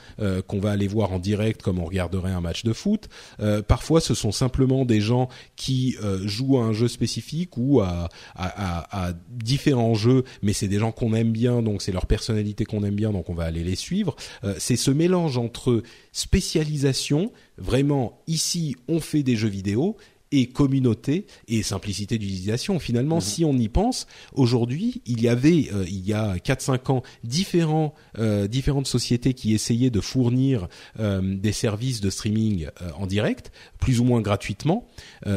qu'on 0.48 0.60
va 0.60 0.72
aller 0.72 0.88
voir 0.88 1.14
en 1.14 1.20
direct 1.20 1.62
comme 1.62 1.80
on 1.80 1.86
regarderait 1.86 2.32
un 2.32 2.41
match 2.41 2.64
de 2.64 2.74
foot. 2.74 3.10
Euh, 3.39 3.62
parfois, 3.62 4.02
ce 4.02 4.14
sont 4.14 4.32
simplement 4.32 4.86
des 4.86 5.02
gens 5.02 5.30
qui 5.56 5.96
euh, 6.04 6.20
jouent 6.28 6.58
à 6.58 6.64
un 6.64 6.74
jeu 6.74 6.88
spécifique 6.88 7.58
ou 7.58 7.82
à, 7.82 8.10
à, 8.36 8.43
à, 8.46 9.14
différents 9.30 9.94
jeux, 9.94 10.24
mais 10.41 10.54
c'est 10.54 10.68
des 10.68 10.80
gens 10.80 10.91
qu'on 10.91 11.14
aime 11.14 11.32
bien, 11.32 11.62
donc 11.62 11.82
c'est 11.82 11.91
leur 11.91 12.06
personnalité 12.06 12.66
qu'on 12.66 12.84
aime 12.84 12.96
bien, 12.96 13.12
donc 13.12 13.30
on 13.30 13.34
va 13.34 13.46
aller 13.46 13.64
les 13.64 13.76
suivre. 13.76 14.16
Euh, 14.44 14.56
c'est 14.58 14.76
ce 14.76 14.91
mélange 14.91 15.38
entre 15.38 15.84
spécialisation, 16.12 17.32
vraiment 17.58 18.22
ici 18.28 18.76
on 18.88 19.00
fait 19.00 19.24
des 19.24 19.36
jeux 19.36 19.50
vidéo, 19.50 19.98
et 20.34 20.47
communauté 20.47 21.27
et 21.47 21.61
simplicité 21.61 22.17
d'utilisation. 22.17 22.79
Finalement, 22.79 23.17
mhm. 23.17 23.21
si 23.21 23.45
on 23.45 23.53
y 23.53 23.69
pense, 23.69 24.07
aujourd'hui, 24.34 25.01
il 25.05 25.21
y 25.21 25.27
avait, 25.27 25.69
euh, 25.71 25.86
il 25.88 26.05
y 26.05 26.13
a 26.13 26.36
4-5 26.38 26.91
ans, 26.91 27.03
différents, 27.23 27.93
euh, 28.17 28.47
différentes 28.47 28.88
sociétés 28.88 29.36
qui 29.36 29.53
essayaient 29.53 29.91
de 29.91 30.01
fournir 30.01 30.67
euh, 30.99 31.21
des 31.21 31.51
services 31.51 32.01
de 32.01 32.09
streaming 32.09 32.67
en 32.97 33.05
direct, 33.05 33.51
plus 33.79 33.99
ou 33.99 34.03
moins 34.03 34.21
gratuitement. 34.21 34.88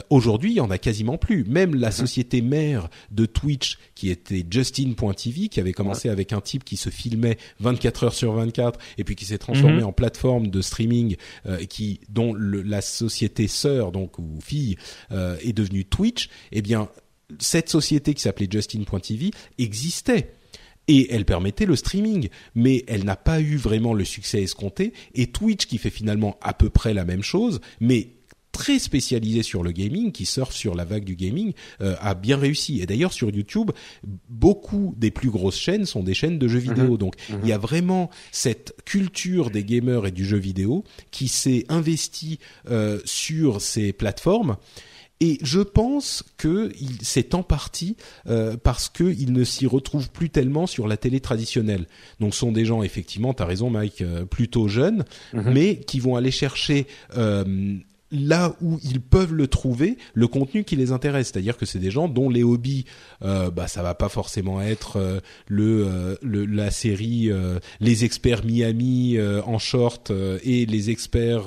aujourd'hui, 0.08 0.52
il 0.52 0.56
y 0.56 0.60
en 0.60 0.70
a 0.70 0.78
quasiment 0.78 1.18
plus. 1.18 1.44
Même 1.44 1.74
la 1.74 1.88
mhm. 1.88 1.92
société 1.92 2.40
mère 2.40 2.88
de 3.10 3.26
Twitch, 3.26 3.78
qui 3.94 4.08
était 4.08 4.44
Justin.tv, 4.48 5.48
qui 5.48 5.60
avait 5.60 5.72
commencé 5.72 6.08
avec 6.08 6.32
un 6.32 6.40
type 6.40 6.64
qui 6.64 6.76
se 6.76 6.88
filmait 6.88 7.36
24 7.60 8.04
heures 8.04 8.14
sur 8.14 8.32
24 8.32 8.78
et 8.96 9.04
puis 9.04 9.14
qui 9.14 9.26
s'est 9.26 9.38
transformé 9.38 9.80
mhm. 9.80 9.86
en 9.86 9.92
plateforme 9.92 10.48
de 10.48 10.62
streaming, 10.62 11.16
qui 11.68 12.00
dont 12.08 12.32
le, 12.32 12.62
la 12.62 12.80
société 12.80 13.48
sœur, 13.48 13.92
donc 13.92 14.18
ou 14.18 14.38
fille, 14.40 14.76
euh, 15.12 15.36
est 15.42 15.52
devenu 15.52 15.84
Twitch, 15.84 16.28
eh 16.52 16.62
bien 16.62 16.88
cette 17.40 17.68
société 17.68 18.14
qui 18.14 18.22
s'appelait 18.22 18.48
Justin.tv 18.50 19.30
existait 19.58 20.32
et 20.88 21.12
elle 21.12 21.24
permettait 21.24 21.66
le 21.66 21.76
streaming, 21.76 22.28
mais 22.54 22.84
elle 22.86 23.04
n'a 23.04 23.16
pas 23.16 23.40
eu 23.40 23.56
vraiment 23.56 23.92
le 23.92 24.04
succès 24.04 24.42
escompté. 24.42 24.92
Et 25.14 25.26
Twitch, 25.26 25.66
qui 25.66 25.78
fait 25.78 25.90
finalement 25.90 26.38
à 26.40 26.54
peu 26.54 26.70
près 26.70 26.94
la 26.94 27.04
même 27.04 27.22
chose, 27.22 27.60
mais 27.80 28.10
très 28.56 28.78
spécialisé 28.78 29.42
sur 29.42 29.62
le 29.62 29.70
gaming, 29.70 30.12
qui 30.12 30.24
surfe 30.24 30.54
sur 30.54 30.74
la 30.74 30.86
vague 30.86 31.04
du 31.04 31.14
gaming, 31.14 31.52
euh, 31.82 31.94
a 32.00 32.14
bien 32.14 32.38
réussi. 32.38 32.80
Et 32.80 32.86
d'ailleurs 32.86 33.12
sur 33.12 33.28
YouTube, 33.28 33.70
beaucoup 34.30 34.94
des 34.96 35.10
plus 35.10 35.28
grosses 35.28 35.58
chaînes 35.58 35.84
sont 35.84 36.02
des 36.02 36.14
chaînes 36.14 36.38
de 36.38 36.48
jeux 36.48 36.60
mhm. 36.60 36.74
vidéo. 36.74 36.96
Donc 36.96 37.16
mhm. 37.28 37.40
il 37.42 37.48
y 37.50 37.52
a 37.52 37.58
vraiment 37.58 38.08
cette 38.32 38.74
culture 38.86 39.50
des 39.50 39.62
gamers 39.62 40.06
et 40.06 40.10
du 40.10 40.24
jeu 40.24 40.38
vidéo 40.38 40.84
qui 41.10 41.28
s'est 41.28 41.66
investie 41.68 42.38
euh, 42.70 42.98
sur 43.04 43.60
ces 43.60 43.92
plateformes 43.92 44.56
et 45.20 45.38
je 45.42 45.60
pense 45.60 46.22
que 46.36 46.72
c'est 47.00 47.34
en 47.34 47.42
partie 47.42 47.96
euh, 48.28 48.56
parce 48.62 48.88
qu'ils 48.88 49.32
ne 49.32 49.44
s'y 49.44 49.66
retrouvent 49.66 50.10
plus 50.10 50.28
tellement 50.28 50.66
sur 50.66 50.86
la 50.86 50.96
télé 50.96 51.20
traditionnelle. 51.20 51.86
Donc 52.20 52.34
ce 52.34 52.40
sont 52.40 52.52
des 52.52 52.66
gens, 52.66 52.82
effectivement, 52.82 53.32
tu 53.32 53.42
as 53.42 53.46
raison 53.46 53.70
Mike, 53.70 54.02
euh, 54.02 54.26
plutôt 54.26 54.68
jeunes, 54.68 55.04
mhm. 55.32 55.52
mais 55.52 55.76
qui 55.76 56.00
vont 56.00 56.16
aller 56.16 56.30
chercher 56.30 56.86
euh, 57.16 57.76
là 58.10 58.54
où 58.60 58.78
ils 58.84 59.00
peuvent 59.00 59.34
le 59.34 59.48
trouver, 59.48 59.98
le 60.14 60.28
contenu 60.28 60.64
qui 60.64 60.76
les 60.76 60.92
intéresse. 60.92 61.30
C'est-à-dire 61.32 61.56
que 61.56 61.66
c'est 61.66 61.78
des 61.78 61.90
gens 61.90 62.08
dont 62.08 62.30
les 62.30 62.42
hobbies, 62.42 62.84
euh, 63.22 63.50
bah 63.50 63.66
ça 63.66 63.82
va 63.82 63.94
pas 63.94 64.08
forcément 64.08 64.60
être 64.60 64.96
euh, 64.96 65.20
le, 65.48 65.86
euh, 65.86 66.16
le, 66.22 66.46
la 66.46 66.70
série 66.70 67.30
les 67.80 68.04
experts 68.04 68.44
Miami 68.44 69.18
en 69.20 69.58
short 69.58 70.12
et 70.42 70.66
les 70.66 70.90
experts 70.90 71.46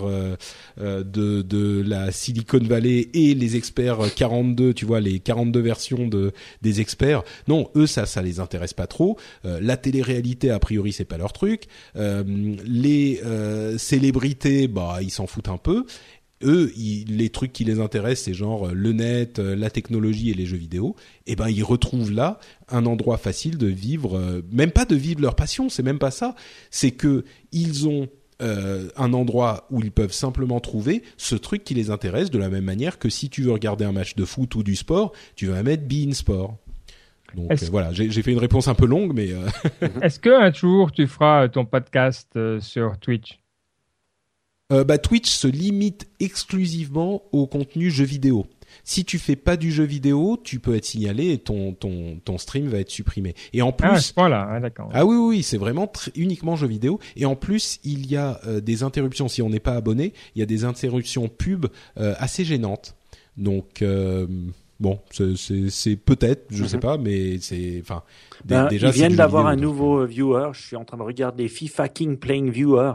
de 0.78 1.04
de 1.42 1.84
la 1.86 2.12
Silicon 2.12 2.60
Valley 2.60 3.10
et 3.14 3.34
les 3.34 3.56
experts 3.56 4.00
42, 4.16 4.74
tu 4.74 4.86
vois 4.86 5.00
les 5.00 5.20
42 5.20 5.60
versions 5.60 6.08
de 6.08 6.32
des 6.62 6.82
experts. 6.82 7.24
Non, 7.48 7.70
eux 7.76 7.88
ça 7.88 8.06
ça 8.06 8.22
les 8.22 8.40
intéresse 8.40 8.74
pas 8.74 8.88
trop. 8.88 9.18
la 9.44 9.78
télé-réalité 9.78 10.52
a 10.52 10.60
priori 10.60 10.92
c'est 10.92 11.06
pas 11.06 11.18
leur 11.18 11.34
truc. 11.34 11.66
les 11.96 13.22
célébrités, 13.78 14.68
bah 14.68 15.00
ils 15.02 15.12
s'en 15.12 15.28
foutent 15.28 15.50
un 15.50 15.58
peu 15.58 15.86
eux, 16.44 16.72
les 16.76 17.30
trucs 17.30 17.52
qui 17.52 17.64
les 17.64 17.80
intéressent, 17.80 18.26
c'est 18.26 18.34
genre 18.34 18.70
euh, 18.70 18.74
le 18.74 18.94
net, 18.94 19.40
euh, 19.40 19.56
la 19.56 19.70
technologie 19.70 20.30
et 20.30 20.34
les 20.34 20.46
jeux 20.46 20.58
vidéo. 20.58 20.96
Et 21.26 21.34
eh 21.34 21.36
ben, 21.36 21.50
ils 21.50 21.64
retrouvent 21.64 22.12
là 22.12 22.40
un 22.70 22.86
endroit 22.86 23.18
facile 23.18 23.58
de 23.58 23.68
vivre, 23.68 24.18
euh, 24.18 24.42
même 24.52 24.72
pas 24.72 24.86
de 24.86 24.96
vivre 24.96 25.22
leur 25.22 25.36
passion, 25.36 25.70
c'est 25.70 25.84
même 25.84 26.00
pas 26.00 26.12
ça. 26.12 26.36
C'est 26.72 26.92
que 26.92 27.26
ils 27.52 27.88
ont 27.88 28.08
un 28.42 29.12
endroit 29.12 29.68
où 29.70 29.82
ils 29.82 29.92
peuvent 29.92 30.14
simplement 30.14 30.62
trouver 30.62 31.04
ce 31.18 31.36
truc 31.36 31.66
qui 31.66 31.74
les 31.74 31.92
intéresse 31.92 32.32
de 32.32 32.38
la 32.38 32.48
même 32.48 32.64
manière 32.64 32.98
que 32.98 33.10
si 33.10 33.30
tu 33.30 33.42
veux 33.42 33.52
regarder 33.52 33.84
un 33.84 33.92
match 33.92 34.16
de 34.16 34.24
foot 34.24 34.56
ou 34.56 34.64
du 34.64 34.78
sport, 34.78 35.12
tu 35.36 35.48
vas 35.48 35.62
mettre 35.62 35.84
Bein 35.84 36.14
Sport. 36.14 36.56
Donc 37.36 37.52
voilà, 37.64 37.92
j'ai 37.92 38.22
fait 38.22 38.32
une 38.32 38.40
réponse 38.40 38.70
un 38.70 38.76
peu 38.76 38.86
longue, 38.86 39.12
mais. 39.14 39.32
Est-ce 40.02 40.22
que 40.22 40.30
un 40.30 40.54
jour 40.54 40.94
tu 40.94 41.06
feras 41.06 41.50
ton 41.50 41.66
podcast 41.66 42.30
sur 42.62 42.98
Twitch? 43.00 43.40
Euh, 44.72 44.84
bah, 44.84 44.98
Twitch 44.98 45.30
se 45.30 45.48
limite 45.48 46.08
exclusivement 46.20 47.24
au 47.32 47.48
contenu 47.48 47.90
jeu 47.90 48.06
vidéo. 48.06 48.46
Si 48.84 49.04
tu 49.04 49.18
fais 49.18 49.36
pas 49.36 49.58
du 49.58 49.72
jeu 49.72 49.84
vidéo, 49.84 50.38
tu 50.44 50.60
peux 50.60 50.76
être 50.76 50.86
signalé 50.86 51.32
et 51.32 51.38
ton 51.40 51.74
ton 51.74 52.20
ton 52.24 52.38
stream 52.38 52.68
va 52.68 52.80
être 52.80 52.92
supprimé. 52.92 53.34
Et 53.52 53.62
en 53.64 53.70
ah, 53.70 53.72
plus, 53.72 54.10
ah, 54.10 54.14
voilà, 54.16 54.60
d'accord. 54.60 54.90
Ah 54.94 55.06
oui 55.06 55.16
oui, 55.16 55.44
c'est 55.44 55.58
vraiment 55.58 55.92
uniquement 56.16 56.56
jeu 56.56 56.68
vidéo. 56.68 57.00
Et 57.16 57.26
en 57.26 57.36
plus, 57.36 57.80
il 57.84 58.10
y 58.10 58.16
a 58.16 58.40
euh, 58.46 58.62
des 58.62 58.84
interruptions. 58.84 59.28
Si 59.28 59.42
on 59.42 59.50
n'est 59.50 59.60
pas 59.60 59.76
abonné, 59.76 60.14
il 60.36 60.40
y 60.40 60.44
a 60.44 60.46
des 60.46 60.66
interruptions 60.66 61.30
pub 61.30 61.66
euh, 61.98 62.14
assez 62.20 62.46
gênantes. 62.46 62.96
Donc 63.38 63.84
bon, 64.80 65.00
c'est 65.12 65.96
peut-être, 65.96 66.46
je 66.50 66.66
sais 66.66 66.78
mhm. 66.78 66.82
pas, 66.82 66.98
mais 66.98 67.40
c'est 67.40 67.80
enfin 67.82 68.04
ben, 68.46 68.68
déjà, 68.68 68.88
ils 68.88 68.94
viennent 68.94 69.16
d'avoir 69.16 69.48
un 69.48 69.56
nouveau 69.56 70.06
viewer. 70.06 70.50
Je 70.54 70.62
suis 70.62 70.76
en 70.76 70.86
train 70.86 70.98
de 70.98 71.04
regarder 71.04 71.48
FIFA 71.48 71.90
King 71.90 72.18
Playing 72.18 72.50
Viewer, 72.50 72.94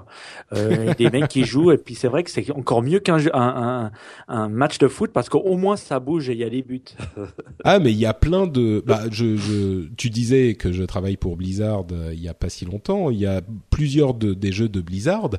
euh, 0.53 0.95
des 0.95 1.11
mecs 1.11 1.28
qui 1.28 1.45
jouent. 1.45 1.72
Et 1.72 1.78
puis 1.78 1.95
c'est 1.95 2.09
vrai 2.09 2.22
que 2.24 2.30
c'est 2.30 2.51
encore 2.51 2.82
mieux 2.82 3.01
qu'un 3.01 3.18
un, 3.35 3.91
un, 4.28 4.49
match 4.49 4.78
de 4.78 4.89
foot 4.89 5.12
parce 5.12 5.28
qu'au 5.28 5.57
moins 5.57 5.76
ça 5.76 6.01
bouge 6.01 6.30
et 6.30 6.32
il 6.32 6.39
y 6.39 6.45
a 6.45 6.51
des 6.51 6.62
buts. 6.62 6.82
ah 7.64 7.78
mais 7.78 7.93
il 7.93 7.99
y 7.99 8.07
a 8.07 8.14
plein 8.14 8.47
de. 8.47 8.82
Bah, 8.87 9.03
je, 9.11 9.37
je, 9.37 9.89
tu 9.97 10.11
disais 10.11 10.55
que 10.55 10.72
je 10.72 10.82
travaille 10.82 11.16
pour 11.16 11.37
Blizzard 11.37 11.85
euh, 11.93 12.12
il 12.12 12.22
y 12.22 12.28
a 12.28 12.35
pas 12.35 12.49
si 12.49 12.64
longtemps. 12.64 13.11
Il 13.11 13.18
y 13.18 13.26
a 13.26 13.43
plusieurs 13.70 14.14
de, 14.14 14.35
des 14.35 14.53
jeux 14.53 14.68
de 14.68 14.80
Blizzard 14.80 15.30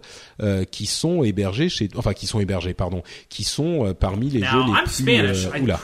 euh, 0.41 0.63
qui 0.65 0.85
sont 0.85 1.23
hébergés 1.23 1.69
chez, 1.69 1.89
enfin 1.95 2.13
qui 2.13 2.27
sont 2.27 2.39
hébergés, 2.39 2.73
pardon, 2.73 3.01
qui 3.29 3.43
sont 3.43 3.87
euh, 3.87 3.93
parmi 3.93 4.29
les 4.29 4.41
jeux 4.41 4.59
les 4.65 4.83
plus. 4.83 5.07
Euh, 5.07 5.61
oula. 5.61 5.79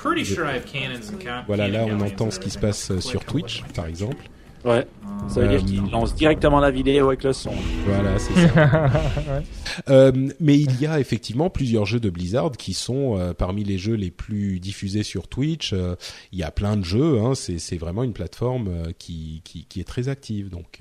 Voilà, 1.47 1.67
là 1.67 1.85
on 1.87 1.99
entend 2.01 2.31
ce 2.31 2.39
qui 2.39 2.49
se 2.49 2.59
passe 2.59 2.99
sur 2.99 3.25
Twitch, 3.25 3.63
par 3.75 3.85
exemple. 3.85 4.29
Ouais. 4.63 4.85
Ça 5.27 5.41
veut 5.41 5.47
dire 5.47 5.63
qu'il 5.63 5.89
lance 5.91 6.15
directement 6.15 6.59
la 6.59 6.71
vidéo 6.71 7.07
avec 7.07 7.23
le 7.23 7.33
son. 7.33 7.53
Voilà, 7.85 8.17
c'est 8.19 8.47
ça. 8.47 8.91
euh, 9.89 10.11
mais 10.39 10.57
il 10.57 10.79
y 10.79 10.85
a 10.85 10.99
effectivement 10.99 11.49
plusieurs 11.49 11.85
jeux 11.85 11.99
de 11.99 12.09
Blizzard 12.09 12.51
qui 12.51 12.73
sont 12.73 13.17
euh, 13.17 13.33
parmi 13.33 13.63
les 13.63 13.77
jeux 13.77 13.93
les 13.93 14.11
plus 14.11 14.59
diffusés 14.59 15.03
sur 15.03 15.27
Twitch. 15.27 15.73
Euh, 15.73 15.95
il 16.31 16.39
y 16.39 16.43
a 16.43 16.51
plein 16.51 16.75
de 16.75 16.83
jeux. 16.83 17.19
Hein, 17.19 17.33
c'est 17.35 17.77
vraiment 17.77 18.03
une 18.03 18.13
plateforme 18.13 18.67
euh, 18.67 18.91
qui, 18.97 19.41
qui, 19.45 19.65
qui, 19.65 19.79
est 19.79 19.87
très 19.87 20.09
active. 20.09 20.49
Donc 20.49 20.79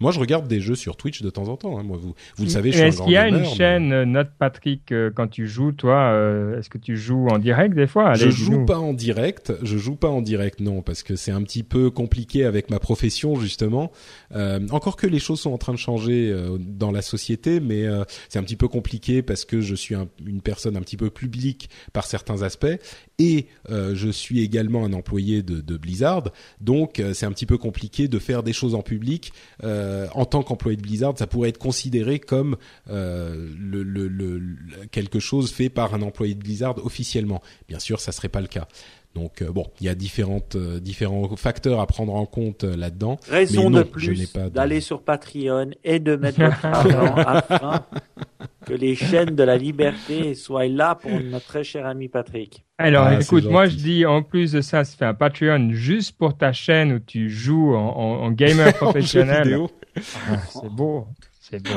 moi, 0.00 0.10
je 0.10 0.18
regarde 0.18 0.48
des 0.48 0.60
jeux 0.60 0.74
sur 0.74 0.96
Twitch 0.96 1.22
de 1.22 1.30
temps 1.30 1.48
en 1.48 1.56
temps. 1.56 1.78
Hein. 1.78 1.84
Moi, 1.84 1.96
vous, 1.96 2.14
vous 2.36 2.44
le 2.44 2.50
savez, 2.50 2.72
je 2.72 2.78
suis 2.78 2.86
Est-ce 2.86 3.02
qu'il 3.02 3.12
y 3.12 3.16
a 3.16 3.28
une 3.28 3.44
chaîne 3.44 3.92
euh, 3.92 4.04
Note 4.04 4.30
Patrick 4.38 4.90
euh, 4.90 5.10
quand 5.14 5.28
tu 5.28 5.46
joues, 5.46 5.70
toi 5.70 6.10
euh, 6.12 6.58
Est-ce 6.58 6.68
que 6.68 6.78
tu 6.78 6.96
joues 6.96 7.28
en 7.28 7.38
direct 7.38 7.74
des 7.76 7.86
fois? 7.86 8.14
Je 8.14 8.28
joue 8.28 8.64
pas 8.64 8.78
en 8.78 8.92
direct. 8.92 9.52
Je 9.62 9.78
joue 9.78 9.94
pas 9.94 10.08
en 10.08 10.20
direct, 10.20 10.58
non, 10.58 10.82
parce 10.82 11.04
que 11.04 11.14
c'est 11.14 11.30
un 11.30 11.42
petit 11.42 11.62
peu 11.62 11.90
compliqué 11.90 12.44
avec 12.44 12.70
ma 12.70 12.80
profession 12.80 13.36
justement. 13.36 13.92
encore 14.70 14.96
que 14.96 15.06
les 15.06 15.20
choses 15.20 15.40
sont 15.40 15.52
en 15.52 15.58
train 15.58 15.72
de 15.72 15.78
changer 15.78 16.34
dans 16.58 16.90
la 16.90 17.02
société, 17.02 17.60
mais 17.60 17.84
c'est 18.28 18.38
un 18.38 18.42
petit 18.42 18.56
peu 18.56 18.68
compliqué 18.68 19.22
parce 19.22 19.44
que 19.44 19.60
je 19.60 19.74
suis 19.74 19.94
une 20.26 20.40
personne 20.40 20.76
un 20.76 20.80
petit 20.80 20.96
peu 20.96 21.10
publique 21.10 21.70
par 21.92 22.06
certains 22.06 22.42
aspects 22.42 22.66
et 23.18 23.46
je 23.68 24.08
suis 24.10 24.40
également 24.40 24.84
un 24.84 24.92
employé 24.92 25.42
de, 25.42 25.60
de 25.60 25.76
Blizzard. 25.76 26.30
Donc, 26.60 27.02
c'est 27.12 27.26
un 27.26 27.32
petit 27.32 27.46
peu 27.46 27.58
compliqué 27.58 28.08
de 28.08 28.18
faire 28.18 28.42
des 28.42 28.52
choses 28.52 28.74
en 28.74 28.82
public. 28.82 29.32
Euh, 29.62 29.93
en 30.14 30.24
tant 30.24 30.42
qu'employé 30.42 30.76
de 30.76 30.82
Blizzard, 30.82 31.14
ça 31.16 31.26
pourrait 31.26 31.50
être 31.50 31.58
considéré 31.58 32.18
comme 32.18 32.56
euh, 32.90 33.48
le, 33.58 33.82
le, 33.82 34.08
le, 34.08 34.40
quelque 34.90 35.18
chose 35.18 35.52
fait 35.52 35.68
par 35.68 35.94
un 35.94 36.02
employé 36.02 36.34
de 36.34 36.40
Blizzard 36.40 36.84
officiellement. 36.84 37.42
Bien 37.68 37.78
sûr, 37.78 38.00
ça 38.00 38.12
serait 38.12 38.28
pas 38.28 38.40
le 38.40 38.46
cas. 38.46 38.68
Donc 39.14 39.44
bon, 39.44 39.66
il 39.80 39.86
y 39.86 39.88
a 39.88 39.94
différentes 39.94 40.56
différents 40.56 41.36
facteurs 41.36 41.80
à 41.80 41.86
prendre 41.86 42.14
en 42.14 42.26
compte 42.26 42.64
là-dedans. 42.64 43.20
Raison 43.28 43.70
de 43.70 43.84
plus 43.84 44.32
d'aller 44.52 44.80
sur 44.80 45.02
Patreon 45.02 45.70
et 45.84 46.00
de 46.00 46.16
mettre 46.16 46.42
votre 46.42 46.64
argent 46.64 47.14
afin 47.26 47.84
que 48.64 48.74
les 48.74 48.94
chaînes 48.94 49.36
de 49.36 49.42
la 49.42 49.56
liberté 49.56 50.34
soient 50.34 50.66
là 50.66 50.94
pour 50.94 51.10
notre 51.10 51.46
très 51.46 51.64
cher 51.64 51.86
ami 51.86 52.08
Patrick. 52.08 52.64
Alors, 52.78 53.06
ah, 53.06 53.20
écoute, 53.20 53.44
moi 53.44 53.66
je 53.66 53.76
dis 53.76 54.06
en 54.06 54.22
plus 54.22 54.52
de 54.52 54.60
ça, 54.60 54.84
c'est 54.84 55.02
un 55.02 55.14
Patreon 55.14 55.70
juste 55.72 56.16
pour 56.18 56.36
ta 56.36 56.52
chaîne 56.52 56.92
où 56.92 56.98
tu 56.98 57.30
joues 57.30 57.74
en, 57.74 58.24
en, 58.24 58.30
gamer 58.32 58.74
professionnel. 58.76 59.58
Ah, 60.28 60.38
c'est 60.52 60.68
beau. 60.70 61.06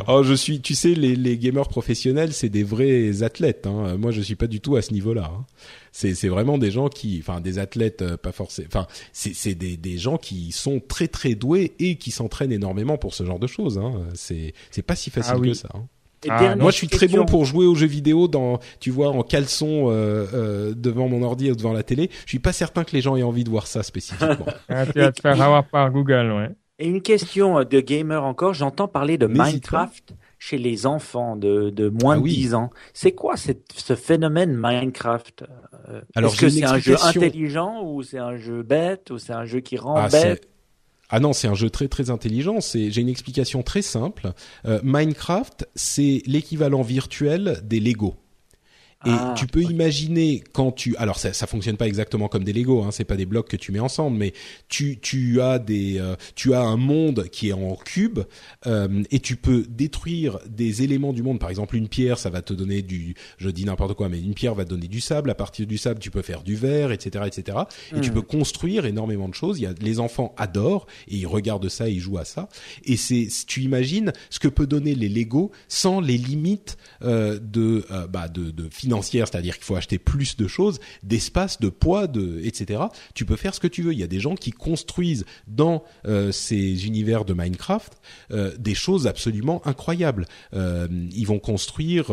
Oh, 0.08 0.24
je 0.24 0.34
suis, 0.34 0.62
tu 0.62 0.76
sais, 0.76 0.94
les, 0.94 1.16
les 1.16 1.38
gamers 1.38 1.68
professionnels, 1.68 2.32
c'est 2.34 2.50
des 2.50 2.64
vrais 2.64 3.22
athlètes. 3.24 3.68
Hein. 3.68 3.98
Moi, 3.98 4.12
je 4.12 4.22
suis 4.22 4.36
pas 4.36 4.48
du 4.48 4.62
tout 4.62 4.76
à 4.78 4.82
ce 4.82 4.94
niveau-là. 4.94 5.30
Hein. 5.34 5.46
C'est, 5.92 6.16
c'est 6.16 6.30
vraiment 6.30 6.58
des 6.58 6.72
gens 6.72 6.88
qui, 6.88 7.20
enfin, 7.22 7.42
des 7.42 7.60
athlètes, 7.60 8.02
euh, 8.02 8.18
pas 8.18 8.32
forcément. 8.32 8.68
Enfin, 8.72 8.88
c'est, 9.12 9.36
c'est 9.36 9.56
des, 9.56 9.76
des 9.76 9.98
gens 9.98 10.18
qui 10.18 10.52
sont 10.52 10.80
très 10.80 11.08
très 11.08 11.36
doués 11.36 11.74
et 11.80 11.98
qui 11.98 12.12
s'entraînent 12.12 12.54
énormément 12.54 12.98
pour 12.98 13.14
ce 13.14 13.26
genre 13.26 13.40
de 13.40 13.48
choses. 13.48 13.78
Hein. 13.78 13.94
C'est, 14.14 14.54
c'est 14.72 14.84
pas 14.84 14.96
si 14.96 15.10
facile 15.10 15.36
ah 15.38 15.46
que 15.46 15.54
ça. 15.54 15.70
Hein. 15.74 15.86
Ah, 16.30 16.56
moi, 16.56 16.72
je 16.72 16.78
suis 16.78 16.88
très 16.88 17.08
bon 17.08 17.26
pour 17.26 17.46
jouer 17.46 17.66
aux 17.66 17.76
jeux 17.76 17.88
vidéo 17.88 18.28
dans, 18.28 18.60
tu 18.80 18.90
vois, 18.90 19.10
en 19.10 19.22
caleçon 19.22 19.90
euh, 19.90 20.26
euh, 20.34 20.74
devant 20.76 21.08
mon 21.10 21.22
ordi 21.22 21.52
ou 21.52 21.56
devant 21.56 21.74
la 21.74 21.84
télé. 21.84 22.10
Je 22.26 22.30
suis 22.30 22.40
pas 22.40 22.54
certain 22.54 22.84
que 22.84 22.94
les 22.94 23.02
gens 23.02 23.16
aient 23.16 23.24
envie 23.24 23.44
de 23.44 23.50
voir 23.50 23.68
ça 23.68 23.84
spécifiquement. 23.84 24.48
ah, 24.70 24.86
tu 24.88 25.00
vas 25.00 25.12
te 25.12 25.22
faire 25.22 25.40
avoir 25.40 25.68
par 25.68 25.92
Google, 25.92 26.32
ouais. 26.32 26.50
Et 26.80 26.88
une 26.88 27.02
question 27.02 27.64
de 27.64 27.80
gamer 27.80 28.24
encore, 28.24 28.54
j'entends 28.54 28.88
parler 28.88 29.18
de 29.18 29.26
Minecraft 29.26 30.14
chez 30.38 30.60
les 30.60 30.86
enfants 30.86 31.36
de, 31.36 31.72
de 31.72 31.90
moins 31.90 32.18
ah 32.18 32.20
de 32.20 32.28
10 32.28 32.54
ans. 32.54 32.70
C'est 32.94 33.14
quoi 33.14 33.36
cette, 33.36 33.72
ce 33.76 33.96
phénomène 33.96 34.56
Minecraft 34.56 35.46
euh, 35.90 36.02
Est-ce 36.16 36.40
que 36.40 36.50
c'est 36.50 36.64
un 36.64 36.78
jeu 36.78 36.96
intelligent 37.04 37.82
ou 37.84 38.04
c'est 38.04 38.20
un 38.20 38.38
jeu 38.38 38.62
bête 38.62 39.10
ou 39.10 39.18
c'est 39.18 39.34
un 39.34 39.46
jeu 39.46 39.60
qui 39.60 39.78
rend 39.78 39.96
ah, 39.96 40.10
bête? 40.10 40.48
Ah 41.10 41.20
non, 41.20 41.34
c'est 41.34 41.48
un 41.48 41.56
jeu 41.56 41.72
très 41.72 41.88
très 41.88 42.12
intelligent. 42.12 42.62
C'est, 42.62 42.92
j'ai 42.92 43.02
une 43.02 43.10
explication 43.10 43.64
très 43.64 43.82
simple. 43.82 44.34
Euh, 44.66 44.80
Minecraft, 44.84 45.68
c'est 45.74 46.22
l'équivalent 46.28 46.84
virtuel 46.84 47.60
des 47.64 47.80
Lego. 47.80 48.16
Et 49.06 49.10
ah, 49.12 49.36
tu 49.38 49.46
peux 49.46 49.62
imaginer 49.62 50.44
quand 50.54 50.72
tu, 50.72 50.96
alors 50.98 51.20
ça, 51.20 51.32
ça 51.32 51.46
fonctionne 51.46 51.78
pas 51.78 51.86
exactement 51.86 52.28
comme 52.28 52.44
des 52.44 52.52
Lego, 52.52 52.82
hein, 52.82 52.90
c'est 52.92 53.06
pas 53.06 53.16
des 53.16 53.28
blocs 53.28 53.48
que 53.48 53.56
tu 53.56 53.72
mets 53.72 53.80
ensemble, 53.80 54.18
mais 54.18 54.34
tu 54.70 54.98
tu 55.00 55.40
as 55.40 55.60
des, 55.60 56.00
euh, 56.00 56.16
tu 56.34 56.56
as 56.56 56.62
un 56.62 56.78
monde 56.78 57.28
qui 57.32 57.50
est 57.50 57.54
en 57.54 57.76
cube 57.76 58.22
euh, 58.66 59.04
et 59.12 59.20
tu 59.20 59.36
peux 59.36 59.66
détruire 59.70 60.40
des 60.50 60.82
éléments 60.82 61.14
du 61.14 61.22
monde. 61.22 61.40
Par 61.40 61.52
exemple, 61.52 61.76
une 61.76 61.88
pierre, 61.88 62.18
ça 62.18 62.32
va 62.32 62.42
te 62.42 62.54
donner 62.54 62.82
du, 62.82 63.14
je 63.38 63.50
dis 63.50 63.66
n'importe 63.66 63.94
quoi, 63.94 64.10
mais 64.10 64.20
une 64.20 64.34
pierre 64.34 64.56
va 64.56 64.66
te 64.66 64.70
donner 64.70 64.88
du 64.88 65.00
sable. 65.00 65.30
À 65.30 65.36
partir 65.36 65.68
du 65.68 65.78
sable, 65.78 66.00
tu 66.00 66.10
peux 66.10 66.24
faire 66.24 66.42
du 66.42 66.56
verre, 66.56 66.92
etc., 66.92 67.26
etc. 67.28 67.60
Et 67.96 68.02
tu 68.02 68.10
hmm. 68.10 68.16
peux 68.16 68.22
construire 68.24 68.86
énormément 68.88 69.30
de 69.30 69.36
choses. 69.36 69.60
Il 69.60 69.64
y 69.64 69.68
a 69.68 69.74
les 69.80 70.00
enfants 70.00 70.34
adorent 70.38 70.88
et 71.08 71.18
ils 71.18 71.28
regardent 71.28 71.70
ça, 71.70 71.88
et 71.88 71.94
ils 71.94 72.00
jouent 72.00 72.18
à 72.18 72.26
ça. 72.26 72.50
Et 72.84 72.98
c'est, 72.98 73.28
tu 73.46 73.62
imagines 73.62 74.12
ce 74.32 74.40
que 74.40 74.48
peut 74.48 74.68
donner 74.68 74.96
les 74.96 75.10
Lego 75.10 75.52
sans 75.68 76.02
les 76.02 76.18
limites 76.18 76.78
euh, 77.04 77.40
de, 77.40 77.86
euh, 77.92 78.08
bah, 78.08 78.28
de, 78.28 78.50
de 78.50 78.70
financière, 78.88 79.28
c'est-à-dire 79.28 79.56
qu'il 79.56 79.66
faut 79.66 79.76
acheter 79.76 79.98
plus 80.00 80.38
de 80.38 80.48
choses, 80.48 80.80
d'espace, 81.04 81.60
de 81.60 81.68
poids, 81.68 82.08
de 82.08 82.40
etc. 82.46 82.84
Tu 83.14 83.26
peux 83.26 83.36
faire 83.36 83.54
ce 83.54 83.60
que 83.60 83.68
tu 83.68 83.82
veux. 83.82 83.92
Il 83.92 84.00
y 84.00 84.04
a 84.04 84.08
des 84.08 84.22
gens 84.22 84.36
qui 84.36 84.52
construisent 84.52 85.26
dans 85.46 85.84
euh, 86.06 86.32
ces 86.32 86.88
univers 86.88 87.26
de 87.26 87.34
Minecraft 87.34 87.94
euh, 88.32 88.56
des 88.58 88.76
choses 88.76 89.06
absolument 89.06 89.62
incroyables. 89.66 90.26
Euh, 90.54 90.88
ils 91.14 91.28
vont 91.28 91.40
construire 91.40 92.06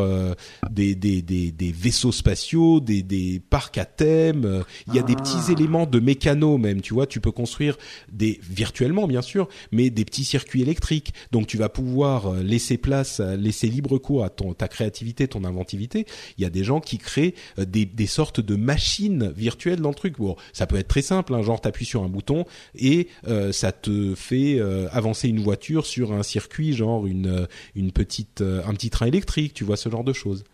des, 0.69 0.97
des, 0.97 1.23
des, 1.23 1.53
des, 1.53 1.73
vaisseaux 1.73 2.11
spatiaux, 2.11 2.81
des, 2.81 3.05
des 3.05 3.41
parcs 3.41 3.79
à 3.79 3.85
thème. 3.85 4.65
Il 4.89 4.95
y 4.95 4.99
a 4.99 5.03
des 5.03 5.15
petits 5.15 5.47
ah. 5.49 5.53
éléments 5.53 5.87
de 5.87 6.01
mécano 6.01 6.59
même. 6.59 6.81
Tu 6.81 6.93
vois, 6.93 7.07
tu 7.07 7.21
peux 7.21 7.31
construire 7.31 7.77
des 8.11 8.41
virtuellement 8.43 9.07
bien 9.07 9.23
sûr, 9.23 9.49
mais 9.71 9.91
des 9.91 10.05
petits 10.05 10.25
circuits 10.25 10.63
électriques. 10.63 11.15
Donc 11.31 11.47
tu 11.47 11.57
vas 11.57 11.69
pouvoir 11.69 12.33
laisser 12.33 12.79
place, 12.79 13.21
laisser 13.21 13.69
libre 13.69 13.99
cours 13.99 14.25
à 14.25 14.31
ton 14.31 14.55
ta 14.55 14.67
créativité, 14.67 15.29
ton 15.29 15.45
inventivité. 15.45 16.07
Il 16.37 16.43
y 16.43 16.47
a 16.47 16.51
des 16.51 16.64
gens 16.65 16.81
qui 16.81 16.99
créent 16.99 17.35
euh, 17.59 17.65
des, 17.65 17.85
des 17.85 18.07
sortes 18.07 18.41
de 18.41 18.57
machines 18.57 19.33
virtuelles 19.37 19.81
dans 19.81 19.91
le 19.91 19.95
truc. 19.95 20.19
Bon, 20.19 20.37
ça 20.53 20.67
peut 20.67 20.77
être 20.77 20.89
très 20.89 21.03
simple, 21.03 21.35
hein, 21.35 21.43
genre 21.43 21.61
t'appuies 21.61 21.85
sur 21.85 22.03
un 22.03 22.09
bouton 22.09 22.45
et 22.75 23.09
euh, 23.29 23.53
ça 23.53 23.73
te 23.73 24.15
fait 24.15 24.59
euh, 24.59 24.89
avancer 24.91 25.29
une 25.29 25.41
voiture 25.41 25.87
sur 25.87 26.13
un 26.13 26.23
circuit, 26.23 26.73
genre 26.73 27.07
une 27.07 27.47
une 27.75 27.93
petite 27.93 28.43
un 28.43 28.73
petit 28.75 28.91
train 28.91 29.07
électrique, 29.07 29.55
tu 29.55 29.65
vois 29.65 29.77
ce 29.77 29.89
genre 29.89 30.05
de 30.05 30.13
choses. 30.13 30.45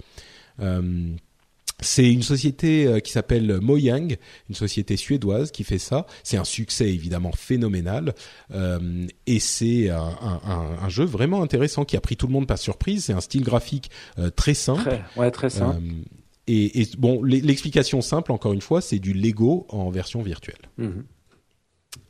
C'est 1.82 2.10
une 2.10 2.22
société 2.22 3.00
qui 3.02 3.12
s'appelle 3.12 3.58
Mojang, 3.60 4.16
une 4.48 4.54
société 4.54 4.96
suédoise 4.96 5.50
qui 5.50 5.64
fait 5.64 5.78
ça. 5.78 6.06
C'est 6.22 6.36
un 6.36 6.44
succès 6.44 6.92
évidemment 6.92 7.32
phénoménal 7.32 8.14
euh, 8.52 9.06
et 9.26 9.40
c'est 9.40 9.90
un, 9.90 10.18
un, 10.22 10.78
un, 10.82 10.88
jeu 10.88 11.04
vraiment 11.04 11.42
intéressant 11.42 11.84
qui 11.84 11.96
a 11.96 12.00
pris 12.00 12.16
tout 12.16 12.26
le 12.26 12.32
monde 12.32 12.46
par 12.46 12.58
surprise. 12.58 13.04
C'est 13.04 13.12
un 13.12 13.20
style 13.20 13.42
graphique 13.42 13.90
euh, 14.18 14.30
très 14.30 14.54
simple. 14.54 14.82
Très, 14.82 15.04
ouais, 15.16 15.30
très 15.30 15.50
simple. 15.50 15.80
Euh, 15.82 16.02
et, 16.46 16.82
et, 16.82 16.88
bon, 16.98 17.22
l'explication 17.22 18.00
simple, 18.00 18.32
encore 18.32 18.52
une 18.52 18.60
fois, 18.60 18.80
c'est 18.80 18.98
du 18.98 19.12
Lego 19.12 19.66
en 19.68 19.90
version 19.90 20.22
virtuelle. 20.22 20.60
Mhm. 20.78 21.04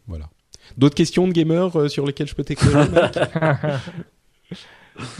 Voilà. 0.06 0.30
D'autres 0.76 0.94
questions 0.94 1.26
de 1.26 1.32
gamers 1.32 1.90
sur 1.90 2.06
lesquelles 2.06 2.28
je 2.28 2.34
peux 2.34 2.44
t'éclairer 2.44 2.88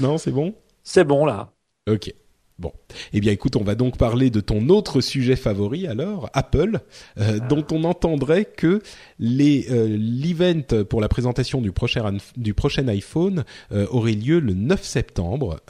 Non, 0.00 0.18
c'est 0.18 0.32
bon? 0.32 0.54
C'est 0.82 1.04
bon 1.04 1.24
là. 1.26 1.52
Ok. 1.88 2.12
Bon, 2.60 2.74
eh 3.14 3.20
bien 3.20 3.32
écoute, 3.32 3.56
on 3.56 3.64
va 3.64 3.74
donc 3.74 3.96
parler 3.96 4.28
de 4.28 4.40
ton 4.40 4.68
autre 4.68 5.00
sujet 5.00 5.34
favori 5.34 5.86
alors, 5.86 6.28
Apple, 6.34 6.80
euh, 7.16 7.38
ah. 7.40 7.46
dont 7.46 7.64
on 7.72 7.84
entendrait 7.84 8.44
que 8.44 8.82
les 9.18 9.66
euh, 9.70 9.96
l'event 9.98 10.84
pour 10.84 11.00
la 11.00 11.08
présentation 11.08 11.62
du 11.62 11.72
prochain 11.72 12.18
du 12.36 12.52
prochain 12.52 12.86
iPhone 12.88 13.44
euh, 13.72 13.86
aurait 13.88 14.12
lieu 14.12 14.40
le 14.40 14.52
9 14.52 14.84
septembre 14.84 15.60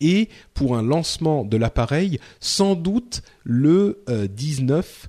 et 0.00 0.28
pour 0.54 0.76
un 0.76 0.84
lancement 0.84 1.44
de 1.44 1.56
l'appareil 1.56 2.20
sans 2.38 2.76
doute 2.76 3.22
le 3.42 4.04
19 4.08 5.08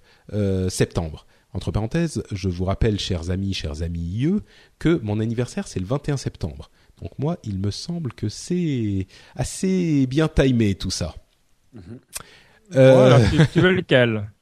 septembre. 0.70 1.28
Entre 1.54 1.72
parenthèses, 1.72 2.24
je 2.32 2.50
vous 2.50 2.66
rappelle, 2.66 3.00
chers 3.00 3.30
amis, 3.30 3.54
chers 3.54 3.84
amis 3.84 4.00
IE, 4.00 4.40
que 4.80 5.00
mon 5.04 5.20
anniversaire 5.20 5.68
c'est 5.68 5.80
le 5.80 5.86
21 5.86 6.18
septembre. 6.18 6.72
Donc 7.02 7.12
moi, 7.18 7.38
il 7.44 7.60
me 7.60 7.72
semble 7.72 8.14
que 8.14 8.30
c'est 8.30 9.08
assez 9.36 10.08
bien 10.08 10.28
timé 10.28 10.76
tout 10.76 10.92
ça. 10.92 11.16
Mhm. 11.74 12.00
Euh... 12.76 13.26
tu, 13.54 13.62
veux 13.62 13.72
lequel? 13.72 14.30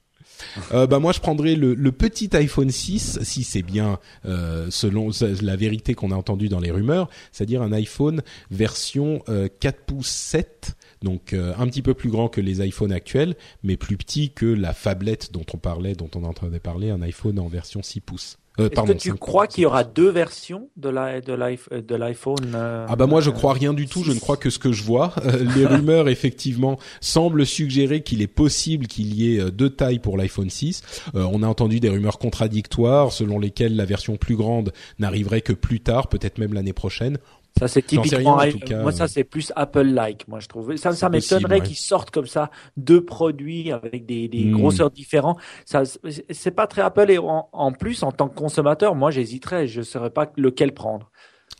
Euh, 0.71 0.87
bah 0.87 0.99
moi 0.99 1.13
je 1.13 1.19
prendrais 1.19 1.55
le, 1.55 1.91
petit 1.91 2.29
iPhone 2.35 2.69
6 2.69 3.19
si 3.23 3.43
c'est 3.43 3.61
bien 3.61 3.99
euh, 4.25 4.67
selon 4.69 5.09
la 5.41 5.55
vérité 5.55 5.93
qu'on 5.93 6.11
a 6.11 6.15
entendue 6.15 6.49
dans 6.49 6.59
les 6.59 6.71
rumeurs, 6.71 7.09
c'est-à-dire 7.31 7.61
un 7.61 7.71
iPhone 7.71 8.21
version 8.51 9.19
4 9.19 9.29
euh, 9.29 9.49
pouces 9.85 10.07
7 10.07 10.75
donc 11.03 11.33
un 11.33 11.67
petit 11.67 11.83
peu 11.83 11.93
plus 11.93 12.09
grand 12.09 12.27
que 12.27 12.41
les 12.41 12.65
iPhones 12.65 12.91
actuels, 12.91 13.35
mais 13.61 13.77
plus 13.77 13.97
petit 13.97 14.31
que 14.31 14.47
la 14.47 14.73
phablette 14.73 15.31
dont 15.31 15.45
on 15.53 15.57
parlait, 15.57 15.93
dont 15.93 16.09
on 16.15 16.23
entendait 16.23 16.59
parler, 16.59 16.89
un 16.89 17.03
iPhone 17.03 17.37
en 17.37 17.47
version 17.47 17.83
6 17.83 18.01
pouces. 18.01 18.37
Euh, 18.59 18.69
Est-ce 18.69 18.81
que 18.81 18.93
tu 18.93 19.13
crois 19.13 19.47
qu'il 19.47 19.63
y 19.63 19.65
aura 19.65 19.83
deux 19.83 20.09
versions 20.09 20.69
de 20.77 20.89
la 20.89 21.21
de 21.21 21.95
l'iPhone 21.95 22.53
euh, 22.55 22.85
Ah 22.89 22.95
bah 22.95 23.05
moi 23.05 23.21
je 23.21 23.29
crois 23.29 23.53
rien 23.53 23.73
du 23.73 23.87
tout. 23.87 24.03
Je 24.03 24.11
ne 24.11 24.19
crois 24.19 24.37
que 24.37 24.49
ce 24.49 24.59
que 24.59 24.71
je 24.71 24.83
vois. 24.83 25.13
Euh, 25.25 25.45
les 25.55 25.65
rumeurs 25.67 26.09
effectivement 26.09 26.77
semblent 27.01 27.45
suggérer 27.45 28.01
qu'il 28.01 28.21
est 28.21 28.27
possible 28.27 28.87
qu'il 28.87 29.13
y 29.13 29.37
ait 29.37 29.51
deux 29.51 29.69
tailles 29.69 29.99
pour 29.99 30.17
l'iPhone 30.17 30.49
6. 30.49 30.81
on 31.13 31.43
a 31.43 31.47
entendu 31.47 31.79
des 31.79 31.89
rumeurs 31.89 32.17
contradictoires 32.17 33.11
selon 33.11 33.39
lesquelles 33.39 33.75
la 33.75 33.85
version 33.85 34.17
plus 34.17 34.35
grande 34.35 34.71
n'arriverait 34.99 35.41
que 35.41 35.53
plus 35.53 35.79
tard, 35.79 36.07
peut-être 36.09 36.37
même 36.37 36.53
l'année 36.53 36.73
prochaine. 36.73 37.17
Ça 37.59 37.67
c'est 37.67 37.81
typiquement 37.81 38.39
moi 38.81 38.91
ça 38.91 39.07
c'est 39.07 39.23
plus 39.23 39.51
Apple-like 39.55 40.27
moi 40.27 40.39
je 40.39 40.47
trouve. 40.47 40.75
Ça 40.75 40.93
ça 40.93 41.09
m'étonnerait 41.09 41.61
qu'ils 41.61 41.77
sortent 41.77 42.11
comme 42.11 42.27
ça 42.27 42.49
deux 42.75 43.03
produits 43.03 43.71
avec 43.71 44.05
des, 44.05 44.27
des 44.27 44.45
hmm. 44.45 44.57
grosseurs 44.57 44.91
différents. 44.91 45.37
Ça 45.65 45.83
c'est 46.29 46.51
pas 46.51 46.67
très 46.67 46.81
Apple 46.81 47.09
et 47.11 47.17
en, 47.17 47.71
plus 47.71 48.03
en 48.03 48.11
tant 48.11 48.27
que 48.27 48.35
consommateur 48.35 48.95
moi 48.95 49.11
j'hésiterais 49.11 49.67
je 49.67 49.81
saurais 49.81 50.09
pas 50.09 50.31
lequel 50.35 50.73
prendre. 50.73 51.11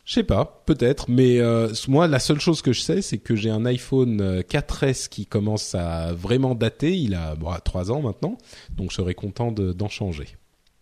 Je 0.06 0.14
sais 0.14 0.24
pas, 0.24 0.64
peut-être, 0.66 1.10
mais 1.10 1.40
euh, 1.42 1.68
moi 1.90 2.08
la 2.08 2.20
seule 2.20 2.40
chose 2.40 2.62
que 2.62 2.72
je 2.72 2.80
sais, 2.80 3.02
c'est 3.02 3.18
que 3.18 3.36
j'ai 3.36 3.50
un 3.50 3.66
iPhone 3.66 4.42
4S 4.42 5.06
euh, 5.06 5.08
qui 5.10 5.26
commence 5.26 5.76
à 5.76 6.14
vraiment 6.14 6.56
dater. 6.56 6.96
Il 6.96 7.14
a 7.14 7.36
bon, 7.36 7.52
3 7.62 7.92
ans 7.92 8.02
maintenant, 8.02 8.38
donc 8.72 8.92
je 8.92 8.96
serais 8.96 9.16
content 9.16 9.52
d'en 9.52 9.90
changer. 9.90 10.28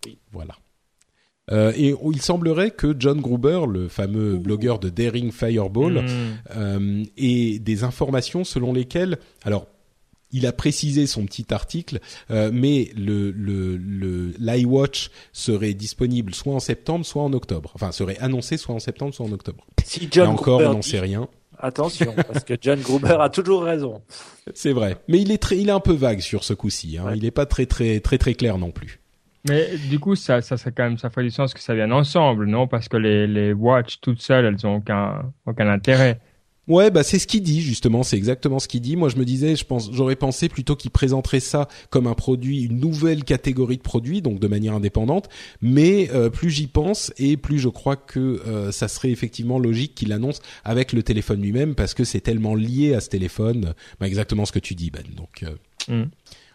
Oui. 0.06 0.20
Voilà. 0.32 0.56
Euh, 1.52 1.72
et 1.76 1.94
il 2.12 2.22
semblerait 2.22 2.72
que 2.72 2.96
John 2.98 3.22
Gruber, 3.22 3.62
le 3.70 3.88
fameux 3.88 4.38
blogueur 4.38 4.80
de 4.80 4.90
Daring 4.90 5.32
Fireball, 5.32 6.02
mm. 6.02 6.08
euh, 6.56 7.04
ait 7.18 7.60
des 7.60 7.84
informations 7.84 8.44
selon 8.44 8.74
lesquelles, 8.74 9.18
alors 9.44 9.68
il 10.32 10.46
a 10.48 10.52
précisé 10.52 11.08
son 11.08 11.26
petit 11.26 11.54
article, 11.54 12.00
euh, 12.32 12.50
mais 12.52 12.92
le 12.98 13.32
le 13.32 14.34
l'iWatch 14.40 15.10
serait 15.32 15.74
disponible 15.74 16.34
soit 16.34 16.54
en 16.54 16.60
septembre, 16.60 17.06
soit 17.06 17.24
en 17.24 17.32
octobre. 17.34 17.72
Enfin, 17.76 17.92
serait 17.92 18.18
annoncé 18.20 18.58
soit 18.58 18.76
en 18.76 18.80
septembre, 18.80 19.14
soit 19.14 19.26
en 19.26 19.32
octobre. 19.32 19.66
Si 19.86 20.08
John 20.12 20.26
Là 20.26 20.32
encore, 20.32 20.60
on 20.62 20.74
n'en 20.74 20.82
sait 20.82 21.00
rien. 21.00 21.30
Attention, 21.58 22.14
parce 22.28 22.44
que 22.44 22.56
John 22.60 22.82
Gruber 22.82 23.18
a 23.20 23.30
toujours 23.30 23.64
raison. 23.64 24.02
C'est 24.54 24.74
vrai, 24.74 24.98
mais 25.08 25.22
il 25.22 25.32
est 25.32 25.38
très, 25.38 25.58
il 25.58 25.70
est 25.70 25.74
un 25.74 25.80
peu 25.80 25.94
vague 25.94 26.20
sur 26.20 26.44
ce 26.44 26.54
coup-ci. 26.54 26.98
Hein. 26.98 27.14
Il 27.16 27.24
n'est 27.24 27.32
pas 27.32 27.46
très 27.46 27.66
très 27.66 28.00
très 28.02 28.18
très 28.18 28.34
clair 28.34 28.58
non 28.58 28.72
plus. 28.72 29.00
Mais 29.48 29.78
du 29.90 30.00
coup, 30.00 30.16
ça, 30.16 30.42
ça, 30.42 30.58
ça, 30.58 30.72
quand 30.72 30.84
même, 30.84 30.98
ça 30.98 31.10
fait 31.10 31.24
du 31.24 31.32
sens 31.32 31.54
que 31.54 31.60
ça 31.60 31.76
vienne 31.76 31.94
ensemble, 31.94 32.48
non? 32.48 32.68
Parce 32.68 32.90
que 32.90 32.98
les, 32.98 33.28
les 33.28 33.54
watch 33.54 34.00
toutes 34.02 34.22
seules, 34.22 34.46
elles 34.46 34.66
ont 34.66 34.78
aucun, 34.78 35.32
aucun 35.46 35.70
intérêt. 35.70 36.20
Ouais, 36.68 36.90
bah 36.90 37.04
c'est 37.04 37.20
ce 37.20 37.28
qu'il 37.28 37.44
dit 37.44 37.62
justement, 37.62 38.02
c'est 38.02 38.18
exactement 38.18 38.58
ce 38.58 38.68
qu'il 38.68 38.82
dit. 38.82 38.96
Moi, 38.96 39.10
je 39.10 39.18
me 39.18 39.26
disais, 39.26 39.56
je 39.56 39.64
pense, 39.66 39.92
j'aurais 39.92 40.16
pensé 40.16 40.50
plutôt 40.50 40.76
qu'il 40.76 40.90
présenterait 40.90 41.40
ça 41.40 41.68
comme 41.92 42.08
un 42.08 42.16
produit, 42.16 42.64
une 42.64 42.80
nouvelle 42.80 43.24
catégorie 43.24 43.78
de 43.78 43.84
produits, 43.84 44.24
donc 44.24 44.40
de 44.40 44.48
manière 44.48 44.74
indépendante. 44.74 45.30
Mais 45.62 46.10
euh, 46.12 46.32
plus 46.32 46.50
j'y 46.50 46.66
pense 46.66 47.14
et 47.20 47.38
plus 47.38 47.60
je 47.60 47.70
crois 47.70 47.96
que 47.96 48.42
euh, 48.48 48.72
ça 48.72 48.88
serait 48.88 49.12
effectivement 49.12 49.60
logique 49.60 49.94
qu'il 49.94 50.10
l'annonce 50.10 50.42
avec 50.64 50.92
le 50.92 51.04
téléphone 51.04 51.42
lui-même, 51.42 51.76
parce 51.76 51.94
que 51.94 52.04
c'est 52.04 52.22
tellement 52.22 52.56
lié 52.56 52.96
à 52.96 53.00
ce 53.00 53.10
téléphone. 53.10 53.76
Bah, 54.00 54.08
exactement 54.08 54.46
ce 54.46 54.52
que 54.52 54.60
tu 54.60 54.74
dis, 54.74 54.90
Ben. 54.90 55.04
Donc, 55.16 55.44
euh, 55.44 56.04
mm. 56.04 56.10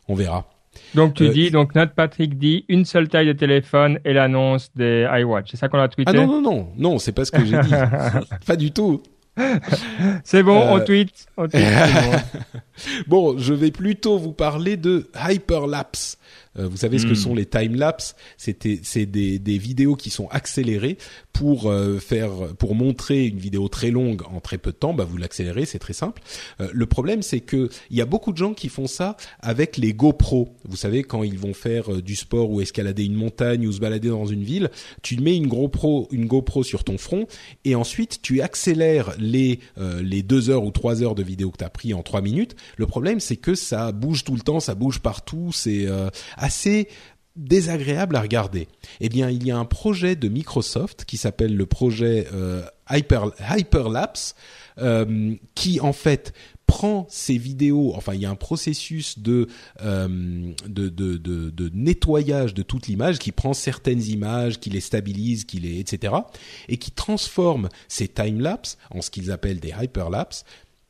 on 0.09 0.15
verra. 0.17 0.49
Donc 0.95 1.15
tu 1.15 1.29
dis, 1.29 1.51
donc 1.51 1.75
notre 1.75 1.95
Patrick 1.95 2.39
dit 2.39 2.65
une 2.69 2.85
seule 2.85 3.09
taille 3.09 3.27
de 3.27 3.33
téléphone 3.33 3.99
et 4.05 4.13
l'annonce 4.13 4.71
des 4.75 5.07
iWatch. 5.11 5.51
C'est 5.51 5.57
ça 5.57 5.69
qu'on 5.69 5.79
a 5.79 5.89
tweeté? 5.89 6.13
Ah 6.15 6.17
non 6.17 6.27
non 6.27 6.41
non 6.41 6.69
non, 6.77 6.99
c'est 6.99 7.13
pas 7.13 7.25
ce 7.25 7.33
que 7.33 7.45
j'ai 7.45 7.61
dit. 7.61 7.75
pas 8.47 8.57
du 8.57 8.73
tout. 8.73 9.03
C'est 10.25 10.43
bon, 10.43 10.59
on 10.59 10.79
euh, 10.79 10.85
tweet. 10.85 11.27
bon, 13.07 13.39
je 13.39 13.55
vais 13.55 13.71
plutôt 13.71 14.19
vous 14.19 14.33
parler 14.33 14.77
de 14.77 15.09
Hyperlapse. 15.15 16.19
Euh, 16.59 16.69
vous 16.69 16.77
savez 16.77 16.99
ce 16.99 17.07
que 17.07 17.13
hmm. 17.13 17.17
sont 17.17 17.35
les 17.35 17.47
time 17.47 17.77
lapse 17.77 18.17
C'était 18.37 18.81
c'est 18.83 19.07
des, 19.07 19.39
des 19.39 19.59
vidéos 19.59 19.95
qui 19.95 20.11
sont 20.11 20.29
accélérées 20.29 20.99
pour 21.33 21.71
euh, 21.71 21.99
faire 21.99 22.55
pour 22.59 22.75
montrer 22.75 23.27
une 23.27 23.39
vidéo 23.39 23.69
très 23.69 23.91
longue 23.91 24.23
en 24.33 24.41
très 24.41 24.59
peu 24.59 24.73
de 24.73 24.77
temps. 24.77 24.93
Bah 24.93 25.07
vous 25.09 25.17
l'accélérez, 25.17 25.65
c'est 25.65 25.79
très 25.79 25.93
simple. 25.93 26.23
Euh, 26.61 26.69
le 26.73 26.87
problème 26.87 27.23
c'est 27.23 27.41
que 27.41 27.71
il 27.91 27.97
y 27.97 28.01
a 28.01 28.07
beaucoup 28.07 28.33
de 28.33 28.37
gens 28.37 28.53
qui 28.53 28.69
font 28.69 28.87
ça 28.87 29.17
avec 29.41 29.77
les 29.77 29.93
GoPro. 29.93 30.55
Vous 30.65 30.77
savez 30.77 31.05
quand 31.05 31.23
ils 31.23 31.39
vont 31.39 31.55
faire 31.55 32.03
du 32.03 32.17
sport 32.17 32.51
ou 32.51 32.61
escalader 32.61 33.05
une 33.05 33.15
montagne 33.15 33.67
ou 33.67 33.73
se 33.73 33.81
balader 33.81 34.09
dans 34.09 34.27
une 34.27 34.43
ville, 34.43 34.71
tu 35.03 35.17
mets 35.19 35.37
une 35.37 35.47
GoPro 35.47 36.09
une 36.11 36.27
GoPro 36.27 36.65
sur 36.65 36.83
ton 36.83 36.99
front 36.99 37.27
et 37.65 37.75
ensuite 37.75 38.21
tu 38.23 38.41
accélères 38.41 39.15
les 39.19 39.61
les 40.03 40.23
deux 40.23 40.51
heures 40.51 40.65
ou 40.65 40.71
trois 40.71 41.03
heures 41.03 41.15
de 41.15 41.23
vidéo 41.23 41.51
que 41.51 41.59
tu 41.59 41.65
as 41.65 41.71
pris 41.71 41.95
en 41.95 42.03
trois 42.03 42.23
minutes. 42.23 42.57
Le 42.77 42.87
problème 42.87 43.21
c'est 43.21 43.37
que 43.37 43.55
ça 43.55 43.93
bouge 43.93 44.25
tout 44.25 44.35
le 44.35 44.41
temps, 44.41 44.61
ça 44.61 44.75
bouge 44.75 45.01
partout, 45.01 45.51
c'est 45.53 45.87
assez 46.37 46.89
désagréable 47.37 48.17
à 48.17 48.21
regarder. 48.21 48.69
Eh 49.01 49.09
bien, 49.09 49.31
il 49.31 49.47
y 49.47 49.51
a 49.51 49.57
un 49.57 49.65
projet 49.65 50.17
de 50.17 50.29
Microsoft 50.29 51.05
qui 51.05 51.17
s'appelle 51.17 51.57
le 51.57 51.67
projet 51.67 52.27
euh, 52.33 52.63
Hyper, 52.91 53.31
Hyperlapse, 53.57 54.35
euh, 54.79 55.35
qui 55.55 55.81
en 55.81 55.93
fait 55.93 56.33
prend 56.67 57.07
ces 57.11 57.37
vidéos, 57.37 57.93
enfin 57.97 58.15
il 58.15 58.21
y 58.21 58.27
a 58.27 58.31
un 58.31 58.37
processus 58.37 59.19
de, 59.19 59.49
euh, 59.83 60.53
de, 60.69 60.89
de, 60.89 61.17
de, 61.17 61.71
nettoyage 61.75 62.55
de 62.55 62.63
toute 62.63 62.87
l'image 62.87 63.19
qui 63.19 63.33
prend 63.33 63.55
certaines 63.55 64.03
images, 64.03 64.61
qui 64.61 64.71
les 64.71 64.81
stabilise, 64.81 65.45
qui 65.45 65.59
les 65.59 65.81
etc. 65.81 66.15
et 66.69 66.77
qui 66.77 66.93
transforme 66.93 67.69
ces 67.89 68.07
timelapses 68.07 68.79
en 68.93 69.03
ce 69.03 69.11
qu'ils 69.11 69.33
appellent 69.33 69.59
des 69.59 69.75
hyperlapses, 69.83 70.45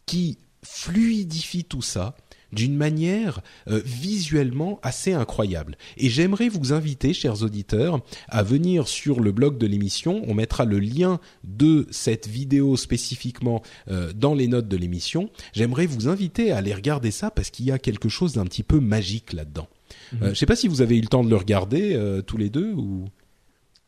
qui 0.05 0.37
fluidifie 0.63 1.65
tout 1.65 1.83
ça 1.83 2.15
d'une 2.53 2.77
manière 2.77 3.41
euh, 3.69 3.81
visuellement 3.85 4.81
assez 4.83 5.13
incroyable. 5.13 5.77
Et 5.97 6.09
j'aimerais 6.09 6.49
vous 6.49 6.73
inviter, 6.73 7.13
chers 7.13 7.43
auditeurs, 7.43 8.01
à 8.29 8.43
venir 8.43 8.89
sur 8.89 9.21
le 9.21 9.33
blog 9.33 9.59
de 9.59 9.67
l'émission. 9.67 10.23
On 10.27 10.35
mettra 10.35 10.65
le 10.65 10.79
lien 10.79 11.21
de 11.45 11.87
cette 11.91 12.29
vidéo 12.29 12.77
spécifiquement 12.77 13.63
euh, 13.89 14.13
dans 14.15 14.35
les 14.35 14.49
notes 14.49 14.69
de 14.69 14.77
l'émission. 14.77 15.31
J'aimerais 15.53 15.87
vous 15.87 16.09
inviter 16.09 16.53
à 16.53 16.59
aller 16.59 16.75
regarder 16.75 17.11
ça 17.11 17.31
parce 17.31 17.51
qu'il 17.51 17.67
y 17.67 17.73
a 17.73 17.79
quelque 17.79 18.09
chose 18.09 18.35
d'un 18.35 18.45
petit 18.45 18.63
peu 18.63 18.81
magique 18.81 19.33
là-dedans. 19.33 19.69
Mhm. 20.13 20.19
Euh, 20.23 20.25
je 20.27 20.31
ne 20.31 20.35
sais 20.35 20.47
pas 20.47 20.57
si 20.57 20.69
vous 20.69 20.83
avez 20.83 20.97
eu 20.97 21.03
le 21.03 21.09
temps 21.09 21.25
de 21.25 21.31
le 21.31 21.37
regarder 21.37 21.99
tous 22.27 22.37
les 22.37 22.51
deux 22.51 22.73
ou. 22.73 23.07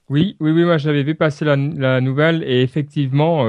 Oui, 0.09 0.37
oui, 0.41 0.51
oui, 0.51 0.65
moi 0.65 0.79
j'avais 0.79 1.05
vu 1.05 1.15
passer 1.15 1.45
la, 1.45 1.57
la 1.57 2.01
nouvelle 2.01 2.43
et 2.43 2.63
effectivement, 2.63 3.49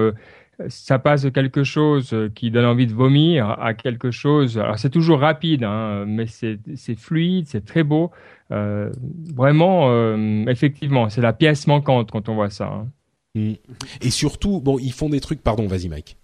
ça 0.68 1.00
passe 1.00 1.24
de 1.24 1.30
quelque 1.30 1.64
chose 1.64 2.16
qui 2.36 2.52
donne 2.52 2.66
envie 2.66 2.88
de 2.88 2.94
vomir 2.94 3.50
à 3.60 3.74
quelque 3.74 4.12
chose. 4.12 4.58
Alors 4.58 4.78
c'est 4.78 4.90
toujours 4.90 5.20
rapide, 5.20 5.64
hein, 5.64 6.06
mais 6.08 6.28
c'est 6.28 6.60
fluide, 6.96 7.48
c'est 7.48 7.66
très 7.66 7.84
beau. 7.84 8.12
Euh, 8.52 8.92
vraiment, 9.34 9.90
euh, 9.90 10.46
effectivement, 10.48 11.10
c'est 11.10 11.22
la 11.22 11.34
pièce 11.34 11.68
manquante 11.68 12.12
quand 12.12 12.30
on 12.30 12.36
voit 12.36 12.50
ça. 12.50 12.68
Hein. 12.68 12.88
Et 13.36 14.12
surtout, 14.12 14.62
bon, 14.62 14.78
ils 14.78 14.94
font 14.94 15.10
des 15.10 15.20
trucs. 15.20 15.42
Pardon, 15.42 15.66
vas-y, 15.66 15.90
Mike. 15.90 16.18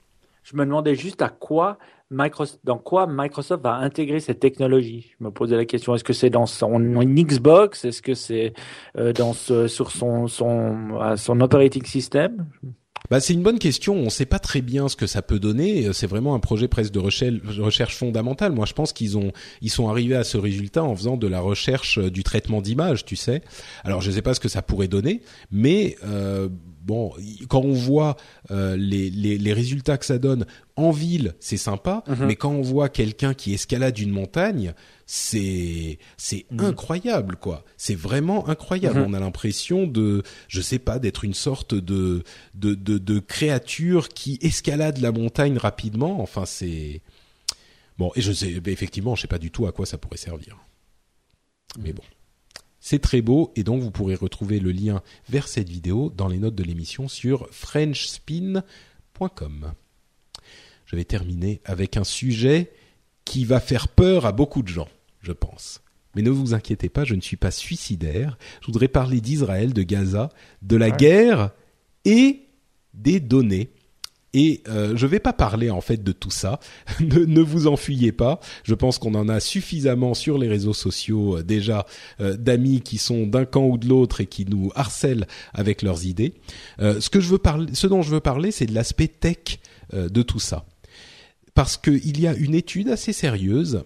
Je 0.43 0.55
me 0.55 0.63
demandais 0.63 0.95
juste 0.95 1.21
à 1.21 1.29
quoi 1.29 1.79
Microsoft, 2.11 2.59
dans 2.63 2.77
quoi 2.77 3.07
Microsoft 3.07 3.63
va 3.63 3.75
intégrer 3.75 4.19
cette 4.19 4.39
technologie? 4.39 5.13
Je 5.19 5.23
me 5.23 5.31
posais 5.31 5.55
la 5.55 5.65
question 5.65 5.95
est-ce 5.95 6.03
que 6.03 6.13
c'est 6.13 6.29
dans 6.29 6.45
son 6.45 6.79
Xbox, 6.79 7.85
est-ce 7.85 8.01
que 8.01 8.13
c'est 8.13 8.53
euh, 8.97 9.11
dans 9.13 9.33
sur 9.33 9.91
son 9.91 10.27
son 10.27 11.15
son 11.17 11.41
operating 11.41 11.85
system? 11.85 12.47
Bah, 13.09 13.19
c'est 13.19 13.33
une 13.33 13.43
bonne 13.43 13.59
question. 13.59 13.95
On 13.95 14.05
ne 14.05 14.09
sait 14.09 14.25
pas 14.25 14.39
très 14.39 14.61
bien 14.61 14.87
ce 14.89 14.95
que 14.95 15.07
ça 15.07 15.21
peut 15.21 15.39
donner. 15.39 15.91
C'est 15.93 16.07
vraiment 16.07 16.35
un 16.35 16.39
projet 16.39 16.67
presque 16.67 16.91
de 16.91 16.99
recherche, 16.99 17.95
fondamentale. 17.95 18.51
Moi, 18.51 18.65
je 18.65 18.73
pense 18.73 18.93
qu'ils 18.93 19.17
ont, 19.17 19.31
ils 19.61 19.69
sont 19.69 19.89
arrivés 19.89 20.15
à 20.15 20.23
ce 20.23 20.37
résultat 20.37 20.83
en 20.83 20.95
faisant 20.95 21.17
de 21.17 21.27
la 21.27 21.39
recherche 21.39 21.97
euh, 21.97 22.11
du 22.11 22.23
traitement 22.23 22.61
d'image, 22.61 23.05
tu 23.05 23.15
sais. 23.15 23.41
Alors, 23.83 24.01
je 24.01 24.09
ne 24.09 24.15
sais 24.15 24.21
pas 24.21 24.33
ce 24.33 24.39
que 24.39 24.49
ça 24.49 24.61
pourrait 24.61 24.87
donner, 24.87 25.21
mais 25.51 25.95
euh, 26.03 26.49
bon, 26.81 27.13
quand 27.49 27.61
on 27.61 27.73
voit 27.73 28.15
euh, 28.51 28.75
les, 28.75 29.09
les, 29.09 29.37
les, 29.37 29.53
résultats 29.53 29.97
que 29.97 30.05
ça 30.05 30.17
donne 30.17 30.45
en 30.75 30.91
ville, 30.91 31.35
c'est 31.39 31.57
sympa, 31.57 32.03
mhm. 32.07 32.25
mais 32.27 32.35
quand 32.35 32.51
on 32.51 32.61
voit 32.61 32.89
quelqu'un 32.89 33.33
qui 33.33 33.53
escalade 33.53 33.97
une 33.99 34.11
montagne, 34.11 34.73
c'est 35.05 35.99
c'est 36.17 36.45
mhm. 36.51 36.65
incroyable 36.65 37.35
quoi. 37.35 37.63
C'est 37.77 37.95
vraiment 37.95 38.47
incroyable. 38.47 38.99
Mhm. 38.99 39.05
On 39.09 39.13
a 39.13 39.19
l'impression 39.19 39.87
de, 39.87 40.23
je 40.47 40.61
sais 40.61 40.79
pas, 40.79 40.99
d'être 40.99 41.23
une 41.23 41.33
sorte 41.33 41.73
de 41.75 42.23
de, 42.55 42.75
de 42.75 42.97
de 42.97 43.19
créature 43.19 44.09
qui 44.09 44.39
escalade 44.41 44.99
la 44.99 45.11
montagne 45.11 45.57
rapidement. 45.57 46.21
Enfin, 46.21 46.45
c'est 46.45 47.01
bon. 47.97 48.11
Et 48.15 48.21
je 48.21 48.31
sais, 48.31 48.61
effectivement, 48.65 49.15
je 49.15 49.21
sais 49.21 49.27
pas 49.27 49.39
du 49.39 49.51
tout 49.51 49.67
à 49.67 49.71
quoi 49.71 49.85
ça 49.85 49.97
pourrait 49.97 50.17
servir. 50.17 50.57
Mais 51.77 51.93
bon. 51.93 52.03
C'est 52.79 52.99
très 52.99 53.21
beau 53.21 53.51
et 53.55 53.63
donc 53.63 53.81
vous 53.81 53.91
pourrez 53.91 54.15
retrouver 54.15 54.59
le 54.59 54.71
lien 54.71 55.01
vers 55.29 55.47
cette 55.47 55.69
vidéo 55.69 56.11
dans 56.15 56.27
les 56.27 56.39
notes 56.39 56.55
de 56.55 56.63
l'émission 56.63 57.07
sur 57.07 57.47
frenchspin.com. 57.51 59.73
Je 60.85 60.95
vais 60.95 61.05
terminer 61.05 61.61
avec 61.65 61.97
un 61.97 62.03
sujet 62.03 62.71
qui 63.25 63.45
va 63.45 63.59
faire 63.59 63.87
peur 63.87 64.25
à 64.25 64.31
beaucoup 64.31 64.63
de 64.63 64.69
gens, 64.69 64.87
je 65.21 65.33
pense. 65.33 65.81
Mais 66.15 66.21
ne 66.21 66.31
vous 66.31 66.53
inquiétez 66.53 66.89
pas, 66.89 67.03
je 67.03 67.13
ne 67.13 67.21
suis 67.21 67.37
pas 67.37 67.51
suicidaire. 67.51 68.37
Je 68.61 68.67
voudrais 68.67 68.87
parler 68.87 69.21
d'Israël, 69.21 69.73
de 69.73 69.83
Gaza, 69.83 70.29
de 70.63 70.75
la 70.75 70.89
guerre 70.89 71.51
et 72.05 72.47
des 72.95 73.19
données 73.19 73.69
et 74.33 74.61
euh, 74.67 74.95
je 74.95 75.05
ne 75.05 75.11
vais 75.11 75.19
pas 75.19 75.33
parler 75.33 75.69
en 75.69 75.81
fait 75.81 76.03
de 76.03 76.11
tout 76.11 76.31
ça. 76.31 76.59
ne, 76.99 77.41
vous 77.41 77.67
enfuyez 77.67 78.11
pas. 78.11 78.39
Je 78.63 78.75
pense 78.75 78.97
qu'on 78.97 79.15
en 79.15 79.29
a 79.29 79.39
suffisamment 79.39 80.13
sur 80.13 80.37
les 80.37 80.47
réseaux 80.47 80.73
sociaux 80.73 81.37
euh, 81.37 81.43
déjà 81.43 81.85
euh, 82.21 82.37
d'amis 82.37 82.81
qui 82.81 82.97
sont 82.97 83.25
d'un 83.25 83.45
camp 83.45 83.65
ou 83.65 83.77
de 83.77 83.87
l'autre 83.87 84.21
et 84.21 84.27
qui 84.27 84.45
nous 84.45 84.71
harcèlent 84.75 85.27
avec 85.53 85.81
leurs 85.81 86.05
idées. 86.05 86.33
ce 86.79 87.09
que 87.09 87.19
je 87.19 87.29
veux 87.29 87.37
parler, 87.37 87.73
ce 87.73 87.87
dont 87.87 88.01
je 88.01 88.11
veux 88.11 88.19
parler, 88.19 88.51
c'est 88.51 88.65
de 88.65 88.73
l'aspect 88.73 89.07
tech 89.07 89.59
de 89.93 90.21
tout 90.21 90.39
ça, 90.39 90.65
parce 91.53 91.77
qu'il 91.77 92.19
y 92.19 92.27
a 92.27 92.33
une 92.33 92.53
étude 92.53 92.89
assez 92.89 93.13
sérieuse 93.13 93.83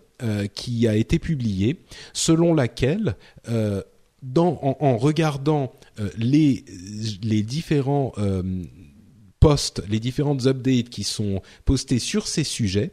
qui 0.54 0.88
a 0.88 0.96
été 0.96 1.20
publiée 1.20 1.80
selon 2.14 2.54
laquelle 2.54 3.16
en, 3.48 4.76
en 4.80 4.98
regardant 4.98 5.74
les, 6.18 6.66
les 7.22 7.44
différents 7.44 8.14
les 9.88 10.00
différentes 10.00 10.46
updates 10.48 10.90
qui 10.90 11.04
sont 11.04 11.42
postées 11.66 12.00
sur 12.00 12.28
ces 12.28 12.44
sujets, 12.44 12.92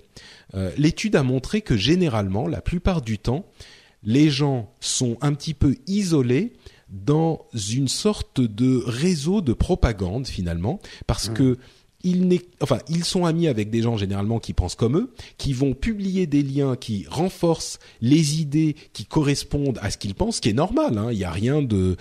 euh, 0.55 0.70
l'étude 0.77 1.16
a 1.16 1.22
montré 1.22 1.60
que 1.60 1.77
généralement, 1.77 2.48
la 2.48 2.60
plupart 2.60 3.02
du 3.02 3.18
temps, 3.18 3.47
les 4.02 4.31
gens 4.31 4.72
sont 4.81 5.16
un 5.20 5.35
petit 5.35 5.55
peu 5.55 5.77
isolés 5.86 6.52
dans 6.89 7.47
une 7.70 7.89
sorte 7.89 8.40
de 8.40 8.82
réseau 8.85 9.43
de 9.43 9.52
propagande 9.52 10.27
finalement, 10.27 10.81
parce 11.06 11.31
mmh. 11.31 11.35
que 11.35 11.59
ils, 12.02 13.05
sont 13.05 13.24
amis 13.24 13.48
avec 13.48 13.70
des 13.70 13.82
gens 13.82 13.97
généralement 13.97 14.39
qui 14.39 14.52
pensent 14.52 14.74
comme 14.74 14.97
eux, 14.97 15.12
qui 15.39 15.52
vont 15.52 15.74
publier 15.74 16.27
des 16.27 16.43
liens 16.43 16.77
qui 16.77 17.06
renforcent 17.09 17.78
les 18.01 18.40
idées 18.40 18.77
qui 18.93 19.05
correspondent 19.05 19.78
à 19.82 19.90
ce 19.90 19.98
qu'ils 19.98 20.14
pensent, 20.14 20.36
ce 20.36 20.40
qui 20.40 20.48
est 20.48 20.55
normal. 20.55 20.97
Hein. 20.97 21.09
Il 21.12 21.18
n'y 21.18 21.24
a 21.24 21.31
rien 21.31 21.62
de, 21.62 21.97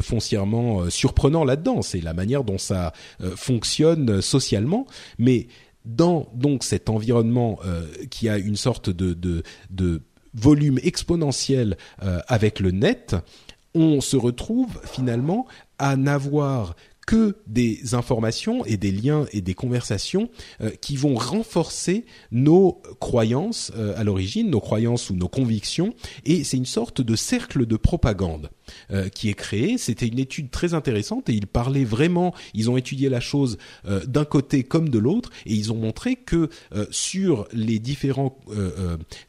foncièrement 0.00 0.80
euh, 0.80 0.90
surprenant 0.90 1.44
là-dedans. 1.44 1.82
C'est 1.82 2.00
la 2.00 2.14
manière 2.14 2.44
dont 2.44 2.58
ça 2.58 2.92
euh, 3.20 3.36
fonctionne 3.36 4.22
socialement. 4.22 4.86
Mais 5.18 5.48
dans 5.84 6.28
donc 6.34 6.64
cet 6.64 6.88
environnement 6.88 7.58
euh, 7.66 7.86
qui 8.10 8.28
a 8.28 8.38
une 8.38 8.56
sorte 8.56 8.88
de 8.88 9.42
volume 10.32 10.80
exponentiel 10.82 11.76
avec 12.26 12.58
le 12.58 12.72
net, 12.72 13.14
on 13.74 14.00
se 14.00 14.16
retrouve 14.16 14.80
finalement 14.84 15.46
à 15.78 15.96
n'avoir 15.96 16.74
que 17.06 17.36
des 17.46 17.94
informations 17.94 18.64
et 18.64 18.76
des 18.76 18.92
liens 18.92 19.26
et 19.32 19.40
des 19.40 19.54
conversations 19.54 20.28
euh, 20.60 20.70
qui 20.80 20.96
vont 20.96 21.14
renforcer 21.14 22.04
nos 22.30 22.82
croyances 23.00 23.72
euh, 23.76 23.94
à 23.96 24.04
l'origine, 24.04 24.50
nos 24.50 24.60
croyances 24.60 25.10
ou 25.10 25.14
nos 25.14 25.28
convictions, 25.28 25.94
et 26.24 26.44
c'est 26.44 26.56
une 26.56 26.66
sorte 26.66 27.00
de 27.00 27.16
cercle 27.16 27.66
de 27.66 27.76
propagande 27.76 28.50
euh, 28.90 29.08
qui 29.08 29.28
est 29.28 29.34
créé. 29.34 29.78
C'était 29.78 30.06
une 30.06 30.18
étude 30.18 30.50
très 30.50 30.74
intéressante 30.74 31.28
et 31.28 31.34
ils 31.34 31.46
parlaient 31.46 31.84
vraiment, 31.84 32.34
ils 32.54 32.70
ont 32.70 32.76
étudié 32.76 33.08
la 33.08 33.20
chose 33.20 33.58
d'un 33.84 34.24
côté 34.24 34.64
comme 34.64 34.88
de 34.88 34.98
l'autre, 34.98 35.30
et 35.46 35.54
ils 35.54 35.72
ont 35.72 35.76
montré 35.76 36.16
que 36.16 36.48
sur 36.90 37.46
les 37.52 37.78
différents 37.78 38.38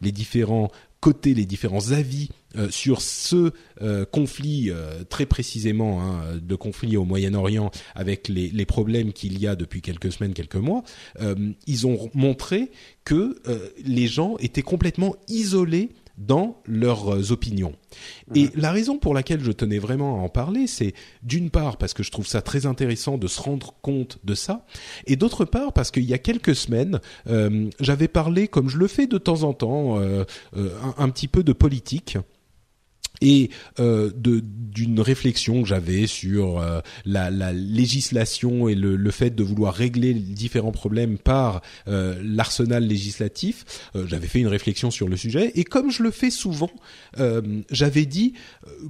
les 0.02 0.11
différents 0.11 0.72
côté 1.06 1.35
les 1.35 1.45
différents 1.45 1.91
avis 1.91 2.30
euh, 2.30 2.44
sur 2.69 3.02
ce 3.02 3.52
euh, 3.82 4.06
conflit 4.06 4.69
euh, 4.69 5.03
très 5.03 5.26
précisément 5.26 6.02
hein, 6.02 6.38
de 6.41 6.56
conflit 6.56 6.98
au 6.98 7.06
Moyen-Orient 7.06 7.72
avec 7.94 8.27
les, 8.27 8.49
les 8.49 8.65
problèmes 8.65 9.14
qu'il 9.14 9.40
y 9.40 9.48
a 9.48 9.56
depuis 9.56 9.82
quelques 9.82 10.11
semaines, 10.11 10.34
quelques 10.34 10.56
mois, 10.56 10.84
ils 11.68 11.88
ont 11.88 12.10
montré 12.14 12.72
que 13.03 13.36
les 13.84 14.07
gens 14.07 14.38
étaient 14.38 14.61
complètement 14.61 15.15
isolés 15.27 15.90
dans 16.18 16.61
leurs 16.65 17.14
euh, 17.14 17.32
opinions. 17.32 17.73
Et 18.34 18.49
la 18.56 18.72
raison 18.72 18.98
pour 18.98 19.14
laquelle 19.14 19.44
je 19.44 19.52
tenais 19.52 19.80
vraiment 19.80 20.19
à 20.19 20.23
en 20.23 20.30
parler, 20.30 20.68
c'est 20.68 20.94
d'une 21.23 21.49
part 21.49 21.77
parce 21.77 21.94
que 21.94 22.03
je 22.03 22.11
trouve 22.11 22.27
ça 22.27 22.41
très 22.41 22.65
intéressant 22.65 23.18
de 23.18 23.27
se 23.27 23.41
rendre 23.41 23.76
compte 23.82 24.19
de 24.23 24.34
ça, 24.34 24.65
et 25.07 25.15
d'autre 25.15 25.45
part 25.45 25.73
parce 25.73 25.91
qu'il 25.91 26.03
y 26.03 26.14
a 26.14 26.18
quelques 26.18 26.56
semaines, 26.56 26.99
euh, 27.27 27.69
j'avais 27.80 28.07
parlé, 28.07 28.48
comme 28.48 28.69
je 28.69 28.77
le 28.77 28.88
fais 28.88 29.07
de 29.07 29.18
temps 29.18 29.44
en 29.44 29.53
temps, 29.53 29.99
euh, 29.99 30.23
un, 30.98 31.10
petit 31.10 31.27
peu 31.27 31.44
de 31.44 31.53
politique 31.53 32.18
et 33.21 33.49
euh, 33.79 34.11
d'une 34.75 34.99
réflexion 34.99 35.61
que 35.61 35.67
j'avais 35.67 36.05
sur 36.05 36.59
euh, 36.59 36.81
la, 37.05 37.31
la, 37.31 37.53
législation 37.53 38.67
et 38.67 38.75
le, 38.75 38.95
le, 38.95 39.11
fait 39.11 39.33
de 39.33 39.43
vouloir 39.43 39.73
régler 39.73 40.13
différents 40.13 40.73
problèmes 40.73 41.17
par 41.17 41.61
euh, 41.87 42.15
l'arsenal 42.21 42.85
législatif. 42.85 43.63
Euh, 43.95 44.05
j'avais 44.07 44.27
fait 44.27 44.39
une 44.39 44.47
réflexion 44.47 44.91
sur 44.91 45.07
le 45.07 45.15
sujet 45.15 45.53
et 45.55 45.63
comme 45.63 45.91
je 45.91 46.03
le 46.03 46.11
fais 46.11 46.29
souvent, 46.29 46.71
j'avais 47.71 48.05
dit 48.05 48.33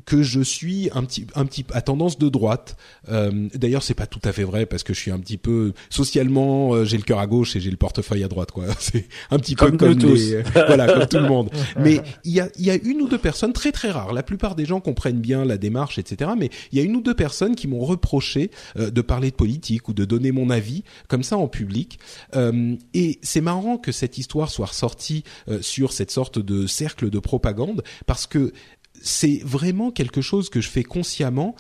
que 0.06 0.24
je 0.24 0.42
suis 0.42 0.90
un 0.94 1.04
petit 1.04 1.28
un 1.36 1.46
petit 1.46 1.66
à 1.72 1.82
tendance 1.82 2.18
de 2.18 2.30
droite. 2.30 2.76
D'ailleurs, 3.08 3.84
c'est 3.84 3.94
pas 3.94 4.08
tout 4.08 4.20
à 4.24 4.32
fait 4.32 4.44
vrai 4.44 4.66
parce 4.66 4.84
que 4.84 4.94
je 4.94 5.00
suis 5.00 5.12
un 5.12 5.20
petit 5.20 5.38
peu 5.38 5.74
socialement, 5.90 6.84
j'ai 6.86 6.98
le 6.98 7.04
cœur 7.04 7.20
à 7.20 7.28
gauche 7.28 7.56
et 7.56 7.60
j'ai 7.60 7.70
le 7.70 7.78
portefeuille 7.78 8.24
à 8.24 8.28
droite. 8.28 8.52
quoi. 8.52 8.66
C'est 8.80 9.08
un 9.30 9.38
petit 9.38 9.56
peu 9.56 9.72
comme 9.72 9.98
les, 10.00 10.42
voilà 10.54 10.92
comme 10.92 11.08
tout 11.08 11.18
le 11.18 11.28
monde. 11.28 11.50
Mais 11.80 12.02
il 12.24 12.34
y 12.34 12.40
a 12.40 12.50
il 12.58 12.66
y 12.66 12.72
a 12.72 12.76
une 12.76 13.02
ou 13.02 13.08
deux 13.08 13.18
personnes 13.18 13.54
très 13.54 13.72
très 13.72 13.92
rares 13.92 14.14
la 14.16 14.24
plupart 14.24 14.56
des 14.56 14.66
gens 14.66 14.80
comprennent 14.80 15.20
bien 15.20 15.46
la 15.46 15.58
démarche, 15.58 16.00
etc. 16.00 16.32
Mais 16.38 16.50
il 16.72 16.80
y 16.80 16.82
a 16.82 16.84
une 16.84 16.96
ou 16.96 17.02
deux 17.02 17.14
personnes 17.14 17.56
qui 17.56 17.68
m'ont 17.68 17.86
reproché 17.86 18.50
euh, 18.78 18.90
de 18.90 19.02
parler 19.02 19.30
de 19.30 19.36
politique 19.36 19.88
ou 19.90 19.94
de 19.94 20.06
donner 20.06 20.32
mon 20.32 20.50
avis 20.50 20.84
comme 21.08 21.22
ça 21.22 21.38
en 21.38 21.48
public. 21.48 22.00
Euh, 22.36 22.76
et 22.94 23.20
c'est 23.22 23.42
marrant 23.42 23.78
que 23.78 23.92
cette 23.92 24.18
histoire 24.18 24.50
soit 24.50 24.68
ressortie 24.68 25.24
euh, 25.48 25.62
sur 25.62 25.94
cette 25.94 26.12
sorte 26.12 26.40
de 26.40 26.66
cercle 26.66 27.10
de 27.10 27.20
propagande 27.20 27.84
parce 28.08 28.26
que 28.26 28.54
c'est 29.02 29.42
vraiment 29.44 29.92
quelque 29.92 30.22
chose 30.22 30.50
que 30.50 30.62
je 30.62 30.70
fais 30.70 30.84
consciemment 30.84 31.56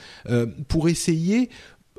pour 0.70 0.88
essayer 0.88 1.50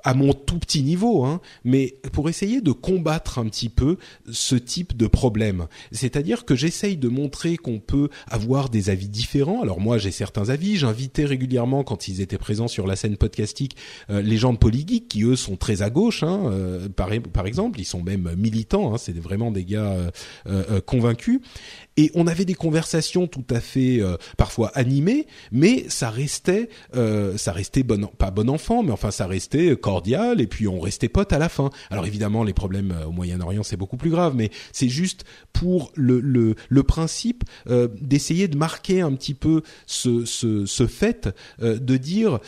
à 0.05 0.15
mon 0.15 0.33
tout 0.33 0.59
petit 0.59 0.83
niveau, 0.83 1.25
hein, 1.25 1.41
mais 1.65 1.97
pour 2.13 2.29
essayer 2.29 2.61
de 2.61 2.73
combattre 2.73 3.39
un 3.39 3.47
petit 3.47 3.69
peu 3.69 3.97
ce 4.31 4.55
type 4.55 4.97
de 4.97 5.07
problème. 5.07 5.67
C'est-à-dire 5.93 6.45
que 6.45 6.55
j'essaye 6.55 6.97
de 6.97 7.09
montrer 7.09 7.57
qu'on 7.57 7.81
peut 7.81 8.09
avoir 8.29 8.69
des 8.69 8.91
avis 8.91 9.09
différents. 9.09 9.63
Alors 9.63 9.81
moi, 9.81 9.99
j'ai 9.99 10.11
certains 10.11 10.51
avis. 10.51 10.77
J'invitais 10.77 11.25
régulièrement, 11.25 11.85
quand 11.85 12.09
ils 12.09 12.21
étaient 12.21 12.39
présents 12.39 12.69
sur 12.69 12.87
la 12.87 12.97
scène 12.97 13.17
podcastique, 13.17 13.77
euh, 14.11 14.23
les 14.23 14.37
gens 14.37 14.53
de 14.53 14.59
Polygeek, 14.59 15.09
qui 15.09 15.23
eux 15.23 15.37
sont 15.37 15.57
très 15.57 15.83
à 15.83 15.91
gauche, 15.91 16.23
hein, 16.23 16.51
euh, 16.53 16.89
par, 16.89 17.11
par, 17.33 17.47
exemple. 17.47 17.81
Ils 17.81 17.85
sont 17.85 18.03
même 18.03 18.35
militants. 18.37 18.95
Hein, 18.95 18.99
c'est 18.99 19.17
vraiment 19.19 19.51
des 19.51 19.65
gars 19.65 19.97
euh, 20.47 20.81
convaincus 20.81 21.41
et 21.97 22.11
on 22.15 22.27
avait 22.27 22.45
des 22.45 22.55
conversations 22.55 23.27
tout 23.27 23.45
à 23.51 23.61
fait 23.61 24.01
euh, 24.01 24.17
parfois 24.37 24.69
animées, 24.75 25.27
mais 25.53 25.87
ça 25.89 26.11
restait, 26.11 26.69
euh, 26.95 27.37
ça 27.37 27.53
restait 27.53 27.83
bon, 27.83 28.07
pas 28.07 28.31
bon 28.31 28.51
enfant, 28.51 28.83
mais 28.83 28.93
enfin 28.93 29.11
ça 29.11 29.27
restait 29.27 29.77
cordial 29.77 30.41
et 30.41 30.47
puis 30.47 30.69
on 30.69 30.81
restait 30.81 31.09
potes 31.09 31.33
à 31.33 31.39
la 31.39 31.49
fin. 31.49 31.71
Alors 31.91 32.07
évidemment 32.07 32.45
les 32.45 32.53
problèmes 32.53 32.93
euh, 32.93 33.07
au 33.07 33.13
Moyen-Orient 33.13 33.63
c'est 33.63 33.77
beaucoup 33.77 33.97
plus 33.97 34.11
grave, 34.11 34.35
mais 34.35 34.51
c'est 34.73 34.89
juste 34.89 35.25
pour 35.53 35.93
le 35.95 36.21
le, 36.21 36.55
le 36.69 36.83
principe 36.83 37.45
d'essayer 38.01 38.49
de 38.49 38.57
marquer 38.57 39.01
un 39.01 39.13
petit 39.13 39.35
peu 39.35 39.63
ce 39.87 40.25
ce, 40.25 40.67
ce 40.67 40.87
fait 40.87 41.29
de 41.61 41.97
dire 41.97 42.41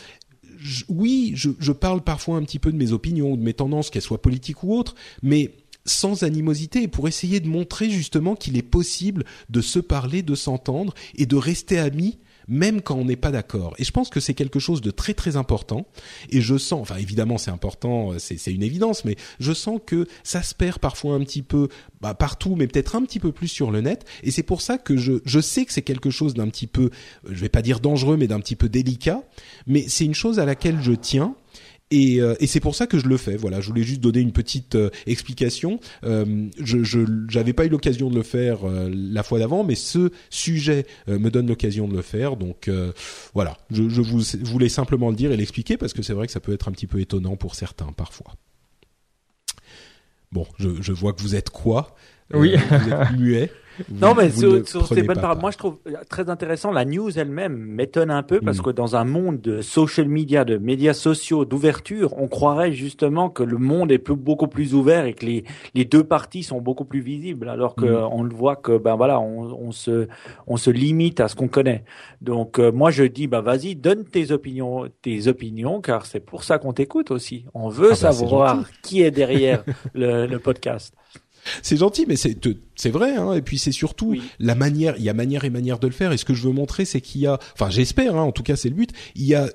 oui, 0.89 1.31
je, 1.35 1.49
je, 1.59 1.71
parle 1.71 2.01
parfois 2.01 2.37
un 2.37 2.43
petit 2.43 2.59
peu 2.59 2.71
de 2.71 2.77
mes 2.77 2.91
opinions, 2.91 3.35
de 3.35 3.41
mes 3.41 3.53
tendances, 3.53 3.89
qu'elles 3.89 4.01
soient 4.01 4.21
politiques 4.21 4.63
ou 4.63 4.75
autres, 4.75 4.95
mais 5.21 5.51
sans 5.89 6.23
animosité 6.23 6.83
et 6.83 6.87
pour 6.87 7.07
essayer 7.07 7.39
de 7.39 7.47
montrer 7.47 7.89
justement 7.89 8.35
qu'il 8.35 8.57
est 8.57 8.61
possible 8.61 9.23
de 9.49 9.61
se 9.61 9.79
parler, 9.79 10.21
de 10.21 10.35
s'entendre 10.35 10.93
et 11.15 11.25
de 11.25 11.35
rester 11.35 11.79
amis 11.79 12.19
même 12.49 12.81
quand 12.81 12.95
on 12.95 13.05
n'est 13.05 13.15
pas 13.15 13.31
d'accord. 13.31 13.75
Et 13.77 13.83
je 13.83 13.91
pense 13.91 14.09
que 14.09 14.19
c'est 14.19 14.33
quelque 14.33 14.59
chose 14.59 14.81
de 14.81 14.91
très 14.91 15.13
très 15.13 15.37
important. 15.37 15.85
Et 16.29 16.41
je 16.41 16.57
sens, 16.57 16.81
enfin 16.81 16.97
évidemment 16.97 17.37
c'est 17.37 17.51
important, 17.51 18.13
c'est 18.17 18.51
une 18.51 18.63
évidence, 18.63 19.05
mais 19.05 19.15
je 19.39 19.53
sens 19.53 19.79
que 19.85 20.07
ça 20.23 20.41
se 20.41 20.55
perd 20.55 20.79
parfois 20.79 21.13
un 21.13 21.19
petit 21.19 21.43
peu 21.43 21.69
bah, 22.01 22.15
partout, 22.15 22.55
mais 22.57 22.67
peut-être 22.67 22.95
un 22.95 23.03
petit 23.03 23.19
peu 23.19 23.31
plus 23.31 23.47
sur 23.47 23.71
le 23.71 23.81
net. 23.81 24.05
Et 24.23 24.31
c'est 24.31 24.43
pour 24.43 24.61
ça 24.61 24.77
que 24.77 24.97
je, 24.97 25.13
je 25.25 25.39
sais 25.39 25.63
que 25.63 25.71
c'est 25.71 25.83
quelque 25.83 26.09
chose 26.09 26.33
d'un 26.33 26.49
petit 26.49 26.67
peu, 26.67 26.89
je 27.23 27.39
vais 27.39 27.49
pas 27.49 27.61
dire 27.61 27.79
dangereux, 27.79 28.17
mais 28.17 28.27
d'un 28.27 28.39
petit 28.39 28.55
peu 28.55 28.67
délicat. 28.67 29.23
Mais 29.67 29.85
c'est 29.87 30.05
une 30.05 30.15
chose 30.15 30.39
à 30.39 30.45
laquelle 30.45 30.81
je 30.81 30.93
tiens 30.93 31.35
et, 31.91 32.21
euh, 32.21 32.35
et 32.39 32.47
c'est 32.47 32.59
pour 32.59 32.75
ça 32.75 32.85
que 32.87 32.99
je 32.99 33.07
le 33.07 33.17
fais. 33.17 33.35
Voilà, 33.35 33.61
je 33.61 33.67
voulais 33.67 33.83
juste 33.83 34.01
donner 34.01 34.19
une 34.19 34.31
petite 34.31 34.75
euh, 34.75 34.89
explication. 35.07 35.79
Euh, 36.03 36.47
je 36.59 36.99
n'avais 37.35 37.53
pas 37.53 37.65
eu 37.65 37.69
l'occasion 37.69 38.09
de 38.09 38.15
le 38.15 38.23
faire 38.23 38.59
euh, 38.67 38.89
la 38.93 39.23
fois 39.23 39.39
d'avant, 39.39 39.63
mais 39.63 39.75
ce 39.75 40.11
sujet 40.29 40.85
me 41.07 41.29
donne 41.29 41.47
l'occasion 41.47 41.87
de 41.87 41.95
le 41.95 42.01
faire. 42.01 42.35
Donc 42.35 42.69
voilà, 43.33 43.57
je, 43.71 43.89
je 43.89 44.01
vous 44.01 44.21
voulais 44.43 44.69
simplement 44.69 45.09
le 45.09 45.15
dire 45.15 45.31
et 45.31 45.37
l'expliquer 45.37 45.77
parce 45.77 45.93
que 45.93 46.01
c'est 46.01 46.13
vrai 46.13 46.27
que 46.27 46.33
ça 46.33 46.39
peut 46.39 46.53
être 46.53 46.67
un 46.67 46.71
petit 46.71 46.87
peu 46.87 46.99
étonnant 46.99 47.35
pour 47.35 47.55
certains 47.55 47.91
parfois. 47.91 48.33
Bon, 50.31 50.45
je, 50.57 50.81
je 50.81 50.91
vois 50.91 51.13
que 51.13 51.21
vous 51.21 51.35
êtes 51.35 51.49
quoi 51.49 51.95
Oui. 52.33 52.55
vous 52.55 52.91
êtes 52.93 53.11
muet 53.17 53.51
non, 53.91 54.13
mais 54.15 54.29
sur, 54.29 54.65
ces 54.87 55.03
bonnes 55.03 55.19
paroles, 55.19 55.39
moi 55.39 55.51
je 55.51 55.57
trouve 55.57 55.77
très 56.09 56.29
intéressant 56.29 56.71
la 56.71 56.85
news 56.85 57.17
elle-même 57.17 57.55
m'étonne 57.55 58.11
un 58.11 58.23
peu 58.23 58.39
parce 58.41 58.59
mm. 58.59 58.63
que 58.63 58.69
dans 58.71 58.95
un 58.95 59.05
monde 59.05 59.41
de 59.41 59.61
social 59.61 60.07
media, 60.07 60.45
de 60.45 60.57
médias 60.57 60.93
sociaux, 60.93 61.45
d'ouverture, 61.45 62.13
on 62.17 62.27
croirait 62.27 62.71
justement 62.71 63.29
que 63.29 63.43
le 63.43 63.57
monde 63.57 63.91
est 63.91 64.09
beaucoup 64.09 64.47
plus 64.47 64.73
ouvert 64.73 65.05
et 65.05 65.13
que 65.13 65.25
les, 65.25 65.43
les 65.73 65.85
deux 65.85 66.03
parties 66.03 66.43
sont 66.43 66.61
beaucoup 66.61 66.85
plus 66.85 67.01
visibles, 67.01 67.49
alors 67.49 67.75
que 67.75 67.85
mm. 67.85 68.09
on 68.11 68.23
le 68.23 68.33
voit 68.33 68.55
que 68.55 68.77
ben 68.77 68.95
voilà, 68.95 69.19
on, 69.19 69.53
on 69.53 69.71
se 69.71 70.07
on 70.47 70.57
se 70.57 70.69
limite 70.69 71.19
à 71.19 71.27
ce 71.27 71.35
qu'on 71.35 71.47
connaît. 71.47 71.83
Donc 72.21 72.59
euh, 72.59 72.71
moi 72.71 72.91
je 72.91 73.03
dis 73.03 73.27
bah 73.27 73.41
vas-y 73.41 73.75
donne 73.75 74.05
tes 74.05 74.31
opinions, 74.31 74.87
tes 75.01 75.27
opinions 75.27 75.81
car 75.81 76.05
c'est 76.05 76.19
pour 76.19 76.43
ça 76.43 76.57
qu'on 76.57 76.73
t'écoute 76.73 77.11
aussi. 77.11 77.45
On 77.53 77.69
veut 77.69 77.87
ah 77.87 77.89
bah, 78.01 78.11
savoir 78.11 78.69
qui 78.83 79.01
est 79.01 79.11
derrière 79.11 79.63
le, 79.93 80.25
le 80.25 80.39
podcast. 80.39 80.93
C'est 81.61 81.77
gentil, 81.77 82.05
mais 82.07 82.15
c'est 82.15 82.37
c'est 82.75 82.89
vrai. 82.89 83.15
Hein, 83.15 83.33
et 83.33 83.41
puis 83.41 83.57
c'est 83.57 83.71
surtout 83.71 84.15
la 84.39 84.55
manière. 84.55 84.95
Il 84.97 85.03
y 85.03 85.09
a 85.09 85.13
manière 85.13 85.43
et 85.43 85.49
manière 85.49 85.79
de 85.79 85.87
le 85.87 85.93
faire. 85.93 86.11
Et 86.11 86.17
ce 86.17 86.25
que 86.25 86.33
je 86.33 86.47
veux 86.47 86.53
montrer, 86.53 86.85
c'est 86.85 87.01
qu'il 87.01 87.21
y 87.21 87.27
a. 87.27 87.39
Enfin, 87.53 87.69
j'espère. 87.69 88.15
Hein, 88.15 88.21
en 88.21 88.31
tout 88.31 88.43
cas, 88.43 88.55
c'est 88.55 88.69
le 88.69 88.75
but. 88.75 88.91
Il 89.15 89.25
y 89.25 89.35
a 89.35 89.49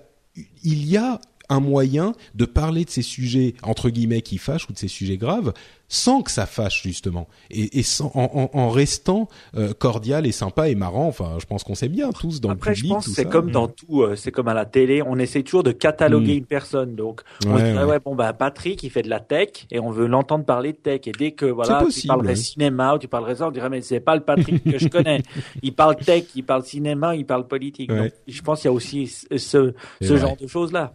il 0.62 0.86
y 0.86 0.96
a 0.96 1.20
un 1.48 1.60
moyen 1.60 2.14
de 2.34 2.44
parler 2.44 2.84
de 2.84 2.90
ces 2.90 3.02
sujets 3.02 3.54
entre 3.62 3.90
guillemets 3.90 4.22
qui 4.22 4.38
fâchent 4.38 4.68
ou 4.68 4.72
de 4.72 4.78
ces 4.78 4.88
sujets 4.88 5.16
graves 5.16 5.52
sans 5.88 6.22
que 6.22 6.30
ça 6.30 6.46
fâche 6.46 6.82
justement 6.82 7.28
et, 7.50 7.78
et 7.78 7.82
sans, 7.82 8.10
en, 8.14 8.50
en, 8.52 8.68
restant 8.70 9.28
euh, 9.56 9.72
cordial 9.74 10.26
et 10.26 10.32
sympa 10.32 10.68
et 10.68 10.74
marrant. 10.74 11.06
Enfin, 11.06 11.36
je 11.38 11.46
pense 11.46 11.62
qu'on 11.62 11.74
sait 11.74 11.88
bien 11.88 12.10
tous 12.10 12.40
dans 12.40 12.50
Après, 12.50 12.70
le 12.70 12.74
public. 12.74 12.90
je 12.90 12.94
pense 12.94 13.08
c'est 13.08 13.26
comme 13.26 13.50
dans 13.50 13.68
tout, 13.68 14.02
euh, 14.02 14.16
c'est 14.16 14.32
comme 14.32 14.48
à 14.48 14.54
la 14.54 14.64
télé, 14.64 15.02
on 15.02 15.18
essaie 15.18 15.42
toujours 15.42 15.62
de 15.62 15.72
cataloguer 15.72 16.34
mm. 16.34 16.38
une 16.38 16.46
personne. 16.46 16.94
Donc, 16.96 17.20
on 17.46 17.54
ouais, 17.54 17.72
dirait, 17.72 17.84
ouais. 17.84 18.00
bon 18.00 18.14
bah 18.14 18.32
Patrick, 18.32 18.82
il 18.82 18.90
fait 18.90 19.02
de 19.02 19.10
la 19.10 19.20
tech 19.20 19.66
et 19.70 19.78
on 19.78 19.90
veut 19.90 20.06
l'entendre 20.06 20.44
parler 20.44 20.72
de 20.72 20.78
tech. 20.78 21.02
Et 21.06 21.12
dès 21.12 21.32
que 21.32 21.46
voilà, 21.46 21.76
possible, 21.76 22.02
tu 22.02 22.08
parlerais 22.08 22.36
cinéma 22.36 22.94
ou 22.94 22.98
tu 22.98 23.08
parlerais 23.08 23.36
ça, 23.36 23.48
on 23.48 23.50
dirait 23.50 23.70
mais 23.70 23.82
c'est 23.82 24.00
pas 24.00 24.16
le 24.16 24.22
Patrick 24.22 24.64
que 24.64 24.78
je 24.78 24.88
connais. 24.88 25.22
il 25.62 25.74
parle 25.74 25.96
tech, 25.96 26.24
il 26.34 26.44
parle 26.44 26.64
cinéma, 26.64 27.14
il 27.14 27.26
parle 27.26 27.46
politique. 27.46 27.90
Donc, 27.90 28.10
je 28.26 28.42
pense 28.42 28.60
qu'il 28.60 28.68
y 28.68 28.72
a 28.72 28.74
aussi 28.74 29.06
ce, 29.06 29.74
ce 30.00 30.16
genre 30.16 30.36
de 30.36 30.46
choses 30.46 30.72
là. 30.72 30.94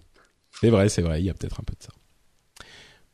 C'est 0.61 0.69
vrai, 0.69 0.89
c'est 0.89 1.01
vrai, 1.01 1.21
il 1.21 1.25
y 1.25 1.29
a 1.29 1.33
peut-être 1.33 1.59
un 1.59 1.63
peu 1.63 1.73
de 1.75 1.83
ça. 1.83 1.91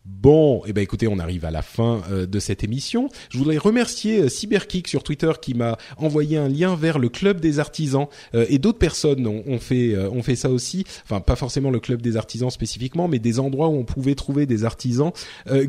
Bon, 0.06 0.61
eh 0.68 0.73
ben 0.73 0.82
écoutez, 0.82 1.07
on 1.07 1.18
arrive 1.18 1.45
à 1.45 1.52
la 1.52 1.64
fin 1.64 2.03
euh, 2.11 2.27
de 2.27 2.38
cette 2.38 2.64
émission. 2.64 3.10
Je 3.32 3.40
voudrais 3.40 3.57
remercier 3.57 4.19
euh, 4.19 4.30
Cyberkick 4.30 4.88
sur 4.88 5.02
Twitter 5.02 5.32
qui 5.41 5.56
m'a 5.56 5.80
envoyé 5.98 6.38
un 6.38 6.48
lien 6.48 6.76
vers 6.76 6.99
le 6.99 7.10
club 7.10 7.40
des 7.40 7.57
artisans 7.57 8.06
euh, 8.36 8.45
et 8.48 8.60
d'autres 8.60 8.77
personnes 8.77 9.26
ont, 9.26 9.60
fait 9.60 9.98
ont 9.98 10.22
fait 10.22 10.36
ça 10.36 10.52
aussi. 10.52 10.84
Enfin, 11.06 11.22
pas 11.22 11.36
forcément 11.36 11.72
le 11.72 11.80
club 11.80 12.03
des 12.03 12.18
artisans 12.18 12.52
spécifiquement, 12.52 13.07
mais 13.07 13.18
des 13.18 13.40
endroits 13.40 13.69
où 13.69 13.77
on 13.77 13.84
pouvait 13.84 14.14
trouver 14.14 14.45
des 14.45 14.64
artisans 14.64 15.11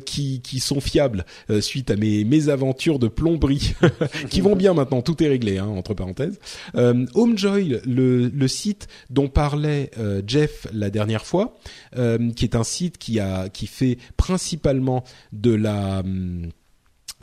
qui 0.04 0.42
qui 0.42 0.60
sont 0.60 0.80
fiables 0.80 1.24
suite 1.60 1.90
à 1.90 1.96
mes 1.96 2.24
mes 2.24 2.48
aventures 2.48 2.98
de 2.98 3.08
plomberie 3.08 3.74
qui 4.30 4.40
vont 4.40 4.56
bien 4.56 4.74
maintenant. 4.74 5.00
Tout 5.00 5.22
est 5.22 5.28
réglé, 5.28 5.58
hein, 5.58 5.66
entre 5.66 5.94
parenthèses. 5.94 6.38
Homejoy, 6.74 7.80
le 7.86 8.28
le 8.28 8.48
site 8.48 8.88
dont 9.10 9.28
parlait 9.28 9.90
Jeff 10.26 10.66
la 10.72 10.90
dernière 10.90 11.24
fois, 11.24 11.58
qui 11.94 12.44
est 12.44 12.56
un 12.56 12.64
site 12.64 12.98
qui 12.98 13.20
a 13.20 13.48
qui 13.48 13.66
fait 13.66 13.98
principalement 14.26 15.04
de 15.32 15.54
la 15.54 16.00
hum, 16.00 16.50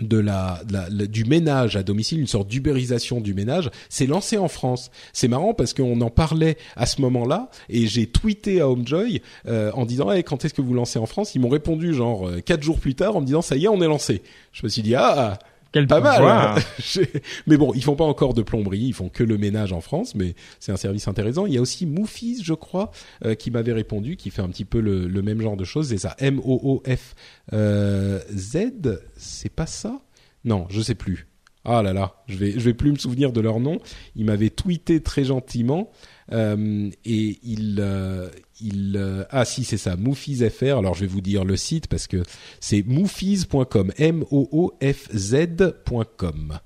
de 0.01 0.17
la, 0.17 0.59
du 0.89 1.23
ménage 1.23 1.75
à 1.75 1.83
domicile, 1.83 2.19
une 2.19 2.27
sorte 2.27 2.47
d'ubérisation 2.47 3.21
du 3.21 3.35
ménage, 3.35 3.69
c'est 3.89 4.07
lancé 4.07 4.37
en 4.37 4.47
France. 4.47 4.89
C'est 5.13 5.27
marrant 5.27 5.53
parce 5.53 5.73
qu'on 5.73 6.01
en 6.01 6.09
parlait 6.09 6.57
à 6.75 6.87
ce 6.87 6.99
moment-là 7.01 7.49
et 7.69 7.85
j'ai 7.85 8.07
tweeté 8.07 8.59
à 8.59 8.67
Homejoy 8.67 9.21
euh, 9.45 9.71
en 9.73 9.85
disant 9.85 10.11
hey, 10.11 10.23
quand 10.23 10.43
est-ce 10.43 10.53
que 10.55 10.63
vous 10.63 10.73
lancez 10.73 10.97
en 10.97 11.05
France? 11.05 11.35
Ils 11.35 11.41
m'ont 11.41 11.49
répondu 11.49 11.93
genre 11.93 12.27
euh, 12.27 12.41
quatre 12.41 12.63
jours 12.63 12.79
plus 12.79 12.95
tard 12.95 13.15
en 13.15 13.21
me 13.21 13.25
disant 13.27 13.43
ça 13.43 13.55
y 13.55 13.65
est 13.65 13.67
on 13.67 13.81
est 13.81 13.87
lancé. 13.87 14.23
Je 14.51 14.63
me 14.63 14.69
suis 14.69 14.81
dit 14.81 14.95
ah 14.95 15.37
quel 15.73 15.87
pas 15.87 15.99
mal. 15.99 16.23
Hein. 16.23 16.55
mais 17.47 17.57
bon, 17.57 17.73
ils 17.73 17.83
font 17.83 17.95
pas 17.95 18.05
encore 18.05 18.33
de 18.33 18.43
plomberie, 18.43 18.79
ils 18.79 18.93
font 18.93 19.09
que 19.09 19.23
le 19.23 19.37
ménage 19.39 19.73
en 19.73 19.81
France, 19.81 20.13
mais 20.13 20.35
c'est 20.59 20.71
un 20.71 20.77
service 20.77 21.07
intéressant. 21.07 21.47
Il 21.47 21.53
y 21.53 21.57
a 21.57 21.61
aussi 21.61 21.85
Moofis, 21.85 22.43
je 22.43 22.53
crois, 22.53 22.91
euh, 23.25 23.33
qui 23.33 23.49
m'avait 23.49 23.73
répondu, 23.73 24.15
qui 24.15 24.29
fait 24.29 24.43
un 24.43 24.49
petit 24.49 24.65
peu 24.65 24.79
le, 24.79 25.21
même 25.23 25.41
genre 25.41 25.57
de 25.57 25.65
choses. 25.65 25.89
C'est 25.89 25.97
ça, 25.97 26.15
M 26.19 26.39
O 26.43 26.59
O 26.63 26.83
F 26.87 27.15
euh, 27.53 28.19
Z, 28.31 29.01
c'est 29.17 29.51
pas 29.51 29.65
ça? 29.65 29.99
Non, 30.45 30.67
je 30.69 30.79
sais 30.79 30.95
plus. 30.95 31.27
Ah 31.65 31.81
là 31.81 31.93
là, 31.93 32.15
je 32.27 32.35
vais 32.35 32.51
je 32.51 32.59
vais 32.59 32.73
plus 32.73 32.91
me 32.91 32.97
souvenir 32.97 33.31
de 33.31 33.39
leur 33.39 33.59
nom. 33.61 33.79
Ils 34.15 34.25
m'avaient 34.25 34.49
tweeté 34.49 35.01
très 35.01 35.23
gentiment 35.23 35.89
euh, 36.31 36.89
et 37.05 37.39
il 37.41 37.77
euh, 37.79 38.29
il 38.61 38.95
euh, 38.97 39.23
ah 39.29 39.45
si 39.45 39.63
c'est 39.63 39.77
ça 39.77 39.95
Moofies 39.95 40.49
FR 40.49 40.77
alors 40.77 40.93
je 40.93 41.01
vais 41.01 41.07
vous 41.07 41.21
dire 41.21 41.45
le 41.45 41.57
site 41.57 41.87
parce 41.87 42.07
que 42.07 42.23
c'est 42.59 42.83
moofies.com 42.83 43.91
m 43.97 44.23
o 44.31 44.47
o 44.51 44.73
f 44.81 45.09
z.com 45.15 46.59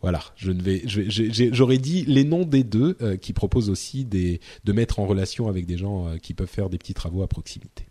voilà, 0.00 0.20
je 0.34 0.50
ne 0.50 0.60
vais, 0.60 0.82
j'aurais 1.52 1.78
dit 1.78 2.04
les 2.08 2.24
noms 2.24 2.44
des 2.44 2.64
deux 2.64 2.96
qui 3.20 3.32
proposent 3.32 3.70
aussi 3.70 4.04
de 4.04 4.72
mettre 4.72 4.98
en 4.98 5.06
relation 5.06 5.46
avec 5.46 5.64
des 5.64 5.78
gens 5.78 6.16
qui 6.20 6.34
peuvent 6.34 6.48
faire 6.48 6.68
des 6.68 6.76
petits 6.76 6.92
travaux 6.92 7.22
à 7.22 7.28
proximité. 7.28 7.86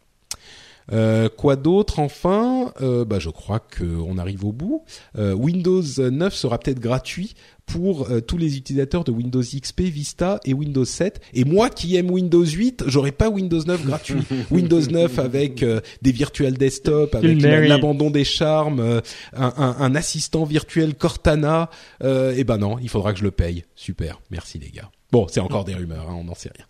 Euh, 0.91 1.29
quoi 1.29 1.55
d'autre 1.55 1.99
enfin? 1.99 2.73
Euh, 2.81 3.05
bah, 3.05 3.19
Je 3.19 3.29
crois 3.29 3.59
qu'on 3.59 4.17
arrive 4.17 4.45
au 4.45 4.51
bout. 4.51 4.83
Euh, 5.17 5.33
Windows 5.33 5.81
9 5.81 6.33
sera 6.33 6.59
peut-être 6.59 6.79
gratuit 6.79 7.35
pour 7.65 8.09
tous 8.27 8.37
les 8.37 8.57
utilisateurs 8.57 9.05
de 9.05 9.11
Windows 9.11 9.41
XP, 9.41 9.81
Vista 9.83 10.41
et 10.43 10.53
Windows 10.53 10.83
7. 10.83 11.21
Et 11.33 11.45
moi 11.45 11.69
qui 11.69 11.95
aime 11.95 12.11
Windows 12.11 12.43
8, 12.43 12.83
j'aurai 12.87 13.13
pas 13.13 13.29
Windows 13.29 13.63
9 13.63 13.85
gratuit. 13.85 14.23
Windows 14.51 14.81
9 14.81 15.19
avec 15.19 15.63
des 16.01 16.11
virtuels 16.11 16.57
desktop, 16.57 17.15
avec 17.15 17.41
l'abandon 17.41 18.09
des 18.09 18.25
charmes, 18.25 19.01
un, 19.33 19.53
un, 19.57 19.75
un, 19.79 19.95
assistant 19.95 20.43
virtuel 20.43 20.95
Cortana. 20.95 21.69
et 22.03 22.33
eh 22.35 22.43
ben 22.43 22.57
non, 22.57 22.77
il 22.77 22.89
faudra 22.89 23.13
que 23.13 23.19
je 23.19 23.23
le 23.23 23.31
paye. 23.31 23.63
Super, 23.75 24.19
merci 24.31 24.59
les 24.59 24.69
gars. 24.69 24.91
Bon, 25.13 25.27
c'est 25.29 25.39
encore 25.39 25.63
des 25.63 25.75
rumeurs, 25.75 26.09
hein, 26.09 26.17
on 26.19 26.25
n'en 26.25 26.35
sait 26.35 26.51
rien. 26.53 26.65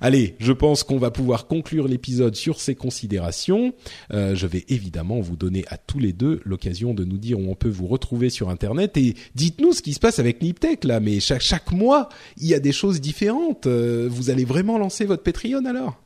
Allez, 0.00 0.36
je 0.40 0.52
pense 0.52 0.82
qu'on 0.82 0.98
va 0.98 1.10
pouvoir 1.10 1.46
conclure 1.46 1.88
l'épisode 1.88 2.34
sur 2.34 2.60
ces 2.60 2.74
considérations. 2.74 3.72
Euh, 4.12 4.34
je 4.34 4.46
vais 4.46 4.64
évidemment 4.68 5.20
vous 5.20 5.36
donner 5.36 5.64
à 5.68 5.78
tous 5.78 5.98
les 5.98 6.12
deux 6.12 6.40
l'occasion 6.44 6.94
de 6.94 7.04
nous 7.04 7.18
dire 7.18 7.38
où 7.38 7.50
on 7.50 7.54
peut 7.54 7.68
vous 7.68 7.86
retrouver 7.86 8.28
sur 8.28 8.50
Internet 8.50 8.96
et 8.96 9.14
dites-nous 9.34 9.72
ce 9.72 9.82
qui 9.82 9.94
se 9.94 10.00
passe 10.00 10.18
avec 10.18 10.42
Niptech 10.42 10.84
là. 10.84 11.00
Mais 11.00 11.20
chaque, 11.20 11.40
chaque 11.40 11.72
mois, 11.72 12.08
il 12.36 12.46
y 12.46 12.54
a 12.54 12.60
des 12.60 12.72
choses 12.72 13.00
différentes. 13.00 13.66
Euh, 13.66 14.08
vous 14.10 14.30
allez 14.30 14.44
vraiment 14.44 14.78
lancer 14.78 15.04
votre 15.04 15.22
Patreon 15.22 15.64
alors? 15.64 16.00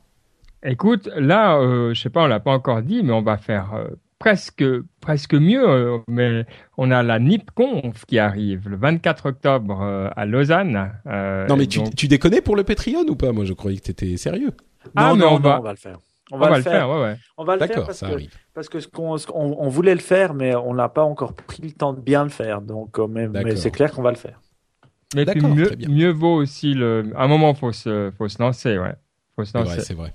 Écoute, 0.63 1.09
là, 1.15 1.57
euh, 1.57 1.93
je 1.93 2.01
sais 2.01 2.11
pas, 2.11 2.23
on 2.23 2.27
l'a 2.27 2.39
pas 2.39 2.51
encore 2.51 2.83
dit, 2.83 3.01
mais 3.01 3.13
on 3.13 3.23
va 3.23 3.37
faire 3.37 3.73
euh, 3.73 3.87
presque 4.21 4.63
presque 4.99 5.33
mieux, 5.33 5.67
euh, 5.67 5.97
mais 6.07 6.45
on 6.77 6.91
a 6.91 7.01
la 7.01 7.17
NIPConf 7.17 8.05
qui 8.05 8.19
arrive 8.19 8.69
le 8.69 8.77
24 8.77 9.25
octobre 9.25 9.81
euh, 9.81 10.09
à 10.15 10.27
Lausanne. 10.27 10.91
Euh, 11.07 11.47
non 11.47 11.57
mais 11.57 11.65
tu, 11.65 11.81
tu 11.97 12.07
déconnais 12.07 12.41
pour 12.41 12.55
le 12.55 12.63
Patreon 12.63 13.03
ou 13.09 13.15
pas? 13.15 13.31
Moi 13.31 13.45
je 13.45 13.53
croyais 13.53 13.79
que 13.79 13.85
tu 13.85 13.91
étais 13.91 14.17
sérieux. 14.17 14.51
Ah 14.95 15.09
non, 15.09 15.15
mais 15.15 15.25
on, 15.25 15.39
va... 15.39 15.59
on 15.59 15.63
va 15.63 15.71
le 15.71 15.77
faire. 15.77 15.97
On 16.31 16.37
va, 16.37 16.55
le 16.55 16.63
faire, 16.63 16.89
ouais, 16.89 17.01
ouais. 17.01 17.17
On 17.35 17.43
va 17.43 17.57
le 17.57 17.65
faire 17.65 17.83
parce 17.83 17.97
ça 17.97 18.07
que, 18.07 18.13
arrive. 18.13 18.33
parce 18.53 18.69
que 18.69 18.79
ce 18.79 18.87
qu'on, 18.87 19.17
on, 19.33 19.67
voulait 19.67 19.95
le 19.95 19.99
faire, 19.99 20.33
mais 20.33 20.55
on 20.55 20.73
n'a 20.73 20.87
pas 20.87 21.03
encore 21.03 21.33
pris 21.33 21.61
le 21.61 21.71
temps 21.71 21.91
de 21.91 21.99
bien 21.99 22.23
le 22.23 22.29
faire. 22.29 22.61
Donc, 22.61 22.97
mais 23.09 23.55
c'est 23.57 23.71
clair 23.71 23.91
qu'on 23.91 24.01
va 24.01 24.11
le 24.11 24.17
faire. 24.17 24.39
Mais 25.13 25.25
mieux, 25.25 25.71
mieux 25.89 26.11
vaut 26.11 26.35
aussi 26.35 26.73
le. 26.73 27.11
À 27.17 27.25
un 27.25 27.27
moment, 27.27 27.53
faut 27.53 27.73
se, 27.73 28.11
faut 28.17 28.29
se 28.29 28.41
lancer, 28.41 28.77
ouais. 28.77 28.93
Faut 29.35 29.43
se 29.43 29.57
lancer. 29.57 29.81
C'est 29.81 29.93
vrai. 29.93 30.13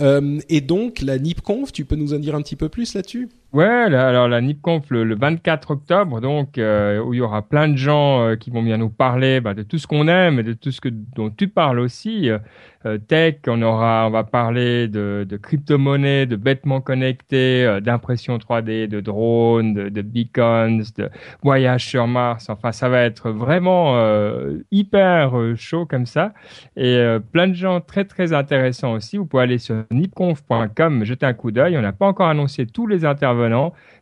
Euh, 0.00 0.40
et 0.48 0.60
donc 0.60 1.00
la 1.00 1.18
NIPConf, 1.18 1.72
tu 1.72 1.84
peux 1.84 1.96
nous 1.96 2.14
en 2.14 2.18
dire 2.18 2.34
un 2.34 2.42
petit 2.42 2.56
peu 2.56 2.68
plus 2.68 2.94
là-dessus? 2.94 3.28
Ouais, 3.52 3.66
alors 3.66 4.28
la 4.28 4.40
NIPConf 4.40 4.88
le, 4.88 5.04
le 5.04 5.14
24 5.14 5.72
octobre, 5.72 6.22
donc 6.22 6.56
euh, 6.56 7.02
où 7.02 7.12
il 7.12 7.18
y 7.18 7.20
aura 7.20 7.42
plein 7.42 7.68
de 7.68 7.76
gens 7.76 8.22
euh, 8.22 8.34
qui 8.36 8.48
vont 8.48 8.62
bien 8.62 8.78
nous 8.78 8.88
parler 8.88 9.42
bah, 9.42 9.52
de 9.52 9.62
tout 9.62 9.76
ce 9.76 9.86
qu'on 9.86 10.08
aime 10.08 10.38
et 10.38 10.42
de 10.42 10.54
tout 10.54 10.70
ce 10.70 10.80
que 10.80 10.88
dont 10.88 11.28
tu 11.28 11.48
parles 11.48 11.78
aussi. 11.78 12.30
Euh, 12.84 12.98
tech, 12.98 13.36
on 13.46 13.62
aura, 13.62 14.06
on 14.06 14.10
va 14.10 14.24
parler 14.24 14.88
de, 14.88 15.24
de 15.28 15.36
crypto-monnaies, 15.36 16.26
de 16.26 16.36
bêtements 16.36 16.80
connectés, 16.80 17.64
euh, 17.64 17.80
d'impression 17.80 18.38
3D, 18.38 18.88
de 18.88 19.00
drones, 19.00 19.74
de, 19.74 19.88
de, 19.88 20.02
beacons, 20.02 20.82
de 20.96 21.08
voyages 21.42 21.86
sur 21.86 22.06
Mars. 22.08 22.48
Enfin, 22.48 22.72
ça 22.72 22.88
va 22.88 23.02
être 23.02 23.30
vraiment 23.30 23.96
euh, 23.96 24.58
hyper 24.72 25.32
chaud 25.56 25.86
comme 25.86 26.06
ça 26.06 26.32
et 26.76 26.98
plein 27.32 27.48
de 27.48 27.54
gens 27.54 27.80
très 27.80 28.04
très 28.04 28.32
intéressants 28.32 28.92
aussi. 28.92 29.16
Vous 29.16 29.26
pouvez 29.26 29.44
aller 29.44 29.58
sur 29.58 29.84
nipconf.com, 29.90 31.04
jeter 31.04 31.26
un 31.26 31.34
coup 31.34 31.50
d'œil. 31.50 31.76
On 31.78 31.82
n'a 31.82 31.92
pas 31.92 32.06
encore 32.06 32.28
annoncé 32.28 32.66
tous 32.66 32.86
les 32.86 33.04
intervenants, 33.04 33.41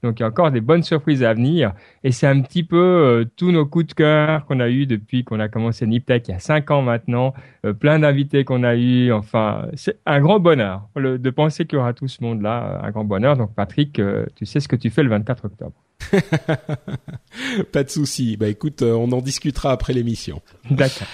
donc 0.02 0.18
il 0.18 0.20
y 0.20 0.24
a 0.24 0.28
encore 0.28 0.50
des 0.50 0.60
bonnes 0.60 0.82
surprises 0.82 1.22
à 1.22 1.34
venir. 1.34 1.72
Et 2.04 2.12
c'est 2.12 2.26
un 2.26 2.40
petit 2.40 2.62
peu 2.62 3.26
tous 3.36 3.50
nos 3.52 3.66
coups 3.66 3.88
de 3.88 3.92
cœur 3.94 4.46
qu'on 4.46 4.60
a 4.60 4.68
eu 4.68 4.86
depuis 4.86 5.24
qu'on 5.24 5.40
a 5.40 5.48
commencé 5.48 5.86
NipTech 5.86 6.28
il 6.28 6.32
y 6.32 6.34
a 6.34 6.38
cinq 6.38 6.70
ans 6.70 6.82
maintenant. 6.82 7.34
plein 7.78 7.98
d'invités 7.98 8.44
qu'on 8.44 8.62
a 8.64 8.74
eu. 8.76 9.12
Enfin, 9.12 9.66
c'est 9.74 9.98
un 10.06 10.20
grand 10.20 10.40
bonheur 10.40 10.88
de 10.96 11.30
penser 11.30 11.66
qu'il 11.66 11.78
y 11.78 11.80
aura 11.80 11.92
tout 11.92 12.08
ce 12.08 12.22
monde-là, 12.22 12.80
un 12.82 12.90
grand 12.90 13.04
bonheur. 13.04 13.36
Donc, 13.36 13.54
Patrick, 13.54 13.98
euh, 13.98 14.26
tu 14.34 14.46
sais 14.46 14.60
ce 14.60 14.68
que 14.68 14.76
tu 14.76 14.90
fais 14.90 15.02
le 15.02 15.10
24 15.10 15.46
octobre. 15.46 15.74
Pas 17.72 17.84
de 17.84 17.90
souci. 17.90 18.36
Bah 18.36 18.48
écoute, 18.48 18.82
euh, 18.82 18.92
on 18.92 19.12
en 19.12 19.20
discutera 19.20 19.72
après 19.72 19.92
l'émission. 19.92 20.40
D'accord. 20.70 21.08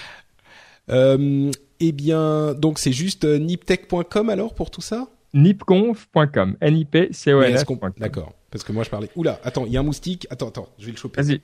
Euh, 0.89 1.51
eh 1.79 1.91
bien, 1.91 2.53
donc 2.53 2.79
c'est 2.79 2.93
juste 2.93 3.25
niptech.com 3.25 4.29
alors 4.29 4.55
pour 4.55 4.71
tout 4.71 4.81
ça? 4.81 5.07
Nipconf.com. 5.33 6.57
N 6.61 6.77
I 6.77 6.85
P 6.85 7.09
C 7.11 7.33
O 7.33 7.41
N 7.41 7.57
D'accord. 7.97 8.33
Parce 8.51 8.63
que 8.63 8.71
moi 8.71 8.83
je 8.83 8.89
parlais. 8.89 9.09
Oula, 9.15 9.39
attends, 9.43 9.65
il 9.65 9.73
y 9.73 9.77
a 9.77 9.79
un 9.81 9.83
moustique. 9.83 10.27
Attends, 10.29 10.47
attends, 10.47 10.69
je 10.79 10.85
vais 10.85 10.91
le 10.91 10.97
choper. 10.97 11.21
Vas-y. 11.21 11.41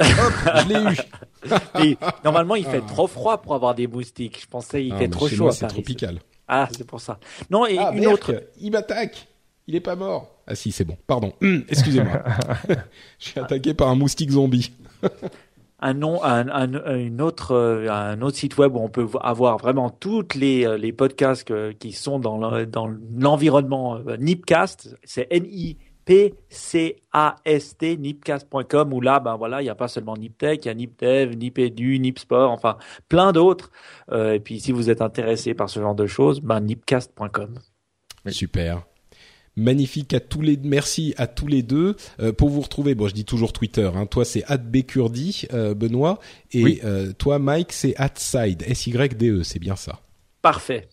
Hop, 0.00 0.32
je 0.62 0.68
l'ai 0.68 1.90
eu. 1.92 1.96
normalement, 2.24 2.54
il 2.54 2.64
fait 2.64 2.80
trop 2.80 3.06
froid 3.06 3.42
pour 3.42 3.54
avoir 3.54 3.74
des 3.74 3.86
moustiques. 3.86 4.40
Je 4.40 4.46
pensais 4.46 4.84
il 4.84 4.92
ah, 4.94 4.98
fait 4.98 5.08
trop 5.08 5.28
chaud. 5.28 5.50
C'est 5.50 5.66
tropical. 5.66 6.20
Ah, 6.48 6.68
c'est 6.72 6.86
pour 6.86 7.00
ça. 7.00 7.18
Non, 7.50 7.66
et 7.66 7.78
ah, 7.78 7.92
une 7.94 8.06
autre. 8.06 8.44
Il 8.58 8.72
m'attaque. 8.72 9.28
Il 9.66 9.76
est 9.76 9.80
pas 9.80 9.94
mort. 9.94 10.42
Ah 10.46 10.54
si, 10.54 10.72
c'est 10.72 10.84
bon. 10.84 10.96
Pardon. 11.06 11.32
Hum, 11.42 11.64
excusez-moi. 11.68 12.24
je 13.18 13.28
suis 13.28 13.38
attaqué 13.38 13.74
par 13.74 13.88
un 13.88 13.94
moustique 13.94 14.30
zombie. 14.30 14.72
Un 15.80 15.94
nom, 15.94 16.22
un, 16.22 16.48
un, 16.48 16.96
une 16.96 17.20
autre, 17.20 17.52
euh, 17.52 17.90
un 17.90 18.20
autre 18.22 18.36
site 18.36 18.58
web 18.58 18.74
où 18.76 18.78
on 18.78 18.88
peut 18.88 19.08
avoir 19.20 19.58
vraiment 19.58 19.90
toutes 19.90 20.34
les, 20.34 20.66
euh, 20.66 20.76
les 20.76 20.92
podcasts 20.92 21.52
qui 21.78 21.92
sont 21.92 22.18
dans 22.18 22.38
l'environnement 22.38 23.96
euh, 23.96 24.16
Nipcast. 24.16 24.96
C'est 25.04 25.26
N-I 25.30 25.78
P-C-A-S-T, 26.10 27.96
nipcast.com, 27.96 28.92
où 28.92 29.00
là, 29.00 29.20
ben 29.20 29.36
voilà, 29.36 29.60
il 29.60 29.64
n'y 29.64 29.70
a 29.70 29.76
pas 29.76 29.86
seulement 29.86 30.16
Niptech, 30.16 30.64
il 30.64 30.68
y 30.68 30.70
a 30.70 30.74
Nipdev, 30.74 31.36
Nipedu, 31.36 32.00
Nipsport, 32.00 32.50
enfin, 32.50 32.78
plein 33.08 33.30
d'autres. 33.30 33.70
Euh, 34.10 34.32
et 34.32 34.40
puis, 34.40 34.58
si 34.58 34.72
vous 34.72 34.90
êtes 34.90 35.02
intéressé 35.02 35.54
par 35.54 35.70
ce 35.70 35.78
genre 35.78 35.94
de 35.94 36.06
choses, 36.06 36.40
ben, 36.40 36.58
nipcast.com. 36.60 37.58
Super. 38.26 38.82
Magnifique 39.56 40.14
à 40.14 40.20
tous 40.20 40.40
les 40.40 40.56
merci 40.62 41.14
à 41.16 41.26
tous 41.26 41.46
les 41.46 41.62
deux 41.62 41.96
euh, 42.20 42.32
pour 42.32 42.48
vous 42.48 42.60
retrouver. 42.60 42.94
Bon, 42.94 43.08
je 43.08 43.14
dis 43.14 43.24
toujours 43.24 43.52
Twitter. 43.52 43.90
Hein. 43.94 44.06
Toi, 44.06 44.24
c'est 44.24 44.44
@bcurdy, 44.48 45.46
euh, 45.52 45.74
Benoît, 45.74 46.20
et 46.52 46.80
euh, 46.84 47.12
toi, 47.12 47.38
Mike, 47.38 47.72
c'est 47.72 47.94
@side, 48.16 48.62
S 48.66 48.86
Y 48.86 49.16
D 49.16 49.30
E. 49.30 49.42
C'est 49.42 49.58
bien 49.58 49.76
ça. 49.76 50.00
Parfait. 50.40 50.88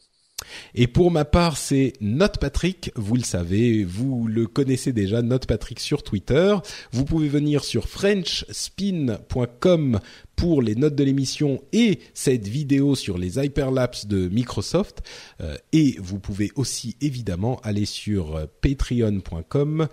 Et 0.75 0.87
pour 0.87 1.11
ma 1.11 1.25
part, 1.25 1.57
c'est 1.57 1.93
NotePatrick. 2.01 2.91
Vous 2.95 3.15
le 3.15 3.23
savez, 3.23 3.83
vous 3.83 4.27
le 4.27 4.47
connaissez 4.47 4.93
déjà, 4.93 5.21
NotePatrick 5.21 5.79
sur 5.79 6.01
Twitter. 6.03 6.55
Vous 6.91 7.05
pouvez 7.05 7.27
venir 7.27 7.63
sur 7.63 7.87
frenchspin.com 7.89 9.99
pour 10.35 10.61
les 10.61 10.75
notes 10.75 10.95
de 10.95 11.03
l'émission 11.03 11.63
et 11.73 11.99
cette 12.13 12.47
vidéo 12.47 12.93
sur 12.95 13.17
les 13.17 13.39
hyperlapses 13.39 14.05
de 14.05 14.29
Microsoft. 14.29 15.01
Euh, 15.41 15.57
et 15.73 15.95
vous 15.99 16.19
pouvez 16.19 16.51
aussi 16.55 16.95
évidemment 17.01 17.59
aller 17.63 17.85
sur 17.85 18.35
euh, 18.35 18.45
patreon.com 18.61 19.87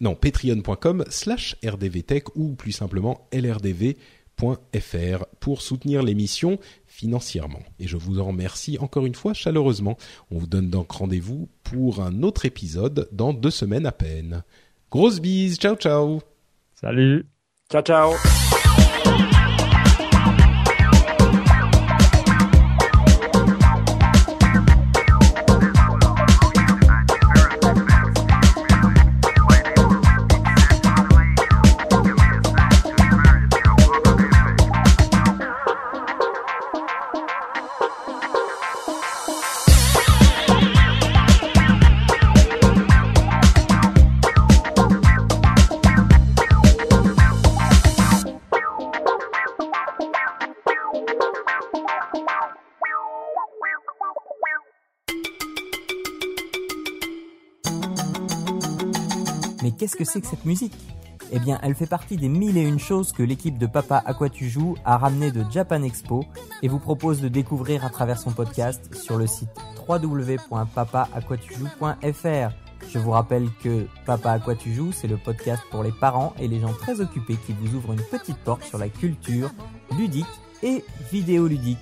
non 0.00 0.14
patreon.com 0.14 1.04
slash 1.08 1.56
rdvtech 1.64 2.36
ou 2.36 2.54
plus 2.54 2.72
simplement 2.72 3.28
lrdv.fr 3.32 5.24
pour 5.40 5.62
soutenir 5.62 6.02
l'émission 6.02 6.58
financièrement. 6.94 7.58
Et 7.80 7.88
je 7.88 7.96
vous 7.96 8.20
en 8.20 8.26
remercie 8.26 8.78
encore 8.78 9.04
une 9.04 9.16
fois 9.16 9.34
chaleureusement. 9.34 9.98
On 10.30 10.38
vous 10.38 10.46
donne 10.46 10.70
donc 10.70 10.92
rendez-vous 10.92 11.48
pour 11.64 12.00
un 12.00 12.22
autre 12.22 12.46
épisode 12.46 13.08
dans 13.10 13.32
deux 13.32 13.50
semaines 13.50 13.86
à 13.86 13.92
peine. 13.92 14.44
Grosse 14.92 15.20
bise, 15.20 15.56
ciao 15.56 15.74
ciao 15.74 16.20
Salut 16.80 17.26
Ciao 17.68 17.82
ciao 17.82 18.43
qu'est-ce 59.84 59.96
que 59.96 60.04
c'est 60.06 60.22
que 60.22 60.28
cette 60.28 60.46
musique? 60.46 60.72
Eh 61.30 61.38
bien, 61.38 61.58
elle 61.62 61.74
fait 61.74 61.84
partie 61.84 62.16
des 62.16 62.30
mille 62.30 62.56
et 62.56 62.62
une 62.62 62.78
choses 62.78 63.12
que 63.12 63.22
l'équipe 63.22 63.58
de 63.58 63.66
Papa 63.66 64.02
à 64.06 64.14
a 64.86 64.96
ramené 64.96 65.30
de 65.30 65.44
Japan 65.50 65.82
Expo 65.82 66.24
et 66.62 66.68
vous 66.68 66.78
propose 66.78 67.20
de 67.20 67.28
découvrir 67.28 67.84
à 67.84 67.90
travers 67.90 68.18
son 68.18 68.30
podcast 68.30 68.94
sur 68.94 69.18
le 69.18 69.26
site 69.26 69.50
www.papaaquatujoues.fr. 69.86 72.54
Je 72.88 72.98
vous 72.98 73.10
rappelle 73.10 73.50
que 73.62 73.86
Papa 74.06 74.30
à 74.30 74.38
quoi 74.38 74.54
c'est 74.94 75.06
le 75.06 75.18
podcast 75.18 75.60
pour 75.70 75.82
les 75.82 75.92
parents 75.92 76.32
et 76.38 76.48
les 76.48 76.60
gens 76.60 76.72
très 76.72 77.02
occupés 77.02 77.36
qui 77.44 77.52
vous 77.52 77.76
ouvrent 77.76 77.92
une 77.92 78.00
petite 78.10 78.38
porte 78.38 78.64
sur 78.64 78.78
la 78.78 78.88
culture 78.88 79.50
ludique 79.98 80.24
et 80.62 80.82
vidéoludique. 81.12 81.76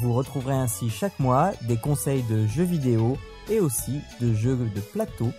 Vous 0.00 0.14
retrouverez 0.14 0.54
ainsi 0.54 0.90
chaque 0.90 1.18
mois 1.18 1.50
des 1.62 1.76
conseils 1.76 2.22
de 2.30 2.46
jeux 2.46 2.62
vidéo 2.62 3.18
et 3.50 3.58
aussi 3.58 3.98
de 4.20 4.32
jeux 4.32 4.54
de 4.54 4.80
plateau 4.80 5.32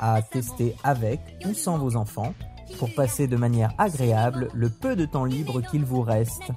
à 0.00 0.22
tester 0.22 0.74
avec 0.82 1.20
ou 1.46 1.54
sans 1.54 1.78
vos 1.78 1.96
enfants 1.96 2.34
pour 2.78 2.94
passer 2.94 3.26
de 3.26 3.36
manière 3.36 3.72
agréable 3.78 4.48
le 4.54 4.68
peu 4.68 4.96
de 4.96 5.06
temps 5.06 5.24
libre 5.24 5.60
qu'il 5.62 5.84
vous 5.84 6.02
reste. 6.02 6.52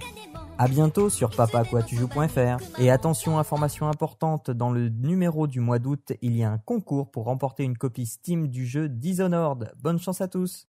À 0.58 0.68
bientôt 0.68 1.10
sur 1.10 1.32
papaquatujoues.fr 1.32 2.80
et 2.80 2.92
attention 2.92 3.40
information 3.40 3.88
importante 3.88 4.52
dans 4.52 4.72
le 4.72 4.90
numéro 4.90 5.48
du 5.48 5.60
mois 5.60 5.80
d'août, 5.80 6.14
il 6.22 6.36
y 6.38 6.44
a 6.44 6.52
un 6.52 6.60
concours 6.60 7.10
pour 7.10 7.26
remporter 7.26 7.64
une 7.64 7.78
copie 7.78 8.06
Steam 8.06 8.48
du 8.48 8.68
jeu 8.68 8.88
Dishonored. 8.88 9.74
Bonne 9.82 10.00
chance 10.00 10.22
à 10.22 10.28
tous. 10.28 10.71